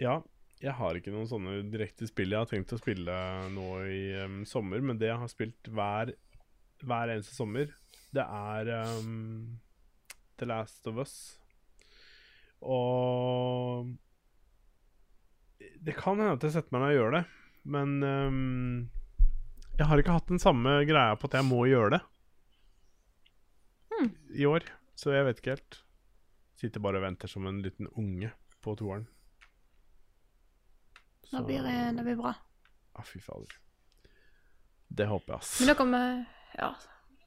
Ja, 0.01 0.17
jeg 0.63 0.73
har 0.79 0.97
ikke 0.97 1.13
noen 1.13 1.29
sånne 1.29 1.57
direkte 1.71 2.07
spill 2.09 2.33
jeg 2.33 2.39
har 2.41 2.49
tenkt 2.49 2.73
å 2.73 2.79
spille 2.79 3.15
nå 3.53 3.67
i 3.91 4.03
um, 4.23 4.41
sommer, 4.47 4.81
men 4.83 4.99
det 4.99 5.11
jeg 5.11 5.19
har 5.21 5.31
spilt 5.31 5.69
hver, 5.75 6.13
hver 6.83 7.13
eneste 7.13 7.35
sommer, 7.35 7.73
det 8.15 8.23
er 8.23 8.71
um, 8.87 9.59
The 10.39 10.47
Last 10.49 10.87
of 10.89 11.01
Us. 11.03 11.15
Og 12.63 13.91
Det 15.83 15.95
kan 15.99 16.15
hende 16.15 16.37
at 16.37 16.47
jeg 16.47 16.55
setter 16.55 16.73
meg 16.75 16.85
ned 16.85 16.93
og 16.93 16.99
gjør 17.01 17.15
det, 17.17 17.23
men 17.75 17.95
um, 18.03 18.89
jeg 19.77 19.89
har 19.89 19.99
ikke 19.99 20.15
hatt 20.15 20.31
den 20.31 20.41
samme 20.41 20.79
greia 20.87 21.15
på 21.19 21.27
at 21.27 21.39
jeg 21.39 21.49
må 21.49 21.65
gjøre 21.67 21.97
det 21.97 22.03
i 24.33 24.45
år, 24.49 24.65
så 24.97 25.13
jeg 25.13 25.27
vet 25.27 25.39
ikke 25.39 25.55
helt. 25.57 25.82
Sitter 26.63 26.79
bare 26.79 27.01
og 27.01 27.03
venter 27.03 27.27
som 27.27 27.43
en 27.49 27.57
liten 27.63 27.89
unge 27.99 28.29
på 28.63 28.71
toeren. 28.79 29.03
Det 31.33 31.41
blir, 31.43 31.65
eh, 31.67 31.89
det 31.97 32.03
blir 32.05 32.15
bra. 32.15 32.31
Ah, 32.95 33.03
fy 33.03 33.19
fader. 33.19 33.51
Det 34.87 35.07
håper 35.09 35.33
jeg, 35.33 35.39
ass. 35.41 35.59
Men 35.59 35.67
da 35.67 35.75
kan 35.75 35.91
vi 35.91 36.01
ja. 36.59 36.69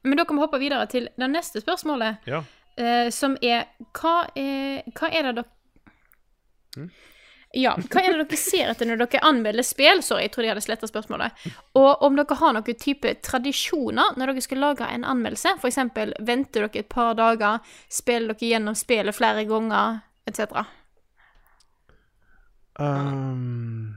Men 0.07 0.17
da 0.17 0.25
kan 0.25 0.37
vi 0.37 0.41
hoppe 0.45 0.59
videre 0.61 0.87
til 0.89 1.09
det 1.19 1.27
neste 1.29 1.61
spørsmålet, 1.61 2.17
Ja. 2.25 2.39
eh, 2.77 3.09
som 3.11 3.37
er 3.43 3.65
hva, 3.93 4.25
er 4.35 4.83
hva 4.95 5.09
er 5.11 5.21
det 5.31 5.35
dere 5.35 5.45
Hm? 6.77 6.89
Ja, 7.55 7.71
hva 7.79 8.01
er 8.03 8.11
det 8.11 8.25
dere 8.27 8.37
ser 8.39 8.69
etter 8.73 8.89
når 8.89 8.99
dere 9.05 9.21
anmelder 9.25 9.63
spill? 9.63 10.01
Sorry, 10.03 10.25
jeg 10.25 10.33
trodde 10.33 10.49
jeg 10.49 10.53
hadde 10.55 10.65
sletta 10.65 10.89
spørsmålet. 10.89 11.45
Og 11.79 12.03
om 12.03 12.17
dere 12.19 12.35
har 12.41 12.57
noen 12.57 12.79
type 12.81 13.13
tradisjoner 13.23 14.17
når 14.19 14.33
dere 14.33 14.43
skal 14.43 14.61
lage 14.61 14.89
en 14.91 15.05
anmeldelse? 15.07 15.55
F.eks. 15.61 15.79
venter 16.27 16.67
dere 16.67 16.83
et 16.83 16.89
par 16.91 17.15
dager, 17.17 17.63
spiller 17.87 18.35
dere 18.35 18.51
gjennom 18.51 18.75
spillet 18.77 19.15
flere 19.15 19.47
ganger, 19.47 20.01
etc. 20.27 20.67
Um, 22.77 23.95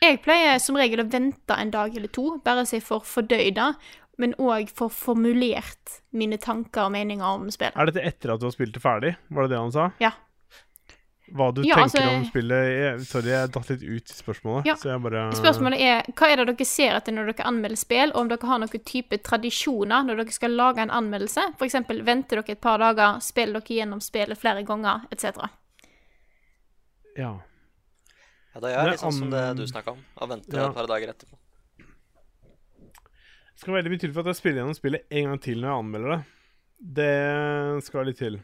Jeg 0.00 0.22
pleier 0.24 0.62
som 0.62 0.78
regel 0.78 1.02
å 1.02 1.10
vente 1.10 1.58
en 1.58 1.74
dag 1.74 1.94
eller 1.96 2.10
to, 2.10 2.38
bare 2.44 2.64
så 2.66 2.78
jeg 2.78 2.86
får 2.86 3.04
fordøyd 3.06 3.58
det, 3.58 3.70
men 4.22 4.34
òg 4.40 4.70
får 4.72 4.90
formulert 4.94 5.98
mine 6.14 6.38
tanker 6.40 6.86
og 6.86 6.94
meninger 6.94 7.26
om 7.26 7.50
spillet. 7.52 7.76
er 7.76 7.90
dette 7.90 8.06
etter 8.08 8.32
at 8.34 8.40
du 8.40 8.46
har 8.46 8.54
spilt 8.54 8.74
det 8.76 8.82
ferdig? 8.84 9.16
Var 9.28 9.46
det 9.46 9.54
det 9.56 9.60
han 9.60 9.74
sa? 9.74 9.90
Ja. 10.02 10.12
Hva 11.32 11.46
du 11.54 11.62
Ja, 11.64 11.76
tenker 11.76 12.02
altså- 12.02 12.16
om 12.16 12.24
spillet 12.28 13.06
Sorry, 13.06 13.28
jeg 13.32 13.50
datt 13.52 13.70
litt 13.70 13.82
ut 13.82 14.10
i 14.10 14.14
spørsmålet. 14.14 14.66
Ja. 14.66 14.74
Så 14.74 14.90
jeg 14.90 15.00
bare 15.02 15.32
Spørsmålet 15.32 15.80
er 15.80 16.02
hva 16.12 16.28
er 16.28 16.36
det 16.36 16.46
dere 16.56 16.66
ser 16.68 16.96
etter 16.98 17.12
når 17.16 17.32
dere 17.32 17.46
anmelder 17.48 17.76
spill, 17.80 18.10
og 18.12 18.16
om 18.20 18.28
dere 18.28 18.46
har 18.50 18.58
noen 18.58 18.84
type 18.84 19.16
tradisjoner 19.22 20.04
når 20.04 20.16
dere 20.20 20.32
skal 20.36 20.50
lage 20.50 20.78
en 20.84 20.90
anmeldelse? 20.90 21.40
F.eks. 21.56 21.74
venter 22.04 22.36
dere 22.42 22.50
et 22.52 22.60
par 22.60 22.78
dager, 22.78 23.20
spiller 23.20 23.60
dere 23.60 23.78
gjennom 23.78 24.00
spillet 24.04 24.36
flere 24.36 24.62
ganger, 24.64 25.06
etc. 25.10 25.48
Ja. 27.16 27.40
Ja, 28.54 28.60
Det 28.60 28.76
er 28.76 28.90
litt 28.90 29.00
sånn 29.00 29.12
som 29.16 29.30
det 29.30 29.56
du 29.56 29.64
snakka 29.66 29.92
om. 29.92 30.04
Å 30.20 30.28
vente 30.28 30.52
Ja. 30.52 30.68
et 30.68 30.74
par 30.74 30.86
dager 30.86 31.08
etterpå. 31.08 31.36
Det 33.54 33.56
skal 33.56 33.74
veldig 33.74 33.90
mye 33.90 34.00
til 34.00 34.12
for 34.12 34.20
at 34.20 34.26
jeg 34.26 34.36
spiller 34.36 34.60
gjennom 34.62 34.76
spillet 34.76 35.02
en 35.10 35.24
gang 35.24 35.38
til 35.40 35.60
når 35.60 35.68
jeg 35.70 35.78
anmelder 35.84 36.16
det. 36.16 36.24
Det 36.82 37.84
skal 37.84 38.04
litt 38.04 38.18
til. 38.18 38.40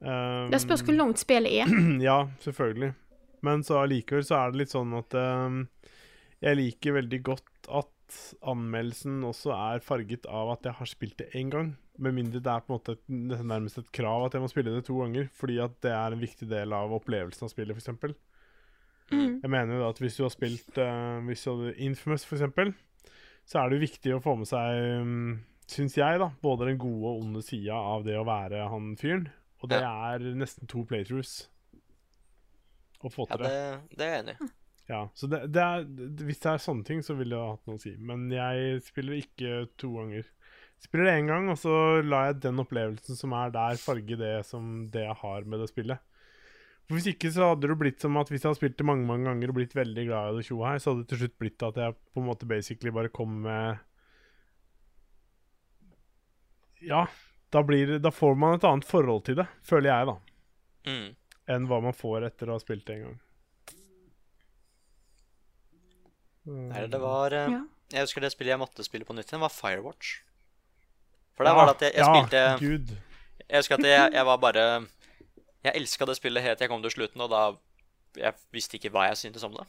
Um, 0.00 0.50
Det 0.52 0.60
spørs 0.62 0.84
hvor 0.84 0.96
langt 0.96 1.20
spillet 1.22 1.62
er. 1.62 1.72
Ja, 2.08 2.26
selvfølgelig. 2.44 2.92
Men 3.46 3.62
så 3.64 3.80
allikevel 3.82 4.24
så 4.26 4.40
er 4.40 4.52
det 4.52 4.64
litt 4.64 4.74
sånn 4.74 4.92
at 4.96 5.14
um, 5.16 5.64
jeg 6.44 6.58
liker 6.58 6.96
veldig 6.98 7.20
godt 7.26 7.70
at 7.72 7.92
anmeldelsen 8.46 9.24
også 9.26 9.52
er 9.56 9.82
farget 9.84 10.28
av 10.30 10.52
at 10.54 10.68
jeg 10.68 10.78
har 10.78 10.90
spilt 10.90 11.18
det 11.20 11.30
én 11.38 11.50
gang. 11.52 11.74
Med 11.98 12.14
mindre 12.14 12.42
det 12.44 12.52
er 12.52 12.62
på 12.62 12.70
en 12.70 12.76
måte 12.76 12.96
et, 12.96 13.04
nærmest 13.08 13.80
et 13.80 13.92
krav 13.94 14.26
at 14.26 14.36
jeg 14.36 14.44
må 14.44 14.50
spille 14.52 14.74
det 14.74 14.84
to 14.86 14.98
ganger. 15.00 15.30
Fordi 15.34 15.58
at 15.64 15.78
det 15.84 15.92
er 15.96 16.14
en 16.14 16.22
viktig 16.22 16.48
del 16.50 16.76
av 16.76 16.94
opplevelsen 16.96 17.48
av 17.48 17.52
spillet, 17.52 17.76
f.eks. 17.76 18.16
Mm. 19.10 19.40
Jeg 19.42 19.50
mener 19.52 19.78
jo 19.78 19.88
at 19.88 20.00
hvis 20.02 20.16
du 20.18 20.24
har 20.24 20.32
spilt 20.34 20.78
uh, 20.82 21.22
Hvis 21.28 21.44
du 21.44 21.52
hadde 21.52 21.76
Infamous, 21.86 22.24
f.eks., 22.26 22.72
så 23.46 23.60
er 23.60 23.70
det 23.70 23.84
viktig 23.84 24.16
å 24.16 24.22
få 24.22 24.32
med 24.34 24.48
seg, 24.50 24.80
um, 24.98 25.36
syns 25.70 25.94
jeg, 25.94 26.18
da, 26.18 26.32
både 26.42 26.66
den 26.66 26.80
gode 26.82 27.12
og 27.12 27.20
onde 27.20 27.44
sida 27.46 27.76
av 27.78 28.02
det 28.02 28.16
å 28.18 28.24
være 28.26 28.64
han 28.72 28.96
fyren. 28.98 29.28
Og 29.62 29.70
det 29.72 29.80
er 29.80 30.24
nesten 30.36 30.68
to 30.70 30.84
playthroughs 30.88 31.46
å 33.04 33.10
få 33.12 33.26
til 33.30 33.42
det. 33.42 33.50
det, 33.50 33.98
det 33.98 34.06
er 34.06 34.14
jeg 34.14 34.24
enig 34.24 34.36
i. 34.36 34.48
Ja, 34.86 35.00
så 35.18 35.26
det, 35.26 35.40
det 35.50 35.62
er, 35.62 35.86
Hvis 36.22 36.38
det 36.44 36.50
er 36.52 36.62
sånne 36.62 36.86
ting, 36.86 37.00
så 37.02 37.16
ville 37.18 37.34
det 37.34 37.52
hatt 37.54 37.64
noe 37.66 37.78
å 37.78 37.82
si. 37.82 37.96
Men 37.98 38.28
jeg 38.30 38.82
spiller 38.86 39.18
ikke 39.18 39.64
to 39.80 39.90
ganger. 39.96 40.28
Spiller 40.82 41.08
det 41.08 41.14
én 41.18 41.30
gang, 41.30 41.48
og 41.50 41.58
så 41.58 41.72
lar 42.04 42.28
jeg 42.28 42.42
den 42.44 42.62
opplevelsen 42.62 43.18
som 43.18 43.34
er 43.34 43.54
der, 43.54 43.80
farge 43.80 44.18
det 44.20 44.34
som 44.46 44.86
det 44.92 45.06
jeg 45.06 45.18
har 45.22 45.48
med 45.48 45.64
det 45.64 45.70
spillet. 45.72 46.04
For 46.86 46.94
Hvis 46.94 47.08
ikke 47.10 47.32
så 47.34 47.50
hadde 47.50 47.66
det 47.66 47.78
blitt 47.80 48.04
som 48.04 48.14
at 48.20 48.28
hvis 48.30 48.44
jeg 48.44 48.52
hadde 48.52 48.60
spilt 48.60 48.76
det 48.78 48.86
mange 48.86 49.08
mange 49.08 49.26
ganger 49.26 49.50
og 49.50 49.56
blitt 49.58 49.74
veldig 49.74 50.04
glad 50.06 50.28
i 50.28 50.38
det 50.38 50.46
her, 50.46 50.78
så 50.78 50.92
hadde 50.92 51.02
det 51.02 51.10
til 51.10 51.22
slutt 51.24 51.38
blitt 51.42 51.64
at 51.66 51.80
jeg 51.82 51.96
på 52.14 52.22
en 52.22 52.28
måte 52.28 52.46
basically 52.46 52.92
bare 52.94 53.10
kom 53.10 53.40
med 53.42 53.82
Ja, 56.86 57.06
da, 57.54 57.62
blir, 57.62 57.98
da 58.02 58.10
får 58.10 58.34
man 58.38 58.56
et 58.58 58.64
annet 58.68 58.86
forhold 58.88 59.24
til 59.28 59.38
det, 59.40 59.46
føler 59.66 59.90
jeg, 59.92 60.06
da, 60.10 60.16
Mm. 60.86 61.16
enn 61.50 61.66
hva 61.66 61.80
man 61.82 61.94
får 61.94 62.26
etter 62.28 62.50
å 62.50 62.56
ha 62.56 62.62
spilt 62.62 62.84
det 62.86 62.94
en 62.96 63.04
gang. 63.06 63.16
Nei, 66.46 66.86
det 66.86 67.00
var 67.02 67.34
eh, 67.34 67.50
Ja. 67.50 67.62
Jeg 67.92 68.02
husker 68.02 68.22
det 68.24 68.32
spillet 68.34 68.50
jeg 68.50 68.58
måtte 68.58 68.82
spille 68.82 69.06
på 69.06 69.14
nytt 69.14 69.30
igjen, 69.30 69.42
var 69.44 69.52
Firewatch. 69.54 70.16
For 71.38 71.46
der 71.46 71.54
var 71.54 71.68
det 71.70 71.74
at 71.76 71.82
jeg, 71.86 71.92
jeg 71.94 72.02
ja, 72.02 72.14
spilte 72.14 72.42
Gud. 72.58 72.92
Jeg 73.46 73.60
husker 73.60 73.78
at 73.78 73.86
jeg, 73.86 74.12
jeg 74.16 74.26
var 74.26 74.38
bare 74.42 74.64
Jeg 75.66 75.74
elska 75.78 76.06
det 76.08 76.16
spillet 76.18 76.42
helt 76.42 76.58
til 76.58 76.66
jeg 76.66 76.72
kom 76.72 76.82
til 76.82 76.94
slutten, 76.94 77.22
og 77.22 77.30
da 77.30 77.42
Jeg 78.18 78.34
visste 78.54 78.78
ikke 78.78 78.90
hva 78.94 79.04
jeg 79.10 79.20
syntes 79.20 79.44
om 79.46 79.54
det. 79.54 79.66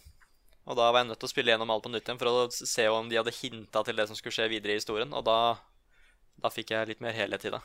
Og 0.66 0.78
da 0.80 0.88
var 0.92 1.02
jeg 1.04 1.10
nødt 1.12 1.20
til 1.22 1.28
å 1.30 1.32
spille 1.34 1.52
gjennom 1.54 1.70
alt 1.74 1.84
på 1.86 1.92
nytt 1.94 2.08
igjen 2.10 2.20
for 2.20 2.32
å 2.32 2.48
se 2.52 2.88
om 2.90 3.10
de 3.10 3.20
hadde 3.20 3.36
hinta 3.38 3.84
til 3.86 3.96
det 4.00 4.08
som 4.10 4.18
skulle 4.18 4.36
skje 4.36 4.50
videre 4.52 4.74
i 4.74 4.80
historien, 4.80 5.14
og 5.14 5.24
da 5.28 5.38
Da 6.42 6.52
fikk 6.54 6.72
jeg 6.74 6.92
litt 6.92 7.02
mer 7.04 7.16
helhet 7.18 7.46
i 7.48 7.52
det. 7.54 7.62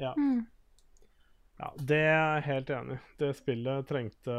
Ja. 0.00 0.14
Mm. 0.16 0.46
ja, 1.58 1.70
det 1.76 2.00
er 2.00 2.16
jeg 2.16 2.44
helt 2.46 2.70
enig 2.72 2.96
i. 2.96 3.00
Det 3.20 3.30
spillet 3.36 3.88
trengte 3.88 4.36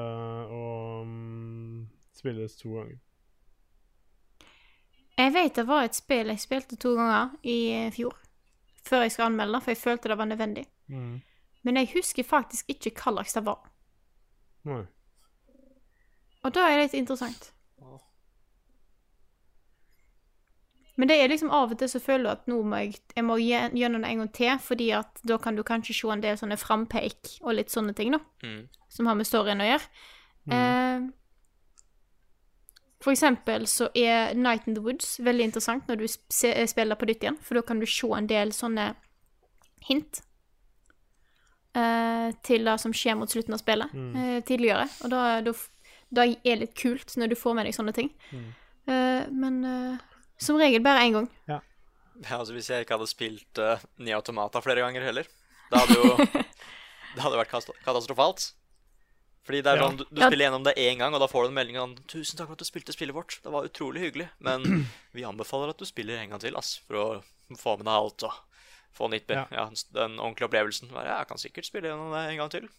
å 0.50 0.66
mm, 1.06 1.84
spilles 2.18 2.58
to 2.58 2.74
ganger. 2.80 3.00
Jeg 5.22 5.34
vet 5.36 5.60
det 5.60 5.68
var 5.70 5.86
et 5.86 5.98
spill 5.98 6.32
jeg 6.34 6.42
spilte 6.42 6.80
to 6.82 6.96
ganger 6.98 7.36
i 7.46 7.60
fjor. 7.94 8.16
Før 8.82 9.06
jeg 9.06 9.14
skal 9.14 9.30
anmelde 9.30 9.60
det, 9.60 9.64
for 9.64 9.76
jeg 9.76 9.82
følte 9.84 10.10
det 10.10 10.18
var 10.18 10.30
nødvendig. 10.32 10.66
Mm. 10.90 11.20
Men 11.62 11.78
jeg 11.78 11.92
husker 11.94 12.26
faktisk 12.26 12.74
ikke 12.74 12.96
hva 12.98 13.14
slags 13.20 13.38
det 13.38 13.46
var. 13.46 13.62
Nei. 14.66 14.82
Og 16.42 16.54
da 16.56 16.66
er 16.66 16.80
det 16.80 16.88
litt 16.88 16.98
interessant. 17.04 17.52
Men 21.00 21.08
det 21.08 21.16
er 21.22 21.30
liksom 21.32 21.50
av 21.56 21.72
og 21.72 21.78
til 21.80 21.88
så 21.90 22.02
føler 22.04 22.24
du 22.28 22.30
at 22.34 22.48
nå 22.52 22.58
må 22.68 22.82
jeg, 22.84 22.98
jeg 23.16 23.24
må 23.24 23.38
gje- 23.40 23.72
gjennom 23.80 24.02
det 24.04 24.10
en 24.12 24.18
gang 24.26 24.32
til, 24.36 24.58
fordi 24.60 24.90
at 24.98 25.22
da 25.24 25.38
kan 25.40 25.56
du 25.56 25.64
kanskje 25.64 25.96
se 25.96 26.08
en 26.12 26.22
del 26.22 26.36
sånne 26.38 26.58
frampeik 26.60 27.38
og 27.42 27.56
litt 27.56 27.72
sånne 27.72 27.94
ting, 27.96 28.12
da. 28.12 28.20
Mm. 28.44 28.68
Som 28.92 29.08
har 29.08 29.16
med 29.16 29.26
storyen 29.30 29.64
å 29.64 29.70
gjøre. 29.70 29.88
Eh, 30.52 31.08
for 33.02 33.12
eksempel 33.16 33.64
så 33.72 33.88
er 33.98 34.36
Night 34.38 34.68
in 34.68 34.76
the 34.76 34.82
Woods 34.84 35.16
veldig 35.24 35.48
interessant 35.48 35.88
når 35.90 36.02
du 36.04 36.08
se, 36.12 36.52
spiller 36.68 36.96
på 37.00 37.08
nytt 37.10 37.24
igjen, 37.24 37.40
for 37.42 37.56
da 37.58 37.64
kan 37.66 37.80
du 37.82 37.86
se 37.90 38.12
en 38.18 38.28
del 38.30 38.52
sånne 38.54 38.92
hint 39.88 40.22
eh, 41.76 42.30
til 42.46 42.68
det 42.68 42.76
som 42.84 42.94
skjer 42.94 43.16
mot 43.18 43.32
slutten 43.32 43.56
av 43.56 43.62
spillet 43.64 43.96
eh, 43.96 44.40
tidligere. 44.46 44.86
Og 45.06 45.10
da, 45.14 45.24
da, 45.46 45.54
da 46.12 46.28
er 46.30 46.62
litt 46.62 46.76
kult 46.78 47.16
når 47.18 47.32
du 47.34 47.36
får 47.40 47.58
med 47.58 47.66
deg 47.70 47.78
sånne 47.80 47.96
ting. 47.98 48.12
Eh, 48.92 49.24
men 49.32 49.64
eh, 49.66 49.98
som 50.42 50.58
regel 50.60 50.82
bare 50.84 51.04
én 51.06 51.14
gang. 51.18 51.28
Ja, 51.48 51.60
altså 52.38 52.54
Hvis 52.54 52.68
jeg 52.70 52.84
ikke 52.86 52.98
hadde 52.98 53.08
spilt 53.10 53.58
uh, 53.62 53.80
Ni 53.98 54.12
Automata 54.14 54.62
flere 54.62 54.82
ganger 54.84 55.02
heller, 55.08 55.30
da 55.72 55.80
hadde 55.84 55.96
jo 55.98 56.18
Det 57.16 57.22
hadde 57.26 57.40
vært 57.40 57.52
katastrofalt. 57.84 58.52
Fordi 59.44 59.62
det 59.66 59.72
er 59.72 59.80
Ja. 59.82 59.88
sånn, 59.88 59.98
du, 59.98 60.04
du 60.06 60.22
Ja. 60.22 60.28
spiller 60.30 60.46
gjennom 60.48 60.64
det 60.64 60.76
én 60.78 61.00
gang, 61.02 61.14
og 61.14 61.20
da 61.20 61.28
får 61.28 61.44
du 61.44 61.48
en 61.50 61.58
melding 61.58 61.80
om 61.82 61.96
'Tusen 62.08 62.38
takk 62.38 62.48
for 62.48 62.54
at 62.54 62.62
du 62.62 62.66
spilte 62.70 62.94
spillet 62.94 63.16
vårt. 63.16 63.40
Det 63.44 63.52
var 63.52 63.66
utrolig 63.68 64.00
hyggelig.' 64.06 64.30
Men 64.40 64.86
vi 65.18 65.24
anbefaler 65.26 65.70
at 65.74 65.78
du 65.82 65.86
spiller 65.86 66.20
en 66.22 66.30
gang 66.30 66.40
til, 66.40 66.56
ass, 66.56 66.78
for 66.88 66.96
å 66.96 67.24
få 67.58 67.76
med 67.78 67.86
deg 67.90 67.96
alt 67.98 68.24
og 68.24 68.38
få 68.96 69.10
nytt, 69.10 69.28
Ja. 69.34 69.48
ja. 69.52 69.66
den 69.98 70.20
ordentlige 70.20 70.48
opplevelsen. 70.48 70.92
Bare, 70.94 71.18
Jeg 71.18 71.28
kan 71.28 71.38
sikkert 71.42 71.66
spille 71.66 71.88
gjennom 71.90 72.14
det 72.14 72.22
en 72.30 72.38
gang 72.38 72.50
til. 72.54 72.70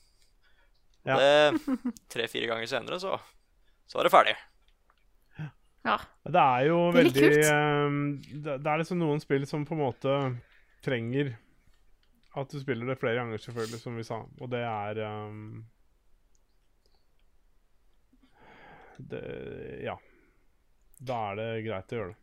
Ja. 1.04 1.18
Tre-fire 2.14 2.46
ganger 2.46 2.66
senere, 2.70 3.00
så, 3.02 3.18
så 3.90 3.98
er 3.98 4.04
det 4.06 4.12
ferdig. 4.14 4.36
Ja. 5.84 5.96
Det 6.24 6.38
er 6.38 6.66
jo 6.68 6.76
Det 6.92 7.00
er 7.00 7.02
veldig 7.02 7.22
kult. 7.22 7.44
eh, 7.44 8.40
det, 8.44 8.56
det 8.62 8.70
er 8.72 8.78
liksom 8.82 8.98
noen 9.02 9.20
spill 9.20 9.46
som 9.50 9.64
på 9.66 9.74
en 9.74 9.80
måte 9.82 10.16
trenger 10.82 11.32
at 12.36 12.48
du 12.48 12.60
spiller 12.62 12.86
det 12.86 12.98
flere 13.00 13.18
ganger, 13.18 13.36
selvfølgelig, 13.42 13.80
som 13.82 13.96
vi 13.98 14.02
sa. 14.06 14.22
Og 14.40 14.48
det 14.50 14.62
er 14.64 15.00
um, 15.04 15.64
det, 18.98 19.80
Ja. 19.84 19.98
Da 21.02 21.16
er 21.32 21.36
det 21.40 21.48
greit 21.66 21.92
å 21.92 21.96
gjøre 21.98 22.12
det. 22.12 22.18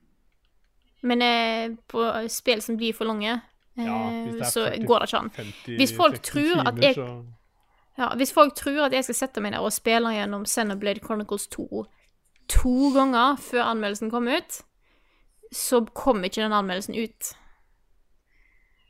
Men 1.10 1.22
eh, 1.24 1.74
på 1.88 2.04
spill 2.32 2.62
som 2.64 2.78
blir 2.80 2.94
for 2.96 3.08
lange, 3.08 3.34
eh, 3.78 3.84
Ja, 3.86 3.98
så 4.48 4.66
40 4.70 4.86
går 4.88 5.00
det 5.04 5.10
ikke 5.10 5.20
an. 5.20 5.30
50, 5.36 5.76
Hvis 5.80 5.94
folk 5.96 6.16
60 6.16 6.32
tror 6.32 6.68
at 6.68 6.80
jeg- 6.84 6.96
så- 6.96 7.26
Ja, 7.98 8.10
hvis 8.16 8.32
folk 8.34 8.56
tror 8.56 8.86
at 8.86 8.92
jeg 8.94 9.04
skal 9.04 9.16
sette 9.16 9.42
meg 9.42 9.52
der 9.52 9.60
og 9.60 9.74
spille 9.74 10.08
gjennom 10.16 10.46
Xenoblade 10.46 11.00
Chronicles 11.04 11.48
2 11.48 11.86
to 12.50 12.92
ganger 12.96 13.36
før 13.42 13.64
anmeldelsen 13.72 14.12
kom 14.12 14.28
ut, 14.28 14.62
så 15.56 15.82
kom 15.98 16.24
ikke 16.24 16.42
den 16.42 16.54
anmeldelsen 16.54 16.96
ut. 16.98 17.36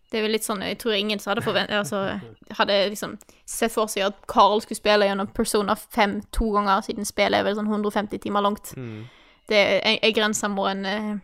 Det 0.10 0.18
er 0.18 0.24
vel 0.26 0.34
litt 0.34 0.46
sånn, 0.46 0.64
Jeg 0.66 0.80
tror 0.82 0.94
ingen 0.98 1.20
som 1.22 1.30
hadde 1.32 1.44
forventet 1.46 1.78
altså, 1.78 2.20
hadde 2.58 2.78
liksom 2.90 3.18
sett 3.46 3.72
for 3.72 3.88
seg 3.92 4.08
at 4.08 4.16
Carl 4.28 4.62
skulle 4.64 4.80
spille 4.80 5.06
gjennom 5.06 5.30
Persona 5.38 5.76
5 5.78 6.22
to 6.34 6.50
ganger, 6.56 6.82
siden 6.82 7.06
spillet 7.06 7.40
er 7.40 7.46
vel 7.46 7.56
sånn 7.60 7.70
150 7.70 8.18
timer 8.24 8.42
langt. 8.42 8.74
Mm. 8.78 9.04
Det 9.50 9.60
er 9.86 10.12
grense 10.14 10.48
må 10.50 10.66
en 10.70 10.86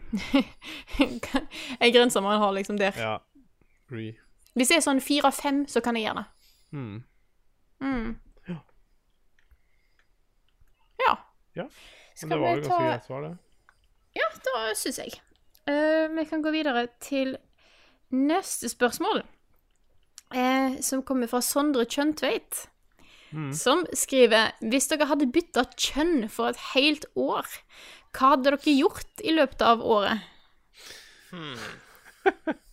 En 1.81 1.93
grense 1.93 2.21
må 2.21 2.31
en 2.33 2.41
ha 2.41 2.51
liksom 2.53 2.77
der. 2.77 2.93
Ja. 2.97 3.17
Re. 3.93 4.11
Hvis 4.55 4.69
det 4.71 4.77
er 4.77 4.85
sånn 4.85 5.01
fire-fem, 5.03 5.65
så 5.69 5.81
kan 5.83 5.97
jeg 5.97 6.07
gjøre 6.07 6.23
det. 6.23 6.29
Mm. 6.77 7.03
Mm. 7.81 8.15
Ja. 11.05 11.17
Ja. 11.55 11.67
Men 12.15 12.29
Skal 12.29 12.29
det 12.29 12.39
var 12.41 12.55
jo 12.55 12.61
ganske 12.61 12.75
ta 12.75 12.83
greit 12.83 13.07
svar, 13.09 13.25
det. 13.25 13.33
Ja, 14.15 14.27
da 14.47 14.59
syns 14.79 14.99
jeg. 15.01 15.17
Uh, 15.67 16.05
vi 16.15 16.25
kan 16.29 16.43
gå 16.45 16.53
videre 16.55 16.87
til 17.03 17.35
neste 18.15 18.69
spørsmål. 18.71 19.23
uh, 20.35 20.79
som 20.81 21.03
kommer 21.03 21.27
fra 21.27 21.41
Sondre 21.41 21.85
Kjøntveit. 21.85 22.67
Mm. 23.35 23.53
Som 23.53 23.85
skriver 23.93 24.53
Hvis 24.61 24.87
dere 24.87 25.09
hadde 25.09 25.27
bytta 25.27 25.65
kjønn 25.75 26.29
for 26.31 26.53
et 26.53 26.61
helt 26.73 27.05
år, 27.15 27.45
hva 28.15 28.35
hadde 28.35 28.47
dere 28.47 28.75
gjort 28.77 29.23
i 29.23 29.33
løpet 29.35 29.61
av 29.65 29.81
året? 29.83 30.23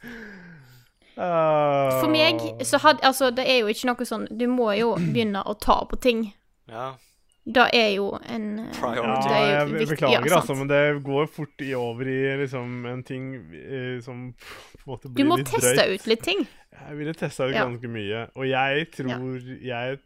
For 1.13 2.09
meg 2.09 2.41
så 2.65 2.79
hadde 2.81 3.05
Altså, 3.05 3.31
det 3.35 3.45
er 3.45 3.59
jo 3.61 3.73
ikke 3.73 3.91
noe 3.91 4.07
sånn 4.09 4.23
Du 4.31 4.47
må 4.49 4.71
jo 4.79 4.95
begynne 4.97 5.43
å 5.45 5.55
ta 5.61 5.83
på 5.89 5.99
ting. 6.01 6.23
Ja. 6.71 6.95
Det 7.43 7.65
er 7.75 7.89
jo 7.97 8.07
en 8.31 8.45
eh, 8.63 8.69
Priority. 8.77 9.31
Ja, 9.35 9.67
jeg 9.67 9.89
beklager, 9.91 10.27
ja, 10.29 10.37
altså, 10.39 10.55
men 10.55 10.69
det 10.71 11.03
går 11.03 11.27
fort 11.27 11.65
i 11.65 11.73
over 11.75 12.07
i 12.07 12.19
liksom 12.39 12.87
en 12.87 13.03
ting 13.03 13.33
eh, 13.59 13.99
som 14.05 14.29
på 14.39 14.85
en 14.85 14.93
måte 14.93 15.11
Du 15.11 15.25
må 15.27 15.41
teste 15.43 15.75
drøyt. 15.75 16.03
ut 16.05 16.07
litt 16.13 16.23
ting. 16.23 16.47
Jeg 16.73 16.99
ville 17.01 17.15
testa 17.19 17.49
ut 17.51 17.55
Ja. 17.57 17.67
ganske 17.67 17.91
mye, 17.91 18.27
og 18.39 18.47
jeg 18.47 18.91
tror 18.95 19.43
jeg 19.59 19.99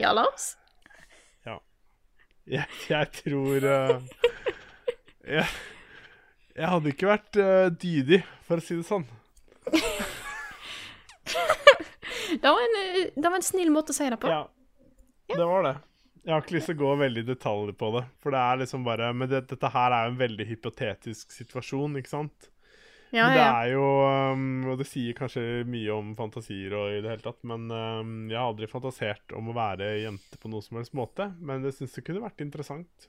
Ja, 0.00 0.12
Lars? 0.16 0.54
Jeg, 2.44 2.64
jeg 2.90 3.08
tror 3.16 3.64
uh, 3.64 4.02
jeg, 5.34 5.46
jeg 6.56 6.68
hadde 6.68 6.90
ikke 6.92 7.08
vært 7.08 7.38
uh, 7.40 7.70
dydig, 7.72 8.20
for 8.44 8.60
å 8.60 8.64
si 8.64 8.76
det 8.80 8.84
sånn. 8.88 9.06
Det 12.34 12.50
var, 12.50 12.58
en, 12.58 13.10
det 13.14 13.28
var 13.30 13.36
en 13.36 13.44
snill 13.44 13.70
måte 13.70 13.92
å 13.92 13.96
si 13.96 14.06
det 14.10 14.16
på. 14.20 14.28
Ja, 14.28 14.42
det 15.32 15.48
var 15.48 15.66
det. 15.66 15.74
Jeg 16.24 16.32
har 16.32 16.40
ikke 16.44 16.56
lyst 16.56 16.70
til 16.70 16.78
å 16.78 16.80
gå 16.80 16.90
veldig 17.02 17.22
i 17.24 17.28
detaljer 17.28 17.76
på 17.76 17.90
det, 17.98 18.02
for 18.24 18.32
det 18.32 18.40
er 18.40 18.60
liksom 18.62 18.84
bare 18.86 19.10
Men 19.12 19.28
det, 19.28 19.42
dette 19.50 19.70
her 19.74 19.92
er 19.92 20.06
jo 20.06 20.12
en 20.14 20.20
veldig 20.22 20.46
hypotetisk 20.48 21.34
situasjon, 21.36 21.98
ikke 22.00 22.12
sant? 22.14 22.48
Ja, 23.14 23.28
Men 23.28 23.36
det 23.36 23.44
er 23.44 23.68
jo 23.74 23.88
um, 24.34 24.46
Og 24.72 24.80
det 24.80 24.88
sier 24.88 25.16
kanskje 25.16 25.42
mye 25.68 25.92
om 25.94 26.14
fantasier 26.18 26.74
og 26.78 26.94
i 26.96 27.02
det 27.04 27.12
hele 27.12 27.26
tatt, 27.26 27.42
men 27.46 27.68
um, 27.68 28.14
jeg 28.30 28.38
har 28.40 28.48
aldri 28.48 28.70
fantasert 28.70 29.36
om 29.36 29.52
å 29.52 29.56
være 29.56 29.90
jente 30.00 30.40
på 30.40 30.50
noen 30.50 30.64
som 30.64 30.80
helst 30.80 30.96
måte. 30.98 31.28
Men 31.38 31.62
jeg 31.68 31.76
syns 31.76 31.94
det 31.94 32.06
kunne 32.08 32.24
vært 32.24 32.42
interessant. 32.42 33.08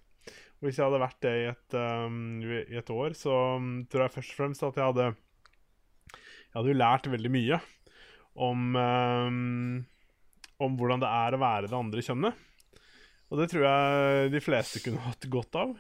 Og 0.59 0.67
hvis 0.67 0.77
jeg 0.77 0.85
hadde 0.85 1.01
vært 1.01 1.19
det 1.25 1.33
i 1.39 1.47
et, 1.53 1.77
um, 1.79 2.19
i 2.43 2.77
et 2.81 2.93
år, 2.93 3.15
så 3.17 3.39
um, 3.57 3.73
tror 3.89 4.05
jeg 4.05 4.15
først 4.19 4.35
og 4.35 4.41
fremst 4.43 4.67
at 4.67 4.77
jeg 4.77 4.91
hadde 4.91 5.09
Jeg 5.15 6.59
hadde 6.59 6.71
jo 6.71 6.79
lært 6.83 7.11
veldig 7.15 7.33
mye 7.33 7.59
om 8.45 8.75
um, 8.75 9.85
Om 10.61 10.76
hvordan 10.80 11.02
det 11.03 11.10
er 11.11 11.36
å 11.36 11.41
være 11.41 11.72
det 11.72 11.77
andre 11.77 12.03
kjønnet. 12.06 12.44
Og 13.32 13.41
det 13.41 13.49
tror 13.52 13.65
jeg 13.65 14.30
de 14.36 14.44
fleste 14.44 14.84
kunne 14.84 15.03
hatt 15.03 15.26
godt 15.32 15.57
av. 15.60 15.73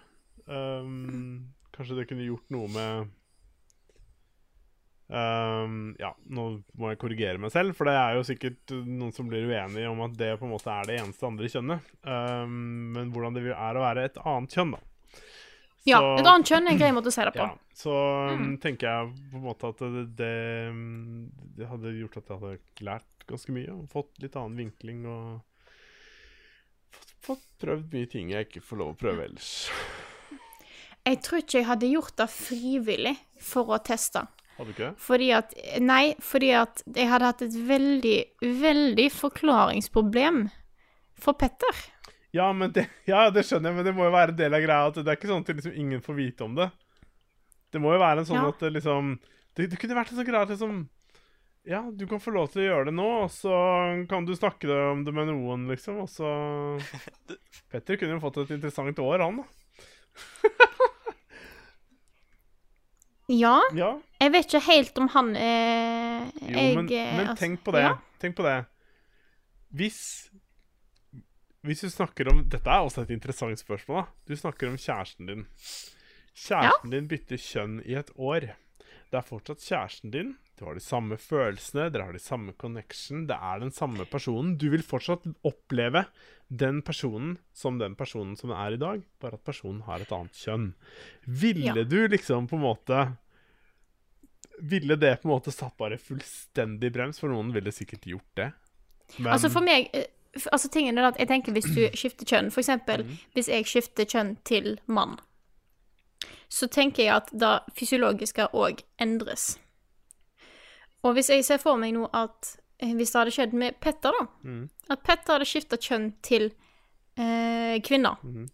Um, 0.49 1.53
kanskje 1.75 1.99
det 1.99 2.09
kunne 2.09 2.27
gjort 2.27 2.51
noe 2.53 2.71
med 2.73 3.13
Um, 5.05 5.91
ja, 6.01 6.09
nå 6.33 6.43
må 6.81 6.89
jeg 6.89 6.97
korrigere 6.97 7.37
meg 7.37 7.51
selv, 7.53 7.75
for 7.77 7.85
det 7.85 7.93
er 7.93 8.15
jo 8.17 8.23
sikkert 8.25 8.71
noen 8.89 9.13
som 9.13 9.27
blir 9.29 9.45
uenige 9.45 9.91
om 9.91 9.99
at 10.01 10.15
det 10.17 10.31
på 10.39 10.47
en 10.47 10.55
måte 10.55 10.71
er 10.73 10.89
det 10.89 10.95
eneste 10.97 11.27
andre 11.27 11.49
kjønnet. 11.51 11.91
Um, 12.01 12.55
men 12.95 13.11
hvordan 13.13 13.37
det 13.37 13.43
er 13.53 13.77
å 13.77 13.83
være 13.85 14.07
et 14.09 14.17
annet 14.23 14.57
kjønn, 14.57 14.73
da. 14.73 14.81
Ja, 15.85 15.99
Så- 15.99 16.19
et 16.19 16.29
annet 16.31 16.51
kjønn 16.51 16.67
er 16.67 16.73
en 16.73 16.79
grei 16.81 16.91
måte 16.95 17.11
å 17.11 17.15
si 17.15 17.25
det 17.27 17.33
på. 17.35 17.45
Ja, 17.45 17.57
så 17.77 17.95
mm. 18.37 18.53
tenker 18.63 18.87
jeg 18.89 19.11
på 19.31 19.37
en 19.37 19.45
måte 19.45 19.69
at 19.69 19.83
det, 19.83 20.05
det, 20.17 20.35
um, 20.69 21.27
det 21.57 21.67
hadde 21.69 21.97
gjort 21.99 22.17
at 22.17 22.31
jeg 22.31 22.41
hadde 22.41 22.85
lært 22.89 23.27
ganske 23.29 23.53
mye 23.53 23.73
og 23.73 23.89
fått 23.89 24.23
litt 24.23 24.35
annen 24.37 24.57
vinkling 24.57 25.05
og 25.09 25.41
fått, 26.93 27.13
fått 27.25 27.45
prøvd 27.61 27.93
mye 27.93 28.09
ting 28.09 28.33
jeg 28.33 28.49
ikke 28.49 28.65
får 28.65 28.81
lov 28.81 28.93
å 28.93 28.99
prøve 28.99 29.27
ellers. 29.29 29.51
Jeg 31.05 31.21
tror 31.21 31.41
ikke 31.43 31.59
jeg 31.59 31.69
hadde 31.69 31.91
gjort 31.91 32.15
det 32.17 32.29
frivillig 32.33 33.15
for 33.45 33.75
å 33.75 33.81
teste. 33.85 34.25
Hadde 34.55 34.71
ikke? 34.73 34.91
Fordi 35.05 35.31
at 35.35 35.51
Nei, 35.83 36.15
fordi 36.23 36.53
at 36.57 36.81
jeg 36.95 37.09
hadde 37.11 37.29
hatt 37.29 37.43
et 37.45 37.57
veldig, 37.67 38.19
veldig 38.41 39.09
forklaringsproblem 39.13 40.47
for 41.21 41.37
Petter. 41.37 41.81
Ja, 42.35 42.49
men 42.53 42.73
det, 42.75 42.83
ja, 43.11 43.29
det 43.31 43.45
skjønner 43.47 43.71
jeg, 43.71 43.77
men 43.79 43.87
det 43.87 43.93
må 43.95 44.07
jo 44.09 44.13
være 44.15 44.33
en 44.35 44.39
del 44.43 44.57
av 44.57 44.63
greia 44.65 44.89
at 44.89 44.97
det 44.99 45.07
er 45.07 45.17
ikke 45.19 45.29
sånn 45.31 45.45
at 45.45 45.53
liksom 45.55 45.77
ingen 45.79 46.01
får 46.03 46.17
vite 46.19 46.43
om 46.47 46.57
det. 46.57 46.67
Det 47.71 47.79
må 47.83 47.93
jo 47.95 48.01
være 48.03 48.23
en 48.23 48.27
sånn 48.27 48.41
Ja. 48.43 48.49
at 48.51 48.61
liksom 48.75 49.15
det, 49.55 49.69
det 49.71 49.79
kunne 49.79 49.95
vært 49.97 50.11
en 50.11 50.19
sånn 50.19 50.27
greie 50.27 50.43
at 50.47 50.51
liksom 50.53 50.83
Ja, 51.65 51.79
du 51.89 52.03
kan 52.05 52.19
få 52.21 52.29
lov 52.35 52.51
til 52.53 52.61
å 52.61 52.65
gjøre 52.67 52.85
det 52.91 52.93
nå, 52.99 53.05
og 53.23 53.31
så 53.33 53.55
kan 54.11 54.25
du 54.27 54.35
snakke 54.37 54.67
det 54.69 54.75
om 54.91 54.99
det 55.07 55.13
med 55.17 55.31
noen, 55.31 55.63
liksom, 55.71 55.97
og 56.03 56.09
så 56.11 56.29
Petter 57.71 57.97
kunne 57.97 58.17
jo 58.19 58.21
fått 58.23 58.37
et 58.43 58.51
interessant 58.59 58.99
år, 59.01 59.23
han, 59.25 59.41
da. 59.41 59.45
Ja, 63.27 63.55
Ja, 63.73 63.95
jeg 64.21 64.31
vet 64.35 64.45
ikke 64.51 64.61
helt 64.67 64.99
om 65.01 65.07
han 65.15 65.31
eh, 65.39 66.27
jo, 66.45 66.51
jeg, 66.53 66.75
men, 66.77 66.89
eh, 66.93 67.15
men 67.17 67.27
altså- 67.31 67.41
tenk 67.41 67.63
på 67.65 67.73
det. 67.73 67.81
Ja. 67.87 67.95
Tenk 68.21 68.35
på 68.37 68.43
det. 68.45 68.57
Hvis 69.75 69.97
Hvis 71.65 71.81
du 71.81 71.89
snakker 71.89 72.29
om 72.31 72.43
Dette 72.49 72.69
er 72.69 72.85
også 72.85 73.01
et 73.05 73.11
interessant 73.15 73.59
spørsmål. 73.59 74.05
da 74.05 74.33
Du 74.33 74.35
snakker 74.37 74.69
om 74.69 74.77
kjæresten 74.77 75.27
din. 75.29 75.45
Kjæresten 76.35 76.91
din 76.93 77.07
bytter 77.09 77.37
kjønn 77.41 77.79
i 77.85 77.95
et 77.97 78.11
år. 78.17 78.51
Det 79.11 79.17
er 79.19 79.25
fortsatt 79.25 79.63
kjæresten 79.63 80.11
din. 80.13 80.35
Du 80.59 80.63
har 80.65 80.73
de 80.77 80.79
samme 80.83 81.17
følelsene, 81.19 81.89
dere 81.91 82.05
har 82.07 82.13
de 82.15 82.19
samme 82.23 82.53
connection. 82.55 83.25
Det 83.27 83.35
er 83.35 83.59
den 83.59 83.71
samme 83.75 84.05
personen. 84.07 84.53
Du 84.57 84.69
vil 84.71 84.83
fortsatt 84.87 85.25
oppleve 85.43 86.05
den 86.49 86.81
personen 86.85 87.37
som 87.53 87.79
den 87.81 87.95
personen 87.99 88.37
som 88.39 88.51
er 88.55 88.75
i 88.77 88.79
dag, 88.79 89.01
bare 89.19 89.35
at 89.39 89.43
personen 89.43 89.81
har 89.87 89.99
et 90.05 90.11
annet 90.15 90.31
kjønn. 90.33 90.69
Ville 91.27 91.73
Ja. 91.75 91.83
du 91.83 92.07
liksom 92.07 92.47
på 92.47 92.55
en 92.55 92.61
måte 92.63 93.17
Ville 94.61 94.95
det 94.95 95.17
på 95.21 95.27
en 95.27 95.33
måte 95.35 95.51
satt 95.51 95.75
bare 95.77 95.97
fullstendig 95.99 96.91
brems? 96.95 97.19
For 97.19 97.27
noen 97.27 97.51
ville 97.51 97.73
sikkert 97.75 98.05
gjort 98.07 98.35
det. 98.39 98.53
Men 99.19 99.33
Altså 99.33 99.49
for 99.51 99.59
meg 99.61 99.89
eh, 99.93 100.05
Altså 100.51 100.69
tingen 100.69 100.97
er 100.97 101.07
at 101.07 101.19
jeg 101.19 101.27
tenker 101.27 101.51
hvis 101.55 101.67
du 101.75 101.81
skifter 101.99 102.25
kjønn 102.25 102.51
eksempel 102.51 103.03
Mm. 103.05 103.17
hvis 103.33 103.47
jeg 103.47 103.65
skifter 103.65 104.05
kjønn 104.05 104.35
til 104.43 104.79
mann 104.87 105.15
Så 106.49 106.67
tenker 106.67 107.03
jeg 107.03 107.15
at 107.15 107.29
det 107.31 107.53
fysiologiske 107.77 108.47
òg 108.53 108.83
endres 108.99 109.57
Og 111.03 111.13
hvis 111.13 111.29
jeg 111.29 111.45
ser 111.45 111.57
for 111.61 111.77
meg 111.77 111.93
nå 111.93 112.09
at 112.13 112.57
eh, 112.79 112.93
Hvis 112.95 113.11
det 113.13 113.19
hadde 113.19 113.31
skjedd 113.37 113.53
med 113.53 113.79
Petter 113.79 114.11
da 114.11 114.25
Mm. 114.43 114.69
At 114.89 115.03
Petter 115.03 115.33
hadde 115.37 115.45
skiftet 115.49 115.81
kjønn 115.87 116.11
til 116.21 116.51
eh, 117.17 117.79
kvinner 117.85 118.19
mm. 118.23 118.47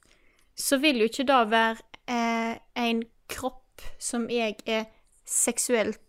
Så 0.56 0.78
vil 0.84 1.00
jo 1.02 1.10
ikke 1.10 1.26
det 1.28 1.42
være 1.52 1.78
eh, 2.08 2.58
en 2.76 3.04
kropp 3.32 3.82
som 3.98 4.28
jeg 4.30 4.58
er 4.68 4.86
seksuelt 5.26 6.00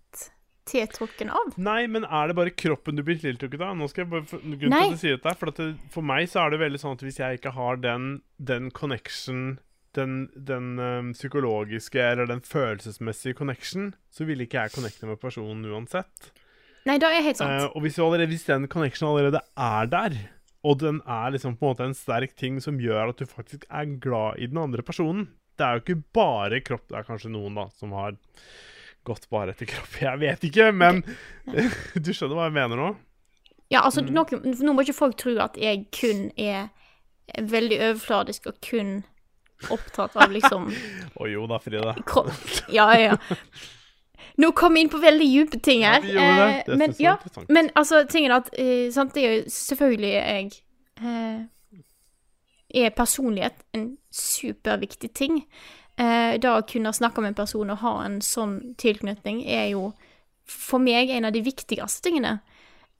tiltrukken 0.68 1.32
av 1.34 1.56
Nei, 1.59 1.86
men 1.90 2.05
er 2.06 2.30
det 2.30 2.36
bare 2.39 2.55
kroppen 2.55 2.98
du 2.98 3.02
blir 3.06 3.18
tiltrukket 3.20 3.64
av? 3.64 3.74
Nå 3.78 3.89
skal 3.90 4.05
jeg 4.05 4.12
bare, 4.12 4.26
for, 4.30 4.44
Nei. 4.47 4.59
til 4.60 4.68
å 4.68 4.78
at 4.78 4.94
jeg 4.94 5.01
sier 5.02 5.18
dette, 5.18 5.34
for, 5.40 5.51
det, 5.59 5.68
for 5.94 6.06
meg 6.06 6.30
så 6.30 6.44
er 6.44 6.55
det 6.55 6.62
veldig 6.62 6.80
sånn 6.82 6.97
at 6.98 7.05
hvis 7.06 7.20
jeg 7.22 7.40
ikke 7.40 7.55
har 7.56 7.82
den, 7.82 8.09
den 8.39 8.70
connection 8.74 9.59
den, 9.97 10.30
den 10.32 10.78
øhm, 10.80 11.10
psykologiske 11.12 12.01
eller 12.01 12.28
den 12.30 12.40
følelsesmessige 12.40 13.36
connection, 13.36 13.90
så 14.09 14.24
vil 14.24 14.40
ikke 14.40 14.62
jeg 14.62 14.72
connecte 14.76 15.09
med 15.09 15.20
personen 15.20 15.66
uansett. 15.68 16.30
Nei, 16.89 16.97
det 16.98 17.10
er 17.10 17.26
helt 17.26 17.39
sant 17.39 17.52
Uh, 17.52 17.68
og 17.76 17.84
hvis, 17.84 17.98
allerede, 18.02 18.30
hvis 18.32 18.48
den 18.48 18.66
connection 18.72 19.10
allerede 19.10 19.43
er 19.52 19.90
der, 19.93 20.16
og 20.66 20.80
den 20.80 21.01
er 21.06 21.34
liksom 21.34 21.59
på 21.59 21.66
en 21.66 21.74
måte 21.74 21.86
en 21.90 21.98
sterk 21.98 22.34
ting 22.39 22.59
som 22.62 22.80
gjør 22.80 23.12
at 23.12 23.20
du 23.20 23.28
faktisk 23.28 23.66
er 23.68 23.97
glad 24.02 24.39
i 24.39 24.48
den 24.51 24.60
andre 24.62 24.82
personen 24.86 25.26
Det 25.59 25.66
er 25.66 25.74
jo 25.74 25.82
ikke 25.82 26.02
bare 26.14 26.60
kropp, 26.64 26.86
det 26.89 27.01
er 27.01 27.06
kanskje 27.06 27.32
noen 27.34 27.59
da 27.59 27.66
som 27.76 27.93
har 27.98 28.16
gått 29.04 29.28
bare 29.30 29.50
etter 29.54 29.66
kropp. 29.66 29.96
Jeg 30.00 30.18
vet 30.22 30.44
ikke, 30.48 30.68
men 30.74 31.02
du 32.04 32.12
skjønner 32.14 32.36
hva 32.38 32.48
jeg 32.50 32.56
mener 32.58 32.76
nå? 32.78 32.90
Ja, 33.72 33.80
altså, 33.86 34.02
Mm. 34.04 34.12
noen, 34.14 34.56
nå 34.60 34.72
må 34.76 34.82
ikke 34.84 34.94
folk 34.98 35.16
tro 35.16 35.32
at 35.40 35.56
jeg 35.56 35.86
kun 35.96 36.26
er 36.36 36.68
veldig 37.40 37.78
overfladisk 37.80 38.46
og 38.50 38.58
kun 38.64 38.98
opptatt 39.72 40.16
av 40.18 40.32
liksom 40.34 40.66
Å 41.20 41.28
jo 41.30 41.46
da, 41.48 41.58
Frida. 41.62 41.94
kropp. 42.04 42.34
Ja, 42.74 42.90
ja. 42.98 43.16
Nå 44.40 44.50
kom 44.56 44.74
vi 44.74 44.80
inn 44.84 44.90
på 44.92 45.00
veldig 45.00 45.26
dype 45.28 45.58
ting 45.64 45.82
her. 45.84 46.04
Ja, 46.04 46.26
vi 46.28 46.36
det. 46.40 46.50
eh, 46.50 46.62
Det 46.66 46.76
men, 46.80 46.94
ja, 47.00 47.16
men 47.52 47.70
altså, 47.76 48.02
tingen 48.08 48.32
er 48.32 48.38
at 48.42 48.50
eh, 48.58 48.90
sant, 48.94 49.14
det 49.14 49.24
er 49.24 49.34
jo 49.38 49.42
selvfølgelig 49.52 50.12
jeg 50.12 50.52
eh, 51.02 51.40
Er 52.84 52.94
personlighet 52.96 53.58
en 53.76 53.98
superviktig 54.12 55.10
ting? 55.14 55.42
Eh, 56.01 56.39
det 56.40 56.48
å 56.48 56.64
kunne 56.69 56.93
snakke 56.94 57.20
med 57.20 57.32
en 57.32 57.40
person 57.43 57.70
og 57.74 57.82
ha 57.82 57.93
en 58.06 58.20
sånn 58.24 58.56
tilknytning 58.81 59.43
er 59.44 59.69
jo 59.74 59.90
for 60.48 60.82
meg 60.82 61.10
en 61.12 61.28
av 61.28 61.35
de 61.35 61.43
viktigste 61.44 62.09
tingene 62.09 62.39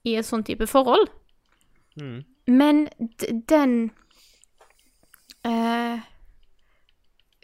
i 0.05 0.17
et 0.19 0.27
sånn 0.27 0.45
type 0.45 0.67
forhold. 0.69 1.09
Mm. 2.01 2.23
Men 2.51 2.87
den 3.49 3.75
eh, 5.47 6.03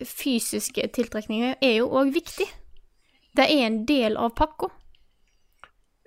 fysiske 0.04 0.88
tiltrekningen 0.94 1.56
er 1.64 1.78
jo 1.80 1.88
òg 2.00 2.12
viktig. 2.14 2.48
Det 3.38 3.46
er 3.46 3.66
en 3.68 3.84
del 3.88 4.18
av 4.18 4.34
pakka. 4.36 4.70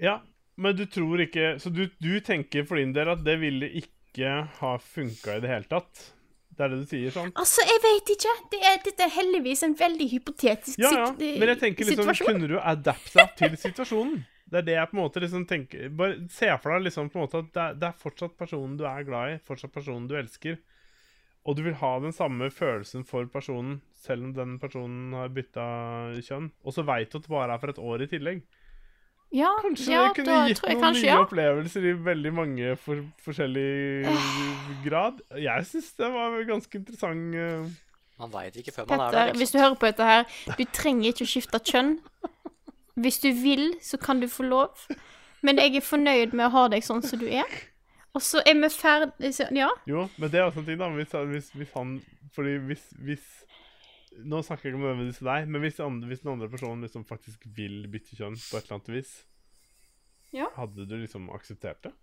Ja, 0.02 0.20
men 0.58 0.76
du 0.76 0.88
tror 0.90 1.22
ikke 1.22 1.60
Så 1.62 1.70
du, 1.70 1.86
du 2.02 2.20
tenker 2.26 2.66
for 2.66 2.80
din 2.80 2.94
del 2.94 3.12
at 3.14 3.22
det 3.24 3.38
ville 3.40 3.70
ikke 3.78 4.32
ha 4.58 4.72
funka 4.82 5.38
i 5.38 5.44
det 5.44 5.52
hele 5.52 5.70
tatt? 5.70 6.02
Det 6.62 6.68
er 6.68 6.74
det 6.76 6.84
du 6.84 6.90
sier, 6.92 7.10
sånn? 7.10 7.32
Altså, 7.42 7.64
jeg 7.66 7.82
vet 7.82 8.10
ikke. 8.14 8.32
Det 8.52 8.58
er, 8.70 8.76
dette 8.86 9.06
er 9.08 9.14
heldigvis 9.16 9.64
en 9.66 9.72
veldig 9.80 10.08
hypotetisk 10.12 10.76
situasjon. 10.76 11.16
Ja, 11.18 11.30
ja. 11.32 11.40
Men 11.42 11.50
jeg 11.50 11.60
tenker 11.64 11.88
liksom. 11.90 12.12
Kunne 12.28 12.50
du 12.52 12.60
adapta 12.62 13.26
til 13.40 13.56
situasjonen? 13.58 14.20
Det 14.52 14.60
er 14.60 14.68
det 14.68 14.76
jeg 14.76 14.90
på 14.92 14.98
en 14.98 15.00
måte 15.00 15.22
liksom 15.24 15.46
tenker 15.48 15.94
Bare 15.96 16.18
se 16.30 16.50
for 16.60 16.76
deg 16.76 16.84
liksom 16.90 17.08
på 17.10 17.18
en 17.18 17.24
måte 17.24 17.40
at 17.40 17.50
det 17.56 17.62
er, 17.64 17.78
det 17.80 17.88
er 17.88 18.02
fortsatt 18.02 18.34
personen 18.38 18.74
du 18.78 18.84
er 18.84 19.06
glad 19.08 19.32
i, 19.32 19.38
fortsatt 19.48 19.74
personen 19.74 20.06
du 20.12 20.14
elsker. 20.20 20.60
Og 21.48 21.58
du 21.58 21.64
vil 21.66 21.80
ha 21.82 21.92
den 22.04 22.14
samme 22.14 22.52
følelsen 22.54 23.08
for 23.10 23.26
personen, 23.34 23.80
selv 24.04 24.28
om 24.28 24.36
den 24.38 24.58
personen 24.62 25.16
har 25.18 25.34
bytta 25.34 25.66
kjønn. 26.22 26.52
Og 26.62 26.78
så 26.78 26.86
veit 26.86 27.10
du 27.10 27.18
at 27.18 27.26
det 27.26 27.34
bare 27.34 27.56
er 27.56 27.64
for 27.64 27.74
et 27.74 27.82
år 27.82 28.06
i 28.06 28.12
tillegg. 28.12 28.44
Ja, 29.32 29.48
Kanskje 29.64 29.94
ja, 29.94 30.02
det 30.10 30.16
kunne 30.18 30.34
da 30.34 30.48
gitt 30.50 30.60
jeg 30.60 30.76
noen 30.76 30.82
kanskje 30.84 31.06
nye 31.06 31.12
ja. 31.14 31.20
opplevelser 31.24 31.86
i 31.88 31.94
veldig 32.04 32.32
mange 32.36 32.74
for, 32.84 33.00
forskjellig 33.24 34.12
grad. 34.84 35.22
Jeg 35.40 35.66
syns 35.70 35.94
det 36.02 36.10
var 36.12 36.36
ganske 36.50 36.78
interessant 36.82 37.38
eh, 37.40 37.70
Man 38.20 38.34
veit 38.34 38.58
ikke 38.60 38.74
før 38.76 38.90
man 38.90 39.00
er 39.00 39.12
der. 39.16 39.18
der. 39.18 39.32
hvis 39.32 39.40
Liksom. 39.40 39.58
du 39.58 39.64
hører 39.64 39.80
på 39.80 39.88
dette 39.88 40.10
her, 40.10 40.26
du 40.60 40.64
trenger 40.76 41.14
ikke 41.14 41.24
å 41.24 41.32
skifte 41.32 41.62
kjønn. 41.72 41.94
Hvis 43.02 43.20
du 43.24 43.30
vil, 43.40 43.70
så 43.82 43.98
kan 43.98 44.20
du 44.20 44.28
få 44.28 44.44
lov. 44.44 44.84
Men 45.42 45.58
jeg 45.58 45.80
er 45.80 45.86
fornøyd 45.86 46.36
med 46.38 46.50
å 46.50 46.54
ha 46.58 46.66
deg 46.70 46.84
sånn 46.86 47.02
som 47.02 47.22
du 47.24 47.26
er. 47.32 47.48
Og 48.14 48.22
så 48.22 48.42
er 48.46 48.58
vi 48.60 48.68
ferdig 48.70 49.32
Ja. 49.56 49.70
Jo, 49.88 50.10
men 50.20 50.30
det 50.30 50.42
er 50.42 50.50
også 50.50 50.60
en 50.60 50.68
ting, 50.68 50.78
da. 50.78 50.90
Hvis, 50.92 51.16
hvis, 51.32 51.48
hvis 51.56 51.72
han 51.78 52.02
Fordi 52.36 52.58
hvis, 52.68 52.84
hvis 53.00 53.24
Nå 54.12 54.42
snakker 54.44 54.68
jeg 54.70 54.76
ikke 54.76 54.92
om 54.92 55.12
til 55.16 55.28
deg, 55.28 55.48
men 55.48 55.62
hvis, 55.64 55.80
andre, 55.80 56.08
hvis 56.12 56.22
den 56.22 56.34
andre 56.34 56.50
personen 56.52 56.84
liksom 56.84 57.06
faktisk 57.08 57.46
vil 57.56 57.86
bytte 57.88 58.18
kjønn 58.18 58.36
på 58.36 58.58
et 58.60 58.66
eller 58.66 58.76
annet 58.78 58.90
vis, 58.98 59.12
Ja. 60.36 60.48
hadde 60.58 60.86
du 60.88 60.96
liksom 61.00 61.30
akseptert 61.32 61.82
det? 61.84 61.94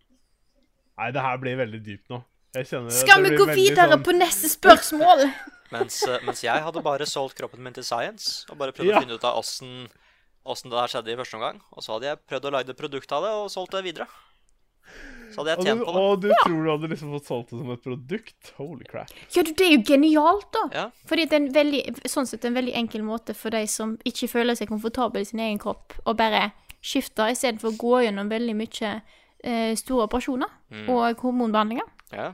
Nei, 0.99 1.11
det 1.13 1.21
her 1.23 1.37
blir 1.39 1.57
veldig 1.61 1.83
dypt 1.85 2.09
nå. 2.11 2.23
Jeg 2.57 2.65
kjenner 2.67 2.91
Skal 2.91 3.23
vi 3.23 3.37
gå 3.37 3.47
videre 3.55 3.93
sånn- 3.93 4.05
på 4.05 4.13
neste 4.17 4.49
spørsmål? 4.49 5.29
Mens, 5.73 6.01
eh, 6.09 6.19
mens 6.25 6.41
jeg 6.43 6.63
hadde 6.65 6.81
bare 6.83 7.05
solgt 7.05 7.37
kroppen 7.37 7.61
min 7.61 7.75
til 7.77 7.85
science 7.85 8.47
og 8.49 8.57
bare 8.57 8.73
prøvd 8.73 8.89
Ja. 8.89 8.97
å 8.99 9.03
finne 9.05 9.15
ut 9.21 9.25
av 9.25 9.37
åssen 9.37 9.89
åssen 10.49 10.71
det 10.73 10.79
her 10.81 10.89
skjedde 10.89 11.13
i 11.13 11.17
første 11.21 11.37
omgang. 11.37 11.61
Og 11.77 11.83
så 11.85 11.93
hadde 11.93 12.09
jeg 12.09 12.21
prøvd 12.27 12.47
å 12.49 12.53
lage 12.55 12.71
et 12.73 12.79
produkt 12.79 13.13
av 13.13 13.23
det 13.23 13.31
og 13.37 13.51
solgt 13.53 13.73
det 13.77 13.85
videre. 13.85 14.07
Så 15.35 15.41
hadde 15.43 15.55
jeg 15.55 15.67
tjent 15.67 15.81
du, 15.81 15.85
på 15.87 15.93
det. 15.93 16.03
og 16.03 16.23
du 16.23 16.29
tror 16.45 16.65
du 16.65 16.71
hadde 16.71 16.91
liksom 16.93 17.13
fått 17.17 17.27
solgt 17.29 17.51
det 17.53 17.59
som 17.61 17.71
et 17.75 17.83
produkt? 17.85 18.53
Holy 18.57 18.85
crap. 18.89 19.13
Ja, 19.35 19.43
du, 19.45 19.53
det 19.53 19.67
er 19.67 19.75
jo 19.77 19.83
genialt, 19.91 20.49
da. 20.57 20.65
Ja. 20.75 20.87
Fordi 21.11 21.27
det 21.29 21.37
er 21.37 21.43
en 21.43 21.53
veldig, 21.57 21.83
sånn 22.09 22.27
sett 22.31 22.45
en 22.49 22.57
veldig 22.59 22.75
enkel 22.81 23.05
måte 23.07 23.35
for 23.37 23.55
de 23.55 23.63
som 23.69 23.97
ikke 24.09 24.31
føler 24.33 24.59
seg 24.59 24.71
komfortable 24.73 25.21
i 25.23 25.29
sin 25.29 25.41
egen 25.45 25.61
kropp, 25.63 25.97
å 26.09 26.15
bare 26.19 26.51
skifte 26.81 27.27
istedenfor 27.33 27.73
å 27.75 27.79
gå 27.81 27.95
gjennom 28.07 28.29
veldig 28.31 28.55
mye 28.57 28.93
eh, 29.45 29.73
store 29.79 30.07
operasjoner 30.09 30.87
og 30.89 31.25
hormonbehandlinger. 31.25 31.89
Ja. 32.15 32.33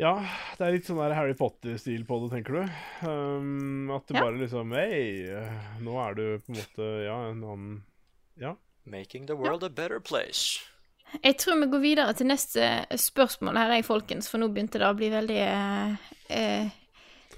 Ja, 0.00 0.14
det 0.56 0.64
er 0.64 0.72
litt 0.72 0.86
sånn 0.88 1.00
der 1.02 1.12
Harry 1.12 1.34
Potter-stil 1.36 2.06
på 2.08 2.16
det, 2.22 2.30
tenker 2.32 2.54
du? 2.56 2.76
Um, 3.04 3.90
at 3.92 4.06
du 4.08 4.14
Ja. 4.14 4.22
bare 4.22 4.38
liksom 4.40 4.70
Hei, 4.72 5.26
nå 5.82 5.96
er 6.00 6.14
du 6.16 6.22
på 6.40 6.54
en 6.54 6.56
måte 6.60 6.86
Ja, 7.04 7.16
en 7.28 7.42
annen 7.44 7.82
Ja. 8.40 8.54
Making 8.86 9.26
the 9.26 9.36
world 9.36 9.62
a 9.62 9.68
better 9.68 10.00
place. 10.00 10.62
Jeg 11.22 11.36
tror 11.42 11.58
vi 11.60 11.70
går 11.72 11.82
videre 11.82 12.12
til 12.16 12.28
neste 12.30 12.66
spørsmål 12.98 13.58
her, 13.58 13.72
jeg, 13.78 13.86
folkens, 13.86 14.28
for 14.30 14.40
nå 14.42 14.48
begynte 14.52 14.80
det 14.80 14.86
å 14.88 14.96
bli 14.96 15.08
veldig 15.12 15.38
eh, 15.42 16.10
eh, 16.36 16.68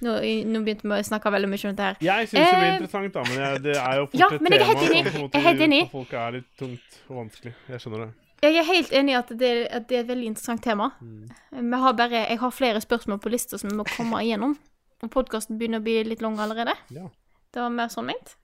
nå, 0.03 0.17
nå 0.51 0.63
begynte 0.67 0.89
vi 0.89 0.97
å 0.99 1.07
snakke 1.07 1.33
veldig 1.33 1.51
mye 1.51 1.69
om 1.69 1.77
dette 1.77 1.87
her. 1.89 2.01
Jeg 2.05 2.31
syns 2.31 2.41
det 2.41 2.57
blir 2.59 2.67
Eh, 2.67 2.75
interessant, 2.77 3.15
da, 3.15 3.23
men 3.29 3.39
jeg, 3.45 3.63
det 3.69 3.77
er 3.79 4.01
jo 4.01 4.09
fort 4.09 4.19
Ja, 4.21 4.29
et 4.29 4.43
tema 4.43 4.67
som 4.67 4.83
på 4.83 4.99
en 4.99 5.23
måte 5.23 5.93
folk 5.95 6.13
er 6.25 6.37
litt 6.39 6.51
tungt 6.59 6.99
og 7.09 7.17
vanskelig. 7.23 7.55
Jeg 7.71 7.85
skjønner 7.85 8.05
det. 8.05 8.11
Jeg 8.43 8.59
er 8.59 8.67
helt 8.67 8.93
enig 8.99 9.13
i 9.13 9.17
at 9.21 9.31
at 9.31 9.39
det 9.39 9.97
er 9.97 10.01
et 10.03 10.09
veldig 10.09 10.29
interessant 10.33 10.63
tema. 10.65 10.91
Vi 11.01 11.81
har 11.85 11.93
bare, 11.95 12.27
jeg 12.27 12.39
har 12.43 12.51
flere 12.51 12.81
spørsmål 12.83 13.21
på 13.23 13.31
lista 13.31 13.59
som 13.59 13.71
vi 13.71 13.77
må 13.79 13.87
komme 13.87 14.19
igjennom. 14.25 14.57
Og 15.03 15.11
podkasten 15.11 15.59
begynner 15.59 15.79
å 15.79 15.87
bli 15.87 16.01
litt 16.07 16.23
lang 16.23 16.39
allerede. 16.43 16.75
Ja. 16.91 17.07
Det 17.55 17.63
var 17.63 17.71
mer 17.71 17.91
sånn 17.93 18.09
ment. 18.11 18.35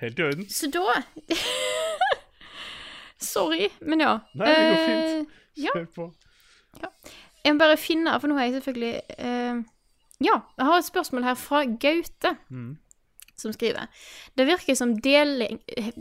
Helt 0.00 0.18
i 0.18 0.24
orden. 0.24 0.46
Så 0.48 0.70
da 0.72 0.80
Sorry, 3.20 3.68
men 3.82 4.00
ja. 4.00 4.18
Nei, 4.34 4.46
det 4.46 4.60
går 4.60 4.78
Eh, 4.78 5.14
fint. 5.18 5.28
ja. 5.56 5.74
på. 5.94 6.06
Ja. 6.80 6.88
Jeg 7.44 7.54
må 7.54 7.58
bare 7.62 7.76
finne, 7.80 8.14
for 8.20 8.28
nå 8.30 8.36
har 8.38 8.46
jeg 8.48 8.58
selvfølgelig 8.60 9.00
uh, 9.18 9.62
Ja, 10.20 10.34
jeg 10.58 10.66
har 10.68 10.78
et 10.78 10.84
spørsmål 10.88 11.24
her 11.24 11.34
fra 11.40 11.62
Gaute, 11.64 12.34
som 13.40 13.52
skriver 13.56 13.86
Det 14.36 14.44
virker 14.46 14.76
som 14.76 14.92
deling, 15.00 15.58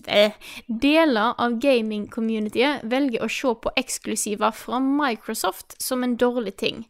eh, 0.08 0.32
deler 0.68 1.34
av 1.40 1.56
gaming-communityet 1.64 2.84
velger 2.92 3.24
å 3.24 3.30
se 3.32 3.54
på 3.64 3.72
eksklusiver 3.80 4.52
fra 4.56 4.80
Microsoft 4.84 5.78
som 5.82 6.04
en 6.04 6.18
dårlig 6.20 6.58
ting, 6.60 6.84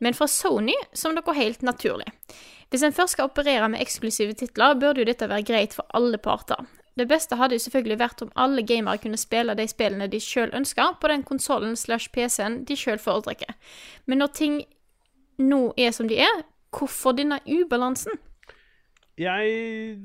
men 0.00 0.14
fra 0.16 0.26
Sony 0.26 0.74
som 0.96 1.14
noe 1.14 1.34
helt 1.36 1.60
naturlig. 1.62 2.08
Hvis 2.70 2.82
en 2.86 2.92
først 2.96 3.12
skal 3.18 3.28
operere 3.28 3.68
med 3.68 3.80
eksklusive 3.82 4.32
titler, 4.38 4.78
burde 4.80 5.02
jo 5.02 5.08
dette 5.10 5.28
være 5.28 5.44
greit 5.44 5.74
for 5.76 5.84
alle 5.92 6.16
parter. 6.22 6.64
Det 6.98 7.06
beste 7.08 7.36
hadde 7.38 7.56
jo 7.56 7.64
selvfølgelig 7.64 7.98
vært 8.00 8.22
om 8.24 8.32
alle 8.36 8.64
gamere 8.66 9.00
kunne 9.02 9.20
spille 9.20 9.54
de 9.56 9.66
spillene 9.70 10.08
de 10.10 10.20
sjøl 10.20 10.50
ønsker, 10.56 10.96
på 11.00 11.10
den 11.12 11.22
konsollen 11.26 11.76
slash 11.76 12.10
PC-en 12.14 12.64
de 12.68 12.76
sjøl 12.76 12.98
foretrekker. 12.98 13.54
Men 14.06 14.22
når 14.22 14.32
ting 14.36 14.58
nå 15.40 15.60
er 15.78 15.94
som 15.96 16.08
de 16.10 16.18
er, 16.20 16.42
hvorfor 16.76 17.14
denne 17.16 17.40
ubalansen? 17.46 18.18
Jeg 19.20 20.00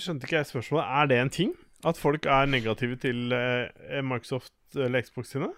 skjønte 0.00 0.26
ikke 0.26 0.40
jeg 0.40 0.50
spørsmålet. 0.50 0.84
Er 0.86 1.06
det 1.10 1.20
en 1.20 1.32
ting? 1.32 1.54
At 1.86 1.98
folk 2.00 2.26
er 2.26 2.48
negative 2.50 2.96
til 2.96 3.32
eh, 3.32 4.02
Microsoft 4.02 4.52
eller 4.74 5.04
Xbox 5.04 5.34
sine? 5.34 5.52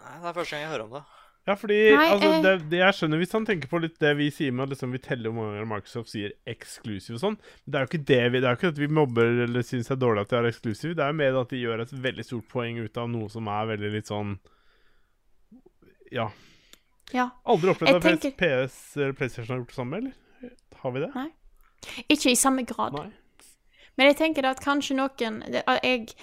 Nei, 0.00 0.14
det 0.18 0.30
er 0.30 0.36
første 0.36 0.56
gang 0.56 0.64
jeg 0.64 0.72
hører 0.72 0.86
om 0.86 0.94
det. 0.96 1.02
Ja, 1.48 1.54
fordi 1.56 1.76
Nei, 1.96 2.04
altså, 2.12 2.28
eh. 2.36 2.42
det, 2.44 2.50
det 2.70 2.80
jeg 2.82 2.96
skjønner 2.98 3.18
hvis 3.22 3.32
han 3.32 3.46
tenker 3.48 3.70
på 3.72 3.78
litt 3.80 3.96
det 4.02 4.10
vi 4.18 4.26
sier 4.34 4.52
med 4.52 4.66
at 4.66 4.74
liksom, 4.74 4.92
vi 4.92 5.00
teller 5.02 5.32
hvor 5.32 5.38
mange 5.40 5.56
ganger 5.56 5.70
Microsoft 5.70 6.12
sier 6.12 6.34
eksklusiv 6.52 7.16
og 7.16 7.22
sånn. 7.22 7.38
Men 7.40 7.72
det 7.72 7.78
er 7.78 7.86
jo 7.86 7.90
ikke 7.90 8.02
det 8.10 8.18
vi 8.34 8.42
Det 8.42 8.46
er 8.50 8.54
jo 8.54 8.60
ikke 8.60 8.72
at 8.74 8.80
vi 8.82 8.88
mobber 9.00 9.32
eller 9.46 9.64
syns 9.66 9.88
det 9.88 9.94
er 9.96 10.02
dårlig 10.04 10.24
at 10.26 10.34
de 10.34 10.38
er 10.40 10.48
eksklusiv. 10.50 10.92
Det 10.98 11.04
er 11.06 11.14
jo 11.14 11.18
mer 11.22 11.38
at 11.40 11.54
de 11.54 11.62
gjør 11.62 11.84
et 11.86 11.94
veldig 12.06 12.26
stort 12.28 12.48
poeng 12.52 12.78
ut 12.84 13.00
av 13.00 13.08
noe 13.14 13.32
som 13.32 13.48
er 13.50 13.70
veldig 13.72 13.92
litt 13.96 14.12
sånn 14.12 14.36
Ja. 16.12 16.28
Ja. 17.14 17.28
Aldri 17.48 17.72
opplevd 17.72 17.96
at 17.98 18.04
tenker- 18.06 18.36
PS 18.38 18.96
eller 19.00 19.16
PlayStation 19.18 19.54
har 19.54 19.62
gjort 19.62 19.72
det 19.72 19.78
samme, 19.80 19.96
eller? 19.96 20.52
Har 20.82 20.92
vi 20.94 21.00
det? 21.00 21.10
Nei. 21.14 21.28
Ikke 22.08 22.30
i 22.30 22.36
samme 22.38 22.62
grad. 22.68 22.92
Nei. 22.94 23.10
Men 23.96 24.10
jeg 24.12 24.16
tenker 24.20 24.42
da 24.46 24.52
at 24.54 24.62
kanskje 24.64 24.96
noen 24.96 25.42
at 25.66 25.82
jeg, 25.84 26.14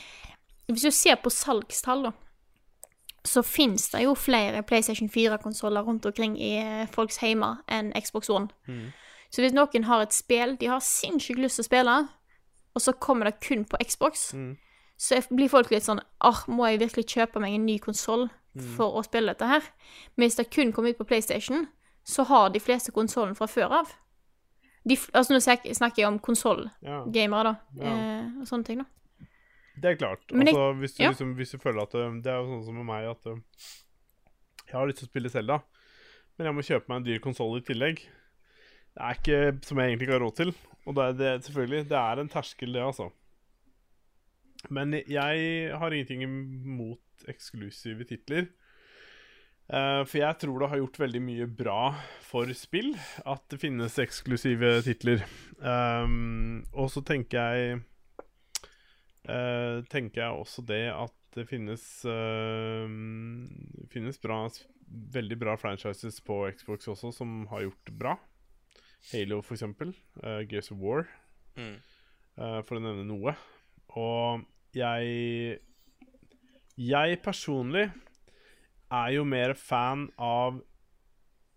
Hvis 0.68 0.84
du 0.84 0.92
ser 0.92 1.16
på 1.24 1.32
salgstall, 1.32 2.04
da, 2.04 2.12
så 3.28 3.42
fins 3.44 3.90
det 3.92 4.04
jo 4.06 4.14
flere 4.16 4.64
PlayStation 4.64 5.10
4-konsoller 5.10 5.84
rundt 5.84 6.06
omkring 6.06 6.38
i 6.42 6.54
eh, 6.62 6.88
folks 6.88 7.18
heimer 7.22 7.60
enn 7.68 7.92
Xbox 8.00 8.30
One. 8.30 8.48
Så 9.30 9.42
hvis 9.44 9.54
noen 9.54 9.84
har 9.84 10.02
et 10.06 10.14
spill 10.16 10.56
de 10.60 10.70
har 10.72 10.80
sinnssykt 10.80 11.40
lyst 11.40 11.60
til 11.60 11.66
å 11.66 11.68
spille, 11.68 11.96
og 12.74 12.82
så 12.82 12.94
kommer 12.94 13.26
det 13.26 13.40
kun 13.44 13.66
på 13.66 13.78
Xbox, 13.84 14.30
så 14.98 15.20
blir 15.30 15.50
folk 15.50 15.70
litt 15.72 15.84
sånn 15.86 16.00
Åh, 16.26 16.44
må 16.48 16.66
jeg 16.72 16.80
virkelig 16.80 17.06
kjøpe 17.12 17.40
meg 17.44 17.54
en 17.58 17.66
ny 17.66 17.78
konsoll 17.80 18.30
for 18.78 18.96
å 18.98 19.04
spille 19.04 19.34
dette 19.34 19.46
her? 19.46 19.62
Men 20.16 20.26
hvis 20.28 20.38
det 20.40 20.50
kun 20.50 20.72
kommer 20.74 20.90
ut 20.90 20.98
på 20.98 21.06
PlayStation, 21.06 21.68
så 22.06 22.24
har 22.24 22.50
de 22.50 22.60
fleste 22.60 22.92
konsollen 22.92 23.36
fra 23.36 23.46
før 23.48 23.74
av. 23.82 23.92
De, 24.88 24.96
altså 25.14 25.34
Nå 25.34 25.40
snakker 25.44 26.00
jeg 26.02 26.08
om 26.08 26.20
konsollgamere, 26.20 27.44
da. 27.44 27.56
Ja. 27.84 27.92
Eh, 27.92 28.40
og 28.42 28.48
sånne 28.48 28.64
ting, 28.64 28.80
da. 28.80 28.86
Det 29.82 29.92
er 29.92 29.98
klart. 30.00 30.24
Jeg- 30.32 30.48
altså, 30.48 30.68
hvis, 30.80 30.94
du, 30.98 31.04
ja. 31.04 31.10
liksom, 31.14 31.34
hvis 31.38 31.52
du 31.54 31.58
føler 31.62 31.82
at 31.84 31.94
ø, 31.96 32.06
Det 32.24 32.32
er 32.34 32.38
jo 32.42 32.48
sånn 32.52 32.64
som 32.66 32.76
med 32.80 32.88
meg 32.90 33.06
at 33.12 33.28
ø, 33.30 33.36
Jeg 34.68 34.74
har 34.76 34.88
lyst 34.90 35.00
til 35.04 35.08
å 35.08 35.12
spille 35.12 35.30
Zelda, 35.32 35.60
men 36.38 36.48
jeg 36.50 36.56
må 36.58 36.66
kjøpe 36.66 36.90
meg 36.92 36.98
en 37.02 37.06
dyr 37.08 37.20
konsoll 37.24 37.58
i 37.60 37.64
tillegg. 37.68 38.02
Det 38.98 39.04
er 39.06 39.20
ikke 39.20 39.40
som 39.68 39.78
jeg 39.80 39.92
egentlig 39.94 40.08
ikke 40.08 40.18
har 40.18 40.24
råd 40.26 40.36
til. 40.42 40.52
Og 40.88 40.96
det 40.98 41.04
er 41.04 41.14
det, 41.20 41.32
selvfølgelig, 41.46 41.84
det 41.90 41.98
er 42.02 42.20
en 42.24 42.30
terskel, 42.34 42.74
det, 42.74 42.82
altså. 42.84 43.10
Men 44.74 44.92
jeg 45.08 45.72
har 45.78 45.94
ingenting 45.94 46.24
imot 46.26 47.28
eksklusive 47.30 48.04
titler. 48.10 48.48
Uh, 49.68 50.04
for 50.08 50.18
jeg 50.22 50.38
tror 50.40 50.60
det 50.64 50.70
har 50.72 50.80
gjort 50.80 51.00
veldig 51.02 51.22
mye 51.22 51.46
bra 51.60 51.80
for 52.24 52.48
spill 52.56 52.94
at 53.28 53.42
det 53.52 53.60
finnes 53.60 53.98
eksklusive 54.00 54.78
titler. 54.86 55.24
Um, 55.60 56.64
og 56.74 56.88
så 56.94 57.04
tenker 57.04 57.38
jeg 57.52 57.82
eh, 59.28 59.84
tenker 59.92 60.24
jeg 60.24 60.42
også 60.42 60.64
det 60.68 60.86
at 60.94 61.14
det 61.38 61.46
finnes 61.50 61.84
eh, 62.10 62.88
finnes 63.94 64.18
bra, 64.24 64.40
veldig 65.14 65.38
bra 65.40 65.54
franchises 65.60 66.20
på 66.26 66.40
Xbox 66.58 66.88
også 66.90 67.12
som 67.14 67.44
har 67.52 67.68
gjort 67.68 67.84
det 67.90 67.96
bra. 68.00 68.16
Halo, 69.12 69.42
for 69.46 69.56
eksempel. 69.56 69.94
Uh, 70.24 70.42
Gears 70.50 70.72
of 70.74 70.82
War, 70.82 71.06
Mm. 71.58 71.78
uh, 72.38 72.62
for 72.62 72.78
å 72.78 72.82
nevne 72.84 73.06
noe. 73.08 73.32
Og 73.98 74.44
jeg 74.76 75.60
Jeg 76.78 77.22
personlig 77.26 77.88
er 78.92 79.12
jo 79.16 79.24
mer 79.26 79.54
fan 79.58 80.12
av 80.22 80.60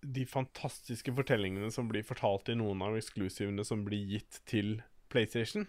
de 0.00 0.24
fantastiske 0.24 1.12
fortellingene 1.12 1.68
som 1.70 1.88
blir 1.90 2.02
fortalt 2.06 2.48
i 2.48 2.56
noen 2.56 2.80
av 2.82 2.96
eksklusivene 2.96 3.64
som 3.68 3.84
blir 3.84 4.06
gitt 4.08 4.40
til 4.48 4.78
PlayStation. 5.12 5.66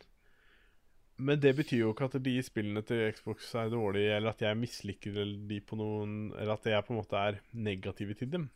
Men 1.22 1.42
det 1.42 1.52
betyr 1.58 1.84
jo 1.84 1.92
ikke 1.94 2.08
at 2.10 2.18
de 2.26 2.34
spillene 2.42 2.82
til 2.86 3.12
Xbox 3.14 3.52
er 3.60 3.70
dårlige, 3.70 4.16
eller 4.18 4.34
at 4.34 4.42
jeg 4.42 4.58
misliker 4.58 5.20
de 5.50 5.60
på 5.62 5.78
noen 5.78 6.32
Eller 6.34 6.56
at 6.56 6.66
jeg 6.66 6.86
på 6.88 6.96
en 6.96 7.02
måte 7.02 7.20
er 7.20 7.38
negativ 7.54 8.16
til 8.18 8.32
dem. 8.32 8.48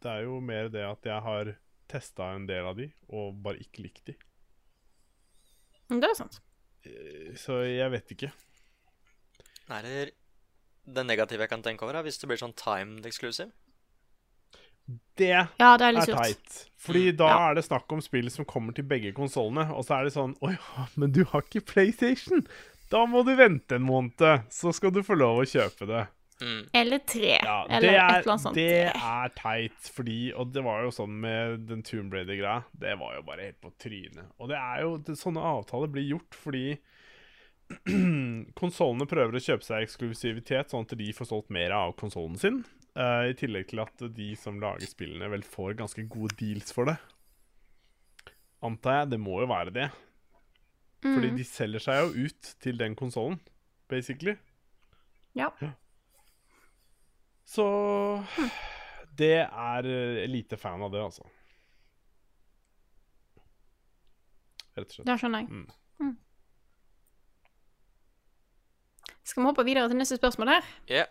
Det 0.00 0.12
er 0.12 0.24
jo 0.28 0.38
mer 0.40 0.70
det 0.72 0.84
at 0.86 1.10
jeg 1.10 1.24
har 1.26 1.54
testa 1.90 2.30
en 2.36 2.46
del 2.48 2.68
av 2.70 2.78
de, 2.78 2.86
og 3.10 3.40
bare 3.42 3.60
ikke 3.60 3.82
likt 3.82 4.06
de. 4.12 4.14
Det 5.90 6.06
er 6.06 6.16
sant. 6.16 6.38
Så 7.36 7.60
jeg 7.66 7.90
vet 7.92 8.14
ikke. 8.14 8.30
Eller 9.70 10.12
det 10.86 11.04
negative 11.06 11.44
jeg 11.44 11.50
kan 11.50 11.64
tenke 11.66 11.84
over, 11.84 11.98
er 11.98 12.06
hvis 12.06 12.18
det 12.22 12.30
blir 12.30 12.40
sånn 12.40 12.56
timed 12.56 13.06
exclusive. 13.10 13.50
Det 15.20 15.28
Ja, 15.60 15.76
det 15.76 15.86
er 15.90 15.98
er 16.00 16.06
teit. 16.16 16.66
Fordi 16.80 17.10
da 17.16 17.26
Ja. 17.28 17.50
er 17.50 17.54
det 17.58 17.64
snakk 17.66 17.92
om 17.92 18.00
spill 18.00 18.30
som 18.30 18.44
kommer 18.48 18.72
til 18.74 18.84
begge 18.88 19.12
konsollene, 19.12 19.66
og 19.74 19.84
så 19.84 19.98
er 20.00 20.04
det 20.08 20.14
sånn 20.14 20.34
Å 20.40 20.52
ja, 20.54 20.86
men 20.96 21.12
du 21.12 21.24
har 21.24 21.42
ikke 21.42 21.60
PlayStation! 21.66 22.46
Da 22.90 23.04
må 23.06 23.20
du 23.24 23.36
vente 23.36 23.76
en 23.76 23.82
måned, 23.86 24.48
så 24.50 24.72
skal 24.74 24.90
du 24.90 25.02
få 25.06 25.14
lov 25.16 25.42
å 25.42 25.46
kjøpe 25.46 25.86
det. 25.86 26.06
Eller 26.72 26.98
tre, 27.04 27.36
Ja, 27.44 27.66
eller 27.68 27.88
er, 27.90 27.92
et 27.92 28.00
er, 28.00 28.20
eller 28.22 28.32
annet 28.32 28.40
sånt. 28.42 28.54
det 28.54 28.86
er 28.96 29.28
teit, 29.36 29.90
fordi 29.92 30.32
Og 30.34 30.52
det 30.54 30.62
var 30.64 30.82
jo 30.82 30.90
sånn 30.90 31.20
med 31.20 31.66
den 31.68 31.82
Tomb 31.82 32.10
Raider-greia. 32.14 32.64
Det 32.72 32.98
var 32.98 33.14
jo 33.18 33.22
bare 33.22 33.44
helt 33.44 33.60
på 33.60 33.70
trynet. 33.78 34.24
Og 34.40 34.48
det 34.48 34.56
er 34.56 34.80
jo 34.80 34.96
det, 34.96 35.18
Sånne 35.20 35.36
avtaler 35.44 35.86
blir 35.92 36.08
gjort 36.16 36.34
fordi 36.34 36.78
konsollene 38.58 39.06
prøver 39.06 39.36
å 39.38 39.42
kjøpe 39.44 39.62
seg 39.66 39.84
eksklusivitet, 39.86 40.70
sånn 40.72 40.86
at 40.88 40.96
de 40.98 41.12
får 41.14 41.28
solgt 41.30 41.50
mer 41.54 41.70
av 41.76 41.92
konsollen 42.00 42.38
sin. 42.40 42.64
Eh, 42.96 43.30
I 43.30 43.36
tillegg 43.38 43.68
til 43.70 43.82
at 43.82 44.04
de 44.16 44.28
som 44.38 44.60
lager 44.62 44.88
spillene, 44.90 45.30
vel 45.32 45.44
får 45.46 45.78
ganske 45.80 46.06
gode 46.10 46.36
deals 46.40 46.72
for 46.74 46.90
det. 46.90 46.96
Antar 48.62 49.00
jeg. 49.00 49.10
Det 49.14 49.20
må 49.20 49.40
jo 49.42 49.50
være 49.50 49.74
det. 49.74 49.90
Fordi 51.00 51.30
de 51.32 51.44
selger 51.48 51.80
seg 51.80 52.02
jo 52.02 52.26
ut 52.26 52.54
til 52.60 52.76
den 52.76 52.94
konsollen, 52.98 53.38
basically. 53.88 54.34
Ja. 55.38 55.48
Så 57.48 57.64
det 59.16 59.46
er 59.46 59.88
eh, 59.88 60.26
lite 60.28 60.60
fan 60.60 60.82
av 60.84 60.92
det, 60.92 61.00
altså. 61.00 61.24
rett 64.80 64.90
og 64.90 64.94
slett. 64.94 65.06
Det 65.08 65.16
skjønner 65.20 65.44
jeg. 65.44 65.48
Mm. 65.50 65.66
Mm. 66.00 66.16
Skal 69.22 69.42
vi 69.42 69.48
hoppe 69.48 69.66
videre 69.66 69.90
til 69.90 70.00
neste 70.00 70.18
spørsmål 70.18 70.54
her? 70.56 70.70
Ja. 70.90 71.04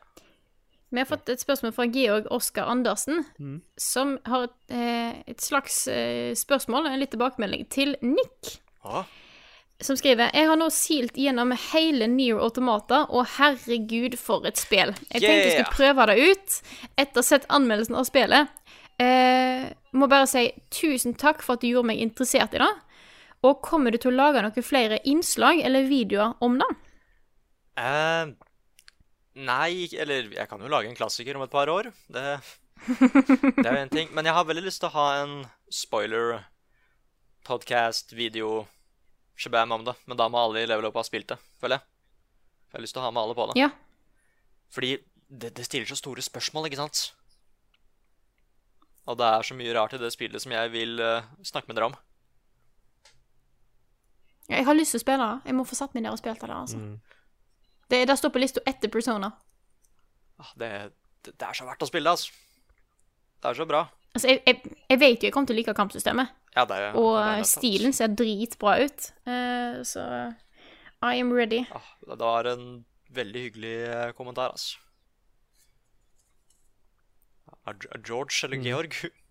Vi 0.91 0.97
har 0.97 1.05
fått 1.05 1.29
et 1.29 1.39
spørsmål 1.43 1.73
fra 1.75 1.85
Georg 1.93 2.27
Oskar 2.33 2.65
Andersen, 2.71 3.23
Mm. 3.39 3.61
som 3.77 4.17
har 4.25 4.43
et, 4.47 4.55
eh, 4.69 5.23
et 5.27 5.37
slags 5.41 5.87
eh, 5.87 6.33
spørsmål, 6.33 6.87
en 6.87 6.99
litt 6.99 7.11
tilbakemelding, 7.11 7.67
til 7.69 7.95
Nick. 8.01 8.59
Å, 8.85 9.05
Som 9.81 9.95
skriver 9.95 10.29
Jeg 10.33 10.45
har 10.47 10.57
nå 10.57 10.69
silt 10.71 11.13
gjennom 11.15 11.53
hele 11.71 12.07
Near 12.07 12.39
Automata, 12.43 13.05
og 13.09 13.25
herregud, 13.37 14.17
for 14.19 14.45
et 14.45 14.57
spill. 14.57 14.91
Jeg 15.13 15.21
tenkte 15.21 15.45
jeg 15.45 15.65
skulle 15.65 15.77
prøve 15.95 16.05
det 16.07 16.31
ut 16.31 16.61
etter 16.97 17.13
å 17.13 17.23
ha 17.23 17.27
sett 17.29 17.45
anmeldelsen 17.47 17.95
av 17.95 18.03
spillet. 18.09 18.49
Eh, 18.99 19.69
må 19.93 20.09
bare 20.09 20.27
si 20.27 20.51
tusen 20.69 21.15
takk 21.15 21.41
for 21.41 21.53
at 21.53 21.61
du 21.61 21.67
gjorde 21.69 21.85
meg 21.93 21.99
interessert 22.03 22.53
i 22.53 22.57
det. 22.57 22.73
Og 23.41 23.61
kommer 23.61 23.91
du 23.91 23.97
til 23.97 24.11
å 24.11 24.15
lage 24.17 24.41
noen 24.43 24.63
flere 24.67 24.99
innslag 25.05 25.61
eller 25.63 25.87
videoer 25.87 26.35
om 26.41 26.57
det? 26.59 26.67
eh, 27.77 28.25
nei, 29.35 29.87
eller 29.93 30.31
jeg 30.33 30.49
kan 30.49 30.61
jo 30.61 30.71
lage 30.71 30.89
en 30.89 30.97
klassiker 30.97 31.37
om 31.37 31.45
et 31.45 31.53
par 31.53 31.69
år. 31.71 31.91
Det, 32.07 32.23
det 32.87 33.65
er 33.65 33.75
jo 33.75 33.83
en 33.83 33.93
ting. 33.93 34.09
Men 34.15 34.29
jeg 34.29 34.37
har 34.37 34.47
veldig 34.47 34.65
lyst 34.65 34.81
til 34.83 34.89
å 34.89 34.95
ha 34.95 35.07
en 35.21 35.35
spoiler 35.73 36.39
podcast, 37.47 38.13
video, 38.13 38.65
shabam 39.39 39.77
om 39.77 39.85
det. 39.87 39.95
Men 40.05 40.19
da 40.19 40.29
må 40.31 40.41
alle 40.41 40.63
i 40.63 40.69
level 40.69 40.89
up 40.89 40.99
ha 40.99 41.05
spilt 41.07 41.31
det, 41.33 41.39
føler 41.61 41.79
jeg. 41.79 41.87
Jeg 42.69 42.77
har 42.77 42.85
lyst 42.85 42.97
til 42.97 43.01
å 43.01 43.07
ha 43.07 43.13
med 43.13 43.23
alle 43.23 43.37
på 43.37 43.47
det. 43.49 43.59
Ja. 43.59 43.71
Fordi 44.69 44.91
det, 45.29 45.55
det 45.57 45.65
stiller 45.65 45.89
så 45.89 45.97
store 45.97 46.21
spørsmål, 46.25 46.69
ikke 46.69 46.81
sant? 46.81 47.07
Og 49.09 49.17
det 49.17 49.25
er 49.25 49.45
så 49.45 49.57
mye 49.57 49.73
rart 49.73 49.95
i 49.97 50.01
det 50.01 50.11
spillet 50.13 50.43
som 50.43 50.53
jeg 50.53 50.69
vil 50.73 50.99
uh, 51.01 51.25
snakke 51.41 51.69
med 51.69 51.79
dere 51.79 51.89
om. 51.89 51.95
Jeg 54.49 54.65
har 54.65 54.77
lyst 54.77 54.93
til 54.93 55.01
å 55.01 55.05
spille 55.05 55.25
det. 55.25 55.49
Jeg 55.49 55.57
må 55.57 55.65
få 55.65 55.77
satt 55.77 55.95
meg 55.97 56.05
ned 56.05 56.13
og 56.13 56.21
spilt 56.21 56.41
det. 56.41 56.49
altså. 56.53 56.77
Det, 57.89 58.03
det 58.07 58.17
står 58.19 58.33
på 58.33 58.41
lista 58.41 58.61
etter 58.69 58.91
Persona. 58.93 59.31
Ah, 60.39 60.51
Det, 60.55 60.69
det, 61.25 61.33
det 61.35 61.47
er 61.47 61.57
så 61.57 61.65
verdt 61.67 61.83
å 61.83 61.89
spille, 61.89 62.11
altså. 62.13 62.31
Det 63.39 63.49
er 63.49 63.57
så 63.57 63.65
bra. 63.69 63.85
Altså, 64.15 64.27
jeg, 64.33 64.41
jeg, 64.45 64.75
jeg 64.89 64.99
vet 64.99 65.23
jo 65.23 65.27
jeg 65.29 65.33
kommer 65.33 65.49
til 65.49 65.55
å 65.55 65.59
like 65.61 65.73
kampsystemet, 65.77 66.31
Ja, 66.55 66.65
det 66.65 66.77
er, 66.81 66.95
og 66.97 67.11
det 67.17 67.25
er 67.39 67.47
stilen 67.47 67.93
ser 67.93 68.13
dritbra 68.17 68.79
ut. 68.81 69.09
Uh, 69.29 69.79
så 69.85 70.03
I 71.05 71.21
am 71.21 71.31
ready. 71.33 71.63
Ah, 71.71 71.89
det 72.09 72.19
var 72.21 72.49
en 72.49 72.65
veldig 73.15 73.43
hyggelig 73.47 73.75
eh, 73.89 74.11
kommentar, 74.17 74.51
altså. 74.53 74.77
Er 77.69 78.01
George 78.05 78.45
eller 78.45 78.61
Georg? 78.65 78.97
Eh, 79.05 79.09
det, 79.09 79.28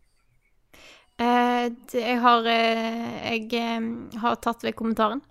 jeg 1.19 2.19
har 2.23 2.47
eh, 2.47 3.33
Jeg 3.33 3.49
eh, 3.59 3.87
har 4.23 4.37
tatt 4.45 4.63
vekk 4.63 4.77
kommentaren. 4.79 5.23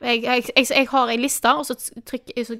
Jeg, 0.00 0.22
jeg, 0.24 0.46
jeg, 0.50 0.68
jeg 0.70 0.88
har 0.88 1.12
ei 1.12 1.18
liste, 1.20 1.52
og 1.52 1.66
så, 1.68 1.76
trykker, 2.08 2.44
så 2.44 2.56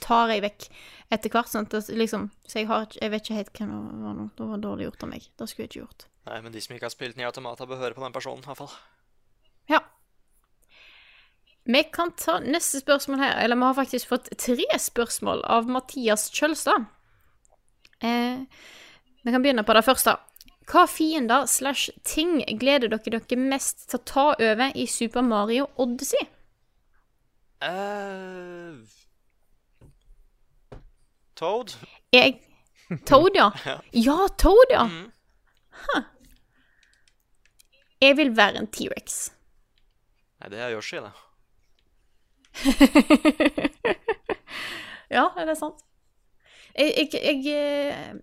tar 0.00 0.32
jeg 0.32 0.44
vekk 0.44 0.68
etter 1.12 1.32
hvert. 1.32 1.50
Sånn 1.52 1.68
at 1.68 1.90
liksom, 1.92 2.30
så 2.48 2.62
jeg, 2.62 2.70
har, 2.70 2.88
jeg 2.96 3.12
vet 3.12 3.26
ikke 3.26 3.38
helt 3.40 3.52
hvem 3.58 3.74
det 3.74 4.04
var 4.06 4.16
nå. 4.16 4.28
Det 4.38 4.48
var 4.48 4.64
dårlig 4.64 4.88
gjort 4.88 5.04
av 5.06 5.12
meg. 5.12 5.28
Det 5.36 5.48
skulle 5.50 5.66
jeg 5.66 5.72
ikke 5.72 5.82
gjort. 5.84 6.06
Nei, 6.30 6.40
men 6.44 6.54
de 6.54 6.62
som 6.62 6.76
ikke 6.76 6.88
har 6.88 6.94
spilt 6.94 7.18
Nier 7.18 7.32
Automata, 7.32 7.66
bør 7.68 7.82
høre 7.82 7.98
på 7.98 8.04
den 8.04 8.14
personen, 8.14 8.44
i 8.44 8.48
hvert 8.48 8.62
fall. 8.62 8.74
Ja. 9.70 9.82
Vi 11.64 11.82
kan 11.94 12.12
ta 12.18 12.38
neste 12.42 12.80
spørsmål 12.82 13.22
her. 13.22 13.36
Eller 13.44 13.58
vi 13.58 13.68
har 13.68 13.78
faktisk 13.78 14.08
fått 14.10 14.32
tre 14.38 14.78
spørsmål 14.80 15.44
av 15.46 15.68
Mathias 15.70 16.28
Kjølstad. 16.34 16.88
Eh, 18.02 18.44
vi 19.22 19.30
kan 19.30 19.42
begynne 19.42 19.66
på 19.66 19.76
det 19.76 19.84
første. 19.86 20.16
Hva 20.70 20.86
fiender 20.86 21.46
slash 21.50 21.90
ting 22.06 22.42
gleder 22.60 22.92
dere 22.92 23.18
dere 23.18 23.38
mest 23.40 23.88
til 23.90 23.98
å 23.98 24.04
ta 24.06 24.26
over 24.34 24.72
i 24.78 24.86
Super 24.86 25.24
Mario 25.26 25.66
Odyssey? 25.82 26.28
Uh, 27.62 28.82
Toad? 31.38 31.74
Jeg 32.14 32.40
Toad, 33.06 33.36
ja. 33.38 33.50
Ja, 34.06 34.28
Toad, 34.38 34.70
ja. 34.70 34.84
Mm. 34.84 35.12
Huh. 35.70 36.02
Jeg 38.02 38.16
vil 38.18 38.36
være 38.36 38.58
en 38.58 38.66
T-rex. 38.66 39.30
Nei, 40.42 40.48
det 40.50 40.58
er 40.58 40.74
Yoshi, 40.74 40.98
det. 41.00 41.12
Ja, 45.12 45.26
er 45.36 45.44
det 45.44 45.58
sant? 45.60 45.82
Jeg, 46.72 46.92
jeg, 46.96 47.08
jeg, 47.20 47.40
eh, 47.52 48.14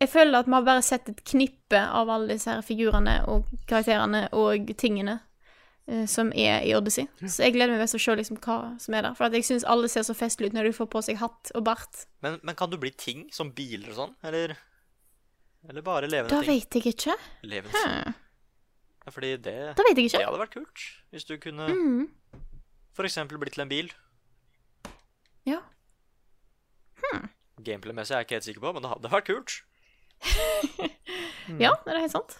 jeg 0.00 0.08
føler 0.10 0.38
at 0.38 0.46
vi 0.48 0.52
har 0.56 0.64
bare 0.66 0.82
sett 0.82 1.08
et 1.08 1.22
knippe 1.24 1.78
av 1.80 2.10
alle 2.10 2.34
disse 2.34 2.50
her 2.50 2.62
figurene 2.66 3.20
og 3.30 3.46
karakterene 3.70 4.26
og 4.32 4.72
tingene 4.80 5.20
uh, 5.90 6.04
som 6.10 6.32
er 6.34 6.64
i 6.66 6.74
Odyssey. 6.76 7.06
Så 7.22 7.44
jeg 7.46 7.54
gleder 7.54 7.72
meg 7.74 7.80
mest 7.84 7.94
til 7.96 8.02
å 8.02 8.04
se 8.04 8.16
liksom 8.20 8.40
hva 8.44 8.58
som 8.82 8.94
er 8.98 9.02
der. 9.08 9.14
For 9.18 9.30
jeg 9.38 9.44
syns 9.48 9.64
alle 9.64 9.88
ser 9.92 10.02
så 10.06 10.14
festlige 10.18 10.50
ut 10.52 10.58
når 10.58 10.70
de 10.70 10.74
får 10.76 10.90
på 10.92 11.02
seg 11.06 11.20
hatt 11.22 11.52
og 11.54 11.64
bart. 11.64 12.04
Men, 12.26 12.40
men 12.42 12.54
kan 12.58 12.70
du 12.72 12.76
bli 12.80 12.90
ting, 12.90 13.26
som 13.32 13.52
biler 13.56 13.90
og 13.94 13.98
sånn? 14.02 14.14
Eller 14.24 14.56
Eller 15.68 15.82
bare 15.82 16.08
levende 16.10 16.34
Da 16.34 16.42
ting? 16.42 16.58
vet 16.60 16.74
jeg 16.76 16.94
ikke. 16.94 17.14
Levende 17.42 17.72
ting. 17.84 18.14
Ja, 19.04 19.12
fordi 19.12 19.30
det, 19.36 19.54
Da 19.76 19.84
jeg 19.92 19.96
det 20.10 20.24
hadde 20.24 20.40
vært 20.40 20.54
kult. 20.56 20.82
Hvis 21.12 21.24
du 21.28 21.36
kunne 21.38 21.68
Mm. 21.68 22.08
for 22.96 23.04
eksempel 23.04 23.38
blitt 23.38 23.52
til 23.54 23.62
en 23.62 23.68
bil. 23.68 23.90
Ja. 25.44 25.60
Gameplay-messig 27.64 28.14
er 28.14 28.22
jeg 28.22 28.26
ikke 28.26 28.36
helt 28.38 28.46
sikker 28.48 28.60
på, 28.64 28.72
men 28.74 28.82
det 28.82 28.90
hadde 28.90 29.10
vært 29.12 29.26
kult. 29.28 29.56
Ja, 31.60 31.74
det 31.84 31.92
er 31.92 32.00
helt 32.00 32.14
sant. 32.14 32.38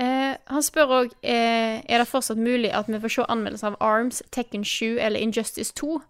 Eh, 0.00 0.36
han 0.48 0.64
spør 0.64 0.92
òg 0.96 1.10
eh, 1.20 1.82
Er 1.84 2.00
det 2.00 2.08
fortsatt 2.08 2.38
mulig 2.40 2.70
at 2.72 2.88
vi 2.88 3.00
får 3.00 3.12
se 3.12 3.24
anmeldelse 3.28 3.66
av 3.66 3.76
Arms, 3.84 4.22
Tekken 4.32 4.64
7 4.64 4.98
eller 4.98 5.20
Injustice 5.20 5.74
2. 5.76 6.00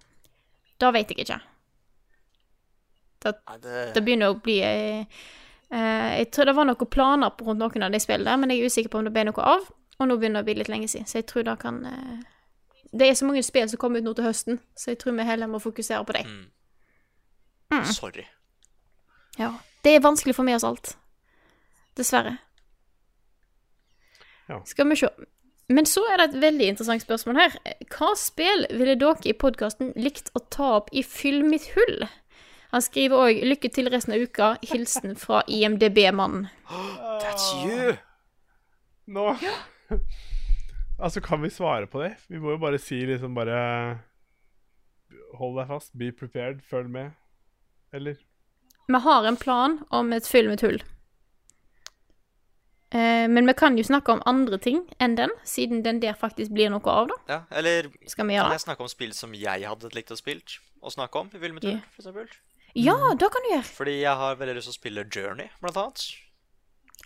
Da 0.80 0.90
vet 0.94 1.10
jeg 1.10 1.24
ikke. 1.24 1.38
Det, 3.22 3.34
Det 3.94 4.02
begynner 4.02 4.32
å 4.32 4.38
bli 4.42 4.58
eh, 4.66 5.06
eh, 5.70 6.10
Jeg 6.18 6.30
tror 6.34 6.50
det 6.50 6.56
var 6.56 6.66
noen 6.66 6.90
planer 6.90 7.34
på 7.34 7.46
rundt 7.46 7.62
noen 7.62 7.86
av 7.86 7.94
de 7.94 8.00
spillene, 8.02 8.36
men 8.38 8.50
jeg 8.50 8.62
er 8.62 8.70
usikker 8.70 8.92
på 8.92 9.02
om 9.02 9.08
det 9.08 9.14
ble 9.14 9.26
noe 9.30 9.48
av. 9.56 9.66
Og 9.98 10.08
nå 10.08 10.16
begynner 10.18 10.40
det 10.40 10.46
å 10.46 10.50
bli 10.50 10.58
litt 10.58 10.70
lenge 10.72 10.88
siden, 10.90 11.06
så 11.06 11.20
jeg 11.20 11.28
tror 11.30 11.46
det 11.46 11.58
kan 11.62 11.82
eh, 11.86 12.22
Det 12.92 13.08
er 13.08 13.18
så 13.18 13.26
mange 13.26 13.42
spill 13.46 13.68
som 13.70 13.78
kommer 13.82 14.02
ut 14.02 14.06
nå 14.06 14.14
til 14.18 14.26
høsten, 14.26 14.62
så 14.76 14.92
jeg 14.92 15.02
tror 15.02 15.18
vi 15.18 15.26
heller 15.26 15.50
må 15.50 15.62
fokusere 15.62 16.04
på 16.04 16.16
dem. 16.18 16.32
mm. 17.72 17.84
Sorry. 17.94 18.26
Ja. 19.38 19.54
Det 19.82 19.96
er 19.96 20.04
vanskelig 20.04 20.34
å 20.34 20.40
få 20.40 20.46
med 20.46 20.58
oss 20.60 20.66
alt. 20.66 20.94
Dessverre. 21.98 22.36
Ja. 24.48 24.62
Skal 24.68 24.88
vi 24.90 24.96
se. 25.02 25.10
Men 25.72 25.86
så 25.88 26.02
er 26.10 26.18
det 26.18 26.28
et 26.28 26.40
veldig 26.42 26.68
interessant 26.72 27.04
spørsmål 27.04 27.38
her. 27.38 27.54
Hva 27.92 28.12
spill 28.18 28.66
ville 28.70 28.96
dere 29.00 29.28
i 29.30 29.36
podkasten 29.36 29.92
likt 29.96 30.32
å 30.36 30.42
ta 30.52 30.72
opp 30.80 30.90
i 30.92 31.04
Fyll 31.06 31.42
mitt 31.46 31.70
hull? 31.76 32.04
Han 32.72 32.82
skriver 32.82 33.20
òg 33.20 33.42
'Lykke 33.44 33.68
til 33.68 33.90
resten 33.92 34.14
av 34.14 34.22
uka'. 34.24 34.56
Hilsen 34.64 35.16
fra 35.16 35.42
IMDb-mannen. 35.46 36.48
That's 37.22 37.48
you! 37.64 37.96
Nå 39.06 39.34
Altså, 41.02 41.20
kan 41.20 41.42
vi 41.42 41.50
svare 41.50 41.86
på 41.86 42.00
det? 42.02 42.14
Vi 42.28 42.38
må 42.38 42.54
jo 42.54 42.58
bare 42.62 42.78
si 42.78 43.00
liksom 43.06 43.34
bare 43.34 43.98
Hold 45.34 45.58
deg 45.58 45.66
fast, 45.68 45.92
be 45.98 46.12
prepared, 46.12 46.60
følg 46.62 46.90
med. 46.90 47.10
Eller? 47.92 48.16
Vi 48.88 48.98
har 49.04 49.24
en 49.28 49.36
plan 49.36 49.78
om 49.90 50.12
et 50.12 50.26
Fyll 50.26 50.48
med 50.48 50.58
tull. 50.58 50.80
Eh, 52.92 53.28
men 53.28 53.46
vi 53.46 53.54
kan 53.56 53.76
jo 53.78 53.84
snakke 53.84 54.12
om 54.12 54.22
andre 54.28 54.58
ting 54.60 54.82
enn 55.00 55.14
den, 55.16 55.30
siden 55.48 55.80
den 55.84 56.00
der 56.02 56.12
faktisk 56.18 56.52
blir 56.52 56.68
noe 56.74 56.84
av, 56.92 57.08
da. 57.08 57.16
Ja, 57.30 57.38
eller 57.56 57.88
Skal 58.10 58.26
vi 58.28 58.34
gjøre 58.36 58.50
kan 58.50 58.58
jeg 58.58 58.64
snakke 58.66 58.84
om 58.84 58.90
spill 58.92 59.14
som 59.16 59.32
jeg 59.32 59.64
hadde 59.64 59.88
likt 59.96 60.12
å 60.12 60.18
spille 60.18 60.58
og 60.82 60.92
snakke 60.92 61.22
om 61.22 61.30
i 61.32 61.38
Filmetur, 61.40 61.70
Ja. 61.72 61.80
for 61.94 62.02
eksempel? 62.02 62.28
Ja, 62.74 62.96
det 63.16 63.30
kan 63.32 63.42
du 63.46 63.48
gjøre. 63.54 63.64
Fordi 63.64 63.94
jeg 64.02 64.16
har 64.16 64.36
veldig 64.36 64.54
lyst 64.56 64.68
til 64.68 64.74
å 64.74 64.80
spille 64.80 65.04
Journey, 65.08 65.48
blant 65.60 65.76
annet. 65.76 66.04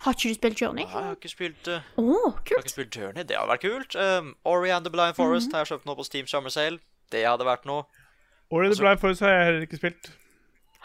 Har 0.01 0.13
ikke 0.13 0.29
du 0.29 0.33
spilt 0.35 0.61
Journey? 0.61 0.83
Nei, 0.83 0.91
jeg 0.93 1.03
har 1.03 1.15
ikke 1.15 1.29
spilt, 1.31 1.67
uh, 1.67 1.81
Å, 1.97 2.03
jeg 2.45 2.55
har 2.57 2.63
ikke 2.63 2.69
spilt 2.75 2.95
Journey. 2.97 3.23
Det 3.23 3.37
hadde 3.37 3.49
vært 3.49 3.61
kult. 3.63 3.95
Um, 3.95 4.35
Ori 4.45 4.69
and 4.69 4.85
the 4.85 4.91
Blind 4.91 5.15
Forest 5.15 5.51
har 5.53 5.63
jeg 5.65 5.71
kjøpt 5.71 5.85
nå 5.87 5.95
på 5.97 6.05
Steam 6.05 6.27
Summer 6.27 6.49
Sale. 6.49 6.79
Det 7.09 7.23
hadde 7.25 7.45
vært 7.47 7.65
noe. 7.65 7.85
Ori 8.51 8.67
and 8.67 8.75
the 8.75 8.77
Altså- 8.77 8.83
Blind 8.83 8.99
Forest 8.99 9.21
har 9.21 9.29
jeg 9.29 9.45
heller 9.45 9.65
ikke 9.65 9.77
spilt. 9.79 10.11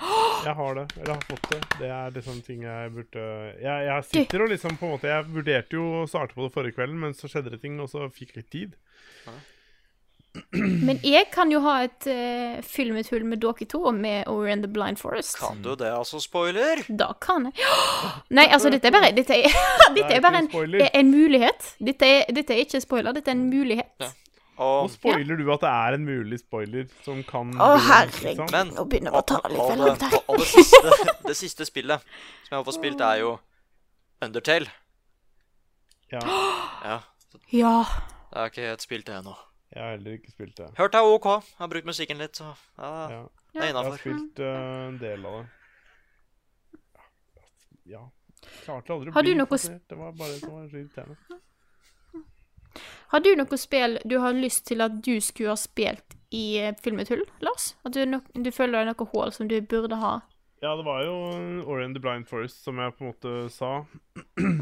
Jeg 0.47 0.55
har 0.59 0.75
det, 0.75 0.87
eller 0.99 1.15
har 1.15 1.25
fått 1.29 1.49
det. 1.53 1.61
Det 1.79 1.89
er 1.95 2.15
liksom 2.17 2.41
ting 2.43 2.65
jeg 2.67 2.93
burde 2.95 3.25
Jeg, 3.63 3.87
jeg 3.87 4.07
sitter 4.09 4.43
og 4.43 4.51
liksom 4.51 4.75
på 4.81 4.89
en 4.89 4.95
måte 4.97 5.11
Jeg 5.13 5.29
vurderte 5.31 5.79
jo 5.79 5.85
å 6.01 6.05
starte 6.11 6.35
på 6.35 6.47
det 6.47 6.55
forrige 6.55 6.79
kvelden, 6.79 6.99
men 7.05 7.15
så 7.15 7.31
skjedde 7.31 7.55
det 7.55 7.63
ting, 7.63 7.79
og 7.83 7.91
så 7.93 8.09
fikk 8.11 8.33
jeg 8.33 8.43
litt 8.43 8.53
tid. 8.55 8.79
Men 10.87 10.97
jeg 11.05 11.27
kan 11.33 11.51
jo 11.53 11.61
ha 11.65 11.75
et 11.85 12.07
uh, 12.09 12.61
filmet 12.65 13.03
mitt 13.03 13.11
hull 13.13 13.25
med 13.29 13.43
dere 13.43 13.67
to, 13.69 13.83
med 13.93 14.29
Over 14.33 14.49
and 14.55 14.65
the 14.65 14.71
Blind 14.73 14.97
Forest. 15.01 15.37
Kan 15.41 15.61
du 15.65 15.75
det, 15.77 15.91
altså? 15.93 16.21
Spoiler? 16.25 16.81
Da 16.89 17.11
kan 17.21 17.51
jeg 17.51 17.69
Nei, 18.39 18.47
altså, 18.49 18.73
dette 18.73 18.89
er 18.89 18.97
bare 18.97 19.13
Dette 19.17 19.37
er, 19.37 19.53
dette 19.97 20.09
er 20.17 20.25
bare 20.25 20.45
en, 20.47 20.51
en 20.89 21.13
mulighet. 21.13 21.75
Dette 21.85 22.09
er, 22.09 22.33
dette 22.33 22.57
er 22.57 22.65
ikke 22.65 22.81
spoiler, 22.81 23.13
dette 23.17 23.33
er 23.33 23.37
en 23.37 23.49
mulighet. 23.53 23.93
Ja. 24.01 24.09
Nå 24.63 24.83
Og 24.85 24.91
spoiler 24.95 25.39
du 25.41 25.49
at 25.55 25.63
det 25.65 25.71
er 25.73 25.97
en 25.99 26.05
mulig 26.07 26.39
spoiler 26.43 26.91
som 27.03 27.23
kan 27.27 27.51
Å, 27.59 27.71
herregud. 27.89 28.45
Men 28.55 28.71
Nå 28.77 28.85
begynner 28.91 29.15
vi 29.15 29.21
å 29.21 29.25
ta 29.33 29.41
litt 29.51 29.59
og, 29.59 29.73
for 29.73 29.83
langt 29.83 30.05
her. 30.07 30.19
og, 30.23 30.39
det, 30.39 30.49
siste, 30.53 30.93
det 31.29 31.37
siste 31.39 31.67
spillet 31.69 32.05
som 32.47 32.55
jeg 32.55 32.59
har 32.61 32.67
fått 32.69 32.79
spilt, 32.79 33.03
er 33.03 33.23
jo 33.25 33.33
Undertale. 34.23 34.71
Ja. 36.13 36.21
Ja. 36.87 36.99
Ja. 37.51 37.73
Det 38.31 38.39
er 38.39 38.53
ikke 38.53 38.67
helt 38.69 38.85
spilt 38.85 39.09
det 39.09 39.17
ennå. 39.19 39.35
Jeg 39.73 39.83
har 39.83 39.95
heller 39.97 40.19
ikke 40.19 40.31
spilt 40.31 40.55
det. 40.61 40.69
Hørt 40.79 40.95
er 40.95 41.09
OK. 41.09 41.27
Har 41.59 41.71
brukt 41.73 41.89
musikken 41.89 42.21
litt, 42.23 42.37
så 42.39 42.53
ja, 42.79 42.91
Ja. 43.11 43.23
det 43.55 43.63
er 43.65 43.67
Jeg 43.73 43.75
har 43.75 43.97
spilt 43.99 44.43
uh, 44.45 44.89
en 44.93 44.99
del 45.01 45.27
av 45.27 45.39
det. 45.41 45.47
Ja. 47.97 48.03
Klarte 48.63 48.95
aldri 48.95 49.11
å 49.11 49.17
Har 49.17 49.25
du 49.27 49.31
bli 49.33 49.39
noe 49.39 49.51
fascinert. 49.51 49.83
Det 49.91 49.99
var 49.99 50.15
bare 50.19 50.37
det 50.37 50.41
som 50.45 50.55
var 50.55 50.69
så 50.69 50.79
irriterende. 50.79 51.41
Har 53.13 53.21
du 53.21 53.33
noe 53.37 53.59
spill 53.61 53.99
du 54.09 54.19
har 54.23 54.37
lyst 54.37 54.67
til 54.71 54.85
at 54.85 55.01
du 55.05 55.17
skulle 55.21 55.53
ha 55.53 55.61
spilt 55.61 56.17
i 56.33 56.59
eh, 56.61 56.75
Filmetull, 56.85 57.25
Lars? 57.45 57.75
At 57.85 57.97
du, 57.97 58.05
no 58.09 58.23
du 58.33 58.51
føler 58.55 58.79
det 58.79 58.85
er 58.85 58.93
noe 58.93 59.09
hull 59.13 59.35
som 59.37 59.51
du 59.51 59.59
burde 59.61 59.99
ha? 60.01 60.21
Ja, 60.63 60.77
det 60.79 60.87
var 60.87 61.03
jo 61.03 61.15
Ori 61.67 61.85
and 61.85 61.97
the 61.97 62.01
Blind 62.01 62.29
Forest, 62.31 62.63
som 62.63 62.79
jeg 62.79 62.95
på 62.95 63.03
en 63.03 63.11
måte 63.11 63.35
sa. 63.51 63.73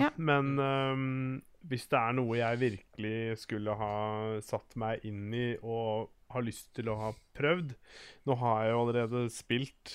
Ja. 0.01 0.09
Men 0.31 0.55
um, 0.59 1.43
hvis 1.69 1.85
det 1.93 1.99
er 2.01 2.17
noe 2.17 2.39
jeg 2.39 2.61
virkelig 2.63 3.43
skulle 3.43 3.75
ha 3.77 3.95
satt 4.45 4.79
meg 4.81 5.05
inn 5.05 5.29
i 5.37 5.47
og 5.61 6.09
har 6.33 6.47
lyst 6.47 6.71
til 6.79 6.89
å 6.89 6.97
ha 7.01 7.11
prøvd 7.37 7.75
Nå 8.29 8.37
har 8.39 8.63
jeg 8.63 8.73
jo 8.73 8.81
allerede 8.85 9.23
spilt 9.35 9.95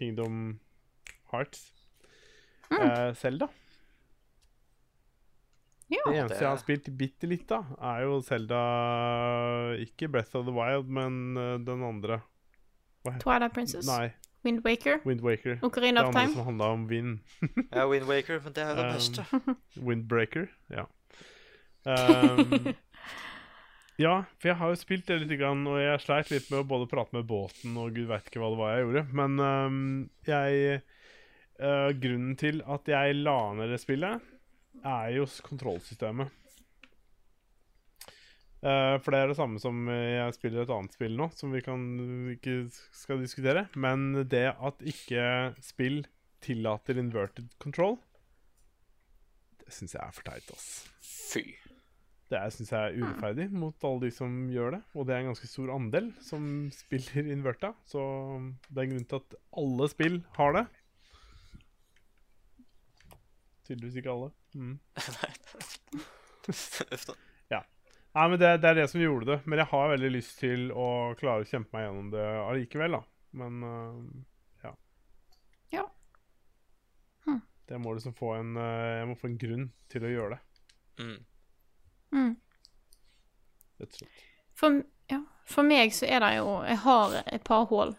Kingdom 0.00 0.60
Hearts. 1.28 1.74
Eh, 2.72 3.12
Zelda. 3.14 3.50
Ja. 5.90 6.04
Det 6.06 6.16
eneste 6.20 6.36
det- 6.36 6.40
jeg 6.44 6.48
har 6.50 6.60
spilt 6.62 6.88
bitte 6.96 7.26
litt, 7.28 7.46
da, 7.50 7.62
er 7.82 8.02
jo 8.06 8.20
Zelda 8.22 8.60
Ikke 9.82 10.08
Breath 10.10 10.36
of 10.38 10.44
the 10.46 10.52
Wild, 10.54 10.86
men 10.88 11.36
eh, 11.36 11.56
den 11.66 11.82
andre. 11.82 12.20
Hva 13.04 13.16
Twilight 13.18 13.54
Princess, 13.56 13.86
Nei, 13.88 14.12
Wind 14.44 14.62
Waker, 14.64 15.00
Wind 15.04 15.20
Waker. 15.24 15.58
Ocarina 15.66 16.02
Det 16.02 16.04
er 16.04 16.08
andre 16.10 16.20
Time. 16.20 16.34
som 16.34 16.44
handla 16.46 16.68
om 16.76 16.86
vind. 16.88 17.18
Ja, 17.72 17.86
Wind 17.88 18.06
Waker, 18.06 18.40
men 18.44 18.52
det 18.52 18.62
er 18.62 18.70
jo 18.70 18.76
det 18.76 18.86
Um, 18.86 18.94
beste. 18.94 19.24
Windbreaker, 19.88 20.48
ja. 20.70 20.86
Um, 21.80 22.74
ja, 24.00 24.14
for 24.38 24.48
jeg 24.50 24.56
har 24.60 24.68
jo 24.72 24.76
spilt 24.80 25.06
det 25.08 25.16
litt, 25.22 25.40
og 25.40 25.78
jeg 25.80 26.00
sleit 26.04 26.30
litt 26.32 26.50
med 26.52 26.60
å 26.60 26.66
både 26.68 26.88
prate 26.90 27.16
med 27.16 27.26
båten 27.28 27.76
og 27.80 27.94
gud 27.96 28.06
veit 28.08 28.28
ikke 28.28 28.40
hva 28.42 28.50
det 28.52 28.58
var 28.60 28.74
jeg 28.76 28.84
gjorde. 28.86 29.04
Men 29.16 29.40
um, 29.40 30.10
jeg 30.28 30.82
uh, 31.60 31.88
Grunnen 31.96 32.36
til 32.40 32.60
at 32.68 32.88
jeg 32.88 33.16
la 33.24 33.38
ned 33.56 33.72
det 33.72 33.80
spillet, 33.80 34.20
er 34.86 35.16
jo 35.16 35.26
kontrollsystemet. 35.46 36.36
Uh, 38.60 39.00
for 39.00 39.14
det 39.14 39.22
er 39.22 39.30
det 39.30 39.38
samme 39.38 39.56
som 39.56 39.86
eh, 39.88 40.18
jeg 40.18 40.34
spiller 40.36 40.66
et 40.66 40.72
annet 40.74 40.92
spill 40.92 41.14
nå, 41.16 41.30
som 41.32 41.54
vi 41.54 41.62
kan 41.64 41.80
ikke 42.34 42.66
skal 42.92 43.22
diskutere. 43.22 43.64
Men 43.72 44.26
det 44.28 44.50
at 44.52 44.84
ikke 44.84 45.24
spill 45.64 46.02
tillater 46.44 47.00
inverted 47.00 47.48
control, 47.62 47.96
det 49.64 49.72
syns 49.72 49.96
jeg 49.96 50.04
er 50.04 50.12
for 50.12 50.28
teit, 50.28 50.52
ass. 50.52 50.68
Fy. 51.00 51.44
Det 52.30 52.42
syns 52.54 52.70
jeg 52.70 52.78
er 52.78 53.00
urettferdig 53.00 53.48
mot 53.50 53.86
alle 53.88 54.04
de 54.04 54.12
som 54.14 54.34
gjør 54.52 54.76
det. 54.76 54.82
Og 54.94 55.08
det 55.08 55.16
er 55.16 55.24
en 55.24 55.32
ganske 55.32 55.48
stor 55.50 55.72
andel 55.74 56.12
som 56.22 56.44
spiller 56.74 57.32
inverta, 57.32 57.72
så 57.88 58.02
det 58.68 58.76
er 58.76 58.84
en 58.84 58.94
grunn 58.94 59.08
til 59.10 59.22
at 59.24 59.40
alle 59.62 59.88
spill 59.90 60.20
har 60.36 60.54
det. 60.58 60.66
Tydeligvis 63.70 64.00
ikke 64.02 64.10
alle. 64.12 64.30
Mm. 64.58 64.76
Uff 66.50 67.06
da. 67.06 67.14
Nei, 68.10 68.26
men 68.26 68.40
det, 68.40 68.48
det 68.58 68.70
er 68.70 68.74
det 68.80 68.88
som 68.90 69.02
gjorde 69.02 69.28
det. 69.28 69.38
Men 69.46 69.60
jeg 69.62 69.70
har 69.70 69.90
veldig 69.92 70.08
lyst 70.10 70.40
til 70.40 70.70
å 70.74 70.88
klare 71.18 71.44
å 71.44 71.46
kjempe 71.46 71.76
meg 71.76 71.86
gjennom 71.86 72.08
det 72.10 72.26
allikevel, 72.42 72.96
da. 72.98 73.02
Men 73.38 73.60
uh, 73.62 74.00
ja. 74.64 74.72
Ja. 75.76 75.84
Hm. 77.28 77.38
Det 77.70 77.78
må 77.78 77.94
liksom 77.94 78.16
få 78.18 78.32
en 78.40 78.56
øh, 78.58 78.86
Jeg 78.98 79.06
må 79.06 79.14
få 79.20 79.28
en 79.30 79.38
grunn 79.38 79.68
til 79.92 80.06
å 80.06 80.14
gjøre 80.14 80.36
det, 80.36 80.46
Mm. 81.00 81.20
Mm. 82.12 82.32
rett 83.78 83.94
og 83.94 84.00
slett. 84.00 84.24
For, 84.58 84.80
ja, 85.08 85.20
for 85.48 85.64
meg 85.64 85.94
så 85.96 86.04
er 86.10 86.20
det 86.20 86.32
jo 86.34 86.58
Jeg 86.66 86.76
har 86.82 87.14
et 87.22 87.44
par 87.46 87.68
hull. 87.70 87.94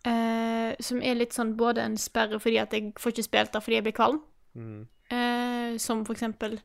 Uh, 0.00 0.72
som 0.80 1.04
er 1.04 1.20
litt 1.20 1.36
sånn 1.36 1.52
både 1.60 1.84
en 1.84 1.98
sperre 2.00 2.40
fordi 2.40 2.56
at 2.58 2.72
jeg 2.72 2.94
får 2.98 3.12
ikke 3.12 3.26
spilt 3.28 3.52
det 3.52 3.62
fordi 3.62 3.76
jeg 3.78 3.86
blir 3.90 3.98
kvalm. 4.00 4.22
Mm. 4.54 4.86
Eh, 5.10 5.78
som 5.78 6.04
for 6.06 6.14
eksempel 6.14 6.56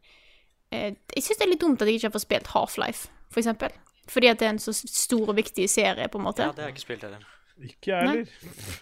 eh, 0.71 0.93
Jeg 1.15 1.23
syns 1.23 1.39
det 1.39 1.45
er 1.45 1.49
litt 1.51 1.61
dumt 1.61 1.81
at 1.81 1.89
jeg 1.89 1.99
ikke 1.99 2.09
har 2.09 2.15
fått 2.15 2.25
spilt 2.25 2.49
Half-Life, 2.53 3.09
for 3.33 3.41
eksempel. 3.41 3.73
Fordi 4.09 4.29
at 4.29 4.41
det 4.41 4.47
er 4.47 4.53
en 4.53 4.61
så 4.61 4.73
stor 4.75 5.29
og 5.31 5.37
viktig 5.37 5.65
serie, 5.69 6.07
på 6.09 6.21
en 6.21 6.27
måte. 6.27 6.45
Ja, 6.45 6.53
det 6.53 6.61
har 6.65 6.69
jeg 6.69 6.77
ikke 6.77 6.85
spilt 6.85 7.05
heller. 7.07 7.23
Ikke 7.61 7.91
jeg 7.91 8.09
heller. 8.09 8.81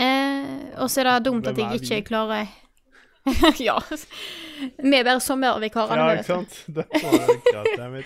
Eh, 0.00 0.80
og 0.80 0.90
så 0.90 1.00
er 1.00 1.10
det 1.10 1.24
dumt 1.28 1.46
at 1.48 1.58
jeg 1.58 1.80
ikke 1.80 1.94
vi? 1.94 2.02
klarer 2.08 2.46
Ja. 3.60 3.78
Vi 4.78 4.96
er 4.96 5.04
bare 5.04 5.20
sommervikarene. 5.20 6.02
Ja, 6.02 6.20
ikke 6.20 6.24
sant? 6.24 6.64
Det 6.66 6.86
var. 7.76 8.04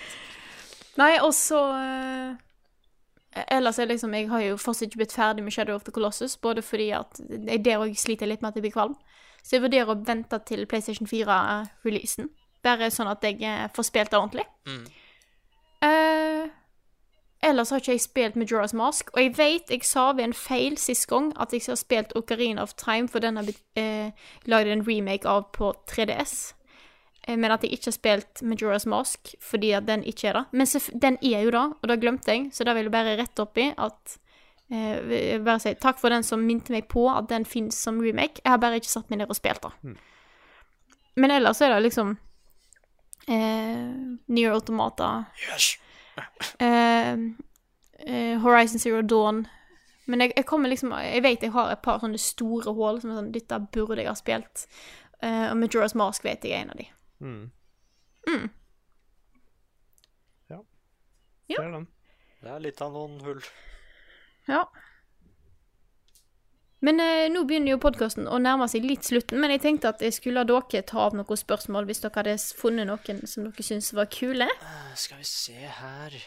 Nei, 0.98 1.12
og 1.22 1.32
så 1.34 1.60
eh, 1.74 3.44
Ellers 3.50 3.78
er 3.78 3.88
liksom 3.90 4.14
Jeg 4.14 4.28
har 4.30 4.42
jo 4.44 4.58
fortsatt 4.60 4.88
ikke 4.88 5.02
blitt 5.02 5.14
ferdig 5.14 5.44
med 5.44 5.54
Shadow 5.54 5.74
of 5.74 5.86
the 5.86 5.92
Colossus, 5.94 6.36
både 6.36 6.62
fordi 6.62 6.90
at 6.94 7.18
jeg 7.30 7.64
der 7.64 7.82
òg 7.82 7.96
sliter 7.98 8.30
litt 8.30 8.42
med 8.42 8.52
at 8.52 8.60
jeg 8.60 8.66
blir 8.68 8.74
kvalm. 8.76 8.94
Så 9.44 9.58
jeg 9.58 9.64
vurderer 9.66 9.92
å 9.92 10.00
vente 10.06 10.38
til 10.48 10.64
PlayStation 10.66 11.08
4-releasen. 11.10 12.30
Bare 12.64 12.88
sånn 12.92 13.10
at 13.10 13.24
jeg 13.26 13.42
eh, 13.44 13.66
får 13.76 13.90
spilt 13.90 14.12
det 14.14 14.18
ordentlig. 14.18 14.46
Mm. 14.64 14.84
Uh, 15.84 16.48
ellers 17.44 17.74
har 17.74 17.82
ikke 17.82 17.92
jeg 17.92 18.04
spilt 18.06 18.38
Majora's 18.40 18.72
Mask, 18.72 19.12
og 19.12 19.20
jeg 19.20 19.34
vet 19.36 19.72
jeg 19.74 19.84
sa 19.84 20.06
ved 20.16 20.30
en 20.30 20.36
feil 20.36 20.78
sist 20.80 21.04
gang 21.10 21.28
at 21.36 21.52
jeg 21.52 21.66
har 21.68 21.76
spilt 21.76 22.16
Ocarina 22.16 22.64
of 22.64 22.72
Time, 22.80 23.10
for 23.12 23.20
den 23.20 23.36
har 23.36 23.44
blitt 23.44 23.60
uh, 23.76 24.28
lagd 24.48 24.72
en 24.72 24.86
remake 24.88 25.28
av 25.28 25.50
på 25.52 25.74
3DS. 25.92 26.54
Eh, 27.28 27.36
Men 27.36 27.52
at 27.52 27.62
jeg 27.64 27.76
ikke 27.76 27.90
har 27.92 27.98
spilt 27.98 28.42
Majora's 28.44 28.88
Mask 28.88 29.34
fordi 29.40 29.72
at 29.76 29.86
den 29.88 30.04
ikke 30.04 30.28
er 30.28 30.40
det. 30.40 30.44
Men 30.52 30.66
den 31.02 31.18
er 31.22 31.44
jo 31.44 31.50
det, 31.50 31.66
og 31.82 31.88
det 31.88 32.00
glemte 32.00 32.32
jeg, 32.32 32.48
så 32.52 32.64
da 32.64 32.74
vil 32.76 32.88
jeg 32.88 32.96
bare 32.96 33.16
rette 33.20 33.44
opp 33.44 33.58
i 33.58 33.70
at 33.76 34.16
eh, 34.16 34.23
jeg 34.74 35.04
vil 35.38 35.44
bare 35.46 35.60
si 35.62 35.72
takk 35.80 35.98
for 36.00 36.10
den 36.14 36.22
som 36.26 36.42
minte 36.46 36.72
meg 36.74 36.88
på 36.90 37.06
at 37.10 37.28
den 37.30 37.44
fins 37.48 37.78
som 37.84 38.00
remake. 38.02 38.40
Jeg 38.44 38.50
har 38.54 38.60
bare 38.62 38.80
ikke 38.80 38.90
satt 38.92 39.10
meg 39.10 39.20
ned 39.22 39.30
og 39.32 39.36
spilt 39.38 39.62
det. 39.62 39.94
Men 41.16 41.30
ellers 41.30 41.60
er 41.62 41.70
det 41.74 41.82
liksom 41.84 42.16
eh, 43.28 43.90
Near 44.26 44.52
Automata 44.56 45.24
Yes. 45.46 45.76
eh, 46.58 47.12
eh, 48.06 48.38
Horizon 48.42 48.78
Zero 48.82 49.02
Dawn. 49.02 49.44
Men 50.06 50.20
jeg, 50.20 50.32
jeg 50.36 50.44
kommer 50.46 50.68
liksom 50.68 50.90
Jeg 50.92 51.22
vet 51.24 51.42
jeg 51.42 51.52
har 51.54 51.70
et 51.72 51.80
par 51.82 52.02
sånne 52.02 52.18
store 52.20 52.74
hull 52.76 52.98
som 53.00 53.10
er 53.14 53.16
sånn 53.22 53.30
Dette 53.32 53.56
burde 53.72 54.02
jeg 54.02 54.10
ha 54.10 54.14
spilt. 54.18 54.66
Eh, 55.22 55.46
og 55.50 55.56
Majora's 55.62 55.94
Mask 55.96 56.24
vet 56.26 56.44
jeg 56.44 56.52
er 56.58 56.64
en 56.66 56.74
av 56.74 56.76
de. 56.82 56.88
Mm. 57.24 57.44
Mm. 58.28 58.50
Ja. 60.50 60.58
Ja. 61.48 61.56
Ser 61.62 61.70
den. 61.78 61.86
Det 62.44 62.50
er 62.52 62.60
litt 62.66 62.82
av 62.84 62.92
noen 62.92 63.20
hull. 63.24 63.40
Ja. 64.50 64.64
Men 66.84 67.00
eh, 67.00 67.30
nå 67.32 67.46
begynner 67.48 67.74
jo 67.74 67.80
podkasten 67.80 68.26
å 68.28 68.38
nærme 68.42 68.66
seg 68.68 68.84
litt 68.84 69.06
slutten, 69.08 69.40
men 69.40 69.54
jeg 69.54 69.62
tenkte 69.62 69.94
at 69.94 70.02
jeg 70.04 70.12
skulle 70.18 70.42
la 70.42 70.48
dere 70.48 70.82
ta 70.84 71.06
av 71.06 71.16
noen 71.16 71.40
spørsmål 71.40 71.86
hvis 71.88 72.02
dere 72.04 72.18
hadde 72.20 72.34
funnet 72.58 72.90
noen 72.90 73.22
som 73.30 73.46
dere 73.46 73.64
syns 73.64 73.92
var 73.96 74.10
kule. 74.12 74.50
Eh, 74.52 74.90
Skal 75.00 75.22
vi 75.22 75.28
se 75.30 75.70
her 75.78 76.18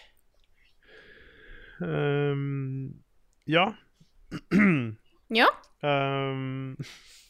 um, 1.81 3.03
ja. 3.45 3.67
Ja? 5.29 5.47
Ehm, 5.83 6.77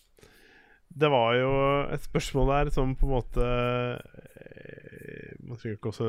det 0.98 1.10
var 1.14 1.36
jo 1.38 1.52
et 1.94 2.04
spørsmål 2.06 2.52
der 2.52 2.70
som 2.74 2.96
på 2.98 3.06
en 3.06 3.14
måte 3.14 3.48
eh, 3.48 5.34
Man 5.46 5.60
trenger 5.60 5.78
ikke 5.78 5.92
også 5.92 6.08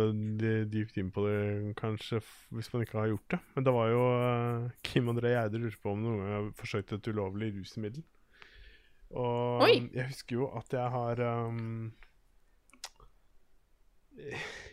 dypt 0.72 0.96
inn 0.98 1.10
på 1.14 1.24
det, 1.26 1.74
kanskje, 1.78 2.20
hvis 2.54 2.72
man 2.72 2.82
ikke 2.82 2.98
har 2.98 3.10
gjort 3.12 3.34
det. 3.34 3.38
Men 3.54 3.66
det 3.66 3.74
var 3.76 3.90
jo 3.92 4.04
eh, 4.16 4.70
Kim 4.88 5.10
André 5.12 5.34
Gjerde 5.34 5.60
lurte 5.62 5.80
på 5.82 5.92
om 5.92 6.02
noen 6.02 6.22
gang 6.22 6.32
har 6.34 6.48
forsøkt 6.58 6.96
et 6.96 7.10
ulovlig 7.12 7.52
rusmiddel. 7.58 8.02
Og 9.16 9.64
Oi. 9.64 9.76
jeg 9.94 10.10
husker 10.10 10.40
jo 10.40 10.50
at 10.58 10.74
jeg 10.74 10.92
har 10.92 11.22
um, 11.48 11.92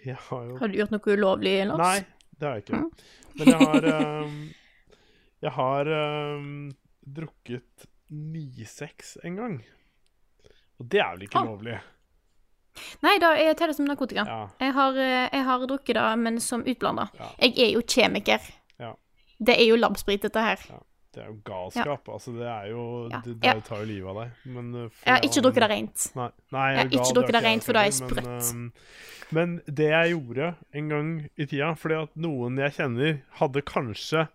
Jeg 0.10 0.18
har 0.28 0.50
jo 0.50 0.58
Har 0.60 0.72
du 0.72 0.80
gjort 0.82 0.96
noe 0.96 1.16
ulovlig, 1.16 1.56
Lars? 1.70 1.84
Nei, 1.84 2.32
det 2.40 2.50
har 2.50 2.58
jeg 2.58 2.66
ikke. 2.66 2.82
Men 3.38 3.54
jeg 3.54 3.70
har 3.70 3.90
um, 4.26 4.42
Jeg 5.46 5.56
har 5.60 5.94
um, 5.94 6.52
drukket 7.16 7.90
9-6 8.10 9.18
en 9.28 9.40
gang. 9.40 9.56
Og 10.80 10.90
det 10.92 11.00
er 11.02 11.12
vel 11.16 11.28
ikke 11.28 11.42
Ah. 11.42 11.46
lovlig? 11.46 11.78
Nei, 13.02 13.18
da 13.20 13.30
er 13.40 13.54
det 13.56 13.76
som 13.76 13.86
narkotika. 13.88 14.26
Ja. 14.28 14.50
Jeg, 14.60 14.74
har, 14.74 14.98
eh, 15.00 15.30
jeg 15.32 15.44
har 15.48 15.60
drukket 15.68 15.96
det, 15.96 16.20
men 16.20 16.40
som 16.40 16.64
utblanda. 16.68 17.08
Ja. 17.16 17.30
Jeg 17.40 17.58
er 17.60 17.72
jo 17.74 17.82
kjemiker. 17.82 18.52
Ja. 18.80 18.94
Det 19.40 19.56
er 19.58 19.66
jo 19.70 19.78
labsprit, 19.80 20.22
dette 20.22 20.44
her. 20.44 20.58
Det 21.16 21.24
er 21.24 21.28
jo 21.30 21.38
galskap. 21.48 22.10
Altså, 22.12 22.34
det 22.36 22.44
er 22.44 22.66
jo. 22.74 23.08
Det, 23.08 23.40
det 23.40 23.64
tar 23.64 23.80
jo 23.80 23.88
livet 23.88 24.10
av 24.12 24.18
deg. 24.20 24.32
Men 24.52 24.74
for 24.90 25.06
Jeg 25.08 25.14
har 25.16 25.22
ikke 25.24 25.44
drukket 25.46 25.64
det 25.64 25.70
rent. 25.72 26.08
Nei, 26.16 26.30
nei 26.52 26.66
Jeg 26.68 26.78
har 26.78 26.86
er 26.86 26.98
ikke 27.00 27.16
drukket 27.16 27.38
det 27.38 27.44
rent, 27.46 27.64
for 27.64 27.78
da 27.78 27.80
er 27.80 27.86
jeg 27.86 27.98
sprøtt. 28.02 28.26
Men, 28.26 28.66
um, 28.66 28.74
men 29.32 29.54
det 29.80 29.88
jeg 29.94 30.12
gjorde 30.12 30.50
en 30.76 30.90
gang 30.90 31.14
i 31.38 31.46
tida, 31.46 31.72
fordi 31.80 32.02
at 32.04 32.12
noen 32.20 32.60
jeg 32.60 32.76
kjenner, 32.76 33.22
hadde 33.40 33.64
kanskje 33.64 34.28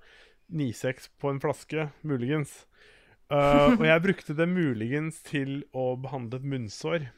9-6 0.50 1.10
på 1.20 1.30
en 1.30 1.40
flaske, 1.44 1.90
muligens. 2.02 2.64
Uh, 3.31 3.77
og 3.78 3.86
jeg 3.93 4.02
brukte 4.02 4.35
det 4.36 4.48
muligens 4.51 5.20
til 5.27 5.61
å 5.77 5.93
behandle 6.02 6.40
et 6.40 6.47
munnsår. 6.51 7.09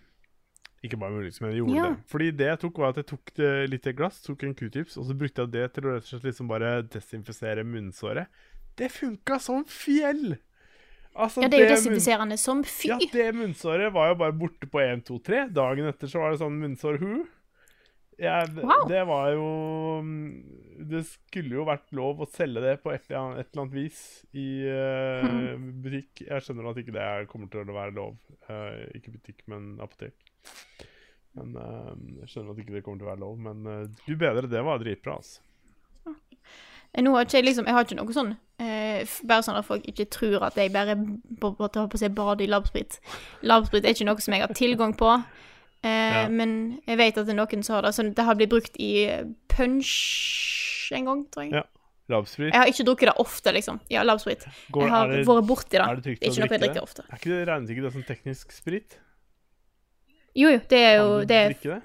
Ikke 0.83 0.99
bare 0.99 1.15
muligens, 1.15 1.39
men 1.41 1.53
jeg 1.53 1.61
gjorde 1.63 1.77
Ja. 1.79 1.89
det. 1.93 2.05
Fordi 2.11 2.31
det 2.37 2.47
jeg 2.51 2.61
tok, 2.65 2.79
var 2.83 2.91
at 2.93 2.97
jeg 3.01 3.07
tok 3.13 3.35
det 3.39 3.51
litt 3.71 3.87
i 3.87 3.93
glass, 3.97 4.23
tok 4.25 4.43
en 4.45 4.55
q-tips, 4.59 4.97
og 4.99 5.07
så 5.07 5.15
brukte 5.15 5.45
jeg 5.45 5.53
det 5.55 5.67
til 5.77 5.87
å 5.87 5.93
rett 5.95 6.03
og 6.09 6.11
slett 6.11 6.27
liksom 6.27 6.49
bare 6.51 6.73
desinfisere 6.91 7.63
munnsåret. 7.65 8.27
Det 8.77 8.89
funka 8.91 9.39
som 9.41 9.63
fjell! 9.69 10.39
Altså, 11.13 11.43
Ja, 11.45 11.49
det 11.53 11.59
er 11.61 11.67
jo 11.69 11.75
desinfiserende 11.77 12.39
som 12.41 12.63
fy. 12.65 12.89
Ja, 12.89 12.97
det 13.13 13.29
munnsåret 13.37 13.93
var 13.93 14.09
jo 14.09 14.15
bare 14.25 14.33
borte 14.33 14.67
på 14.67 14.81
1, 14.81 15.05
2, 15.07 15.19
3. 15.29 15.41
Dagen 15.53 15.87
etter 15.91 16.09
så 16.09 16.23
var 16.23 16.33
det 16.33 16.41
sånn 16.41 16.57
munnsår 16.59 16.99
hu. 17.03 17.27
Jeg, 18.23 18.53
Wow. 18.63 18.85
Det 18.87 19.01
var 19.09 19.31
jo 19.35 19.47
mm, 20.07 20.27
Det 20.93 21.01
skulle 21.09 21.57
jo 21.57 21.65
vært 21.67 21.91
lov 21.97 22.23
å 22.23 22.29
selge 22.31 22.63
det 22.63 22.77
på 22.85 22.93
et, 22.95 23.05
et 23.11 23.17
eller 23.17 23.63
annet 23.65 23.75
vis 23.75 24.01
i 24.39 24.47
uh, 24.67 25.57
butikk. 25.85 26.25
Jeg 26.29 26.45
skjønner 26.47 26.71
at 26.71 26.81
ikke 26.83 26.95
det 26.95 27.03
er- 27.03 27.27
kommer 27.31 27.51
til 27.51 27.65
å 27.67 27.77
være 27.77 27.95
lov. 27.99 28.17
Uh, 28.49 28.85
ikke 28.99 29.15
butikk, 29.17 29.43
men 29.51 29.73
apotek. 29.83 30.15
Men 31.39 31.55
uh, 31.57 31.93
Jeg 32.23 32.31
skjønner 32.33 32.55
at 32.55 32.63
ikke 32.63 32.77
det 32.79 32.85
kommer 32.87 33.03
til 33.03 33.09
å 33.09 33.13
være 33.15 33.25
lov, 33.25 33.39
men 33.41 33.67
gud 34.07 34.19
bedre, 34.23 34.47
det 34.51 34.63
var 34.67 34.83
dritbra, 34.83 35.19
altså. 35.23 35.41
Nå 36.93 37.13
har 37.15 37.25
ikke 37.25 37.39
jeg 37.39 37.47
liksom 37.47 37.65
Jeg 37.65 37.73
har 37.73 37.87
ikke 37.87 37.97
noe 37.97 38.13
sånn 38.13 38.33
eh, 38.61 39.07
Bare 39.25 39.41
sånn 39.47 39.57
at 39.57 39.65
folk 39.65 39.87
ikke 39.89 40.05
tror 40.13 40.43
at 40.45 40.59
jeg 40.61 40.69
bare 40.75 40.93
på, 40.99 41.49
på, 41.57 41.69
på, 41.73 41.87
på 41.89 41.97
å 41.97 42.01
si 42.03 42.11
bader 42.13 42.45
i 42.45 42.51
labsprit. 42.53 42.99
Labsprit 43.49 43.87
er 43.89 43.95
ikke 43.97 44.05
noe 44.11 44.21
som 44.21 44.37
jeg 44.37 44.45
har 44.45 44.53
tilgang 44.59 44.93
på. 45.01 45.09
Eh, 45.85 45.89
Ja. 46.23 46.29
Men 46.29 46.81
jeg 46.87 46.97
vet 46.99 47.17
at 47.19 47.27
det 47.27 47.33
er 47.35 47.39
noen 47.47 47.63
som 47.65 47.75
har 47.75 47.83
det. 47.83 47.95
Så 47.95 48.03
det 48.15 48.25
har 48.25 48.35
blitt 48.39 48.51
brukt 48.51 48.77
i 48.79 48.93
punch 49.49 50.91
en 50.93 51.05
gang, 51.09 51.25
tror 51.31 51.43
jeg. 51.45 51.53
Ja. 51.53 51.63
Labsprit. 52.09 52.53
Jeg 52.53 52.61
har 52.61 52.67
ikke 52.67 52.85
drukket 52.85 53.09
det 53.09 53.15
ofte, 53.23 53.53
liksom. 53.55 53.81
Ja, 53.91 54.03
labsprit. 54.03 54.45
Går- 54.71 54.83
Jeg 54.83 54.91
har 54.91 55.09
det- 55.09 55.27
vært 55.27 55.47
borti 55.47 55.71
det. 55.71 55.81
er 55.81 55.95
det 55.97 56.05
trygt 56.05 56.21
det 56.21 56.27
er 56.27 56.31
å 56.31 56.35
ikke 56.35 56.41
noe 56.43 56.49
jeg 56.51 56.61
drikker 56.61 56.75
det? 56.75 56.83
ofte. 56.83 57.03
Er 57.09 57.17
ikke 57.17 57.31
det 57.31 57.49
regnes 57.49 57.71
ikke 57.71 57.83
det 57.83 57.93
som 57.93 58.03
teknisk 58.03 58.53
sprit? 58.53 58.99
Jo, 60.35 60.49
jo, 60.51 60.59
det 60.69 60.79
er 60.79 60.95
jo 60.99 61.09
Kan 61.09 61.21
du 61.21 61.27
det 61.27 61.37
er, 61.37 61.49
drikke 61.49 61.75
det? 61.75 61.83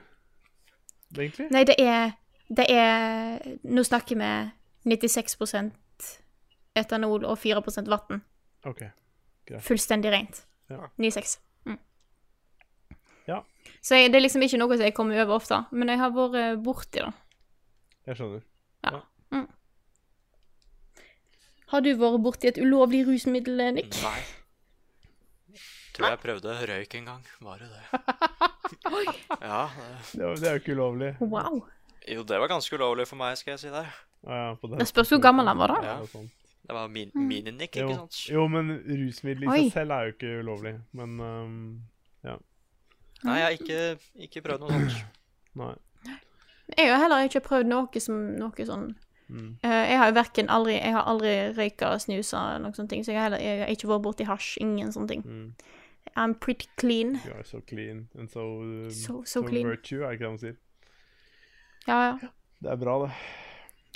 Egentlig? 1.17 1.51
Nei, 1.51 1.63
det 1.63 1.75
er 1.79 2.13
Det 2.49 2.65
er 2.69 3.57
Nå 3.65 3.83
snakker 3.83 4.15
vi 4.17 4.51
96% 4.95 5.71
etanol 6.75 7.25
og 7.25 7.37
4% 7.37 7.87
vann. 7.87 8.21
OK. 8.65 8.83
Fullstendig 9.59 10.11
rent. 10.11 10.45
Ja. 10.69 10.87
96. 10.97 11.39
Mm. 13.87 13.91
Ja. 13.91 13.95
Så 13.95 13.95
jeg, 14.01 14.11
det 14.11 14.19
er 14.19 14.25
liksom 14.25 14.41
ikke 14.43 14.57
noe 14.59 14.75
som 14.77 14.83
jeg 14.85 14.93
kommer 14.97 15.21
over 15.23 15.35
ofte, 15.39 15.61
men 15.71 15.87
jeg 15.89 15.97
har 16.01 16.11
vært 16.11 16.59
borti 16.63 16.99
det. 16.99 17.13
Jeg 18.07 18.15
skjønner. 18.19 18.41
Ja. 18.83 19.01
Har 21.67 21.81
du 21.83 21.89
vært 21.99 22.21
borti 22.23 22.47
et 22.47 22.57
ulovlig 22.63 23.01
rusmiddel, 23.07 23.59
Nick? 23.75 23.97
Nei. 24.03 24.19
Tror 25.97 26.11
jeg 26.13 26.19
prøvde 26.21 26.53
røyk 26.69 26.93
en 26.99 27.07
gang. 27.09 27.23
Var 27.43 27.63
det 27.63 27.69
det? 27.73 27.83
Ja. 29.41 29.63
det- 30.13 30.39
Det, 30.39 30.47
er 30.47 30.53
jo 30.57 30.61
ikke 30.61 30.75
ulovlig. 30.77 31.09
Wow. 31.19 31.63
Jo, 32.07 32.23
det 32.23 32.39
var 32.39 32.47
ganske 32.47 32.75
ulovlig 32.77 33.07
for 33.09 33.19
meg, 33.19 33.35
skal 33.39 33.55
jeg 33.55 33.59
si 33.65 33.71
deg. 33.73 33.87
Ja, 34.27 34.35
ja, 34.47 34.53
på 34.55 34.69
den- 34.69 34.79
Det 34.79 34.87
spørs 34.87 35.09
hvor 35.11 35.21
gammel 35.21 35.47
han 35.47 35.57
var, 35.59 35.67
da. 35.75 35.79
Ja. 35.83 35.97
Ja, 35.99 36.05
sånn. 36.13 36.29
Det 36.67 36.75
var 36.75 36.87
min 36.91 37.11
Mm. 37.15 37.27
mininikk, 37.27 37.75
Jo, 37.79 37.87
ikke 37.87 37.95
sant? 37.97 38.15
jo, 38.29 38.47
men 38.51 38.71
rusmiddel 38.87 39.43
i 39.47 39.69
seg 39.69 39.71
selv 39.73 39.91
er 39.91 40.05
jo 40.07 40.11
ikke 40.15 40.31
ulovlig. 40.43 40.73
Men 40.93 41.19
um, 41.19 41.81
Nei, 43.23 43.37
jeg 43.39 43.45
har 43.45 43.51
ikke, 43.57 43.99
ikke 44.27 44.41
prøvd 44.45 44.59
noe 44.61 44.69
sånt. 44.69 45.03
nei. 45.61 45.73
Jeg 46.77 46.89
har 46.91 46.99
heller 46.99 47.23
ikke 47.29 47.39
prøvd 47.47 47.65
noe 47.71 47.99
som 48.03 48.23
noe 48.37 48.65
sånn 48.71 48.95
Mm. 49.27 49.57
Eh, 49.61 49.89
Jeg 49.91 49.97
har 49.99 50.07
jo 50.07 50.13
verken 50.15 50.47
aldri 50.47 50.77
Jeg 50.77 50.93
har 50.95 51.03
aldri 51.03 51.31
røyka, 51.57 51.89
snusa 51.99 52.37
eller 52.53 52.61
noen 52.63 52.75
sånne 52.77 52.87
ting, 52.93 53.01
så 53.03 53.11
jeg 53.11 53.17
har 53.19 53.25
heller 53.25 53.41
jeg 53.43 53.59
har 53.59 53.71
ikke 53.73 53.89
vært 53.89 54.03
borti 54.05 54.23
hasj. 54.23 54.53
Ingen 54.63 54.93
sånne 54.95 55.07
ting. 55.09 55.23
Mm. 55.27 55.49
I'm 56.15 56.33
pretty 56.39 56.69
clean. 56.77 57.17
You 57.25 57.33
are 57.35 57.43
so 57.43 57.59
clean 57.59 58.07
and 58.17 58.29
so, 58.31 58.45
um, 58.61 58.89
So- 58.89 59.25
so 59.25 59.43
clean. 59.43 59.67
virtue, 59.67 59.99
er 60.05 60.11
ikke 60.15 60.23
det 60.23 60.29
man 60.29 60.39
sier? 60.39 60.55
Ja, 61.89 61.99
ja. 62.07 62.29
Det 62.63 62.71
er 62.71 62.75
bra, 62.77 62.95
det. 63.03 63.11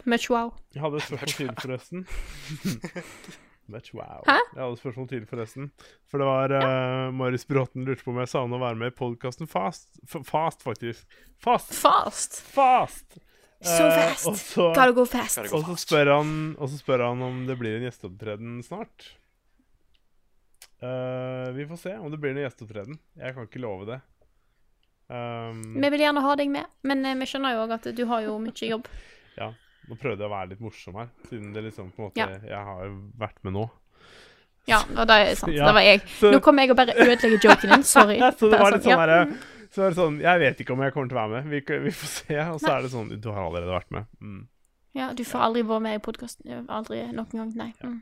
Much 0.05 0.29
wow. 0.29 0.51
Jeg 0.75 0.81
hadde 0.83 0.95
et 0.99 1.07
spørsmål 1.07 1.55
til, 1.55 1.55
forresten. 1.63 2.07
Much 3.71 3.93
wow. 3.95 4.21
Hæ? 4.27 4.35
Jeg 4.53 4.59
hadde 4.61 4.73
et 4.75 4.81
spørsmål 4.83 5.07
til, 5.11 5.25
forresten. 5.29 5.71
For 6.11 6.21
det 6.21 6.27
var 6.27 6.53
uh, 6.59 7.11
Marius 7.15 7.45
Bråten 7.49 7.85
lurte 7.87 8.03
på 8.05 8.11
om 8.13 8.19
jeg 8.21 8.29
savna 8.33 8.57
å 8.59 8.63
være 8.65 8.79
med 8.81 8.91
i 8.91 8.95
podkasten 8.99 9.47
Fast. 9.49 9.87
F 10.05 10.19
fast, 10.27 10.61
faktisk. 10.67 11.07
Fast! 11.41 11.73
Fast. 11.79 12.41
Fast! 12.53 13.17
So 13.61 13.85
Eh, 13.85 13.93
fast. 13.93 14.25
og 14.27 14.35
så- 14.41 14.69
Gotta 14.73 14.91
go 14.97 15.03
fast. 15.05 15.37
Gotta 15.37 15.49
go 15.51 15.57
Og 15.59 15.63
så 15.67 15.73
fast. 15.75 15.87
spør 15.89 16.09
han, 16.17 16.31
og 16.59 16.69
så 16.69 16.79
spør 16.81 17.03
han 17.07 17.21
om 17.21 17.43
det 17.45 17.57
blir 17.59 17.75
en 17.77 17.83
gjesteopptreden 17.85 18.61
snart. 18.65 19.11
Uh, 20.81 21.51
vi 21.53 21.65
får 21.69 21.77
se 21.77 21.91
om 21.97 22.09
det 22.11 22.17
blir 22.17 22.31
en 22.33 22.41
gjesteopptreden. 22.41 22.97
Jeg 23.21 23.35
kan 23.35 23.45
ikke 23.45 23.61
love 23.61 23.85
det. 23.85 23.99
Um, 25.11 25.59
Vi 25.81 25.89
vil 25.93 25.99
gjerne 26.07 26.23
ha 26.25 26.35
deg 26.39 26.49
med, 26.49 26.65
men 26.87 27.05
eh, 27.05 27.17
vi 27.19 27.27
skjønner 27.29 27.53
jo 27.53 27.65
òg 27.67 27.73
at 27.75 27.89
du 27.97 28.01
har 28.09 28.23
jo 28.25 28.37
mye 28.41 28.69
jobb. 28.69 28.87
ja, 29.37 29.51
nå 29.89 29.97
prøvde 29.99 30.21
jeg 30.23 30.29
å 30.29 30.33
være 30.33 30.49
litt 30.53 30.61
morsom 30.63 30.99
her, 31.01 31.07
siden 31.29 31.53
det 31.55 31.63
liksom 31.69 31.91
på 31.95 32.03
en 32.03 32.09
måte 32.09 32.19
Ja. 32.21 32.27
Jeg 32.45 32.65
har 32.67 32.91
vært 33.17 33.39
med 33.43 33.53
nå. 33.57 33.69
Ja, 34.69 34.83
og 34.95 35.07
det 35.09 35.15
er 35.17 35.35
sant. 35.35 35.53
Ja, 35.57 35.65
Det 35.67 35.73
var 35.73 35.81
jeg. 35.81 36.03
så- 36.19 36.31
Nå 36.31 36.39
kommer 36.39 36.63
jeg 36.63 36.71
og 36.71 36.77
bare 36.77 36.93
ødelegger 36.93 37.49
joken 37.49 37.69
din. 37.75 37.83
Sorry. 37.83 38.19
så 38.37 38.51
det 38.51 38.59
var 38.59 38.71
litt 38.75 38.85
sånn 38.85 38.93
ja. 38.93 38.99
herre 39.01 39.19
Så 39.71 39.81
var 39.81 39.89
det 39.89 39.97
sånn 39.97 40.19
Jeg 40.21 40.39
vet 40.39 40.61
ikke 40.61 40.73
om 40.75 40.83
jeg 40.85 40.93
kommer 40.93 41.09
til 41.09 41.17
å 41.17 41.21
være 41.21 41.33
med. 41.41 41.49
Vi, 41.49 41.79
vi 41.87 41.91
får 41.95 42.13
se. 42.13 42.39
Og 42.51 42.61
så 42.61 42.71
er 42.75 42.85
det 42.85 42.91
sånn 42.93 43.09
Du 43.21 43.29
har 43.31 43.41
allerede 43.47 43.71
vært 43.73 43.91
med. 43.91 44.05
Mm. 44.21 44.47
ja, 44.93 45.11
du 45.17 45.23
får 45.23 45.45
aldri 45.47 45.61
være 45.63 45.85
med 45.87 45.95
i 45.97 46.03
podkasten. 46.03 46.65
Aldri 46.69 47.01
noen 47.11 47.31
gang. 47.31 47.53
Nei. 47.55 47.71
Mm. 47.81 48.01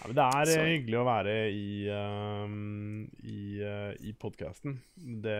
Ja, 0.00 0.08
men 0.10 0.16
det 0.18 0.24
er 0.26 0.50
så. 0.50 0.64
Hyggelig 0.66 0.98
å 1.00 1.06
være 1.06 1.36
i, 1.50 1.68
um, 1.88 3.06
i, 3.24 3.38
uh, 3.64 3.92
i 4.04 4.12
podkasten. 4.12 4.76
Det 5.24 5.38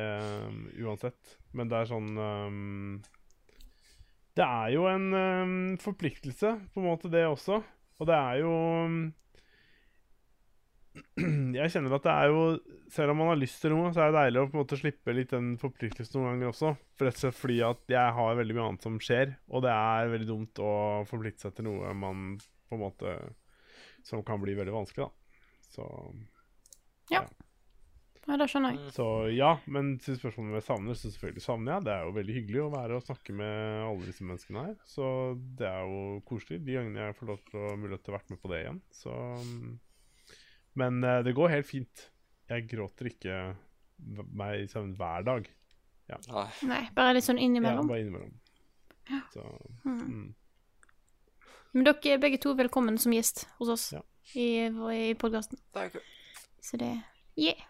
um, 0.49 0.63
uansett. 0.87 1.37
Men 1.53 1.69
det 1.69 1.83
er 1.83 1.91
sånn 1.91 2.09
um, 2.17 3.03
Det 4.37 4.45
er 4.45 4.73
jo 4.75 4.89
en 4.91 5.07
um, 5.17 5.55
forpliktelse, 5.81 6.51
på 6.73 6.83
en 6.83 6.89
måte, 6.91 7.09
det 7.13 7.25
også. 7.25 7.63
Og 7.97 8.09
det 8.09 8.17
er 8.17 8.43
jo 8.43 8.53
um, 8.85 8.99
Jeg 11.57 11.73
kjenner 11.73 11.97
at 11.97 12.05
det 12.07 12.13
er 12.13 12.31
jo 12.33 12.43
Selv 12.93 13.13
om 13.13 13.19
man 13.21 13.31
har 13.33 13.41
lyst 13.41 13.61
til 13.61 13.73
noe, 13.75 13.91
så 13.93 14.05
er 14.05 14.13
det 14.13 14.21
deilig 14.21 14.43
å 14.43 14.51
på 14.51 14.57
en 14.57 14.63
måte 14.63 14.79
slippe 14.81 15.15
litt 15.17 15.33
den 15.33 15.55
forpliktelsen 15.61 16.21
noen 16.21 16.37
ganger 16.37 16.53
også. 16.53 16.75
For 16.97 17.09
rett 17.09 17.19
og 17.19 17.25
slett 17.25 17.41
fordi 17.41 17.59
at 17.67 17.97
jeg 17.97 18.15
har 18.19 18.39
veldig 18.41 18.57
mye 18.57 18.69
annet 18.71 18.87
som 18.87 19.01
skjer, 19.03 19.35
og 19.51 19.65
det 19.67 19.73
er 19.73 20.13
veldig 20.13 20.29
dumt 20.29 20.63
å 20.65 20.73
forplikte 21.09 21.47
seg 21.47 21.57
til 21.57 21.69
noe 21.71 21.97
man 21.97 22.37
på 22.69 22.79
en 22.79 22.85
måte 22.85 23.19
Som 24.07 24.23
kan 24.27 24.41
bli 24.43 24.55
veldig 24.59 24.75
vanskelig, 24.75 25.09
da. 25.09 25.41
Så, 25.75 25.89
Ja, 27.11 27.25
det 28.27 28.49
skjønner 28.51 28.75
jeg. 28.75 28.93
så 28.97 29.07
ja, 29.31 29.53
men 29.71 29.93
til 30.03 30.17
spørsmålet 30.19 30.51
om 30.51 30.57
jeg 30.59 30.67
savner, 30.67 30.97
så 30.99 31.11
selvfølgelig 31.13 31.43
savner 31.45 31.73
jeg. 31.77 31.85
Det 31.87 31.93
er 31.95 32.07
jo 32.09 32.15
veldig 32.17 32.35
hyggelig 32.41 32.63
å 32.65 32.71
være 32.73 32.97
og 32.99 33.05
snakke 33.07 33.35
med 33.39 33.85
alle 33.87 34.09
disse 34.09 34.27
menneskene 34.27 34.65
her. 34.67 34.73
Så 34.91 35.11
det 35.61 35.69
er 35.71 35.85
jo 35.87 36.01
koselig 36.27 36.59
de 36.67 36.75
gangene 36.75 37.05
jeg 37.05 37.19
får 37.21 37.31
lov 37.31 37.45
til 37.47 37.61
å 37.61 37.75
mulighet 37.79 38.03
til 38.03 38.15
å 38.15 38.17
være 38.17 38.35
med 38.35 38.41
på 38.43 38.51
det 38.51 38.63
igjen. 38.65 38.81
Så 38.99 39.15
mm. 39.47 39.69
Men 40.83 40.99
eh, 41.07 41.21
det 41.25 41.37
går 41.39 41.55
helt 41.55 41.69
fint. 41.71 42.09
Jeg 42.51 42.67
gråter 42.71 43.13
ikke 43.13 43.37
meg 44.37 44.65
i 44.65 44.67
søvn 44.71 44.91
hver 44.99 45.23
dag. 45.27 45.47
Nei. 46.07 46.49
Nei, 46.69 46.83
bare 46.95 47.15
litt 47.17 47.27
sånn 47.27 47.41
innimellom? 47.43 47.87
Ja, 47.87 47.91
bare 47.95 48.03
innimellom. 48.05 48.35
Så 49.33 49.47
mm. 49.87 50.27
Men 51.77 51.87
dere 51.87 52.15
er 52.15 52.21
begge 52.23 52.39
to 52.43 52.55
velkommen 52.59 52.99
som 52.99 53.15
gjest 53.15 53.47
hos 53.61 53.71
oss 53.73 53.87
Ja. 53.95 54.03
i, 54.35 54.67
i 54.67 55.15
podkasten. 55.19 55.63
Så 56.63 56.79
det 56.81 56.95
Yeah. 57.37 57.61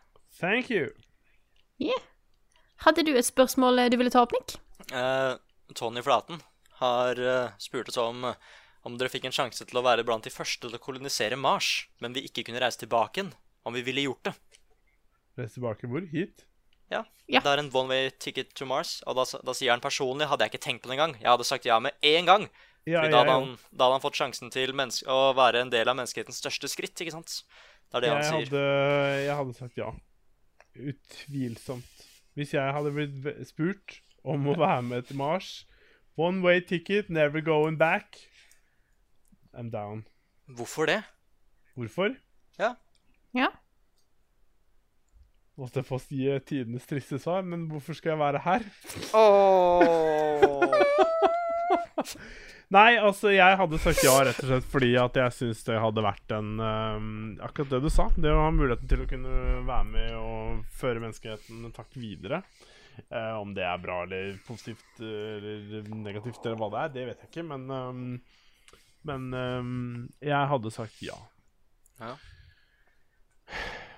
Thank 0.40 0.70
you. 0.70 0.90
Hadde 2.84 3.02
du 3.06 3.16
et 3.16 3.26
spørsmål 3.26 3.80
eh, 3.82 3.90
du 3.90 3.96
ville 4.00 4.12
ta 4.12 4.22
opp, 4.26 4.34
Nick? 4.36 4.58
Uh, 4.92 5.34
Tony 5.74 6.02
Flaten 6.04 6.42
har 6.80 7.18
uh, 7.18 7.54
spurt 7.58 7.88
oss 7.90 7.98
om 7.98 8.28
eh, 8.28 8.36
om 8.86 8.94
dere 8.94 9.10
fikk 9.10 9.24
en 9.26 9.34
sjanse 9.34 9.64
til 9.66 9.80
å 9.80 9.82
være 9.82 10.04
blant 10.06 10.22
de 10.22 10.30
første 10.30 10.68
til 10.68 10.76
å 10.76 10.82
kolonisere 10.82 11.38
Mars, 11.40 11.88
men 11.98 12.14
vi 12.14 12.22
ikke 12.28 12.44
kunne 12.46 12.60
reise 12.62 12.78
tilbake 12.84 13.18
igjen, 13.18 13.32
om 13.66 13.74
vi 13.74 13.82
ville 13.82 14.04
gjort 14.04 14.28
det. 14.28 14.34
Reise 15.40 15.56
tilbake 15.56 15.90
hvor? 15.90 16.04
Hit? 16.12 16.44
Ja. 16.92 17.02
Ja. 17.26 17.40
Det 17.42 17.50
er 17.50 17.64
en 17.64 17.72
one 17.74 17.90
way 17.90 18.12
ticket 18.22 18.54
to 18.54 18.68
Mars, 18.70 19.00
og 19.10 19.18
da, 19.18 19.24
da 19.42 19.56
sier 19.58 19.74
han 19.74 19.82
personlig 19.82 20.28
hadde 20.30 20.46
jeg 20.46 20.54
ikke 20.54 20.64
tenkt 20.68 20.84
på 20.84 20.92
det 20.92 21.00
engang. 21.00 21.16
Jeg 21.18 21.32
hadde 21.32 21.48
sagt 21.48 21.66
ja 21.66 21.80
med 21.82 21.98
en 22.06 22.30
gang. 22.30 22.46
Ja, 22.86 23.00
Fordi 23.00 23.10
da, 23.10 23.24
hadde 23.24 23.34
han, 23.34 23.48
da 23.72 23.88
hadde 23.88 23.98
han 23.98 24.04
fått 24.04 24.20
sjansen 24.20 24.54
til 24.54 24.70
å 25.10 25.20
være 25.34 25.64
en 25.64 25.72
del 25.74 25.90
av 25.90 25.98
menneskehetens 25.98 26.38
største 26.38 26.70
skritt, 26.70 26.94
ikke 27.02 27.16
sant? 27.16 27.40
Det 27.90 27.98
er 27.98 28.06
det 28.06 28.12
han 28.14 28.22
sier. 28.22 28.46
hadde, 28.46 28.62
jeg 29.24 29.38
hadde 29.40 29.58
sagt 29.58 29.82
ja. 29.82 29.90
Utvilsomt. 30.78 32.04
Hvis 32.36 32.52
jeg 32.54 32.72
hadde 32.76 32.92
blitt 32.92 33.48
spurt 33.48 34.00
om 34.26 34.46
å 34.50 34.56
være 34.58 34.82
med 34.84 35.08
til 35.08 35.16
Mars 35.20 35.66
One 36.16 36.40
way 36.40 36.60
ticket, 36.60 37.10
never 37.10 37.40
going 37.44 37.76
back. 37.78 38.16
I'm 39.52 39.70
down. 39.70 40.06
Hvorfor 40.48 40.86
det? 40.86 41.02
Hvorfor? 41.74 42.14
Ja. 42.58 42.74
Ja. 43.34 43.46
Måtte 45.56 45.80
jeg 45.80 45.86
få 45.88 45.98
si 46.00 46.28
eh, 46.28 46.40
tidenes 46.40 46.86
triste 46.88 47.18
svar, 47.20 47.42
men 47.44 47.66
hvorfor 47.68 47.92
skal 47.96 48.10
jeg 48.10 48.18
være 48.18 48.38
her? 48.44 48.60
Nei, 52.74 52.96
altså, 52.98 53.30
jeg 53.30 53.58
hadde 53.60 53.78
sagt 53.78 54.00
ja 54.02 54.14
rett 54.26 54.40
og 54.42 54.48
slett 54.50 54.64
fordi 54.72 54.88
at 54.98 55.14
jeg 55.20 55.34
syns 55.36 55.60
det 55.68 55.76
hadde 55.78 56.02
vært 56.02 56.32
en 56.34 56.48
um, 56.58 57.10
Akkurat 57.46 57.70
det 57.76 57.78
du 57.84 57.90
sa. 57.94 58.08
Det 58.18 58.32
å 58.32 58.40
ha 58.42 58.48
muligheten 58.50 58.90
til 58.90 59.04
å 59.04 59.06
kunne 59.10 59.34
være 59.68 59.86
med 59.92 60.16
og 60.18 60.64
føre 60.74 61.02
menneskeheten 61.04 61.68
en 61.68 61.76
takk 61.76 61.94
videre. 61.94 62.40
Uh, 63.12 63.36
om 63.38 63.52
det 63.54 63.62
er 63.68 63.78
bra 63.78 64.00
eller 64.06 64.34
positivt 64.48 65.02
eh, 65.04 65.36
eller 65.36 65.86
negativt 66.00 66.40
eller 66.48 66.56
hva 66.58 66.70
det 66.72 66.80
er, 66.80 66.92
det 66.94 67.02
vet 67.10 67.22
jeg 67.26 67.30
ikke, 67.30 67.44
men 67.52 67.66
um, 67.70 68.04
Men 69.06 69.26
um, 69.36 70.08
jeg 70.24 70.48
hadde 70.50 70.72
sagt 70.74 71.02
ja. 71.04 71.18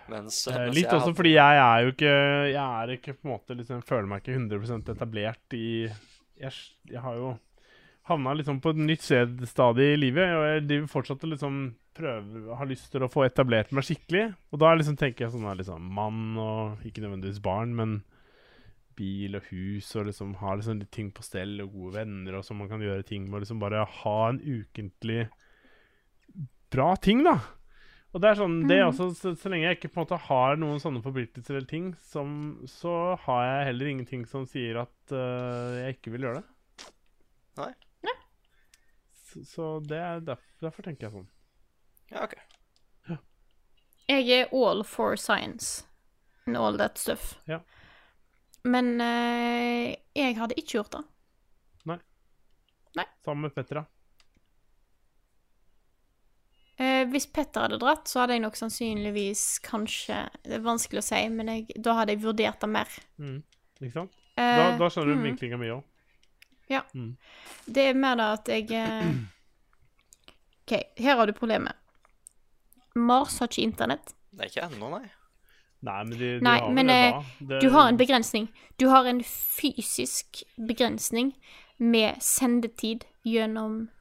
Mens, 0.08 0.42
Eh, 0.48 0.56
mens 0.58 0.76
litt 0.76 0.88
også 0.88 1.06
hadde- 1.06 1.16
fordi 1.18 1.32
jeg 1.34 1.60
er 1.62 1.80
jo 1.84 1.90
ikke 1.92 2.12
Jeg 2.52 2.64
er 2.82 2.92
ikke 2.94 3.14
på 3.16 3.26
en 3.28 3.32
måte 3.32 3.56
liksom 3.56 3.82
Føler 3.84 4.06
meg 4.08 4.22
ikke 4.22 4.36
100% 4.38 4.92
etablert 4.94 5.56
i 5.56 5.68
jeg, 6.38 6.52
jeg 6.86 7.00
har 7.02 7.16
jo 7.18 7.32
havna 8.08 8.34
liksom 8.38 8.60
på 8.64 8.72
et 8.72 8.80
nytt 8.80 9.04
sted 9.04 9.42
stadig 9.48 9.92
i 9.92 10.00
livet, 10.00 10.32
og 10.36 10.44
jeg 10.46 10.66
driver 10.66 10.92
fortsatt 10.92 11.24
og 11.26 11.34
liksom 11.34 11.58
prøver 11.98 12.52
Har 12.54 12.68
lyst 12.70 12.92
til 12.92 13.02
å 13.02 13.10
få 13.10 13.24
etablert 13.26 13.72
meg 13.74 13.82
skikkelig. 13.82 14.28
Og 14.54 14.60
da 14.62 14.70
liksom 14.76 14.94
tenker 15.00 15.24
jeg 15.24 15.32
sånn 15.34 15.48
her 15.48 15.58
liksom 15.58 15.88
mann 15.96 16.38
og 16.38 16.86
ikke 16.86 17.02
nødvendigvis 17.02 17.42
barn, 17.42 17.74
men 17.74 17.98
bil 18.98 19.38
og 19.38 19.50
hus 19.50 19.90
og 19.98 20.08
liksom 20.08 20.36
ha 20.40 20.54
liksom 20.58 20.80
litt 20.80 20.92
ting 20.94 21.10
på 21.14 21.24
stell 21.26 21.58
og 21.62 21.74
gode 21.74 22.00
venner 22.00 22.38
og 22.38 22.46
sånn 22.46 22.58
man 22.60 22.70
kan 22.70 22.82
gjøre 22.82 23.06
ting 23.06 23.26
med, 23.26 23.38
og 23.38 23.44
liksom 23.44 23.62
bare 23.62 23.84
ha 24.00 24.16
en 24.28 24.40
ukentlig 24.42 25.28
bra 26.72 26.92
ting, 27.02 27.22
da. 27.26 27.38
Og 28.16 28.22
det 28.24 28.30
er 28.30 28.38
sånn, 28.40 28.56
det 28.68 28.78
er 28.78 28.86
også, 28.86 29.10
så, 29.16 29.34
så 29.36 29.50
lenge 29.52 29.66
jeg 29.66 29.78
ikke 29.78 29.90
på 29.92 30.00
en 30.00 30.06
måte 30.06 30.20
har 30.28 30.56
noen 30.60 30.80
sånne 30.80 31.02
forpliktelser 31.04 31.58
eller 31.58 31.68
ting, 31.68 31.90
som, 32.08 32.30
så 32.70 32.94
har 33.26 33.42
jeg 33.44 33.66
heller 33.72 33.90
ingenting 33.92 34.24
som 34.28 34.46
sier 34.48 34.80
at 34.84 35.12
uh, 35.12 35.76
jeg 35.82 35.98
ikke 35.98 36.14
vil 36.14 36.26
gjøre 36.28 36.40
det. 36.40 36.88
Nei. 37.60 37.72
Så, 39.28 39.66
det 39.84 39.98
er 39.98 40.22
derfor, 40.24 40.48
derfor 40.64 40.86
tenker 40.86 41.08
jeg 41.08 41.16
sånn. 41.18 41.28
Ja, 42.12 42.24
OK. 42.24 42.38
Jeg 44.08 44.24
er 44.32 44.54
all 44.56 44.80
for 44.88 45.18
science 45.20 45.84
and 46.46 46.56
all 46.56 46.78
that 46.80 46.96
stuff. 46.96 47.34
Ja. 47.44 47.60
Men 48.64 48.94
eh, 49.04 49.98
jeg 50.16 50.38
hadde 50.38 50.56
ikke 50.56 50.78
gjort 50.78 50.96
det. 50.96 51.04
Nei, 52.96 53.04
Sammen 53.24 53.46
med 53.46 53.54
Petter, 53.54 53.82
da. 53.82 53.84
Eh, 56.78 57.04
hvis 57.10 57.26
Petter 57.34 57.66
hadde 57.66 57.80
dratt, 57.82 58.08
så 58.08 58.22
hadde 58.22 58.36
jeg 58.36 58.44
nok 58.44 58.56
sannsynligvis 58.58 59.42
kanskje 59.66 60.20
Det 60.46 60.60
er 60.60 60.62
vanskelig 60.62 61.02
å 61.02 61.06
si, 61.08 61.20
men 61.34 61.50
jeg, 61.50 61.66
da 61.82 61.96
hadde 61.98 62.14
jeg 62.14 62.22
vurdert 62.22 62.62
det 62.62 62.70
mer. 62.70 62.98
Mm. 63.18 63.40
Ikke 63.80 63.94
sant? 63.96 64.18
Eh, 64.38 64.54
Da, 64.58 64.68
da 64.78 64.90
skjønner 64.90 65.12
du 65.12 65.18
mm. 65.18 65.24
vinklinga 65.26 65.60
mi 65.60 65.72
òg. 65.74 65.82
Det 67.66 67.84
er 67.90 67.98
mer 67.98 68.18
da 68.20 68.30
at 68.36 68.48
jeg 68.52 68.70
eh, 68.76 69.12
OK, 70.64 70.74
her 71.00 71.20
har 71.20 71.26
du 71.28 71.34
problemet. 71.36 71.76
Mars 72.98 73.38
har 73.40 73.50
ikke 73.50 73.64
internett. 73.64 74.14
Det 74.32 74.46
er 74.46 74.52
ikke 74.52 74.66
ennå, 74.68 74.90
nei. 74.98 75.06
Nei, 75.86 75.98
men 76.04 76.16
de, 76.18 76.30
de 76.40 76.42
Nei, 76.42 76.56
har 76.58 76.72
men 76.74 76.90
det 76.90 76.96
eh. 77.06 77.28
Det, 77.38 77.60
du 77.62 77.68
har 77.70 77.88
en 77.88 77.98
begrensning. 78.00 78.48
Du 78.82 78.88
har 78.90 79.06
en 79.06 79.20
fysisk 79.22 80.42
begrensning 80.58 81.32
med 81.78 82.18
sendetid 82.24 83.06
gjennom 83.22 83.76
rommet. 83.78 83.94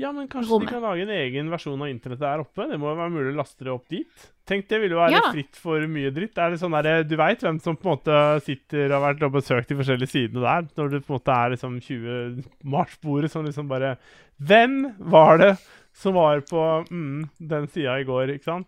Ja, 0.00 0.10
men 0.12 0.28
kanskje 0.28 0.50
rommet. 0.50 0.68
de 0.68 0.74
kan 0.74 0.82
lage 0.82 1.04
en 1.04 1.10
egen 1.14 1.50
versjon 1.52 1.82
av 1.84 1.88
internett 1.92 2.20
der 2.20 2.42
oppe? 2.42 2.64
Det 2.68 2.78
må 2.80 2.90
jo 2.90 2.98
være 2.98 3.12
mulig 3.12 3.32
å 3.34 3.38
laste 3.38 3.66
det 3.66 3.72
opp 3.72 3.88
dit. 3.92 4.24
Tenk, 4.44 4.66
det 4.68 4.80
ville 4.82 4.96
være 4.98 5.12
Ja. 5.14 5.20
fritt 5.30 5.54
for 5.54 5.78
mye 5.86 6.10
dritt. 6.10 6.36
Er 6.36 6.50
det 6.50 6.58
sånn 6.58 6.74
der, 6.82 7.04
Du 7.04 7.14
veit 7.16 7.40
hvem 7.40 7.60
som 7.62 7.76
på 7.76 7.86
en 7.86 7.96
måte 7.96 8.42
sitter 8.42 8.90
og 8.90 9.00
har 9.02 9.14
vært 9.14 9.22
og 9.22 9.32
besøkt 9.36 9.68
de 9.68 9.76
forskjellige 9.78 10.10
sidene 10.10 10.42
der, 10.42 10.68
når 10.76 10.90
det 10.90 11.06
på 11.06 11.14
en 11.14 11.18
måte 11.20 11.36
er 11.36 11.50
liksom 11.54 11.80
20 11.80 12.44
Mars-bordet 12.64 13.30
som 13.30 13.44
liksom 13.46 13.68
bare 13.68 13.96
Hvem 14.42 14.96
var 14.98 15.38
det 15.38 15.58
som 15.94 16.14
var 16.14 16.40
på 16.40 16.88
mm, 16.90 17.28
den 17.38 17.68
sida 17.68 18.00
i 18.00 18.04
går, 18.04 18.34
ikke 18.34 18.44
sant? 18.50 18.66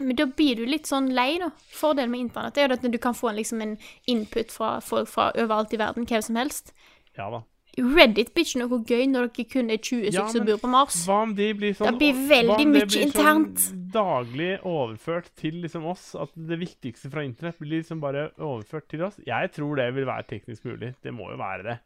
Men 0.00 0.16
da 0.16 0.26
blir 0.26 0.56
du 0.56 0.64
litt 0.66 0.88
sånn 0.90 1.12
lei, 1.14 1.38
da. 1.38 1.50
Fordelen 1.70 2.10
med 2.10 2.24
internett 2.24 2.58
er 2.58 2.66
jo 2.66 2.74
at 2.74 2.82
du 2.90 2.98
kan 2.98 3.14
få 3.14 3.30
en, 3.30 3.36
liksom 3.36 3.62
en 3.62 3.76
input 4.10 4.50
fra 4.50 4.80
folk 4.82 5.06
fra 5.08 5.28
overalt 5.38 5.72
i 5.72 5.78
verden, 5.78 6.06
hva 6.10 6.20
som 6.24 6.34
helst. 6.40 6.72
Ja 7.16 7.28
da. 7.30 7.44
Reddit 7.74 8.30
blir 8.34 8.46
ikke 8.46 8.60
noe 8.60 8.80
gøy 8.86 9.06
når 9.10 9.30
dere 9.34 9.46
kun 9.50 9.72
er 9.72 9.80
20 9.82 10.12
Ja, 10.14 10.26
som 10.30 10.44
bor 10.46 10.60
på 10.62 10.70
Mars. 10.70 10.98
Hva 11.08 11.22
om 11.24 11.32
de 11.34 11.48
blir 11.58 11.74
sånn 11.74 11.90
Det 11.90 11.98
blir 12.02 12.20
veldig 12.30 12.66
mye 12.70 12.86
blir 12.86 13.06
internt. 13.08 13.64
Sånn 13.64 13.80
daglig 13.94 14.50
overført 14.66 15.30
til 15.38 15.60
liksom 15.64 15.86
oss. 15.90 16.12
At 16.18 16.34
det 16.34 16.58
viktigste 16.60 17.10
fra 17.12 17.24
internett 17.26 17.58
blir 17.62 17.80
liksom 17.80 18.02
bare 18.02 18.28
overført 18.38 18.88
til 18.92 19.06
oss. 19.08 19.18
Jeg 19.26 19.52
tror 19.56 19.80
det 19.80 19.88
vil 19.96 20.06
være 20.08 20.28
teknisk 20.34 20.68
mulig. 20.70 20.94
Det 21.02 21.14
må 21.14 21.30
jo 21.32 21.38
være 21.40 21.66
det. 21.70 21.78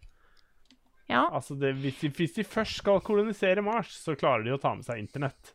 Ja. 1.09 1.25
Altså 1.33 1.57
det, 1.57 1.73
hvis, 1.81 2.03
de, 2.03 2.11
hvis 2.17 2.37
de 2.37 2.45
først 2.45 2.83
skal 2.83 3.01
kolonisere 3.01 3.65
Mars, 3.65 3.95
så 3.97 4.17
klarer 4.19 4.45
de 4.45 4.53
å 4.53 4.61
ta 4.61 4.75
med 4.77 4.85
seg 4.85 5.01
internett. 5.01 5.55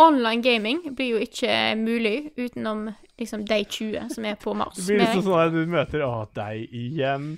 Online 0.00 0.42
gaming 0.44 0.82
blir 0.96 1.14
jo 1.14 1.22
ikke 1.22 1.52
mulig 1.78 2.32
utenom 2.36 2.86
liksom 3.20 3.44
de 3.48 3.58
20 3.64 4.12
som 4.14 4.26
er 4.28 4.36
på 4.40 4.54
Mars. 4.56 4.76
Det 4.80 4.88
blir 4.88 5.04
liksom 5.04 5.24
sånn 5.26 5.42
at 5.46 5.54
du 5.54 5.64
møter 5.70 6.04
Å, 6.04 6.12
deg 6.36 6.72
igjen. 6.76 7.34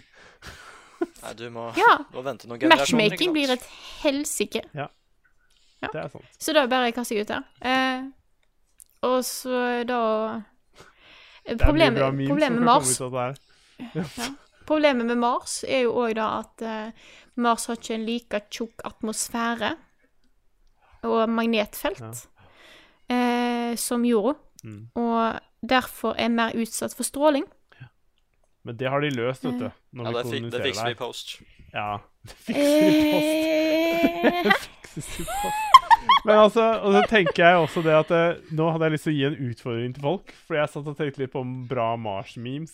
Nei, 1.22 1.32
du 1.34 1.50
må, 1.50 1.68
Ja. 1.76 1.98
må 2.12 2.22
vente 2.24 2.46
noen 2.48 2.60
generasjoner. 2.60 3.08
Matchmaking 3.10 3.32
blir 3.32 3.50
et 3.50 3.62
helsike. 4.02 4.62
Ja, 4.74 4.88
Det 5.82 5.94
er 6.00 6.08
sant. 6.08 6.24
Så 6.40 6.52
da 6.56 6.66
bare 6.66 6.92
kaster 6.92 7.16
jeg 7.16 7.26
ut 7.26 7.28
der. 7.28 7.42
Eh, 7.60 8.04
og 9.02 9.20
så 9.24 9.84
da 9.86 10.42
Det 11.44 11.52
er 11.52 11.56
mye 11.56 11.66
Problemet, 11.66 11.98
bra 11.98 12.10
memes 12.10 12.28
problemet 12.28 12.58
med 12.58 12.64
Mars 12.64 12.98
her. 12.98 13.34
Problemet 14.66 15.06
med 15.06 15.16
Mars 15.20 15.58
er 15.68 15.82
jo 15.84 15.92
òg 15.92 16.14
da 16.16 16.28
at 16.40 16.62
eh, 16.62 16.90
Mars 17.36 17.66
har 17.66 17.76
ikke 17.76 17.94
en 17.98 18.06
like 18.06 18.40
tjukk 18.50 18.80
atmosfære 18.88 19.74
og 21.04 21.28
magnetfelt 21.28 22.26
eh, 23.10 23.74
som 23.76 24.04
jorda, 24.04 24.38
Mm. 24.64 24.86
og 24.96 25.40
derfor 25.68 26.14
er 26.16 26.28
mer 26.32 26.54
utsatt 26.56 26.94
for 26.96 27.04
stråling. 27.04 27.44
Men 28.64 28.76
det 28.80 28.88
har 28.90 29.04
de 29.04 29.10
løst, 29.12 29.44
vet 29.44 29.60
du. 29.60 29.68
Når 29.92 30.08
Ja, 30.08 30.12
det, 30.16 30.24
fik 30.30 30.48
det 30.54 30.62
fikser 30.64 30.88
vi 30.88 30.96
i 30.96 30.98
post. 30.98 31.36
Ja. 31.74 31.90
Det 32.24 32.36
fikser 32.48 32.80
vi 32.80 32.98
i 32.98 33.12
post. 33.12 33.38
det 34.24 34.56
Fikses 34.94 35.20
i 35.20 35.28
post. 35.28 35.70
Men 36.24 36.38
altså, 36.38 36.64
og 36.80 36.96
så 36.96 37.02
tenker 37.08 37.44
jeg 37.44 37.60
også 37.60 37.82
det 37.84 37.94
at 37.96 38.10
eh, 38.14 38.40
nå 38.56 38.70
hadde 38.72 38.88
jeg 38.88 38.94
lyst 38.94 39.06
til 39.06 39.12
å 39.12 39.16
gi 39.16 39.26
en 39.28 39.50
utfordring 39.50 39.94
til 39.96 40.06
folk. 40.06 40.34
For 40.46 40.58
jeg 40.58 40.72
satt 40.72 40.88
og 40.88 40.96
tenkte 40.96 41.20
litt 41.20 41.32
på 41.34 41.44
bra 41.68 41.90
Mars-memes. 42.00 42.72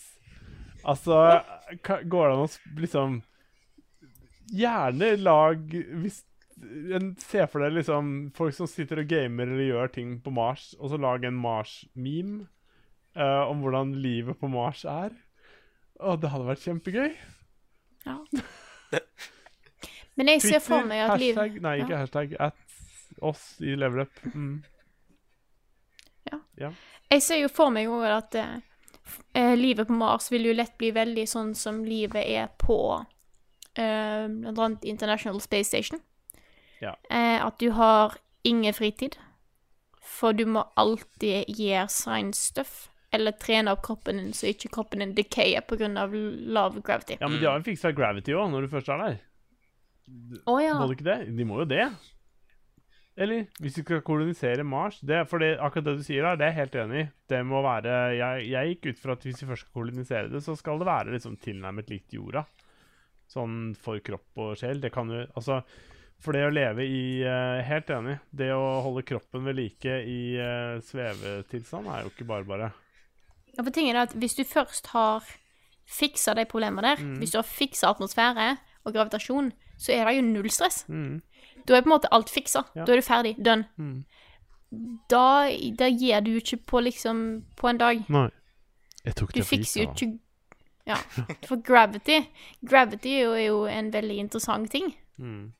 Altså, 0.87 1.41
går 1.83 2.31
det 2.31 2.35
an 2.35 2.45
å 2.47 2.79
liksom 2.81 3.19
Gjerne 4.51 5.13
lag 5.21 5.59
hvis 5.71 6.23
en, 6.95 7.11
Se 7.21 7.45
for 7.47 7.63
deg 7.63 7.77
liksom 7.77 8.31
folk 8.35 8.55
som 8.57 8.67
sitter 8.67 9.03
og 9.03 9.11
gamer 9.11 9.47
eller 9.47 9.69
gjør 9.69 9.93
ting 9.95 10.15
på 10.23 10.33
Mars, 10.35 10.71
og 10.79 10.91
så 10.91 10.99
lag 10.99 11.23
en 11.25 11.37
Mars-meme 11.39 12.43
uh, 13.17 13.47
om 13.47 13.63
hvordan 13.63 13.95
livet 14.03 14.37
på 14.41 14.49
Mars 14.51 14.83
er. 14.85 15.15
Å, 16.01 16.17
det 16.17 16.31
hadde 16.33 16.49
vært 16.49 16.65
kjempegøy. 16.65 17.13
ja. 18.09 18.17
Men 20.19 20.27
jeg 20.33 20.41
ser 20.43 20.59
for 20.59 20.83
meg 20.85 21.05
at 21.05 21.21
liv 21.21 21.37
hashtag, 21.39 21.61
Nei, 21.63 21.77
ikke 21.79 21.93
ja. 21.93 22.01
hashtag. 22.03 22.33
At 22.43 23.21
oss 23.23 23.45
i 23.63 23.77
level 23.79 24.03
up. 24.03 24.19
Mm. 24.33 24.59
Jeg 27.11 27.23
ser 27.25 27.41
jo 27.41 27.49
for 27.51 27.73
meg 27.73 27.89
òg 27.91 28.05
at 28.07 28.35
eh, 28.39 28.59
eh, 29.35 29.53
livet 29.59 29.89
på 29.89 29.95
Mars 29.99 30.29
vil 30.31 30.45
jo 30.47 30.53
lett 30.55 30.77
bli 30.79 30.93
veldig 30.95 31.25
sånn 31.27 31.49
som 31.59 31.81
livet 31.83 32.23
er 32.23 32.47
på 32.61 32.77
eh, 33.75 34.27
blant 34.31 34.61
annet 34.61 34.87
International 34.87 35.41
Space 35.43 35.67
Station. 35.67 35.99
Ja. 36.79 36.95
Eh, 37.09 37.35
at 37.43 37.59
du 37.59 37.71
har 37.75 38.15
ingen 38.47 38.73
fritid. 38.73 39.17
For 40.01 40.31
du 40.33 40.45
må 40.47 40.63
alltid 40.79 41.51
gjøre 41.51 41.89
science 41.91 42.39
stuff. 42.39 42.90
Eller 43.11 43.35
trene 43.35 43.73
opp 43.75 43.81
kroppen 43.83 44.21
din 44.21 44.31
så 44.35 44.47
ikke 44.51 44.71
kroppen 44.71 45.03
din 45.03 45.11
decayer 45.17 45.65
pga. 45.67 45.89
lav 45.91 46.79
gravity. 46.81 47.17
Ja, 47.19 47.27
men 47.27 47.41
de 47.41 47.49
har 47.49 47.59
jo 47.59 47.67
fiksa 47.67 47.91
gravity 47.91 48.35
òg, 48.37 48.47
når 48.53 48.65
du 48.65 48.71
først 48.71 48.89
er 48.93 49.03
der. 49.03 49.19
Å 50.47 50.57
ja. 50.63 50.79
Må 50.79 50.87
du 50.87 50.95
ikke 50.95 51.09
det? 51.09 51.19
De 51.35 51.47
må 51.47 51.61
jo 51.61 51.67
det. 51.67 51.85
Eller 53.21 53.49
hvis 53.59 53.75
du 53.75 53.81
skal 53.83 54.03
kolonisere 54.07 54.63
Mars 54.63 55.01
det, 55.03 55.25
For 55.27 55.43
det, 55.43 55.57
akkurat 55.59 55.89
det 55.89 55.97
du 55.99 56.03
sier 56.05 56.23
der, 56.23 56.39
det 56.39 56.45
er 56.45 56.53
jeg 56.53 56.59
helt 56.61 56.77
enig 56.85 57.01
i. 57.01 57.07
Det 57.33 57.41
må 57.47 57.59
være 57.65 57.95
jeg, 58.15 58.45
jeg 58.53 58.71
gikk 58.71 58.87
ut 58.87 59.01
fra 59.01 59.15
at 59.17 59.25
hvis 59.27 59.41
vi 59.43 59.49
først 59.49 59.65
skal 59.67 59.81
kolonisere 59.81 60.31
det, 60.31 60.43
så 60.45 60.55
skal 60.57 60.79
det 60.79 60.87
være 60.87 61.15
liksom 61.15 61.35
tilnærmet 61.43 61.91
likt 61.91 62.15
jorda. 62.15 62.45
Sånn 63.31 63.73
for 63.79 63.99
kropp 64.03 64.43
og 64.43 64.55
sjel. 64.59 64.79
Det 64.83 64.93
kan 64.95 65.11
jo 65.11 65.25
Altså, 65.27 65.61
for 66.21 66.37
det 66.37 66.45
å 66.47 66.53
leve 66.53 66.85
i 66.87 67.03
uh, 67.25 67.59
Helt 67.67 67.91
enig. 67.91 68.17
Det 68.31 68.51
å 68.55 68.79
holde 68.87 69.05
kroppen 69.07 69.43
ved 69.47 69.59
like 69.59 69.99
i 70.07 70.21
uh, 70.39 70.79
svevetilstand 70.85 71.91
er 71.91 72.05
jo 72.05 72.13
ikke 72.13 72.29
bare 72.31 72.47
bare. 72.47 72.71
Ja, 73.57 73.63
for 73.63 73.71
tingen 73.71 73.95
er 73.95 74.01
at 74.07 74.13
Hvis 74.15 74.35
du 74.35 74.43
først 74.43 74.87
har 74.93 75.23
fiksa 75.91 76.33
de 76.33 76.45
problemene 76.45 76.81
der, 76.81 76.95
Mm. 77.03 77.17
hvis 77.19 77.31
du 77.31 77.37
har 77.37 77.43
fiksa 77.43 77.89
atmosfære 77.89 78.57
og 78.85 78.93
gravitasjon, 78.93 79.51
så 79.77 79.91
er 79.93 80.05
det 80.05 80.15
jo 80.15 80.21
null 80.21 80.49
stress. 80.49 80.85
Mm. 80.87 81.21
Da 81.67 81.75
er 81.75 81.81
på 81.81 81.89
en 81.89 81.95
måte 81.99 82.07
alt 82.11 82.29
fiksa. 82.29 82.63
Ja. 82.75 82.85
Da 82.85 82.91
er 82.91 82.95
du 82.95 83.01
ferdig. 83.01 83.35
Done. 83.45 83.65
Mm. 83.77 84.05
Da, 85.09 85.49
da 85.77 85.89
gir 85.89 86.19
du 86.21 86.31
ikke 86.39 86.57
på 86.65 86.79
liksom 86.81 87.43
på 87.57 87.67
en 87.69 87.77
dag. 87.77 88.05
Nei. 88.09 88.29
Jeg 89.05 89.15
tok 89.15 89.33
det 89.33 89.41
Du 89.43 89.43
fikser 89.45 89.83
jo 89.83 89.89
ikke 89.91 90.19
Ja. 90.87 90.95
For 91.47 91.57
gravity 91.61 92.21
Gravity 92.67 93.09
er 93.19 93.23
jo, 93.23 93.33
er 93.33 93.45
jo 93.47 93.65
en 93.65 93.91
veldig 93.93 94.17
interessant 94.17 94.71
ting. 94.71 94.95
Mm. 95.17 95.51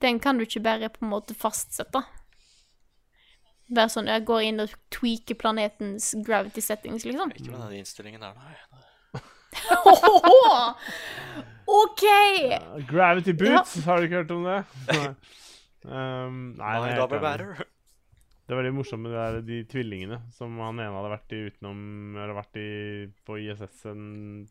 Den 0.00 0.20
kan 0.20 0.38
du 0.38 0.44
ikke 0.44 0.62
bare 0.62 0.88
på 0.88 1.02
en 1.04 1.10
måte 1.10 1.34
fastsette. 1.34 2.02
Være 3.70 3.92
sånn 3.92 4.08
Jeg 4.10 4.24
går 4.26 4.40
inn 4.48 4.62
og 4.64 4.72
tweaker 4.90 5.36
planetens 5.38 6.10
gravity 6.26 6.62
settings, 6.64 7.04
liksom. 7.06 7.30
Ikke 7.36 7.52
med 7.52 7.60
den 7.68 7.80
innstillingen 7.80 8.24
der, 8.24 8.34
nei. 8.34 8.56
OK! 11.70 12.04
Gravity 12.90 13.34
Boots, 13.38 13.76
har 13.86 14.00
du 14.00 14.08
ikke 14.08 14.22
hørt 14.22 14.32
om 14.34 14.46
det? 14.46 14.58
Nei. 14.90 15.10
Um, 15.80 16.40
nei, 16.58 16.72
My 16.76 16.88
det, 16.92 17.20
er 17.24 17.44
det 18.50 18.56
var 18.56 18.64
veldig 18.64 18.72
morsomt 18.74 19.04
med 19.04 19.12
det 19.14 19.20
der, 19.22 19.36
de 19.46 19.58
tvillingene 19.70 20.16
som 20.34 20.56
han 20.58 20.80
ene 20.82 20.90
hadde 20.96 21.12
vært 21.12 21.32
i 21.36 21.38
utenom 21.46 22.16
Eller 22.18 22.34
vært 22.34 22.58
i, 22.58 22.64
på 23.24 23.36
ISS 23.38 23.84
en 23.92 24.02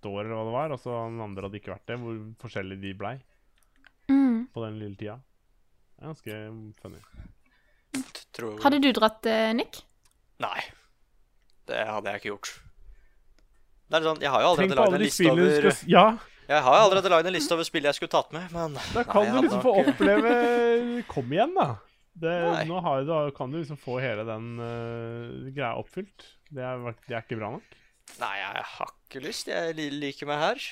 år, 0.08 0.22
eller 0.24 0.38
hva 0.40 0.46
det 0.48 0.54
var, 0.56 0.74
og 0.74 0.80
så 0.80 0.96
han 1.04 1.20
andre 1.26 1.50
hadde 1.50 1.60
ikke 1.60 1.74
vært 1.74 1.92
det. 1.92 1.98
Hvor 2.00 2.22
forskjellige 2.46 2.86
de 2.88 2.94
blei 3.04 3.18
Mm. 4.10 4.48
på 4.50 4.64
den 4.64 4.80
lille 4.82 4.98
tida. 4.98 5.20
Det 5.94 6.02
er 6.02 6.08
ganske 6.10 6.38
funny. 6.82 7.02
Tror... 8.36 8.58
Hadde 8.64 8.80
du 8.84 8.90
dratt, 8.96 9.26
eh, 9.30 9.52
Nick? 9.58 9.82
Nei. 10.44 10.60
Det 11.70 11.80
hadde 11.86 12.14
jeg 12.14 12.22
ikke 12.22 12.32
gjort. 12.34 12.52
Det 13.90 13.98
er 13.98 14.06
sånn, 14.06 14.22
Jeg 14.22 14.34
har 14.34 14.44
jo 14.44 14.50
allerede 14.52 14.78
lagd 14.78 14.96
en 14.96 15.02
liste 15.02 15.32
over 15.32 15.72
skal 15.74 15.90
Ja, 15.90 16.06
Jeg 16.50 16.64
har 16.66 16.76
jo 16.78 16.84
allerede 16.86 17.12
lagd 17.14 17.30
en 17.30 17.36
liste 17.36 17.56
over 17.56 17.66
spill 17.66 17.88
jeg 17.90 17.98
skulle 17.98 18.14
tatt 18.14 18.34
med, 18.36 18.52
men 18.54 18.78
da 18.94 19.04
kan 19.08 19.26
Nei, 19.26 19.32
du 19.34 19.48
liksom 19.48 19.64
få 19.66 19.74
oppleve 19.82 20.34
Kom 21.14 21.34
igjen, 21.34 21.56
da. 21.58 21.70
Det, 22.20 22.36
nå 22.68 22.82
har, 22.84 23.06
da 23.08 23.20
kan 23.36 23.52
du 23.54 23.62
liksom 23.62 23.80
få 23.80 23.98
hele 24.04 24.26
den 24.28 24.48
uh, 24.60 25.50
greia 25.56 25.72
oppfylt. 25.80 26.26
Det 26.52 26.66
er, 26.66 26.82
det 27.08 27.16
er 27.16 27.24
ikke 27.24 27.38
bra 27.40 27.54
nok. 27.54 27.78
Nei, 28.20 28.34
jeg 28.42 28.64
har 28.74 28.92
ikke 28.92 29.22
lyst. 29.24 29.48
Jeg 29.48 29.92
liker 29.94 30.28
meg 30.28 30.42
her. 30.42 30.66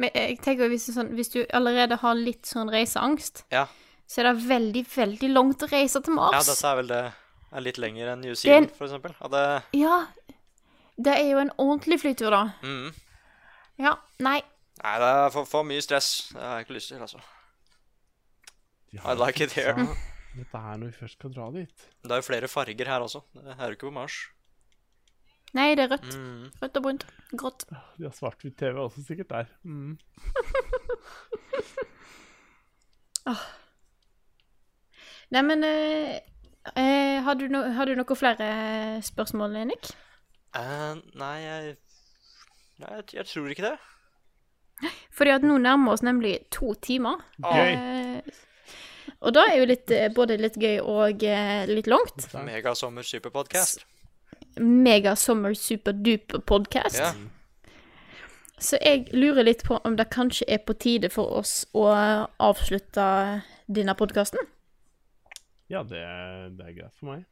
Men 0.00 0.14
jeg 0.14 0.38
tenker 0.44 0.70
hvis, 0.70 0.86
er 0.92 0.96
sånn, 1.00 1.10
hvis 1.18 1.32
du 1.34 1.40
allerede 1.56 1.98
har 2.04 2.14
litt 2.18 2.46
sånn 2.48 2.70
reiseangst, 2.70 3.44
Ja. 3.50 3.66
Så 4.10 4.22
er 4.22 4.30
det 4.30 4.46
veldig, 4.48 4.82
veldig 4.90 5.28
langt 5.30 5.62
å 5.62 5.68
reise 5.70 6.00
til 6.02 6.16
Mars. 6.16 6.34
Ja, 6.34 6.42
dette 6.50 6.70
er 6.72 6.78
vel 6.80 6.88
det 6.90 7.02
er 7.50 7.64
litt 7.66 7.78
lenger 7.82 8.12
enn 8.12 8.24
New 8.24 8.34
Zealand, 8.38 8.72
for 8.74 8.88
eksempel. 8.88 9.14
Ja, 9.20 9.28
det, 9.34 9.44
Ja, 9.78 9.96
det 11.00 11.14
er 11.18 11.28
jo 11.30 11.38
en 11.44 11.52
ordentlig 11.62 12.00
flytur, 12.02 12.30
da. 12.34 12.42
mm. 12.66 12.90
Ja, 13.80 13.94
nei. 14.20 14.40
Nei, 14.82 14.94
det 15.00 15.06
er 15.16 15.30
for, 15.32 15.46
for 15.48 15.64
mye 15.64 15.80
stress. 15.84 16.10
Det 16.34 16.40
har 16.42 16.58
jeg 16.58 16.66
ikke 16.66 16.74
lyst 16.76 16.90
til, 16.92 17.00
altså. 17.06 17.20
I 18.98 19.14
like 19.14 19.40
it 19.46 19.54
here. 19.56 19.86
Dette 20.34 20.60
her 20.62 20.76
når 20.78 20.90
vi 20.90 20.98
først 20.98 21.16
skal 21.18 21.32
dra 21.34 21.46
dit. 21.54 21.86
Det 22.02 22.10
er 22.12 22.20
jo 22.20 22.26
flere 22.26 22.48
farger 22.50 22.90
her 22.90 23.04
også. 23.06 23.22
Det 23.34 23.54
er 23.56 23.64
jo 23.70 23.76
ikke 23.78 23.88
på 23.88 23.94
Mars. 23.94 24.18
Nei, 25.56 25.68
det 25.78 25.86
er 25.86 25.92
rødt. 25.94 26.10
Mm. 26.14 26.50
Rødt 26.62 26.76
og 26.78 26.84
brunt. 26.84 27.06
Grått. 27.40 27.64
De 27.98 28.06
har 28.06 28.14
svart-hvitt-TV 28.14 28.76
også 28.84 29.02
sikkert 29.06 29.30
der. 29.32 29.48
Mm. 29.64 29.96
Nei, 33.26 33.34
men 35.46 35.64
eh, 35.64 36.18
eh, 36.74 37.20
har, 37.22 37.38
du 37.38 37.46
no 37.48 37.62
har 37.76 37.86
du 37.86 37.94
noen 37.94 38.18
flere 38.18 38.50
spørsmål, 39.06 39.60
Nick? 39.70 39.92
Uh, 40.56 40.98
nei, 41.14 41.36
jeg 41.44 41.76
Nei, 42.80 42.94
jeg, 42.96 43.04
jeg 43.12 43.26
tror 43.28 43.48
ikke 43.52 43.66
det. 43.68 43.76
Fordi 45.12 45.34
at 45.34 45.44
nå 45.44 45.58
nærmer 45.60 45.92
oss 45.92 46.02
nemlig 46.02 46.38
to 46.54 46.72
timer. 46.82 47.20
Gøy. 47.44 47.72
Eh, 47.74 48.22
og 49.20 49.34
da 49.36 49.44
er 49.50 49.58
jo 49.60 49.66
litt, 49.68 49.90
eh, 49.92 50.08
både 50.14 50.38
litt 50.40 50.56
gøy 50.56 50.78
og 50.80 51.24
eh, 51.28 51.66
litt 51.68 51.90
langt. 51.90 52.30
Megasommer 52.46 53.04
superpodkast. 53.04 53.84
Mega 54.60 55.14
Summer 55.16 55.54
Super 55.54 55.92
Duper. 55.92 56.40
Ja. 56.96 57.12
Så 58.58 58.78
jeg 58.80 59.06
lurer 59.12 59.44
litt 59.44 59.62
på 59.64 59.78
om 59.84 59.96
det 59.96 60.10
kanskje 60.12 60.44
er 60.48 60.58
på 60.64 60.74
tide 60.74 61.10
for 61.12 61.38
oss 61.40 61.66
å 61.72 61.86
avslutte 62.40 63.04
denne 63.68 63.94
podkasten. 63.96 64.40
Ja, 65.70 65.82
det, 65.86 66.00
det 66.58 66.66
er 66.66 66.72
greit 66.76 66.94
for 66.98 67.12
meg. 67.12 67.24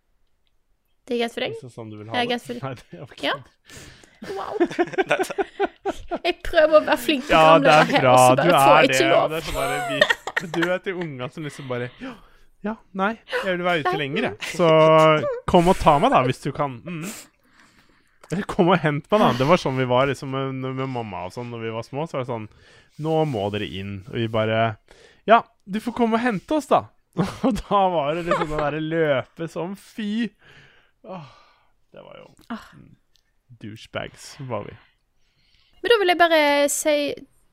Det 1.08 1.16
er 1.16 1.22
greit 1.24 1.34
for 1.34 1.44
deg? 1.46 1.54
Hvis 1.56 1.64
det 1.64 1.70
er 1.70 1.74
sånn 1.74 1.90
du 1.90 1.96
vil 1.98 2.06
Er 2.06 2.12
ha 2.12 2.22
det 2.22 2.28
det. 2.36 2.40
for 2.44 2.54
deg? 2.54 2.62
Nei, 2.66 2.74
det 2.78 2.84
er. 2.98 3.06
Ja. 3.26 3.34
Wow. 4.34 4.54
Jeg 6.24 6.34
prøver 6.42 6.74
å 6.78 6.84
være 6.86 6.96
flink 6.98 7.28
Ja, 7.30 7.42
det 7.62 7.70
programleder 7.70 7.78
er 7.78 7.90
her, 7.92 8.00
bra. 8.02 8.14
og 8.14 8.22
så 8.22 8.34
Du 8.34 8.42
bare 8.42 8.62
får 8.62 8.72
er 8.72 8.80
jeg 8.80 8.88
det. 8.88 8.96
ikke 8.96 9.10
lov. 9.12 9.28
Det 9.30 9.38
er 9.38 9.52
bare 9.54 9.76
vi, 9.88 9.98
men 10.40 10.52
du 10.54 10.60
er 10.74 10.82
til 10.84 11.00
unger 11.04 11.32
som 11.34 11.46
liksom 11.46 11.68
bare 11.70 11.88
Ja, 12.02 12.14
ja 12.66 12.74
nei, 12.98 13.10
jeg 13.44 13.52
vil 13.58 13.64
være 13.68 13.82
ute 13.84 13.96
lenger, 14.00 14.26
jeg. 14.28 14.52
Så 14.58 14.70
kom 15.50 15.70
og 15.70 15.78
ta 15.78 15.94
meg, 16.02 16.10
da, 16.14 16.22
hvis 16.26 16.42
du 16.42 16.50
kan. 16.56 16.78
Mm. 16.82 17.06
Kom 18.50 18.68
og 18.74 18.82
hent 18.82 19.06
meg, 19.08 19.22
da. 19.22 19.28
Det 19.38 19.46
var 19.48 19.62
sånn 19.62 19.78
vi 19.78 19.86
var 19.88 20.10
liksom 20.10 20.34
med, 20.34 20.58
med 20.76 20.90
mamma 20.92 21.22
og 21.28 21.32
sånn 21.36 21.48
når 21.54 21.62
vi 21.64 21.70
var 21.78 21.86
små. 21.86 22.04
Så 22.10 22.18
var 22.18 22.26
det 22.26 22.32
sånn 22.32 22.48
Nå 23.06 23.20
må 23.30 23.46
dere 23.54 23.68
inn. 23.70 24.00
Og 24.10 24.18
vi 24.18 24.26
bare 24.34 24.58
Ja, 25.30 25.44
du 25.64 25.78
får 25.80 25.94
komme 25.96 26.18
og 26.18 26.24
hente 26.26 26.58
oss, 26.58 26.66
da. 26.68 26.82
Og 27.46 27.62
da 27.62 27.80
var 27.92 28.14
det 28.14 28.26
liksom 28.28 28.52
det 28.52 28.60
derre 28.60 28.82
løpe 28.84 29.48
som 29.50 29.74
fy. 29.78 30.28
Åh, 31.08 31.32
det 31.94 32.04
var 32.04 32.20
jo 32.20 32.28
mm, 32.52 32.92
Douchebags, 33.62 34.36
var 34.50 34.68
vi. 34.68 34.76
Men 35.82 35.92
da 35.92 35.98
vil 36.00 36.12
jeg 36.12 36.20
bare 36.20 36.44
si 36.72 36.94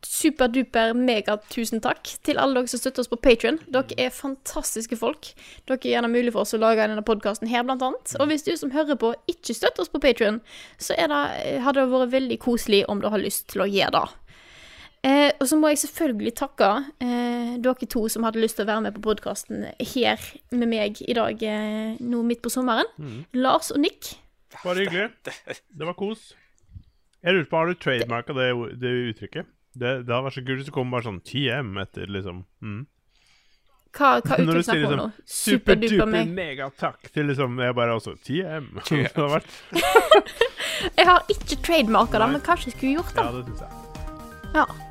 superduper 0.05 0.93
mega-tusen 0.97 1.81
takk 1.81 2.11
til 2.25 2.37
alle 2.41 2.59
dere 2.59 2.69
som 2.69 2.81
støtter 2.81 3.01
oss 3.01 3.09
på 3.09 3.19
Patrion. 3.21 3.57
Dere 3.73 3.97
er 3.97 4.13
fantastiske 4.13 4.97
folk. 4.99 5.31
Dere 5.65 5.79
er 5.79 5.95
gjerne 5.95 6.11
mulig 6.13 6.33
for 6.35 6.45
oss 6.45 6.53
å 6.53 6.61
lage 6.61 6.83
denne 6.83 7.05
podkasten 7.05 7.49
her, 7.49 7.65
blant 7.65 7.83
annet. 7.85 8.13
Og 8.19 8.29
hvis 8.29 8.45
du 8.45 8.53
som 8.59 8.73
hører 8.75 8.99
på, 9.01 9.15
ikke 9.31 9.57
støtter 9.57 9.85
oss 9.85 9.91
på 9.93 10.01
Patrion, 10.03 10.41
så 10.77 10.97
det, 10.97 11.09
hadde 11.65 11.79
det 11.81 11.89
vært 11.93 12.13
veldig 12.13 12.39
koselig 12.43 12.83
om 12.91 13.01
du 13.01 13.09
har 13.09 13.21
lyst 13.21 13.49
til 13.53 13.65
å 13.65 13.69
gjøre 13.69 13.95
det. 13.97 14.05
Eh, 15.05 15.31
og 15.37 15.45
så 15.45 15.57
må 15.59 15.69
jeg 15.69 15.83
selvfølgelig 15.83 16.33
takke 16.39 16.69
eh, 17.03 17.57
dere 17.61 17.89
to 17.91 18.07
som 18.09 18.25
hadde 18.25 18.41
lyst 18.41 18.57
til 18.57 18.65
å 18.65 18.71
være 18.71 18.85
med 18.87 18.95
på 18.95 19.03
podkasten 19.05 19.67
her 19.77 20.23
med 20.55 20.71
meg 20.71 21.01
i 21.05 21.13
dag, 21.17 21.43
eh, 21.45 21.99
nå 22.01 22.23
midt 22.25 22.41
på 22.45 22.53
sommeren. 22.53 22.89
Lars 23.37 23.69
og 23.75 23.83
Nick. 23.83 24.15
Bare 24.63 24.81
hyggelig. 24.81 25.11
Det 25.69 25.85
var 25.85 25.97
kos. 25.99 26.31
Jeg 27.25 27.33
lurer 27.33 27.47
på, 27.49 27.57
Har 27.57 27.69
du 27.69 27.77
trademarka 27.81 28.33
det, 28.37 28.49
det 28.81 28.91
uttrykket? 29.11 29.47
Det, 29.75 29.89
det 30.07 30.13
hadde 30.13 30.25
vært 30.29 30.37
så 30.37 30.43
kult 30.45 30.61
hvis 30.61 30.67
det 30.69 30.75
kom 30.75 30.93
bare 30.93 31.05
sånn 31.05 31.23
TM 31.25 31.73
etter, 31.83 32.09
liksom. 32.09 32.45
Mm. 32.63 32.85
Hva, 33.95 34.09
hva 34.23 34.37
uttrykk 34.41 34.67
snakker 34.67 34.81
du 34.81 34.87
om 34.87 34.91
liksom 34.91 34.99
nå? 34.99 35.07
Superduper 35.23 35.87
superduper 35.87 36.11
meg. 36.11 36.33
megatakk 36.35 37.11
til 37.15 37.29
liksom 37.31 37.61
Jeg 37.63 37.77
bare 37.77 37.95
også 37.95 38.15
TM. 38.27 38.67
Det 38.89 39.13
har 39.15 39.31
vært 39.37 39.53
Jeg 40.99 41.07
har 41.07 41.31
ikke 41.31 41.61
trademarka 41.63 42.19
det, 42.19 42.31
men 42.33 42.43
kanskje 42.43 42.71
jeg 42.71 42.77
skulle 42.77 42.97
gjort 42.97 43.15
det. 43.15 43.23
Ja, 43.23 43.31
det 43.37 43.45
synes 43.47 43.63
jeg. 43.63 44.51
Ja. 44.55 44.84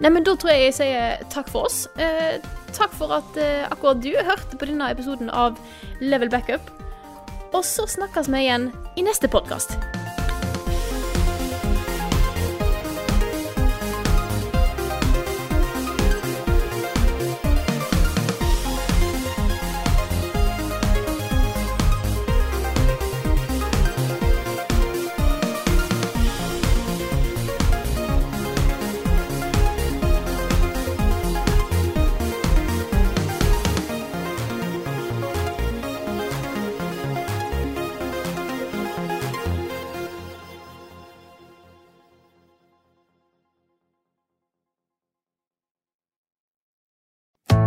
Nei, 0.00 0.08
men 0.08 0.24
da 0.24 0.32
tror 0.32 0.54
jeg 0.54 0.70
jeg 0.70 0.76
sier 0.78 1.24
takk 1.32 1.50
for 1.52 1.68
oss. 1.68 1.84
Eh, 2.00 2.40
takk 2.76 2.94
for 2.96 3.12
at 3.18 3.40
eh, 3.40 3.66
akkurat 3.68 4.00
du 4.00 4.14
hørte 4.16 4.56
på 4.56 4.70
denne 4.70 4.88
episoden 4.92 5.28
av 5.28 5.60
Level 6.00 6.32
Backup. 6.32 6.72
Og 7.52 7.64
så 7.66 7.84
snakkes 7.90 8.30
vi 8.32 8.46
igjen 8.46 8.70
i 8.96 9.04
neste 9.04 9.28
podkast. 9.28 9.76